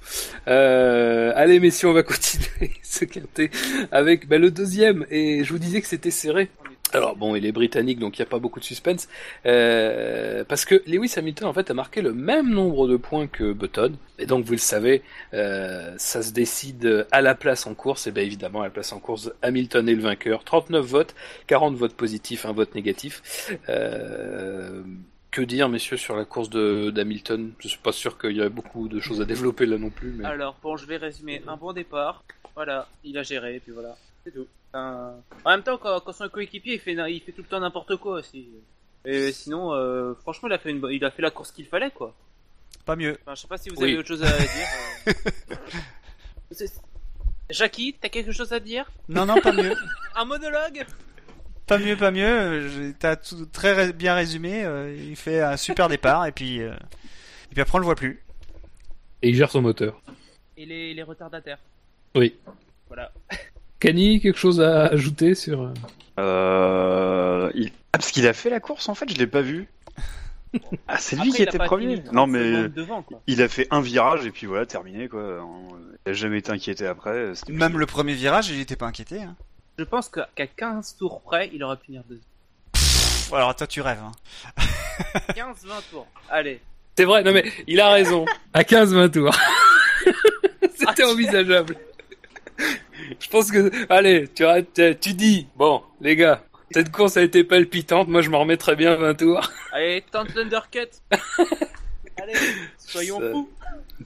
[0.48, 3.52] Euh, allez, messieurs, on va continuer ce quintet
[3.91, 5.06] avec bah, le deuxième.
[5.11, 6.49] Et je vous disais que c'était serré.
[6.94, 9.07] Alors bon, il est britannique, donc il n'y a pas beaucoup de suspense.
[9.45, 13.53] Euh, parce que Lewis Hamilton, en fait, a marqué le même nombre de points que
[13.53, 13.94] Button.
[14.18, 15.03] Et donc, vous le savez,
[15.36, 18.07] euh, ça se décide à la place en course.
[18.07, 20.44] Et bien évidemment, à la place en course, Hamilton est le vainqueur.
[20.44, 21.15] 39 votes,
[21.45, 23.53] 40 votes positifs, un vote négatif.
[23.69, 24.82] Euh,
[25.31, 27.53] que dire, messieurs, sur la course de d'Hamilton?
[27.59, 30.11] Je suis pas sûr qu'il y a beaucoup de choses à développer là non plus.
[30.11, 30.25] Mais...
[30.25, 31.41] Alors, bon, je vais résumer.
[31.47, 32.23] Un bon départ.
[32.55, 33.95] Voilà, il a géré, et puis voilà.
[34.25, 34.45] C'est tout.
[34.73, 35.13] Enfin,
[35.45, 37.95] En même temps, quand, quand son coéquipier, il fait, il fait tout le temps n'importe
[37.95, 38.47] quoi aussi.
[39.05, 41.65] Et sinon, euh, franchement, il a, fait une, bo- il a fait la course qu'il
[41.65, 42.13] fallait, quoi.
[42.85, 43.17] pas mieux.
[43.21, 43.89] Enfin, je sais pas si vous Oui.
[43.91, 44.67] avez autre chose à dire.
[45.07, 46.65] euh.
[47.49, 48.89] Jackie, t'as quelque chose à dire?
[49.09, 49.73] Non, non, pas mieux.
[50.15, 50.85] Un monologue?
[51.77, 52.68] Pas mieux, pas mieux.
[52.68, 54.64] Je- T'as tout très ré- bien résumé.
[54.64, 57.95] euh, il fait un super départ et puis, euh, et puis après on le voit
[57.95, 58.22] plus.
[59.22, 60.02] Et il gère son moteur.
[60.57, 61.60] Et les, les retardataires.
[62.15, 62.35] Oui.
[62.88, 63.11] Voilà.
[63.80, 65.61] Cani, quelque chose à ajouter sur.
[65.61, 65.73] euh,
[66.19, 69.68] Euh, il- Ah, parce qu'il a fait la course en fait, je l'ai pas vu.
[70.88, 71.95] Ah, c'est lui Après, qui était premier.
[71.95, 75.39] fini 30 Non, mais devant, il a fait un virage et puis voilà, terminé quoi.
[76.06, 77.31] Il a jamais été inquiété après.
[77.49, 79.22] Même plus- le premier virage, il était pas inquiété.
[79.22, 79.35] Hein.
[79.81, 82.23] Je pense qu'à qu'à 15 tours près, il aurait pu finir deuxième.
[83.31, 83.97] Bon, alors toi tu rêves.
[83.99, 84.11] Hein.
[85.33, 85.53] 15-20
[85.89, 86.05] tours.
[86.29, 86.61] Allez.
[86.95, 88.27] C'est vrai, non mais il a raison.
[88.53, 89.35] À 15-20 tours.
[90.75, 91.77] C'était Ah, envisageable.
[93.19, 94.43] Je pense que, allez, tu,
[95.01, 98.75] tu dis, bon, les gars, cette course a été palpitante, moi je m'en remets très
[98.75, 99.49] bien à 20 tours.
[99.71, 100.89] Allez, tente l'undercut.
[102.21, 102.33] Allez,
[102.77, 103.49] soyons fous.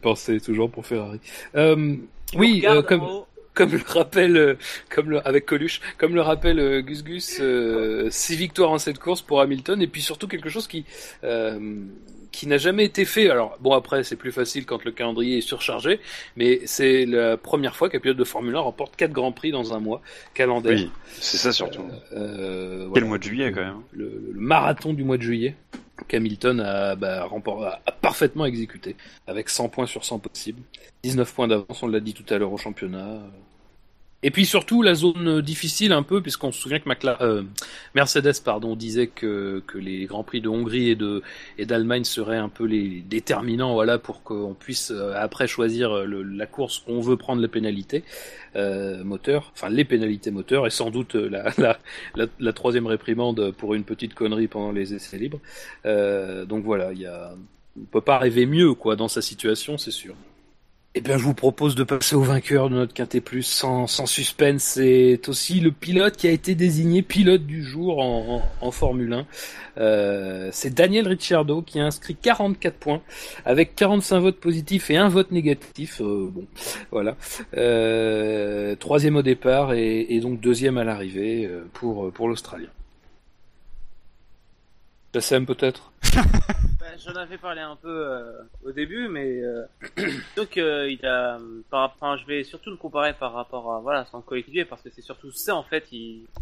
[0.02, 1.20] Pensez toujours pour Ferrari.
[1.56, 1.98] Euh,
[2.34, 3.28] oui, euh, comme, en haut.
[3.56, 4.56] Comme le rappelle, euh,
[4.90, 9.00] comme le, avec Coluche, comme le rappelle euh, Gus Gus, euh, six victoires en cette
[9.00, 10.86] course pour Hamilton, et puis surtout quelque chose qui,
[11.24, 11.58] euh,
[12.36, 13.30] qui n'a jamais été fait.
[13.30, 16.00] Alors bon, après c'est plus facile quand le calendrier est surchargé,
[16.36, 19.74] mais c'est la première fois qu'un pilote de Formule 1 remporte quatre grands prix dans
[19.74, 20.02] un mois
[20.34, 20.74] calendaire.
[20.74, 20.90] Oui,
[21.20, 21.86] c'est ça surtout.
[22.14, 23.06] Euh, Quel voilà.
[23.08, 23.82] mois de juillet quand même.
[23.94, 25.56] le, le marathon du mois de juillet
[26.10, 28.98] qu'Hamilton a, bah, remport- a- a parfaitement exécuté,
[29.28, 30.62] avec 100 points sur 100 possibles.
[31.04, 33.22] 19 points d'avance, on l'a dit tout à l'heure au championnat.
[34.26, 36.90] Et puis surtout la zone difficile un peu, puisqu'on se souvient que
[37.22, 37.44] euh,
[37.94, 41.22] Mercedes pardon, disait que, que les Grands Prix de Hongrie et de
[41.60, 46.24] et d'Allemagne seraient un peu les déterminants voilà, pour qu'on puisse euh, après choisir euh,
[46.24, 48.04] la course où on veut prendre les pénalités
[48.56, 53.76] euh, moteur, enfin les pénalités moteurs, et sans doute euh, la, la, troisième réprimande pour
[53.76, 55.40] une petite connerie pendant les essais libres.
[55.86, 59.92] Euh, donc voilà, il y on peut pas rêver mieux quoi dans sa situation, c'est
[59.92, 60.16] sûr.
[60.98, 64.64] Eh bien, je vous propose de passer au vainqueur de notre Quintet Plus sans, suspense.
[64.64, 69.26] C'est aussi le pilote qui a été désigné pilote du jour en, en, Formule 1.
[69.78, 73.02] Euh, c'est Daniel Ricciardo qui a inscrit 44 points
[73.44, 76.00] avec 45 votes positifs et un vote négatif.
[76.00, 76.46] Euh, bon,
[76.92, 77.18] voilà.
[77.58, 82.70] Euh, troisième au départ et, et donc deuxième à l'arrivée pour, pour l'Australien.
[85.46, 85.92] Peut-être?
[86.80, 89.66] Bah, J'en avais parlé un peu euh, au début, mais euh,
[90.36, 91.40] donc euh, il a,
[91.70, 95.02] par, je vais surtout le comparer par rapport à voilà son coéquipier parce que c'est
[95.02, 95.86] surtout ça en fait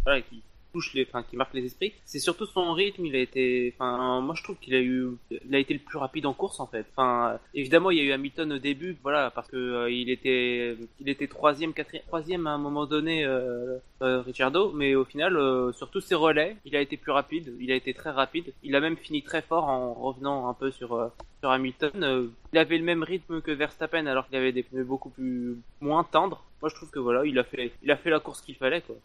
[0.03, 0.41] voilà, qui
[0.81, 1.93] qui marque les esprits.
[2.05, 3.05] C'est surtout son rythme.
[3.05, 5.97] Il a été, enfin, moi je trouve qu'il a eu, il a été le plus
[5.97, 6.85] rapide en course en fait.
[6.95, 10.75] Enfin, évidemment il y a eu Hamilton au début, voilà, parce que euh, il était,
[10.99, 15.37] il était troisième, quatrième, troisième à un moment donné, euh, euh, Ricciardo, mais au final,
[15.37, 17.53] euh, sur tous ses relais, il a été plus rapide.
[17.59, 18.53] Il a été très rapide.
[18.63, 21.11] Il a même fini très fort en revenant un peu sur
[21.43, 21.91] sur Hamilton.
[22.03, 25.57] Euh, il avait le même rythme que Verstappen alors qu'il avait des pneus beaucoup plus
[25.81, 26.41] moins tendres.
[26.61, 28.81] Moi, je trouve que voilà, il a fait, il a fait la course qu'il fallait
[28.81, 28.95] quoi.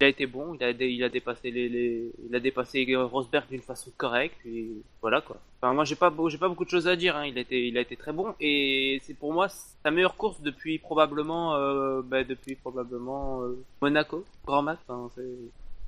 [0.00, 3.62] Il a été bon, il a, il a dépassé les, il a dépassé Rosberg d'une
[3.62, 4.36] façon correcte.
[4.38, 4.70] Puis
[5.00, 5.38] voilà quoi.
[5.60, 7.16] Enfin, moi, j'ai pas, j'ai pas beaucoup de choses à dire.
[7.16, 7.26] Hein.
[7.26, 10.40] Il a été, il a été très bon et c'est pour moi sa meilleure course
[10.42, 14.80] depuis probablement, euh, bah, depuis probablement euh, Monaco, Grand Max.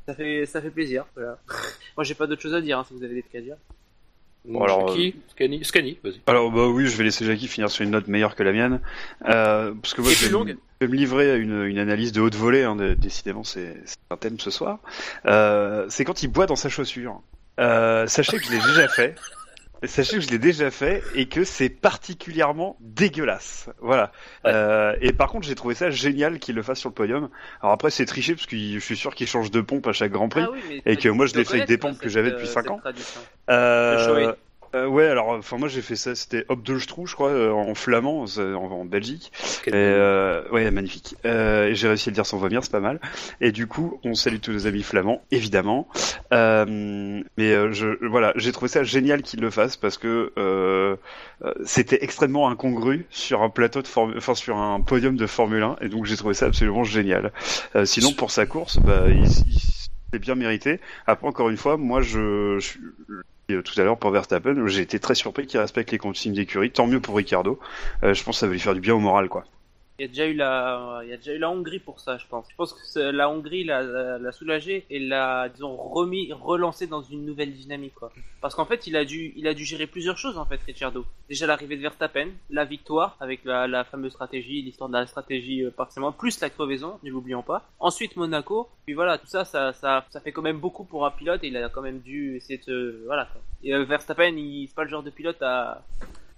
[0.06, 1.06] Ça fait, ça fait plaisir.
[1.14, 1.38] Voilà.
[1.96, 3.56] moi, j'ai pas d'autre chose à dire hein, si vous avez des trucs à dire.
[4.44, 6.20] Bon, alors, Qui Scani, Scani, vas-y.
[6.26, 8.80] Alors bah oui, je vais laisser Jackie finir sur une note meilleure que la mienne,
[9.28, 12.10] euh, parce que moi je vais, me- je vais me livrer à une, une analyse
[12.10, 12.64] de haute volée.
[12.64, 14.78] Hein, de- décidément, c'est c'est un thème ce soir.
[15.26, 17.20] Euh, c'est quand il boit dans sa chaussure.
[17.60, 19.14] Euh, sachez que je l'ai déjà fait.
[19.84, 23.68] Sachez que je l'ai déjà fait et que c'est particulièrement dégueulasse.
[23.80, 24.12] Voilà.
[24.44, 24.52] Ouais.
[24.54, 27.28] Euh, et par contre, j'ai trouvé ça génial qu'il le fasse sur le podium.
[27.60, 30.12] Alors après, c'est triché parce que je suis sûr qu'il change de pompe à chaque
[30.12, 30.44] Grand Prix.
[30.44, 32.46] Ah oui, et que moi, je l'ai fait avec des pompes que j'avais euh, depuis
[32.46, 32.80] cinq cette ans.
[33.50, 34.32] Euh.
[34.74, 37.50] Euh, ouais, alors, enfin, moi j'ai fait ça, c'était Hop de Stroux, je crois, euh,
[37.52, 39.30] en flamand, c'est en, en Belgique.
[39.66, 41.14] Et, euh, ouais, magnifique.
[41.26, 42.98] Euh, et j'ai réussi à le dire sans vomir, c'est pas mal.
[43.40, 45.88] Et du coup, on salue tous nos amis flamands, évidemment.
[46.32, 46.64] Euh,
[47.36, 50.32] mais euh, je, voilà, j'ai trouvé ça génial qu'il le fasse parce que
[51.64, 55.76] c'était extrêmement incongru sur un plateau de Formu- enfin sur un podium de Formule 1,
[55.80, 57.32] et donc j'ai trouvé ça absolument génial.
[57.76, 60.80] Euh, sinon, pour sa course, bah, il, il s'est bien mérité.
[61.06, 62.78] Après, encore une fois, moi, je, je
[63.54, 66.70] euh, tout à l'heure pour Verstappen, j'ai été très surpris qu'il respecte les consignes d'écurie.
[66.70, 67.58] Tant mieux pour Ricardo.
[68.02, 69.44] Euh, je pense que ça va lui faire du bien au moral, quoi.
[69.98, 72.16] Il y a déjà eu la, il y a déjà eu la Hongrie pour ça,
[72.16, 72.46] je pense.
[72.50, 77.02] Je pense que la Hongrie l'a, l'a, l'a soulagé et l'a, disons, remis, relancé dans
[77.02, 77.92] une nouvelle dynamique.
[78.40, 81.04] Parce qu'en fait, il a dû, il a dû gérer plusieurs choses, en fait, Ricciardo.
[81.28, 85.64] Déjà l'arrivée de Verstappen, la victoire avec la, la fameuse stratégie, l'histoire de la stratégie
[85.64, 85.70] euh,
[86.18, 87.68] plus la crevaison, ne l'oublions pas.
[87.78, 91.10] Ensuite Monaco, puis voilà, tout ça, ça, ça, ça fait quand même beaucoup pour un
[91.10, 93.40] pilote et il a quand même dû essayer de voilà, quoi.
[93.62, 95.82] Et euh, Verstappen, il, c'est pas le genre de pilote à,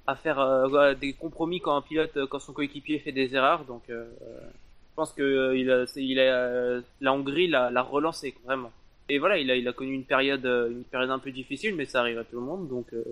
[0.07, 3.65] à faire euh, des compromis quand un pilote, euh, quand son coéquipier fait des erreurs.
[3.65, 8.35] Donc, euh, je pense que euh, il a, il euh, la Hongrie l'a, l'a relancé
[8.45, 8.71] vraiment.
[9.09, 11.85] Et voilà, il a, il a connu une période, une période un peu difficile, mais
[11.85, 12.69] ça arrive à tout le monde.
[12.69, 13.05] Donc, euh,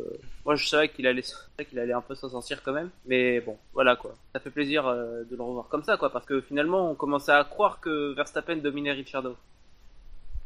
[0.45, 1.23] moi, je savais qu'il allait,
[1.69, 2.89] qu'il allait un peu s'en sortir quand même.
[3.05, 4.15] Mais bon, voilà quoi.
[4.33, 7.45] Ça fait plaisir de le revoir comme ça, quoi, parce que finalement, on commençait à
[7.45, 9.37] croire que Verstappen dominait Ricciardo.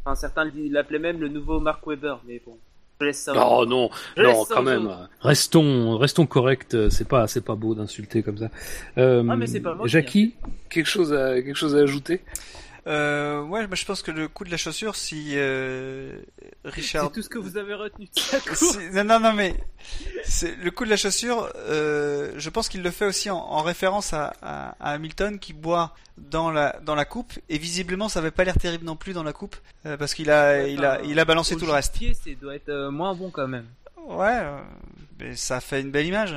[0.05, 2.57] Enfin, certains l'appelaient même le nouveau Mark Webber, mais bon.
[3.01, 3.33] Je laisse ça.
[3.37, 4.91] Oh non, Je non, quand même.
[5.21, 6.77] Restons, restons corrects.
[6.91, 8.49] C'est pas, c'est pas beau d'insulter comme ça.
[8.97, 10.35] Euh, Ah, mais c'est pas moi Jackie,
[10.71, 12.23] quelque chose à, quelque chose à ajouter?
[12.87, 16.21] Euh, ouais, bah, je pense que le coup de la chaussure, si euh,
[16.65, 18.09] Richard C'est tout ce que vous avez retenu
[18.93, 19.57] Non, non, non, mais
[20.25, 21.51] c'est le coup de la chaussure.
[21.57, 25.53] Euh, je pense qu'il le fait aussi en, en référence à, à- à Hamilton qui
[25.53, 29.13] boit dans la dans la coupe et visiblement ça avait pas l'air terrible non plus
[29.13, 29.55] dans la coupe
[29.85, 31.95] euh, parce qu'il a il a il a balancé tout le reste.
[31.95, 33.67] pied, c'est doit être euh, moins bon quand même.
[34.07, 34.59] Ouais, euh,
[35.19, 36.35] mais ça fait une belle image.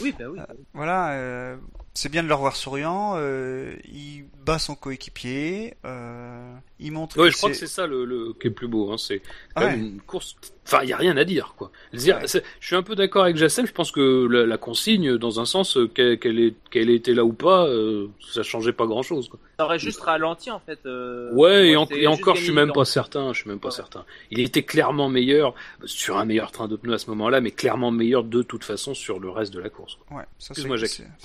[0.00, 0.40] Oui, bah oui.
[0.74, 1.56] Voilà, euh,
[2.00, 3.14] c'est bien de le revoir souriant.
[3.16, 5.74] euh, il bat son coéquipier.
[5.84, 7.18] Euh, il montre.
[7.18, 8.92] Ouais, que je crois que c'est- ça le, le qui est plus beau.
[8.92, 8.96] Hein.
[8.98, 9.20] C'est
[9.54, 9.70] quand Ouais.
[9.76, 10.36] même une course.
[10.64, 11.70] Enfin, il y a rien à dire, quoi.
[11.94, 12.28] Dire- Ouais.
[12.28, 13.66] c'est- Je suis un peu d'accord avec Jassem.
[13.66, 16.94] Je pense que la, la consigne, dans un sens, euh, qu'elle qu'elle ait, qu'elle ait
[16.94, 19.30] été là ou pas, euh, ça changeait pas grand-chose.
[19.58, 20.78] Ça aurait juste ralenti en fait.
[20.86, 23.32] euh, Ouais, et, en- encore, je suis même pas certain.
[23.32, 23.74] Je suis même pas Ouais.
[23.74, 24.04] certain.
[24.30, 25.54] Il était clairement meilleur
[25.84, 28.94] sur un meilleur train de pneus à ce moment-là, mais clairement meilleur de toute façon
[28.94, 29.96] sur le reste de la course.
[30.06, 30.18] quoi.
[30.18, 30.68] Ouais, ça c'est-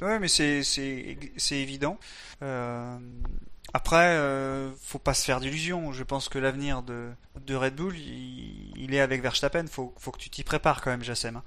[0.01, 1.97] Ouais, mais c'est c'est évident.
[2.41, 2.97] Euh,
[3.75, 5.91] après, euh, faut pas se faire d'illusions.
[5.93, 7.09] Je pense que l'avenir de
[7.47, 9.65] de Red Bull, il, il est avec Verstappen.
[9.67, 11.41] Faut faut que tu t'y prépares quand même, Jassem.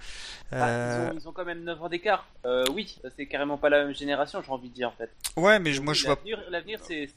[0.51, 2.27] Ah, Euh, ils, ont, ils ont quand même 9 ans d'écart.
[2.45, 5.11] Euh, oui, c'est carrément pas la même génération, j'ai envie de dire en fait.
[5.37, 6.17] ouais, mais moi je vois.
[6.17, 7.09] L'avenir, l'avenir, c'est,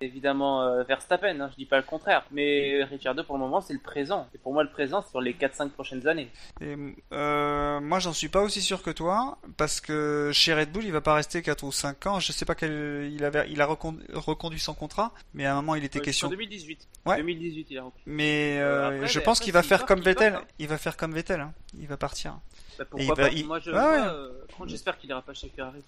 [0.00, 2.24] évidemment euh, Verstappen, hein, je dis pas le contraire.
[2.30, 4.28] Mais Ricciardo, pour le moment, c'est le présent.
[4.34, 6.30] Et pour moi, le présent, c'est sur les 4-5 prochaines années.
[6.60, 6.76] Et,
[7.12, 10.92] euh, moi, j'en suis pas aussi sûr que toi, parce que chez Red Bull, il
[10.92, 12.20] va pas rester 4 ou 5 ans.
[12.20, 15.56] Je sais pas quel, il avait, il a recon- reconduit son contrat, mais à un
[15.56, 16.26] moment, il était Euh, question.
[16.28, 16.86] En 2018.
[17.06, 17.16] Ouais.
[17.18, 17.84] 2018, il a.
[18.06, 20.34] Mais Euh, euh, après, je pense qu'il va faire comme Vettel.
[20.34, 20.44] hein.
[20.58, 21.40] Il va faire comme Vettel.
[21.40, 21.52] hein.
[21.78, 22.38] Il va partir.
[22.78, 23.76] Bah, pourquoi il va- pas il- Moi, je, ouais.
[23.78, 25.82] euh, contre, j'espère qu'il ira pas chez Ferrari.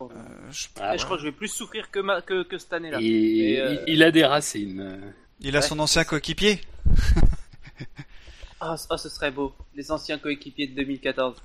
[0.00, 0.06] Euh,
[0.50, 2.98] je- Ah, crois que je vais plus souffrir que, ma, que, que cette année-là.
[3.00, 5.00] Et euh, il, il a des racines.
[5.40, 6.60] Il a Ouais, son ancien coéquipier.
[8.60, 9.52] Ah, ah, ce serait beau.
[9.74, 11.36] Les anciens coéquipiers de 2014.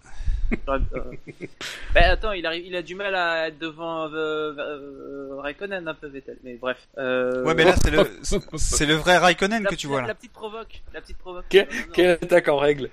[0.69, 0.80] Euh.
[1.94, 5.94] Bah, attends, il, arrive, il a du mal à être devant euh, euh, Raikkonen un
[5.94, 6.78] peu Vettel, mais bref.
[6.98, 8.06] Euh, Ouais, mais là, c'est le,
[8.57, 10.15] c'est le vrai Raikkonen la, que tu la- vois La là.
[10.15, 11.45] petite provoque, la petite provoque.
[11.49, 12.90] Quelle attaque en règle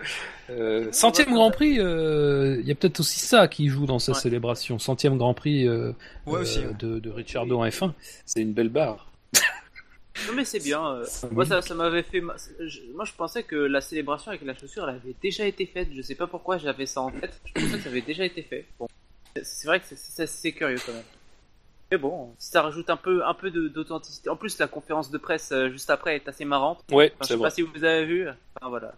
[0.51, 4.13] euh, Centième Grand Prix, euh, il y a peut-être aussi ça qui joue dans sa
[4.13, 4.19] Ouais.
[4.19, 4.79] célébration.
[4.79, 5.93] Centième Grand Prix euh,
[6.27, 6.61] Ouais, euh, aussi.
[6.61, 6.75] ouais.
[6.79, 7.93] de, de Ricciardo en F1.
[8.25, 9.07] C'est une belle barre.
[10.29, 10.85] Non, mais c'est bien.
[10.87, 12.21] euh, moi, ça, ça m'avait fait.
[12.21, 15.67] ma- je- Moi, je pensais que la célébration avec la chaussure, elle avait déjà été
[15.67, 15.89] faite.
[15.93, 17.41] Je sais pas pourquoi j'avais ça en tête.
[17.45, 18.67] Je pensais que ça avait déjà été fait.
[18.79, 18.87] Bon,
[19.37, 21.03] c'est- c'est vrai que c'est- c'est c'est curieux quand même.
[21.91, 24.31] Mais bon, ça rajoute un peu, un peu de- d'authenticité.
[24.31, 26.81] En plus, la conférence de presse euh, juste après est assez marrante.
[26.91, 27.49] Ouais, Enfin, je c'est sais vrai.
[27.49, 28.27] pas si vous avez vu.
[28.29, 28.95] Enfin, voilà.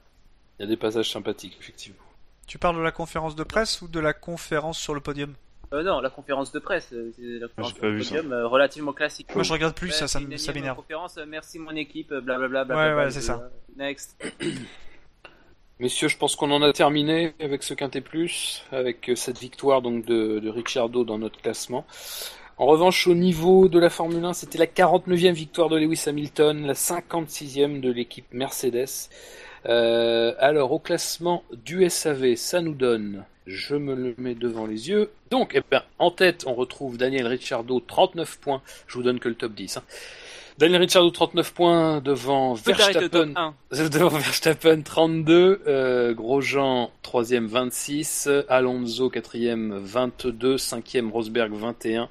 [0.59, 1.99] Il y a des passages sympathiques, effectivement.
[2.47, 5.35] Tu parles de la conférence de presse ou de la conférence sur le podium?
[5.73, 8.47] Euh, non, la conférence de presse, euh, c'est la conférence J'ai pas de podium, euh,
[8.47, 9.35] relativement classique.
[9.35, 10.77] Moi, je regarde plus, Ouais, ça, ça, m'énerve.
[10.77, 12.61] conférence, merci mon équipe, blablabla.
[12.63, 13.51] Ouais, blablabla, ouais, c'est ça.
[13.77, 14.17] Next.
[15.79, 20.07] Messieurs, je pense qu'on en a terminé avec ce Quintet Plus, avec cette victoire donc
[20.07, 21.85] de, de Ricciardo dans notre classement.
[22.59, 26.67] En revanche, au niveau de la Formule 1, c'était la 49e victoire de Lewis Hamilton,
[26.67, 29.11] la 56e de l'équipe Mercedes.
[29.67, 34.89] Euh, alors, au classement du SAV, ça nous donne, je me le mets devant les
[34.89, 35.11] yeux.
[35.31, 38.63] Donc, eh ben, en tête, on retrouve Daniel Ricciardo, 39 points.
[38.87, 39.77] Je vous donne que le top 10.
[39.79, 39.83] hein.
[40.59, 43.35] Daniel Ricciardo, 39 points devant Verstappen.
[43.37, 43.55] 1.
[43.91, 52.09] Devant Verstappen 32, euh, Grosjean 3e 26, Alonso 4e 22, 5e Rosberg 21,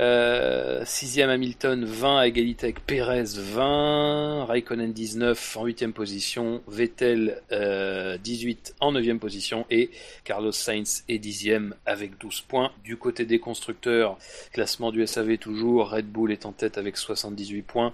[0.00, 7.40] euh, 6e Hamilton 20 à égalité avec Perez 20, Raikkonen 19 en 8e position, Vettel
[7.52, 9.90] euh, 18 en 9e position et
[10.24, 12.72] Carlos Sainz est 10e avec 12 points.
[12.82, 14.18] Du côté des constructeurs,
[14.52, 17.92] classement du SAV toujours, Red Bull est en tête avec 78 points.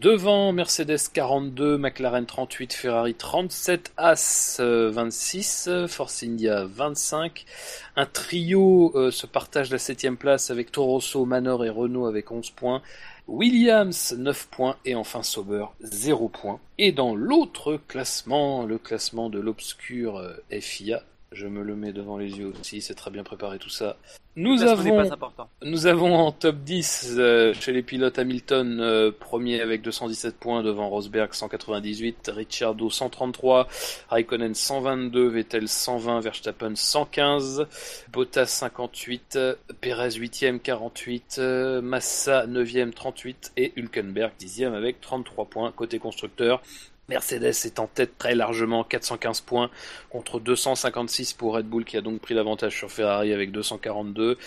[0.00, 7.44] Devant Mercedes 42, McLaren 38, Ferrari 37, As euh, 26, euh, Force India 25.
[7.96, 12.30] Un trio euh, se partage la septième place avec Toro Rosso, Manor et Renault avec
[12.30, 12.82] 11 points.
[13.28, 16.60] Williams 9 points et enfin Sauber 0 points.
[16.78, 22.18] Et dans l'autre classement, le classement de l'obscur euh, FIA, Je me le mets devant
[22.18, 23.96] les yeux aussi, c'est très bien préparé tout ça.
[24.36, 25.48] Nous Parce avons, pas important.
[25.62, 30.62] nous avons en top 10 euh, chez les pilotes Hamilton, euh, premier avec 217 points
[30.62, 33.68] devant Rosberg 198, Ricciardo 133,
[34.08, 37.66] Raikkonen 122, Vettel 120, Verstappen 115,
[38.10, 39.38] Bottas 58,
[39.82, 46.62] Perez 8ème 48, euh, Massa 9ème 38 et Hülkenberg 10ème avec 33 points côté constructeur.
[47.08, 49.70] Mercedes est en tête très largement, 415 points
[50.10, 54.38] contre 256 pour Red Bull qui a donc pris l'avantage sur Ferrari avec 242.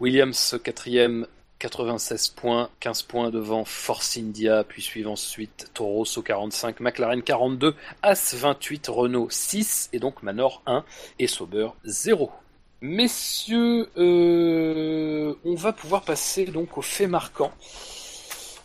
[0.00, 1.26] Williams quatrième,
[1.58, 7.74] 96 points, 15 points devant Force India, puis suivent ensuite Toro Rosso 45, McLaren 42,
[8.02, 10.84] As 28, Renault 6 et donc Manor 1
[11.18, 12.30] et Sauber 0.
[12.80, 17.52] Messieurs, euh, on va pouvoir passer donc aux faits marquants.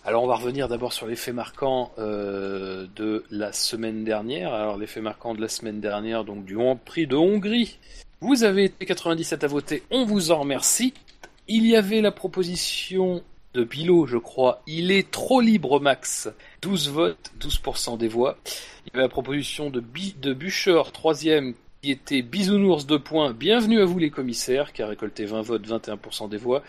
[0.06, 4.54] Alors on va revenir d'abord sur les faits marquants euh, de la semaine dernière.
[4.54, 7.78] Alors les faits marquants de la semaine dernière, donc du Grand Prix de Hongrie.
[8.20, 10.94] Vous avez été 97 à voter, on vous en remercie.
[11.48, 13.22] Il y avait la proposition
[13.54, 14.62] de Pilot, je crois.
[14.66, 16.30] Il est trop libre max.
[16.62, 18.38] 12 votes, 12% des voix.
[18.86, 23.34] Il y avait la proposition de, Bi- de Bûcher, troisième, qui était Bisounours 2 points.
[23.34, 26.64] Bienvenue à vous les commissaires, qui a récolté 20 votes, 21% des voix.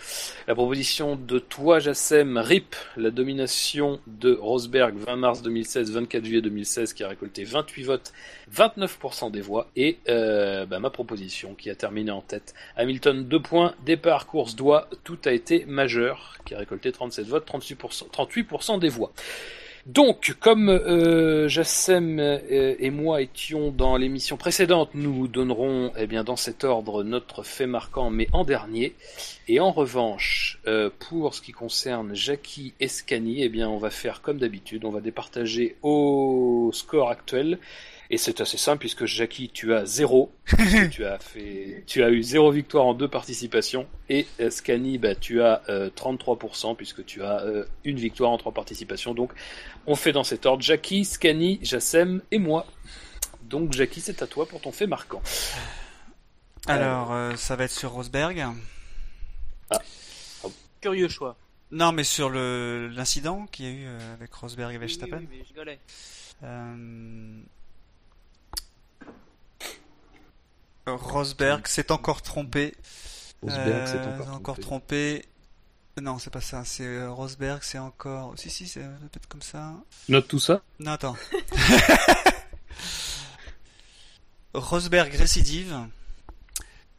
[0.49, 6.43] La proposition de toi, Jassem, RIP, la domination de Rosberg, 20 mars 2016, 24 juillet
[6.43, 8.13] 2016, qui a récolté 28 votes,
[8.53, 9.71] 29% des voix.
[9.77, 14.57] Et euh, bah, ma proposition, qui a terminé en tête, Hamilton 2 points, départ, course,
[14.57, 19.13] doigt, tout a été majeur, qui a récolté 37 votes, 38%, 38% des voix.
[19.87, 26.25] Donc, comme euh, Jassem euh, et moi étions dans l'émission précédente, nous donnerons eh bien,
[26.25, 28.95] dans cet ordre notre fait marquant, mais en dernier.
[29.47, 33.91] Et en revanche, euh, pour ce qui concerne Jackie et Scani, eh bien, on va
[33.91, 37.59] faire comme d'habitude, on va départager au score actuel.
[38.11, 40.33] Et c'est assez simple puisque Jackie, tu as zéro.
[40.91, 43.87] tu as fait, tu as eu zéro victoire en deux participations.
[44.09, 48.39] Et euh, Scani, bah, tu as euh, 33% puisque tu as euh, une victoire en
[48.39, 49.15] trois participations.
[49.15, 49.33] Donc,
[49.87, 52.67] on fait dans cet ordre Jackie, Scani, Jassem et moi.
[53.45, 55.23] Donc, Jackie, c'est à toi pour ton fait marquant.
[56.67, 58.45] Alors, euh, ça va être sur Rosberg.
[60.81, 61.37] Curieux choix.
[61.71, 64.87] Non, mais sur le l'incident qu'il y a eu euh, avec Rosberg et Oui, oui,
[64.87, 65.19] Verstappen.
[65.19, 65.79] oui, mais je rigolais.
[66.43, 67.41] Euh,
[70.87, 72.75] Rosberg s'est encore trompé.
[73.43, 75.25] Rosberg s'est Euh, encore, trompé.
[76.01, 76.65] Non, c'est pas ça.
[76.65, 78.35] C'est euh, Rosberg, c'est encore.
[78.37, 79.75] Si, si, c'est ça peut être comme ça.
[80.09, 80.63] Note tout ça.
[80.81, 81.17] Non, attends.
[84.55, 85.77] Rosberg récidive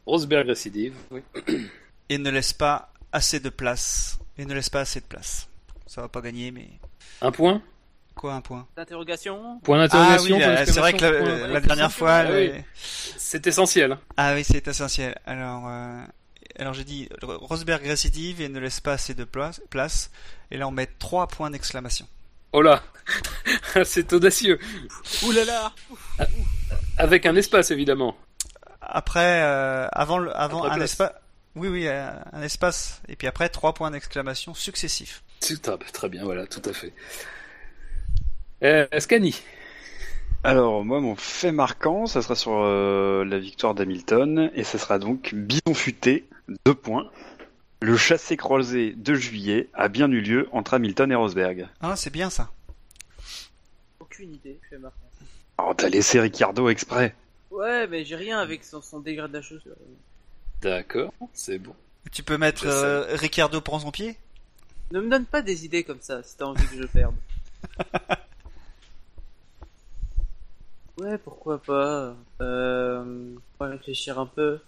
[0.04, 0.94] Rosberg récidive.
[1.10, 1.22] Oui.
[2.08, 4.18] et ne laisse pas assez de place.
[4.38, 5.48] Et ne laisse pas assez de place.
[5.86, 6.68] Ça va pas gagner, mais
[7.22, 7.62] Un point?
[8.16, 10.38] Quoi, un point D'interrogation Point Ah oui, d'interrogation.
[10.38, 12.12] là, point c'est vrai que la, dernière fois.
[12.12, 12.52] Ah oui.
[12.74, 13.96] C'est essentiel.
[14.16, 15.16] Ah oui, c'est essentiel.
[15.26, 16.02] Alors, euh,
[16.58, 19.60] alors j'ai dit Rosberg récidive et ne laisse pas assez de place.
[19.70, 20.10] place.
[20.50, 22.06] Et là, on met trois points d'exclamation.
[22.52, 22.82] Oh là
[23.84, 24.58] C'est audacieux.
[25.24, 25.72] Ouh là là
[26.96, 28.16] Avec un espace, évidemment.
[28.80, 31.12] Après, euh, avant, le, avant Après un espace.
[31.54, 33.00] Oui, oui, euh, un espace.
[33.08, 35.22] Et puis après, trois points d'exclamation successifs.
[35.40, 36.92] Tout- ah, Très bien, voilà, tout à fait.
[38.62, 39.42] Euh, Scani.
[40.44, 44.98] Alors, moi, mon fait marquant, ça sera sur euh, la victoire d'Hamilton, et ça sera
[44.98, 46.24] donc Bison futé,
[46.64, 47.10] deux points.
[47.82, 51.68] Le chassé croisé de juillet a bien eu lieu entre Hamilton et Rosberg.
[51.80, 52.50] Ah, c'est bien ça.
[54.00, 54.98] Aucune idée, je fais marquant.
[55.58, 57.14] Oh, t'as laissé Ricciardo exprès.
[57.50, 59.56] Ouais, mais j'ai rien avec son, son dégradation.
[60.62, 61.74] D'accord, c'est bon.
[62.12, 64.16] Tu peux mettre euh, Ricciardo prend son pied?
[64.92, 67.14] Ne me donne pas des idées comme ça si t'as envie que je perde.
[70.98, 72.14] ouais, pourquoi pas.
[72.40, 73.04] Euh,
[73.58, 74.58] on va réfléchir un peu.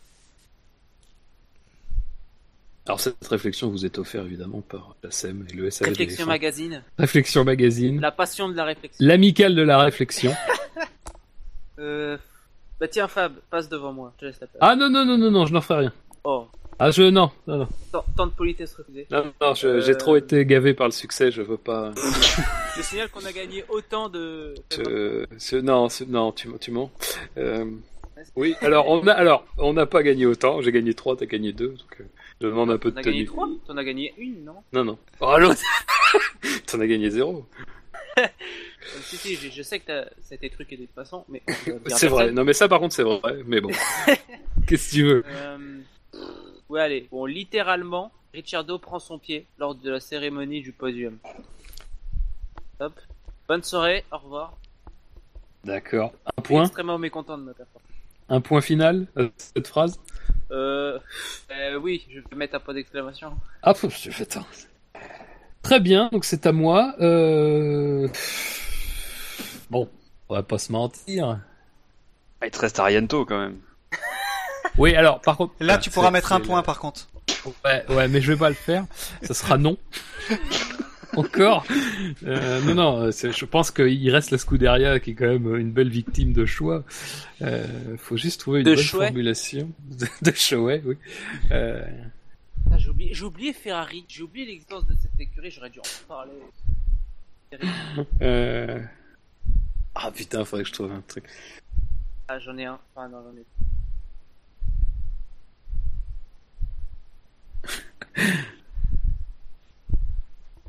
[2.87, 5.89] Alors cette réflexion vous est offerte évidemment par la SEM et le SAV.
[5.89, 6.83] Réflexion Magazine.
[6.99, 8.01] Réflexion magazine.
[8.01, 9.07] La passion de la réflexion.
[9.07, 10.33] L'amicale de la réflexion.
[11.81, 12.19] Euh...
[12.81, 14.59] Bah tiens Fab, passe devant moi, je te laisse la place.
[14.61, 15.93] Ah non non non non non, je n'en ferai rien.
[16.25, 16.49] Oh,
[16.81, 17.69] Ah je non non non.
[17.91, 19.07] tant, tant de politesse refusée.
[19.11, 21.93] Non, non, je- Euh, j'ai trop été gavé par le succès, je veux pas.
[22.77, 24.55] Je signale qu'on a gagné autant de...
[24.71, 26.93] Je- je- non, c'est- non, tu, tu mens.
[27.37, 27.65] Euh,
[28.37, 30.63] oui, alors on a, alors on n'a pas gagné autant.
[30.63, 32.05] J'ai gagné 3, t'as gagné 2 donc euh,
[32.41, 33.27] je demande un peu T'en de as gagné tenue.
[33.27, 33.49] trois?
[33.67, 34.63] T'en as gagné une, non?
[34.73, 34.99] Non, non.
[35.21, 35.61] Oh l'autre
[36.71, 37.45] T'en as gagné 0
[38.19, 38.23] Euh,
[39.03, 41.43] Si, si, je, je sais que t'as- ça a été truqué de toute façon, mais...
[41.49, 42.19] on va dire C'est vrai.
[42.27, 42.35] personne.
[42.37, 43.21] Non, mais ça par contre c'est vrai.
[43.47, 43.71] Mais bon.
[44.69, 45.25] Qu'est-ce que tu veux?
[45.27, 45.59] Euh,
[46.69, 47.09] Ouais, allez.
[47.11, 51.19] Bon, littéralement, Ricciardo prend son pied lors de la cérémonie du podium.
[52.81, 52.93] Hop.
[53.49, 54.53] Bonne soirée, au revoir.
[55.65, 56.13] D'accord.
[56.27, 56.65] Un Je suis point.
[56.65, 57.89] extrêmement mécontent de ma performance.
[58.29, 59.99] Un point final à cette phrase
[60.51, 60.99] Euh,
[61.51, 63.33] euh, oui, je vais mettre un point d'exclamation.
[63.63, 63.89] Ah, faut...
[64.21, 64.47] attends.
[65.63, 66.95] Très bien, donc c'est à moi.
[67.01, 68.09] Euh...
[69.71, 69.89] Bon,
[70.29, 71.41] on va pas se mentir.
[72.41, 73.59] Ah, il te reste Ariento quand même.
[74.79, 75.55] Oui, alors par contre.
[75.61, 77.09] Là, tu pourras c'est- mettre un point par contre.
[77.65, 78.85] Ouais, ouais, mais je vais pas le faire.
[79.23, 79.77] Ça sera non.
[81.17, 81.65] Encore.
[82.25, 83.13] Euh, non, non.
[83.13, 86.45] c'est- Je pense qu'il reste la Scuderia qui est quand même une belle victime de
[86.47, 86.85] choix.
[87.43, 87.67] Euh,
[87.97, 89.07] faut juste trouver une De bonne Chouet.
[89.07, 90.97] formulation de, de Chouet, oui.
[91.51, 91.83] Euh,
[92.71, 94.05] Ah, j'ai oublié, j'ai oublié Ferrari.
[94.09, 95.51] J'ai oublié l'existence de cette écurie.
[95.51, 96.33] J'aurais dû en parler.
[98.23, 98.79] Euh...
[99.95, 101.25] Ah putain, faudrait que je trouve un truc.
[102.29, 102.79] Ah, j'en ai un.
[102.95, 103.45] Enfin, non, j'en ai.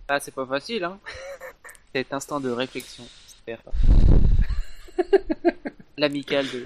[0.07, 0.99] Ah, c'est pas facile, hein.
[1.95, 3.03] Cet instant de réflexion.
[3.27, 3.59] Super.
[5.97, 6.65] L'amical de.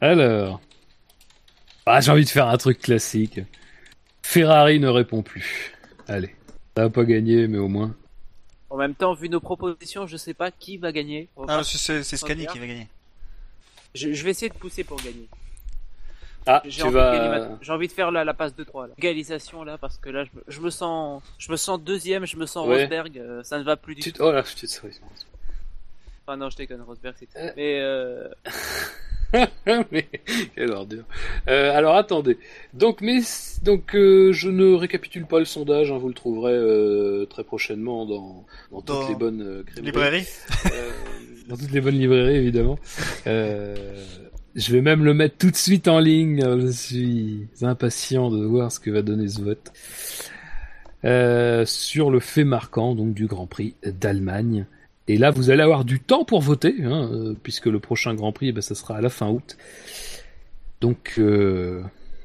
[0.00, 0.60] Alors.
[1.86, 3.40] Ah, j'ai envie de faire un truc classique.
[4.22, 5.72] Ferrari ne répond plus.
[6.08, 6.34] Allez.
[6.76, 7.94] Ça va pas gagner, mais au moins.
[8.68, 11.28] En même temps, vu nos propositions, je sais pas qui va gagner.
[11.48, 12.88] Ah, c'est- Scani qui va gagner.
[13.94, 15.28] je, je vais essayer de pousser pour gagner.
[16.46, 17.48] Ah, J'ai tu envie, vas.
[17.70, 18.94] envie de faire la, la passe de 3 là.
[18.98, 22.36] Égalisation là parce que là je me, je me sens je me sens deuxième, je
[22.36, 22.82] me sens Ouais.
[22.82, 24.12] Rosberg, euh, ça ne va plus du Tu...
[24.12, 24.22] tout.
[24.22, 24.92] Oh là, je te sorry.
[26.24, 27.50] Enfin non, je déconne, Rosberg c'est Euh.
[27.56, 28.28] Mais euh,
[29.90, 30.08] mais
[30.54, 31.02] quelle ordure.
[31.48, 32.38] Euh, alors attendez.
[32.74, 33.20] Donc, mais
[33.62, 35.90] donc euh, je ne récapitule pas le sondage.
[35.90, 39.86] hein, vous le trouverez euh, très prochainement dans, dans toutes Dans les bonnes euh, crèmeries.
[39.86, 40.26] Librairie
[40.66, 40.90] Euh,
[41.48, 42.78] dans toutes les bonnes librairies évidemment.
[44.56, 46.40] Je vais même le mettre tout de suite en ligne.
[46.42, 49.70] Je suis impatient de voir ce que va donner ce vote.
[51.04, 54.64] Euh, sur le fait marquant donc du Grand Prix d'Allemagne.
[55.08, 58.32] Et là, vous allez avoir du temps pour voter, hein, euh, puisque le prochain Grand
[58.32, 59.58] Prix, eh ben, ça sera à la fin août.
[60.80, 61.82] Donc, euh,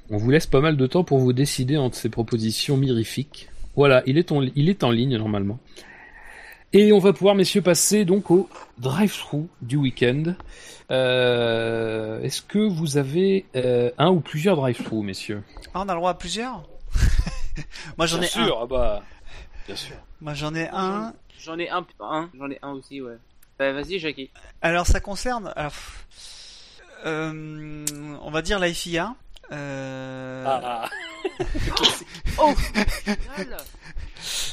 [0.09, 3.49] on vous laisse pas mal de temps pour vous décider entre ces propositions mirifiques.
[3.75, 4.31] Voilà, il est
[4.83, 5.59] en ligne normalement.
[6.73, 10.35] Et on va pouvoir, messieurs, passer donc au drive-thru du week-end.
[10.89, 15.43] Euh, Est-ce que vous avez euh, un ou plusieurs drive-thru, messieurs?
[15.73, 16.63] Ah, on a le droit à plusieurs?
[17.97, 18.63] Moi j'en ai Bien sûr, un.
[18.63, 19.03] ah bah,
[19.67, 19.95] bien sûr.
[20.21, 21.13] Moi j'en ai un.
[21.39, 23.17] j'en ai un, un, j'en ai un aussi, ouais.
[23.59, 24.29] Bah vas-y, Jackie.
[24.61, 25.51] Alors ça concerne.
[25.55, 25.73] alors,
[27.05, 27.85] euh,
[28.21, 29.13] on va dire la FIA.
[29.51, 30.89] Euh, Ah,
[32.37, 32.53] Oh
[33.05, 33.57] Génial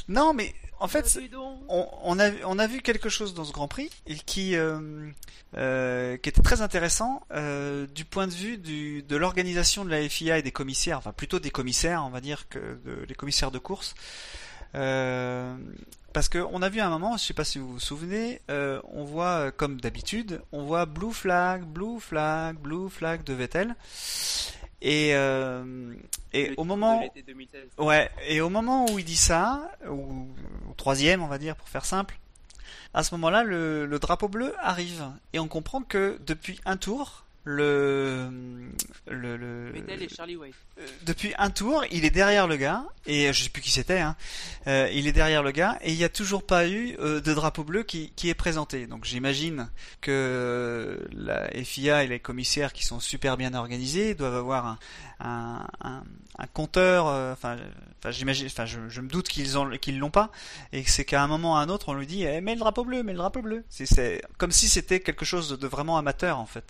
[0.09, 1.37] Non mais en fait Ah,
[1.69, 5.11] on, on a, on a vu quelque chose dans ce Grand Prix et qui, euh,
[5.57, 10.09] euh, qui était très intéressant euh, du point de vue du, de l'organisation de la
[10.09, 13.51] FIA et des commissaires, enfin plutôt des commissaires, on va dire que de, les commissaires
[13.51, 13.95] de course.
[16.15, 18.41] Parce que on a vu à un moment, je sais pas si vous vous souvenez,
[18.49, 23.77] on voit comme d'habitude, on voit blue flag, blue flag, blue flag de Vettel.
[24.81, 25.95] Et, euh,
[26.33, 27.63] et au moment de l'été 2016.
[27.79, 30.29] Ouais, et au moment où il dit ça, ou
[30.71, 32.19] au troisième, on va dire, pour faire simple,
[32.95, 35.05] à ce moment-là, le, le drapeau bleu arrive.
[35.33, 38.29] Et on comprend que depuis un tour, le,
[39.07, 40.55] le, le- et Charlie White.
[40.79, 44.01] euh, depuis un tour, il est derrière le gars, et je sais plus qui c'était,
[44.01, 44.17] hein,
[44.67, 47.33] euh, il est derrière le gars, et il n'y a toujours pas eu euh, de
[47.35, 48.87] drapeau bleu qui, qui est présenté.
[48.87, 49.71] Donc j'imagine
[50.03, 54.79] que la FIA et les commissaires qui sont super bien organisés doivent avoir un,
[55.21, 56.03] un, un,
[56.39, 57.57] un compteur, euh, enfin,
[57.99, 60.31] enfin j'imagine, enfin je, je me doute qu'ils ont qu'ils l'ont pas,
[60.73, 62.61] et c'est qu'à un moment ou à un autre on lui dit, eh, mets le
[62.61, 63.65] drapeau bleu, mets le drapeau bleu.
[63.69, 66.65] C'est, comme si c'était quelque chose de, vraiment amateur en fait.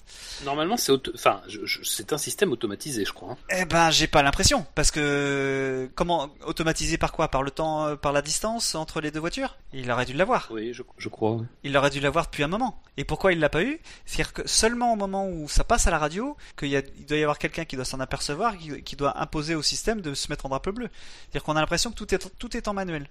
[0.45, 1.41] Normalement, c'est enfin,
[1.85, 3.33] c'est un système automatisé, je crois.
[3.33, 3.37] hein.
[3.51, 7.29] Eh ben, j'ai pas l'impression, parce que comment automatisé par quoi?
[7.29, 9.57] Par le temps, euh, par la distance entre les deux voitures?
[9.73, 10.49] Il aurait dû l'avoir.
[10.51, 11.33] Oui, je, je crois.
[11.33, 11.47] oui.
[11.65, 12.81] Il aurait dû l'avoir depuis un moment.
[12.97, 13.79] Et pourquoi il l'a pas eu?
[14.07, 16.71] C'est-à-dire que seulement au moment où ça passe à la radio, qu'il
[17.07, 18.38] doit y avoir quelqu'un qui doit s'en apercevoir,
[18.85, 20.89] qui, doit imposer au système de se mettre en drapeau bleu.
[21.23, 23.09] C'est-à-dire qu'on a l'impression que tout est tout est en manuel.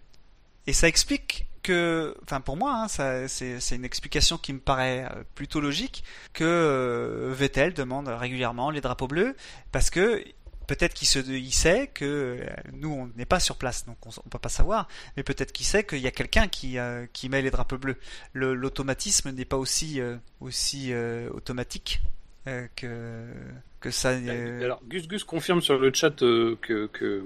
[0.67, 5.23] Et ça explique que, enfin pour moi, hein, c'est, une explication qui me paraît euh,
[5.33, 9.35] plutôt logique que euh, Vettel demande régulièrement les drapeaux bleus
[9.71, 10.23] parce que
[10.67, 14.09] peut-être qu'il se, il sait que euh, nous on n'est pas sur place donc on,
[14.25, 16.77] on peut pas savoir, mais peut-être qu'il sait qu'il y a quelqu'un qui
[17.13, 17.97] qui met les drapeaux bleus.
[18.33, 20.01] Le, l'automatisme n'est pas aussi
[20.41, 20.93] aussi
[21.31, 22.01] automatique
[22.47, 22.87] euh, que
[23.79, 24.09] que ça.
[24.09, 27.21] euh, Alors, Gus Gus confirme sur le chat euh, que, que,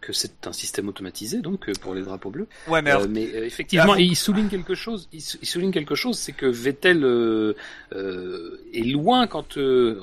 [0.00, 2.48] que c'est un système automatisé, donc, euh, pour les drapeaux bleus.
[2.66, 5.08] Ouais, mais alors, mais effectivement, Ah, il souligne quelque chose.
[5.12, 7.04] Il, sou- il souligne quelque chose, c'est que Vettel
[8.72, 9.56] est loin quand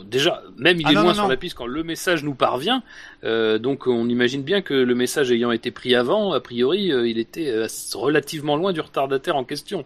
[0.06, 1.30] déjà, même il Ah est non, loin non, sur non.
[1.30, 2.82] la piste quand le message nous parvient.
[3.23, 7.65] Donc, on imagine bien que le message ayant été pris avant, a priori, il était
[7.93, 9.85] relativement loin du retardataire en question.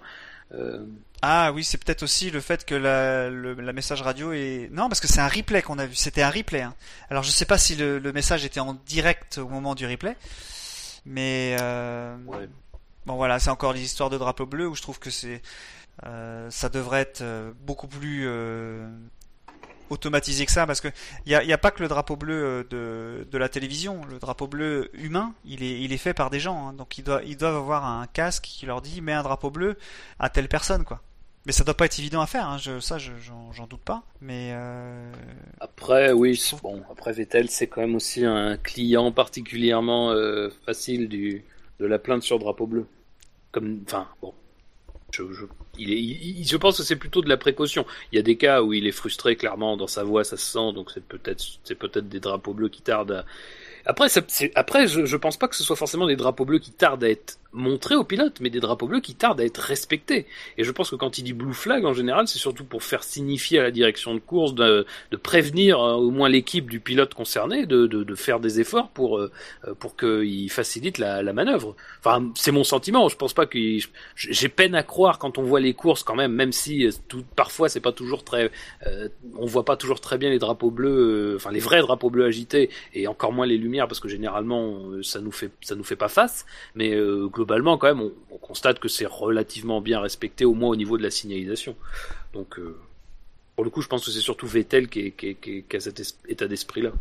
[0.54, 0.86] Euh,
[1.22, 4.70] Ah oui, c'est peut-être aussi le fait que la, le, la message radio est...
[4.72, 5.96] Non, parce que c'est un replay qu'on a vu.
[5.96, 6.62] C'était un replay.
[6.62, 6.76] Hein.
[7.10, 10.16] Alors je sais pas si le, le message était en direct au moment du replay.
[11.06, 11.58] Mais...
[11.60, 12.16] Euh...
[12.28, 12.48] ouais.
[13.06, 15.42] Bon voilà, c'est encore les histoires de drapeau bleu où je trouve que c'est...
[16.06, 18.88] euh, ça devrait être euh, beaucoup plus euh,
[19.90, 20.90] automatisé que ça parce que
[21.26, 24.02] il y a, y a pas que le drapeau bleu euh, de, de la télévision
[24.06, 26.74] le drapeau bleu humain il est il est fait par des gens hein.
[26.74, 29.78] donc ils doivent ils doivent avoir un casque qui leur dit mets un drapeau bleu
[30.20, 31.02] à telle personne quoi
[31.46, 32.58] mais ça doit pas être évident à faire hein.
[32.58, 33.12] je, ça je-
[33.52, 35.12] j'en doute pas mais euh,
[35.60, 41.08] Après, oui, c'est- bon, après Vettel, c'est quand même aussi un client particulièrement euh, facile
[41.10, 41.46] du
[41.80, 42.88] de la plainte sur drapeau bleu.
[43.52, 44.34] Comme, enfin, bon,
[45.12, 45.46] je, je,
[45.78, 47.86] il je pense que c'est plutôt de la précaution.
[48.12, 50.46] Il y a des cas où il est frustré clairement dans sa voix, ça se
[50.46, 53.26] sent, donc c'est peut-être, c'est peut-être des drapeaux bleus qui tardent à.
[53.86, 54.08] Après,
[54.56, 57.10] après, je, je pense pas que ce soit forcément des drapeaux bleus qui tardent à
[57.10, 60.26] être montrés aux pilotes, mais des drapeaux bleus qui tardent à être respectés.
[60.58, 63.04] Et je pense que quand il dit blue flag, en général, c'est surtout pour faire
[63.04, 67.14] signifier à la direction de course de, de prévenir euh, au moins l'équipe du pilote
[67.14, 69.32] concerné de, de, de faire des efforts pour euh,
[69.68, 71.76] euh, pour qu'il facilite la, la manœuvre.
[72.00, 73.08] Enfin, c'est mon sentiment.
[73.10, 73.58] Je pense pas que
[74.16, 77.70] j'ai peine à croire quand on voit les courses quand même, même si tout, parfois
[77.70, 78.52] c'est pas toujours très,
[78.86, 82.26] euh, on voit pas toujours très bien les drapeaux bleus, enfin les vrais drapeaux bleus
[82.26, 85.96] agités et encore moins les lumières parce que généralement ça nous fait ça nous fait
[85.96, 86.46] pas face.
[86.76, 86.96] Mais
[87.38, 90.98] globalement quand même, on, on constate que c'est relativement bien respecté au moins au niveau
[90.98, 91.76] de la signalisation.
[92.34, 92.76] Donc euh,
[93.56, 95.62] pour le coup, je pense que c'est surtout Vettel qui, est- qui, est- qui, est-
[95.70, 96.92] qui a cet état d'esprit-là.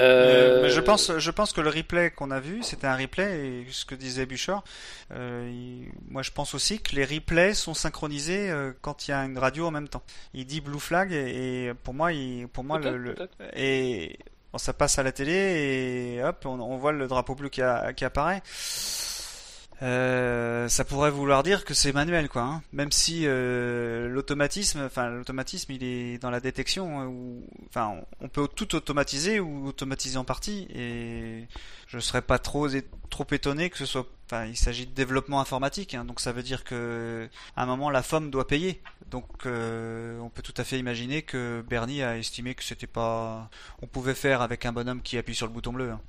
[0.00, 3.46] Euh, mais je pense, je pense que le replay qu'on a vu, c'était un replay,
[3.46, 4.64] et ce que disait Bouchard,
[5.12, 9.14] euh, il- moi je pense aussi que les replays sont synchronisés euh, quand il y
[9.14, 10.02] a une radio en même temps.
[10.34, 13.14] Il dit blue flag, et, et pour moi, il, pour moi le,
[13.54, 14.18] et
[14.52, 15.32] bon, ça passe à la télé,
[16.16, 18.42] et hop, on, voit le drapeau bleu qui, a- apparaît.
[19.82, 22.42] Euh, ça pourrait vouloir dire que c'est manuel, quoi.
[22.42, 22.62] hein.
[22.72, 27.00] Même si euh, l'automatisme, enfin l'automatisme, il est dans la détection.
[27.00, 30.68] hein, ou, enfin, on peut tout automatiser ou automatiser en partie.
[30.72, 31.48] Et
[31.88, 32.68] je serais pas trop
[33.10, 34.06] trop étonné que ce soit.
[34.48, 38.02] Il s'agit de développement informatique, hein, donc ça veut dire que à un moment la
[38.02, 38.80] FOM doit payer.
[39.10, 43.50] Donc euh, on peut tout à fait imaginer que Bernie a estimé que c'était pas.
[43.82, 45.90] On pouvait faire avec un bonhomme qui appuie sur le bouton bleu.
[45.90, 46.00] hein.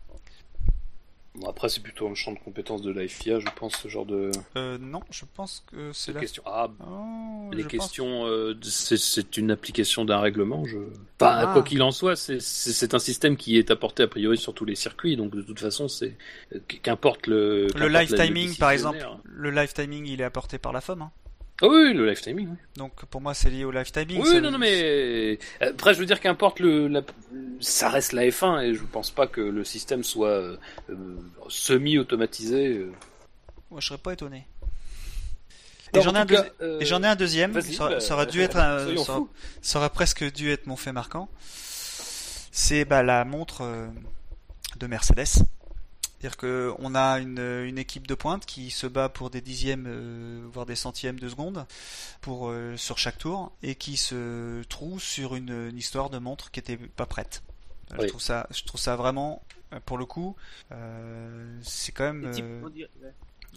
[1.36, 4.06] Bon, après, c'est plutôt un champ de compétences de la FIA, je pense, ce genre
[4.06, 6.20] de, Euh, non, je pense que c'est la.
[6.20, 6.44] questions.
[6.46, 10.64] Ah, Oh, les questions, euh, c'est- une application d'un règlement.
[10.66, 10.78] Je...
[10.78, 10.92] Enfin,
[11.48, 11.50] Ah.
[11.54, 14.76] quoi qu'il en soit, c'est- un système qui est apporté a priori sur tous les
[14.76, 16.16] circuits, donc de toute façon, c'est
[16.84, 17.68] qu'importe le.
[17.76, 21.02] Le live timing, par exemple, le live timing, il est apporté par la FOM.
[21.02, 21.12] Hein.
[21.66, 22.50] Ah oui, le live timing.
[22.50, 22.58] oui.
[22.76, 24.22] Donc pour moi, c'est lié au live timing.
[24.22, 27.02] Oui, ça non, non, mais après, je veux dire qu'importe le, la...
[27.62, 30.58] ça reste la F1 et je pense pas que le système soit euh,
[30.90, 31.16] euh,
[31.48, 32.78] semi-automatisé.
[32.80, 32.92] euh.
[33.72, 34.46] Moi, je serais pas étonné.
[35.96, 37.62] Et j'en ai, un cas, euh, et j'en ai un deuxième.
[37.62, 39.30] Ça, bah, ça aurait dû être un, soyons ça, aurait- fous.
[39.62, 41.30] ça aurait presque dû être mon fait marquant.
[42.52, 43.88] C'est bah, la montre euh,
[44.80, 45.46] de Mercedes.
[46.24, 49.84] C'est-à-dire que on a une, une équipe de pointe qui se bat pour des dixièmes,
[49.90, 51.66] euh, voire des centièmes de seconde,
[52.22, 56.50] pour euh, sur chaque tour, et qui se trouve sur une, une histoire de montre
[56.50, 57.44] qui était pas prête.
[57.92, 59.44] Euh, Je trouve ça, je trouve ça vraiment,
[59.86, 60.38] pour le coup,
[60.72, 62.32] euh, c'est quand même.
[62.40, 62.62] Euh,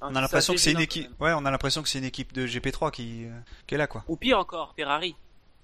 [0.03, 1.09] on Ah, a l'impression que c'est une équipe.
[1.21, 3.87] Ouais, on a l'impression que c'est une équipe de GP3 qui, euh, qui est là,
[3.87, 4.03] quoi.
[4.09, 5.15] Ou pire encore, Ferrari.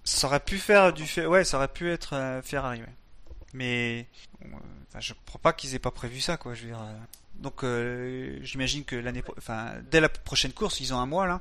[0.05, 1.27] Ça aurait pu faire du fait.
[1.27, 2.95] Ouais, ça aurait pu être euh, Ferrari, ouais.
[3.53, 4.07] Mais
[4.45, 4.49] euh,
[4.89, 6.55] enfin, je crois pas qu'ils aient pas prévu ça, quoi.
[6.55, 6.81] Je veux dire.
[6.83, 6.97] euh.
[7.37, 11.41] Donc, euh, j'imagine que l'année, enfin, dès la prochaine course, ils ont un mois là.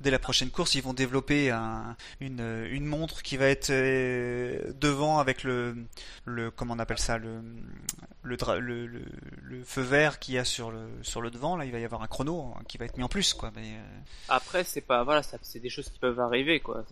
[0.00, 4.72] Dès la prochaine course, ils vont développer un, une, une montre qui va être euh,
[4.78, 5.76] devant avec le,
[6.26, 7.40] le, comment on appelle ça, le,
[8.22, 11.56] le, le, feu vert qu'il y a sur le, sur le devant.
[11.56, 13.50] Là, il va y avoir un chrono qui va être mis en plus, quoi.
[13.56, 13.98] Mais euh,
[14.28, 16.84] Après, c'est pas, voilà, c'est des choses qui peuvent arriver, quoi.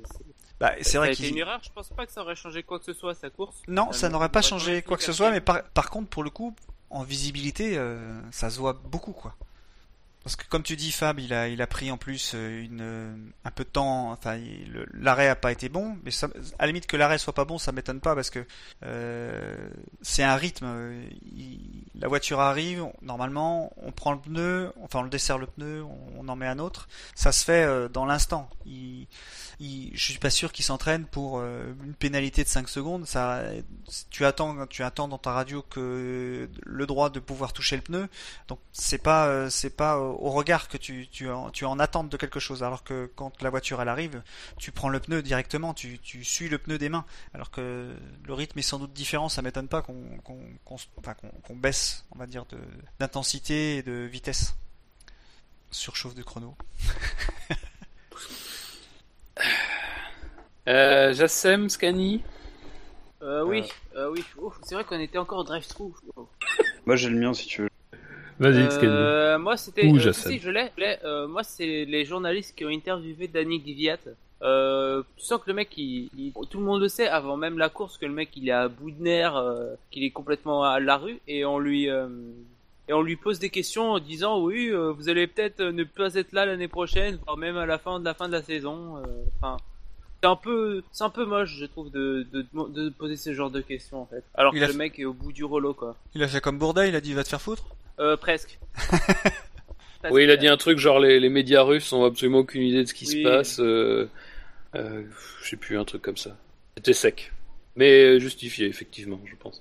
[0.61, 1.61] Bah, c'est ça vrai qu'ils une erreur.
[1.63, 3.57] Je pense pas que ça aurait changé quoi que ce soit à sa course.
[3.69, 6.31] Non, ça n'aurait pas changé quoi que ce soit, mais par, par contre, pour le
[6.31, 6.55] coup,
[6.91, 9.35] en visibilité, euh, ça se voit beaucoup, quoi.
[10.25, 13.65] Parce que comme tu dis, Fab, il a, pris en plus euh, euh, un peu
[13.65, 14.11] de temps.
[14.11, 14.39] Enfin,
[14.93, 16.11] l'arrêt a pas été bon, mais
[16.59, 18.45] à la limite que l'arrêt soit pas bon, ça m'étonne pas parce que
[18.85, 19.71] euh,
[20.03, 20.93] c'est un rythme.
[21.95, 25.85] la voiture arrive, normalement, on prend le pneu, enfin on le dessert le pneu,
[26.17, 26.89] on, en met un autre.
[27.15, 28.51] Ça se fait dans l'instant.
[28.67, 29.07] Il,
[29.61, 33.07] il, je suis pas sûr qu'il s'entraîne pour une pénalité de 5 secondes.
[33.07, 33.43] Ça,
[34.11, 38.09] tu attends, tu attends dans ta radio que le droit de pouvoir toucher le pneu.
[38.49, 42.09] Donc c'est pas, c'est pas au regard que tu, tu, en, tu es en attente
[42.09, 42.63] de quelque chose.
[42.63, 44.23] Alors que quand la voiture elle arrive,
[44.59, 47.05] tu prends le pneu directement, tu, tu suis le pneu des mains.
[47.35, 49.29] Alors que le rythme est sans doute différent.
[49.29, 49.97] Ça m'étonne pas qu'on,
[50.99, 52.45] enfin, qu'on, qu'on baisse, on va dire,
[52.99, 54.55] d'intensité et de vitesse.
[55.71, 56.57] Surchauffe de chrono.
[60.69, 62.23] Euh, Jassem, Scani
[63.23, 63.65] Euh, oui,
[63.97, 64.23] euh, oui.
[64.37, 65.47] Oh, c'est vrai qu'on était encore.
[65.79, 66.29] Oh.
[66.85, 67.68] Moi j'ai le mien si tu veux.
[68.39, 68.69] Vas-y.
[68.85, 69.87] Euh, moi, c'était.
[69.87, 70.71] Ou euh, si, je l'ai.
[70.77, 70.97] je l'ai.
[71.05, 73.99] Euh, moi, c'est les journalistes qui ont interviewé Danny Gviat.
[74.43, 77.59] Euh, tu sens que le mec, il, il- tout le monde le sait avant même
[77.59, 80.63] la course que le mec, il est à bout de nerfs, euh, qu'il est complètement
[80.63, 82.07] à la rue, et on lui euh,
[82.89, 86.15] et on lui pose des questions en disant oui, euh, vous allez peut-être ne pas
[86.15, 88.99] être là l'année prochaine, voire même à la fin de la fin de la saison.
[88.99, 89.03] euh,
[89.41, 89.57] Enfin,
[90.23, 93.51] c'est un peu, c'est un peu moche, je trouve, de, de, de poser ce genre
[93.51, 94.23] de questions en fait.
[94.35, 95.97] Alors Il que le fait- mec est au bout du rouleau, quoi.
[96.15, 97.65] Il a fait comme Bourda, il a dit va te faire foutre.
[98.01, 98.59] Euh, presque.
[100.13, 102.83] Oui, il a dit un truc genre les, les médias russes ont absolument aucune idée
[102.85, 103.23] de ce qui Oui.
[103.25, 103.59] se passe.
[103.59, 104.09] Euh,
[104.77, 105.03] euh,
[105.43, 106.37] je sais plus, un truc comme ça.
[106.77, 107.33] C'était sec.
[107.75, 109.61] Mais justifié, effectivement, je pense.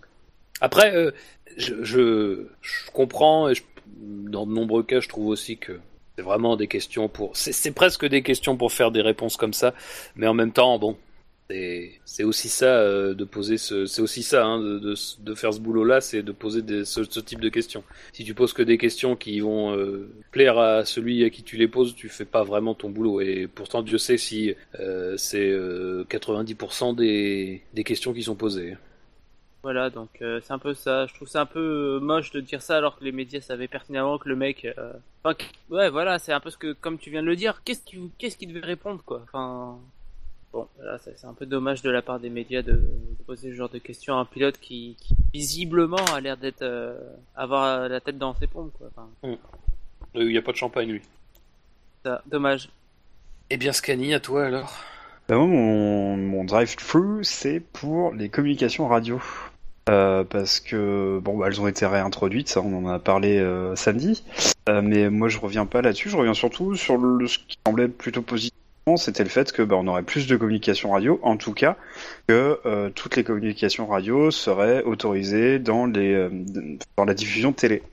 [0.61, 1.11] Après, euh,
[1.57, 3.63] je, je, je comprends, et je-
[3.97, 5.79] dans de nombreux cas, je trouve aussi que
[6.15, 7.35] c'est vraiment des questions pour...
[7.35, 9.73] C'est c'est presque des questions pour faire des réponses comme ça,
[10.15, 10.97] mais en même temps, bon,
[11.49, 13.85] c'est aussi ça euh, de poser ce...
[13.85, 17.49] C'est aussi ça, hein, de, de, faire ce boulot-là, c'est de poser ce, type de
[17.49, 17.83] questions.
[18.11, 21.55] Si tu poses que des questions qui vont euh, plaire à celui à qui tu
[21.55, 23.21] les poses, tu fais pas vraiment ton boulot.
[23.21, 28.75] Et pourtant, Dieu sait si euh, c'est euh, 90% des, des questions qui sont posées.
[29.63, 31.07] Voilà, donc c'est un peu ça.
[31.07, 34.17] Je trouve ça un peu moche de dire ça alors que les médias savaient pertinemment
[34.17, 34.65] que le mec.
[35.23, 35.35] Enfin,
[35.69, 38.09] ouais, voilà, c'est un peu ce que, comme tu viens de le dire, qu'est-ce qu'il
[38.17, 39.23] qu'est-ce qu'il devait répondre, quoi?
[39.23, 39.77] Enfin,
[40.53, 43.55] bon, voilà, c'est un peu dommage de la part des médias de, de poser ce
[43.55, 46.97] genre de questions à un pilote qui, qui visiblement a l'air d'être euh,
[47.35, 48.87] avoir la tête dans ses pompes, quoi.
[48.95, 49.35] Enfin, Euh,
[50.15, 51.01] Il n'y a pas de champagne, lui.
[52.03, 52.69] ça, dommage.
[53.49, 54.73] Eh bien, Scani, à toi alors.
[55.27, 59.21] Bah, moi, mon, mon drive-thru, c'est pour les communications radio.
[59.89, 63.73] Euh, parce que bon, bah, elles ont été réintroduites, ça, on en a parlé euh,
[63.77, 64.21] samedi.
[64.67, 66.09] Euh, mais moi, je reviens pas là-dessus.
[66.09, 68.56] Je reviens surtout sur le, ce qui semblait plutôt positif.
[68.95, 71.75] C'était le fait que bah, on aurait plus de communications radio, en tout cas
[72.27, 76.29] que euh, toutes les communications radio seraient autorisées dans les euh,
[76.95, 77.83] dans la diffusion télé.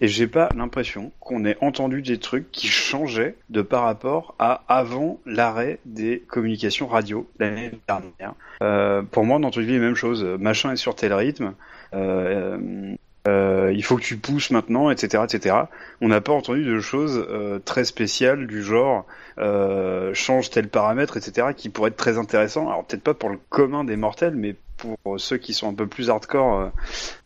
[0.00, 4.64] Et j'ai pas l'impression qu'on ait entendu des trucs qui changeaient de par rapport à
[4.66, 8.34] avant l'arrêt des communications radio l'année dernière.
[8.62, 10.24] Euh, pour moi, on a entendu les mêmes choses.
[10.24, 11.54] Machin est sur tel rythme.
[11.94, 12.96] Euh,
[13.28, 15.56] euh, il faut que tu pousses maintenant, etc., etc.
[16.00, 19.06] On n'a pas entendu de choses euh, très spéciales du genre
[19.38, 22.68] euh, change tel paramètre, etc., qui pourraient être très intéressants.
[22.68, 25.86] Alors peut-être pas pour le commun des mortels, mais pour ceux qui sont un peu
[25.86, 26.70] plus hardcore,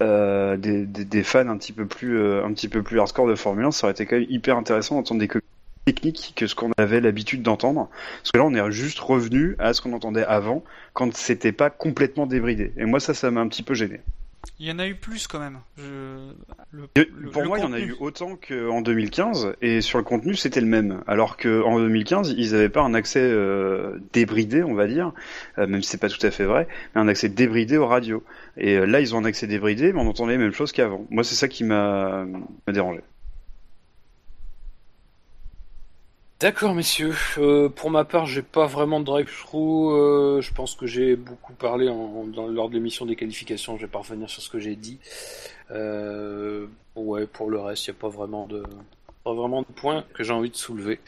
[0.01, 4.27] des, fans un petit peu plus, hardcore de Formule 1, ça aurait été quand même
[4.29, 5.29] hyper intéressant d'entendre des
[5.85, 7.89] techniques que ce qu'on avait l'habitude d'entendre.
[8.19, 10.65] Parce que là, on est juste revenu à ce qu'on entendait avant,
[10.95, 12.73] quand c'était pas complètement débridé.
[12.77, 14.01] Et moi, ça, ça m'a un petit peu gêné.
[14.59, 15.59] Il y en a eu plus quand même.
[15.77, 16.33] Je...
[16.71, 16.87] Le,
[17.31, 20.35] Pour le moi, il y en a eu autant qu'en 2015, et sur le contenu,
[20.37, 21.03] c'était le même.
[21.07, 25.13] Alors qu'en 2015, ils n'avaient pas un accès euh, débridé, on va dire,
[25.59, 28.23] euh, même si c'est pas tout à fait vrai, mais un accès débridé aux radios.
[28.57, 31.07] Et euh, là, ils ont un accès débridé, mais on entendait les mêmes choses qu'avant.
[31.11, 32.27] Moi, c'est ça qui m'a
[32.69, 33.01] dérangé.
[36.41, 37.15] D'accord, messieurs.
[37.39, 39.93] Euh, pour ma part, j'ai pas vraiment de drive-thru.
[39.93, 43.77] Euh, je pense que j'ai beaucoup parlé lors de l'émission des qualifications.
[43.77, 44.99] Je vais pas revenir sur ce que j'ai dit.
[45.71, 48.65] Euh, ouais, pour le reste, il n'y a pas vraiment de,
[49.23, 51.01] pas vraiment de points que j'ai envie de soulever.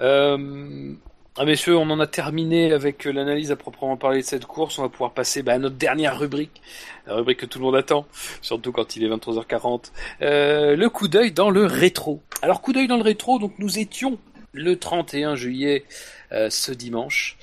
[0.00, 0.94] Euh,
[1.36, 4.78] ah, messieurs, on en a terminé avec l'analyse à proprement parler de cette course.
[4.78, 6.62] On va pouvoir passer bah, à notre dernière rubrique,
[7.08, 8.06] la rubrique que tout le monde attend,
[8.40, 9.90] surtout quand il est 23h40.
[10.22, 12.22] Euh, le coup d'œil dans le rétro.
[12.40, 14.18] Alors, coup d'œil dans le rétro, donc nous étions
[14.54, 15.84] le 31 juillet
[16.30, 17.36] ce dimanche.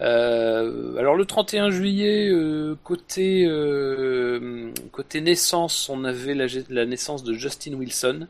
[0.00, 7.32] Euh, alors le 31 juillet, euh, côté euh, côté naissance, on avait la, naissance de
[7.32, 8.26] Justin Wilson.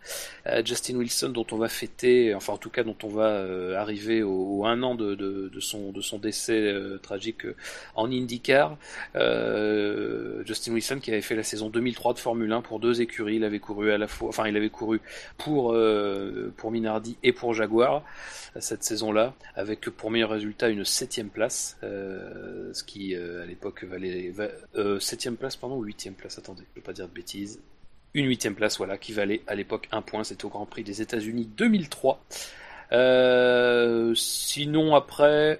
[0.46, 3.76] Euh, Justin Wilson dont on va fêter, enfin en tout cas dont on va euh,
[3.76, 7.56] arriver au, au un an de, de, son de son décès euh, tragique euh,
[7.94, 8.76] en IndyCar.
[9.16, 13.36] Euh, Justin Wilson qui avait fait la saison 2003 de Formule 1 pour deux écuries,
[13.36, 15.00] il avait couru à la fois, il avait couru
[15.36, 18.02] pour euh, pour Minardi et pour Jaguar
[18.60, 23.84] cette saison-là, avec pour meilleur résultat une septième place, euh, ce qui euh, à l'époque
[23.84, 26.38] valait va, euh, septième place, pardon, ou huitième place.
[26.38, 27.60] Attendez, je vais pas dire de bêtises.
[28.14, 30.24] Une huitième place, voilà, qui valait à l'époque un point.
[30.24, 32.24] C'était au Grand Prix des États-Unis 2003.
[32.92, 35.58] Euh, sinon après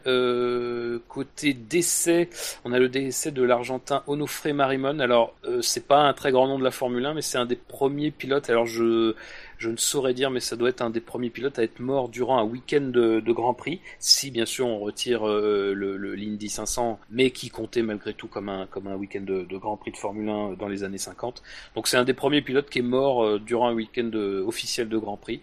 [1.08, 2.31] côté décès,
[2.65, 5.00] on a le décès de l'Argentin Onofre Marimon.
[5.00, 7.56] Alors c'est pas un très grand nom de la Formule 1, mais c'est un des
[7.56, 8.48] premiers pilotes.
[8.48, 9.15] Alors je
[9.59, 12.09] Je ne saurais dire, mais ça doit être un des premiers pilotes à être mort
[12.09, 16.49] durant un week-end de, de Grand Prix, si bien sûr on retire euh, le, l'Indy
[16.49, 19.97] 500, mais qui comptait malgré tout comme un, comme un week-end de, Grand Prix de
[19.97, 21.43] Formule 1 dans les années 50.
[21.75, 24.10] Donc c'est un des premiers pilotes qui est mort euh, durant un week-end
[24.47, 25.41] officiel de Grand Prix.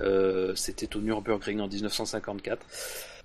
[0.00, 2.64] Euh, C'était au Nürburgring en 1954.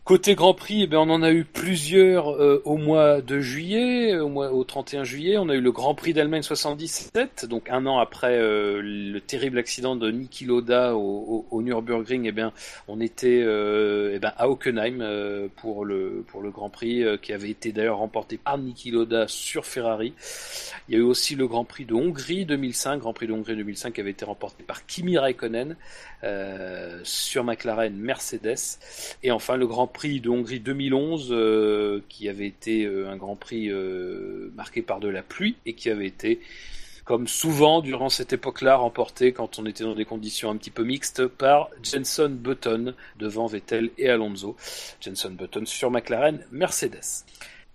[0.04, 4.18] Côté Grand Prix, eh ben, on en a eu plusieurs euh, au mois de juillet,
[4.18, 5.38] au, mois, au 31 juillet.
[5.38, 9.60] On a eu le Grand Prix d'Allemagne 77, donc un an après euh, le terrible
[9.60, 12.26] accident de Niki Loda au, Nürburgring.
[12.26, 12.52] Eh bien,
[12.88, 17.52] on était euh, eh ben, à Hockenheim pour le pour le Grand Prix qui avait
[17.52, 20.16] été d'ailleurs remporté par Niki Loda sur Ferrari.
[20.90, 23.56] Il y a eu aussi le Grand Prix de Hongrie 2005, Grand Prix de Hongrie
[23.56, 25.76] 2005 qui avait été remporté par Kimi Raikkonen
[27.04, 28.80] sur McLaren Mercedes.
[29.22, 33.36] Et enfin le Grand Prix de Hongrie 2011 euh, qui avait été euh, un Grand
[33.36, 36.40] Prix euh, marqué par de la pluie et qui avait été
[37.06, 40.84] comme souvent durant cette époque-là remporté quand on était dans des conditions un petit peu
[40.84, 44.56] mixtes par Jenson Button devant Vettel et Alonso.
[45.02, 47.26] Jenson Button sur McLaren Mercedes.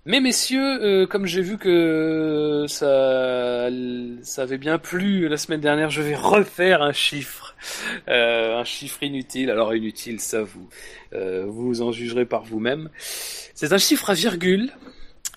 [0.04, 6.14] Mais messieurs, comme j'ai vu que ça, avait bien plu la semaine dernière, je vais
[6.14, 7.45] refaire un chiffre,
[8.06, 9.50] un chiffre inutile.
[9.50, 10.68] Alors inutile, ça vous,
[11.12, 12.90] euh, vous en jugerez par vous-même.
[12.98, 14.72] C'est un chiffre à virgule,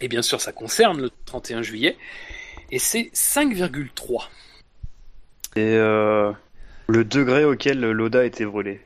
[0.02, 1.98] et bien sûr ça concerne le 31 juillet,
[2.72, 4.28] et c'est 5,3.
[5.56, 6.32] Et euh,
[6.88, 8.82] le degré auquel Loda a été brûlé.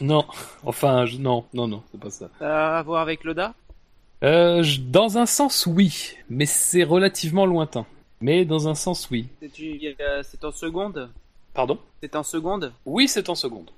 [0.00, 0.26] Non,
[0.64, 2.28] enfin je- non, non, non, c'est pas ça.
[2.38, 3.54] Ça a à voir avec Loda?
[4.24, 7.86] Euh, je- dans un sens oui, mais c'est relativement lointain.
[8.20, 9.28] Mais dans un sens oui.
[9.40, 11.10] C'est une- euh, c'est en seconde?
[11.54, 13.70] Pardon C'est en seconde Oui, c'est en seconde.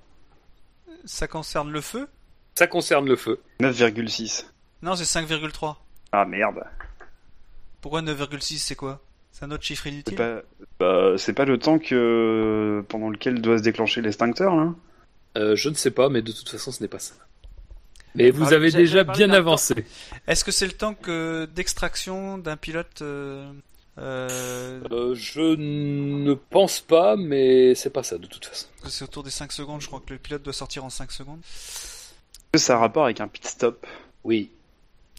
[1.04, 2.08] Ça concerne le feu
[2.54, 3.40] Ça concerne le feu.
[3.60, 4.46] 9,6.
[4.82, 5.76] Non, c'est 5,3.
[6.12, 6.64] Ah merde.
[7.80, 9.00] Pourquoi 9,6 c'est quoi?
[9.30, 10.40] C'est un autre chiffre C'est inutile pas,
[10.80, 14.74] bah, c'est pas le temps que pendant lequel doit se déclencher l'extincteur là?
[15.36, 17.14] Euh, je ne sais pas, mais de toute façon, ce n'est pas ça.
[18.14, 19.74] Mais vous avez déjà bien avancé.
[20.26, 23.52] Est-ce que c'est le temps que d'extraction d'un pilote euh,
[23.98, 28.66] euh, Euh, je ne pense pas, mais c'est pas ça de toute façon.
[28.88, 31.40] C'est autour des 5 secondes, je crois que le pilote doit sortir en 5 secondes.
[31.42, 32.12] Est-ce
[32.52, 33.86] que ça a rapport avec un pit stop
[34.24, 34.50] Oui.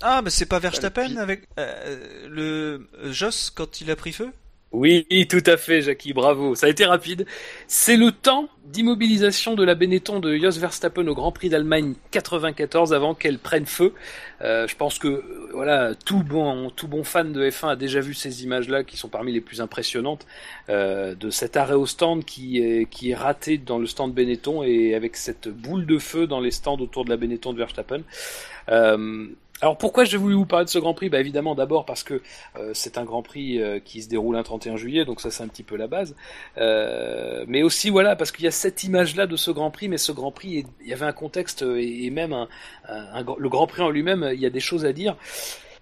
[0.02, 4.14] Ah, mais c'est pas Verstappen pi- avec euh, le euh, Joss quand il a pris
[4.14, 4.32] feu?
[4.74, 6.54] Oui, tout à fait, Jackie, bravo.
[6.54, 7.26] Ça a été rapide.
[7.68, 12.94] C'est le temps d'immobilisation de la Benetton de Jos Verstappen au Grand Prix d'Allemagne 94
[12.94, 13.94] avant qu'elle prenne feu.
[14.42, 18.02] Euh, je pense que euh, voilà, tout bon, tout bon fan de F1 a déjà
[18.02, 20.28] vu ces images-là qui sont parmi les plus impressionnantes
[20.68, 24.64] euh, de cet arrêt au stand qui est, qui est raté dans le stand Benetton
[24.64, 28.02] et avec cette boule de feu dans les stands autour de la Benetton de Verstappen.
[28.70, 29.28] Euh,
[29.62, 31.10] alors pourquoi j'ai voulu vous parler de ce Grand Prix?
[31.10, 32.22] Bah évidemment d'abord parce que
[32.58, 35.44] euh, c'est un Grand Prix euh, qui se déroule un 31 juillet, donc ça c'est
[35.44, 36.16] un petit peu la base.
[36.58, 39.98] Euh, mais aussi voilà parce qu'il y a cette image-là de ce Grand Prix, mais
[39.98, 42.48] ce Grand Prix, il y avait un contexte et, même un-
[43.38, 45.16] le Grand Prix en lui-même, il y a des choses à dire.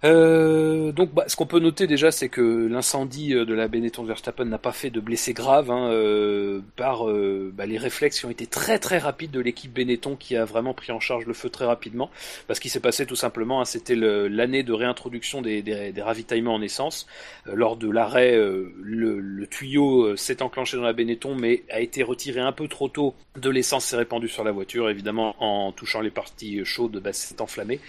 [0.06, 4.04] Euh, donc, bah, ce qu'on peut noter déjà, c'est que l'incendie euh, de la Benetton
[4.04, 8.20] de Verstappen n'a pas fait de blessés graves hein, euh, par euh, bah, les réflexes
[8.20, 11.26] qui ont été très très rapides de l'équipe Benetton qui a vraiment pris en charge
[11.26, 12.12] le feu très rapidement.
[12.48, 17.08] Parce qu'il s'est passé tout simplement, hein, c'était l'année de réintroduction des, ravitaillements en essence.
[17.46, 22.40] Lors de l'arrêt, le, le tuyau s'est enclenché dans la Benetton, mais a été retiré
[22.40, 26.12] un peu trop tôt de l'essence s'est répandue sur la voiture, évidemment en touchant les
[26.12, 27.80] parties chaudes, bah, c'est enflammé.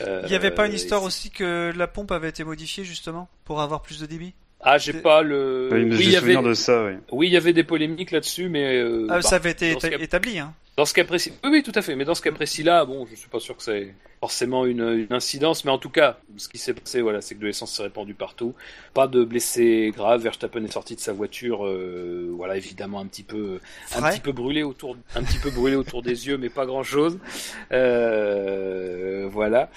[0.00, 3.60] Il y avait pas une histoire aussi que la pompe avait été modifiée justement pour
[3.60, 4.34] avoir plus de débit?
[4.60, 5.68] Ah, j'ai pas le.
[5.70, 6.32] Oui, il y avait.
[6.32, 6.92] souvenir de ça, oui.
[7.12, 9.80] Oui, il y avait des polémiques là-dessus, mais euh, Ah, bah, ça avait été dans
[9.80, 10.54] ce éta- cas- établi, hein.
[10.78, 11.32] dans ce cas précis.
[11.44, 11.94] Oui, oui, tout à fait.
[11.94, 14.80] Mais dans ce cas précis-là, bon, je suis pas sûr que c'est forcément une,
[15.10, 17.76] une incidence, mais en tout cas, ce qui s'est passé, voilà, c'est que de l'essence
[17.76, 18.54] s'est répandue partout.
[18.94, 20.22] Pas de blessés graves.
[20.22, 23.60] Verstappen est sorti de sa voiture, euh, voilà, évidemment un petit peu,
[23.94, 24.12] un Frais.
[24.12, 27.18] petit peu brûlé autour, un petit peu brûlé autour des yeux, mais pas grand-chose.
[27.72, 29.68] Euh, voilà.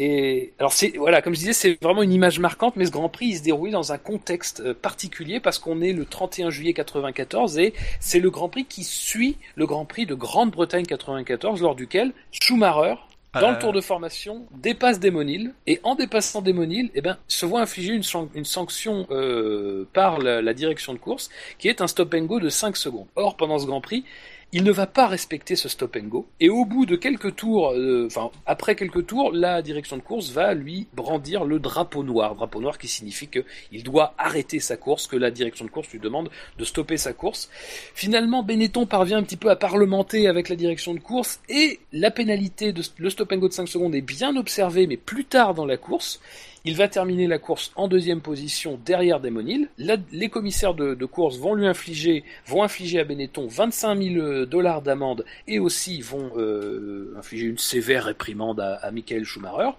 [0.00, 3.08] Et alors c'est voilà, comme je disais, c'est vraiment une image marquante, mais ce Grand
[3.08, 6.72] Prix il se déroule dans un contexte euh, particulier parce qu'on est le 31 juillet
[6.72, 11.74] 94 et c'est le Grand Prix qui suit le Grand Prix de Grande-Bretagne 94 lors
[11.74, 12.94] duquel Schumacher
[13.34, 17.44] dans Euh, le tour de formation dépasse Demonil et en dépassant Demonil, eh ben se
[17.44, 21.28] voit infliger une, san- une sanction euh, par la, la direction de course
[21.58, 23.06] qui est un stop and go de 5 secondes.
[23.16, 24.04] Or pendant ce Grand Prix,
[24.52, 27.72] il ne va pas respecter ce stop and go et au bout de quelques tours,
[27.72, 32.34] euh, enfin après quelques tours, la direction de course va lui brandir le drapeau noir,
[32.34, 35.90] drapeau noir qui signifie que il doit arrêter sa course, que la direction de course
[35.90, 37.50] lui demande de stopper sa course.
[37.94, 42.10] Finalement, Benetton parvient un petit peu à parlementer avec la direction de course et la
[42.10, 45.54] pénalité de le stop and go de 5 secondes est bien observée, mais plus tard
[45.54, 46.20] dans la course.
[46.68, 49.70] Il va terminer la course en deuxième position derrière Demonil.
[49.78, 55.24] les commissaires de, course vont lui infliger, vont infliger à Benetton 25 000 dollars d'amende
[55.46, 59.70] et aussi vont euh, infliger une sévère réprimande à, à Michael Schumacher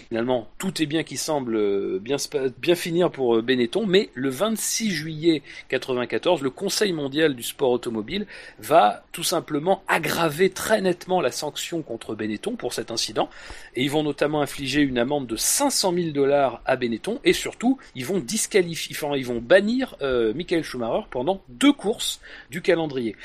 [0.00, 4.90] finalement, tout est bien qui semble euh, bien, finir pour euh, Benetton, mais le 26
[4.90, 8.26] juillet 94, le Conseil mondial du sport automobile
[8.58, 13.28] va tout simplement aggraver très nettement la sanction contre Benetton pour cet incident,
[13.74, 17.78] et ils vont notamment infliger une amende de 500 000 dollars à Benetton, et surtout,
[17.94, 23.16] ils vont disqualifier, enfin, ils vont bannir euh, Michael Schumacher pendant deux courses du calendrier.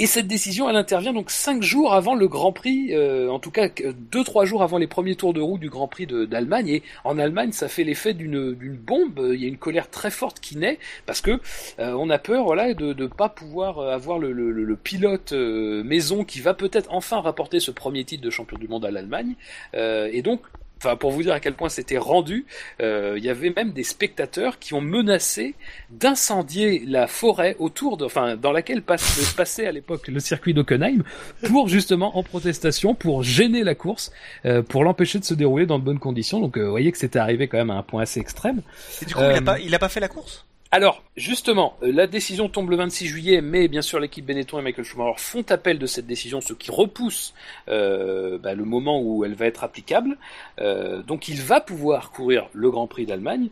[0.00, 3.52] Et cette décision, elle intervient donc cinq jours avant le Grand Prix, euh, en tout
[3.52, 3.68] cas
[4.10, 6.68] deux trois jours avant les premiers tours de roue du Grand Prix d'Allemagne.
[6.68, 9.30] Et en Allemagne, ça fait l'effet d'une bombe.
[9.32, 11.38] Il y a une colère très forte qui naît parce que
[11.78, 16.24] euh, on a peur, voilà, de ne pas pouvoir avoir le, le, pilote euh, maison
[16.24, 19.34] qui va peut-être enfin rapporter ce premier titre de champion du monde à l'Allemagne.
[19.74, 20.40] et donc
[20.84, 22.44] Enfin, pour vous dire à quel point c'était rendu,
[22.82, 25.54] euh, il y avait même des spectateurs qui ont menacé
[25.90, 31.02] d'incendier la forêt autour de, enfin, dans laquelle passe, passait à l'époque le circuit d'Ockenheim,
[31.46, 34.12] pour justement en protestation, pour gêner la course,
[34.44, 36.40] euh, pour l'empêcher de se dérouler dans de bonnes conditions.
[36.40, 38.60] Donc, euh, vous voyez que c'était arrivé quand même à un point assez extrême.
[39.00, 40.44] Et du coup, il a pas, il a pas fait la course?
[40.74, 44.62] Alors, justement, euh, la décision tombe le 26 juillet, mais bien sûr l'équipe Benetton et
[44.62, 47.32] Michael Schumacher font appel de cette décision, ce qui repousse
[47.68, 50.18] euh, bah, le moment où elle va être applicable.
[50.58, 53.50] Euh, donc il va pouvoir courir le Grand Prix d'Allemagne.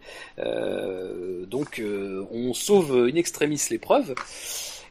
[1.46, 1.80] donc
[2.32, 4.16] on sauve in extremis l'épreuve.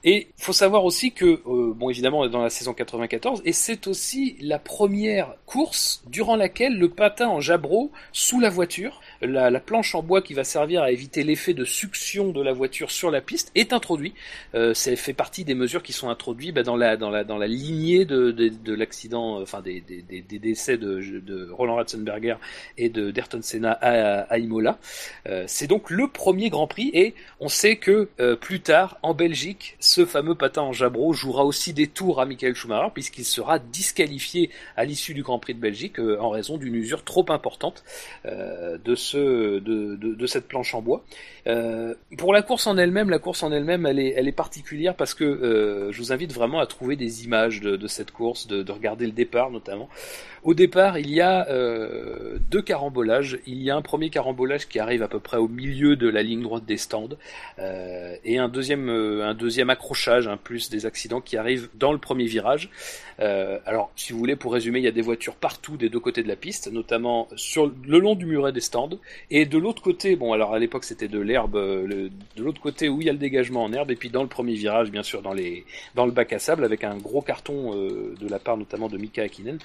[0.06, 3.88] Et faut savoir aussi que, bon évidemment on est dans la saison 94, et c'est
[3.88, 9.96] aussi la première course durant laquelle le patin en jabro sous la voiture la, planche
[9.96, 13.22] en bois qui va servir à éviter l'effet de succion de la voiture sur la
[13.22, 14.14] piste est introduit.
[14.56, 17.48] Euh, fait partie des mesures qui sont introduites bah, dans, la, dans, la, dans la
[17.48, 22.36] lignée de, de, l'accident, euh, enfin des, décès de, Roland Ratzenberger
[22.78, 24.78] et de d'Ayrton Senna à, Imola.
[25.28, 29.14] Euh, c'est donc le premier Grand Prix et on sait que euh, plus tard en
[29.14, 33.60] Belgique, ce fameux patin en jabro jouera aussi des tours à Michael Schumacher puisqu'il sera
[33.60, 37.84] disqualifié à l'issue du Grand Prix de Belgique en raison d'une usure trop importante
[38.26, 41.04] de ce de, cette planche en bois.
[41.48, 45.24] Euh, pour la course en elle-même, la course en elle-même, elle est, particulière parce que
[45.24, 49.12] euh, je vous invite vraiment à trouver des images de, cette course, de, regarder le
[49.12, 49.90] départ notamment.
[50.44, 53.40] Au départ, il y a euh, deux carambolages.
[53.46, 56.24] Il y a un premier carambolage qui arrive à peu près au milieu de la
[56.24, 57.10] ligne droite des stands
[58.24, 62.70] et un deuxième, un deuxième accrochage, plus des accidents qui arrivent dans le premier virage.
[63.20, 66.24] alors, si vous voulez, pour résumer, il y a des voitures partout des deux côtés
[66.24, 68.98] de la piste, notamment sur le long du muret des stands
[69.30, 72.90] et de l'autre côté, bon alors à l'époque c'était de l'herbe, euh, de l'autre côté
[72.90, 75.04] où il y a le dégagement en herbe, et puis dans le premier virage, bien
[75.04, 78.40] sûr, dans, les, dans le bac à sable, avec un gros carton euh, de la
[78.40, 79.58] part notamment de Mika Hakkinen.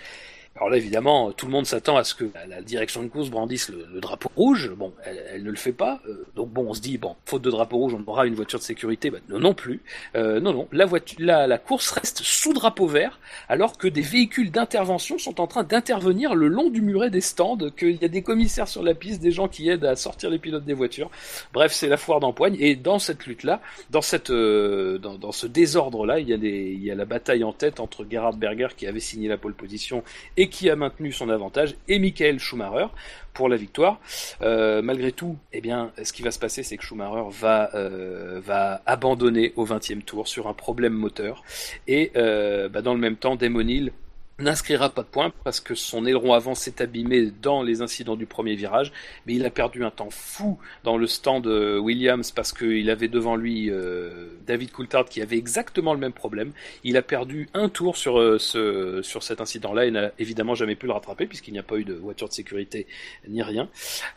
[0.57, 3.69] Alors là, évidemment, tout le monde s'attend à ce que la direction de course brandisse
[3.69, 4.71] le, drapeau rouge.
[4.75, 6.01] Bon, elle, ne le fait pas.
[6.09, 8.59] Euh, donc bon, on se dit, bon, faute de drapeau rouge, on aura une voiture
[8.59, 9.11] de sécurité.
[9.11, 9.83] Ben, non, non plus.
[10.15, 10.69] Euh, non, non.
[10.73, 16.35] La, course reste sous drapeau vert, alors que des véhicules d'intervention sont en train d'intervenir
[16.35, 19.33] le long du muret des stands, qu'il y a des commissaires sur la piste, des
[19.33, 21.11] gens qui aident à sortir les pilotes des voitures.
[21.53, 22.57] Bref, c'est la foire d'empoigne.
[22.61, 23.61] Et dans cette lutte-là,
[23.91, 27.81] dans euh, dans, ce désordre-là, il y a il y a la bataille en tête
[27.81, 30.03] entre Gerhard Berger qui avait signé la pole position
[30.37, 32.87] et qui a maintenu son avantage, et Michael Schumacher
[33.35, 34.01] pour la victoire.
[34.43, 35.63] Euh, malgré tout, eh
[36.03, 38.41] ce qui va se passer, c'est que Schumacher va euh,
[38.87, 41.43] abandonner au 20e tour sur un problème moteur,
[41.87, 43.93] et euh, bah, dans le même temps, Damon Hill
[44.39, 48.27] n'inscrira pas de points parce que son aileron avant s'est abîmé dans les incidents du
[48.27, 48.93] premier virage,
[49.27, 53.09] mais il a perdu un temps fou dans le stand de Williams parce qu'il avait
[53.09, 56.53] devant lui euh, David Coulthard qui avait exactement le même problème.
[56.85, 60.77] Il a perdu un tour sur, euh, ce, sur cet incident-là et n'a évidemment jamais
[60.77, 62.87] pu le rattraper puisqu'il n'y a pas eu de voiture de sécurité
[63.29, 63.69] ni rien.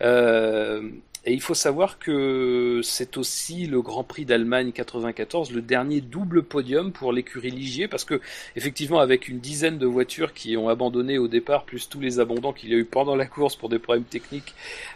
[0.01, 0.89] Euh,
[1.29, 6.41] et il faut savoir que c'est aussi le Grand Prix d'Allemagne 94, le dernier double
[6.41, 8.19] podium pour l'écurie Ligier, parce que
[8.55, 12.51] effectivement avec une dizaine de voitures qui ont abandonné au départ, plus tous les abandons
[12.51, 14.55] qu'il y a eu pendant la course pour des problèmes techniques,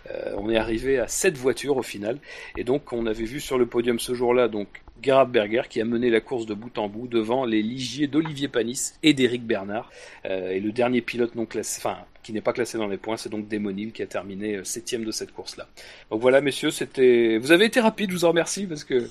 [0.09, 2.17] euh, on est arrivé à sept voitures au final.
[2.57, 5.85] Et donc on avait vu sur le podium ce jour-là donc Gerhard Berger qui a
[5.85, 9.91] mené la course de bout en bout devant les Ligiers d'Olivier Panis et d'Éric Bernard.
[10.25, 13.17] Euh, et le dernier pilote non classé, enfin qui n'est pas classé dans les points,
[13.17, 15.67] c'est donc Démonil qui a terminé euh, septième de cette course-là.
[16.09, 17.37] Donc voilà, messieurs, c'était.
[17.37, 19.09] Vous avez été rapide, je vous en remercie parce que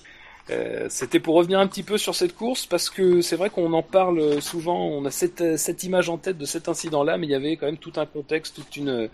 [0.51, 3.73] euh, c'était pour revenir un petit peu sur cette course parce que c'est vrai qu'on
[3.75, 7.31] en parle souvent, on a cette, cette image en tête de cet incident-là, mais il
[7.31, 9.09] y avait quand même tout un contexte, toute une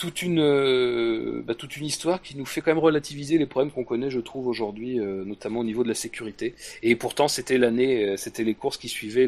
[0.00, 3.70] toute une euh, bah, toute une histoire qui nous fait quand même relativiser les problèmes
[3.70, 6.54] qu'on connaît, je trouve aujourd'hui, euh, notamment au niveau de la sécurité.
[6.82, 9.26] Et pourtant, c'était l'année, euh, c'était les courses qui suivaient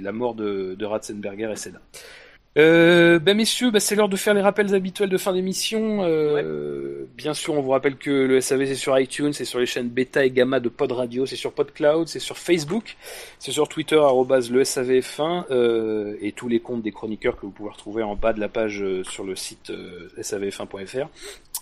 [0.00, 1.80] la mort de, de Ratzenberger et Senna.
[2.58, 6.04] Euh, ben messieurs, ben c'est l'heure de faire les rappels habituels de fin d'émission.
[6.04, 9.66] Euh, Bien sûr, on vous rappelle que le SAV c'est sur iTunes, c'est sur les
[9.66, 12.96] chaînes Beta et Gamma de Pod Radio, c'est sur PodCloud, c'est sur Facebook,
[13.38, 17.70] c'est sur Twitter le SAVF1 euh, et tous les comptes des chroniqueurs que vous pouvez
[17.70, 21.08] retrouver en bas de la page euh, sur le site euh, savf1.fr.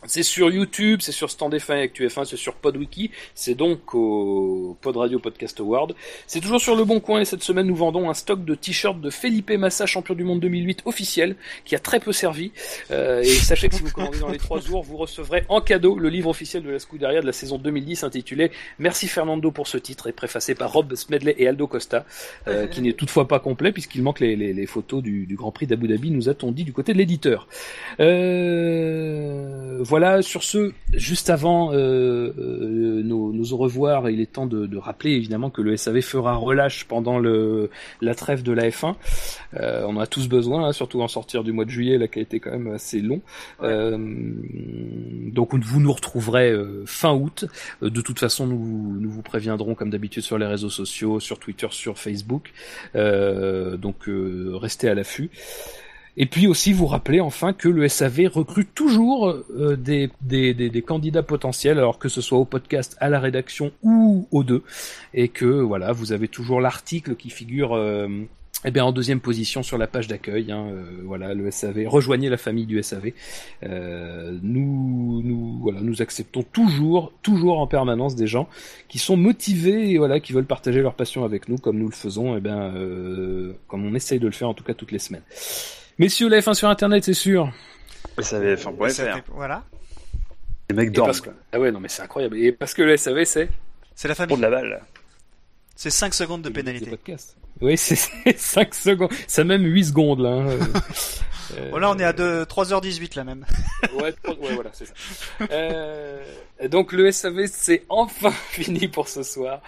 [0.07, 4.78] C'est sur YouTube, c'est sur Stand F1 et ActuF1, c'est sur PodWiki, c'est donc au
[4.81, 5.94] Pod Radio Podcast Award.
[6.27, 8.99] C'est toujours sur le bon coin et cette semaine nous vendons un stock de t-shirts
[8.99, 12.52] de Felipe Massa, champion du monde 2008 officiel, qui a très peu servi.
[12.91, 15.99] Euh, et sachez que si vous commandez dans les trois jours, vous recevrez en cadeau
[15.99, 19.78] le livre officiel de la Scuderia de la saison 2010 intitulé Merci Fernando pour ce
[19.78, 22.05] titre et préfacé par Rob Smedley et Aldo Costa,
[22.49, 25.52] euh, qui n'est toutefois pas complet puisqu'il manque les, les, les photos du, du, Grand
[25.52, 27.49] Prix d'Abu Dhabi, nous a-t-on dit du côté de l'éditeur.
[27.99, 34.76] Euh, voilà, sur ce, juste avant nos, nos, au revoir, il est temps de, de,
[34.76, 38.94] rappeler évidemment que le SAV fera relâche pendant le, la trêve de la F1.
[39.55, 42.09] Euh, on en a tous besoin, hein, surtout en sortir du mois de juillet, là,
[42.09, 43.21] qui a été quand même assez long.
[43.61, 43.69] Ouais.
[43.69, 47.45] Euh, donc vous nous retrouverez euh, fin août.
[47.83, 51.69] de toute façon, nous, nous vous préviendrons comme d'habitude sur les réseaux sociaux, sur Twitter,
[51.71, 52.53] sur Facebook.
[52.95, 55.31] donc restez à l'affût.
[56.17, 60.69] Et puis aussi vous rappeler enfin que le SAV recrute toujours euh, des, des, des,
[60.69, 64.63] des, candidats potentiels, alors que ce soit au podcast, à la rédaction ou aux deux,
[65.15, 68.09] et que voilà, vous avez toujours l'article qui figure euh,
[68.65, 70.53] eh bien en deuxième position sur la page d'accueil.
[70.53, 71.87] Hein, euh, voilà, le SAV.
[71.87, 73.13] Rejoignez la famille du SAV.
[73.63, 78.49] nous, nous, voilà, nous acceptons toujours, toujours en permanence des gens
[78.89, 81.95] qui sont motivés et voilà, qui veulent partager leur passion avec nous, comme nous le
[81.95, 82.73] faisons, eh bien,
[83.69, 85.23] comme on essaye de le faire en tout cas toutes les semaines.
[85.99, 87.53] Messieurs, la F1 sur Internet, c'est sûr.
[88.17, 89.21] Le SAVF1.fr.
[89.29, 89.65] Voilà.
[90.71, 91.13] Les mecs dorment.
[91.13, 91.31] Que...
[91.53, 92.39] Ah ouais, non, mais c'est incroyable.
[92.39, 93.51] Et parce que le SAV, c'est
[93.95, 94.29] C'est la famille.
[94.29, 94.81] Pour de la balle.
[95.75, 96.97] C'est 5 secondes de pénalité.
[97.61, 97.97] Oui, c'est
[98.37, 99.13] 5 secondes.
[99.27, 100.31] Ça même 8 secondes, là.
[100.31, 100.59] Hein.
[101.59, 103.45] Euh, là, on est à 2, 3h18, là même.
[104.01, 104.37] ouais, 3...
[104.37, 104.95] ouais, voilà, c'est ça.
[105.51, 106.23] Euh...
[106.69, 109.61] Donc, le SAV, c'est enfin fini pour ce soir.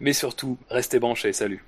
[0.00, 1.34] Mais surtout, restez branchés.
[1.34, 1.62] Salut.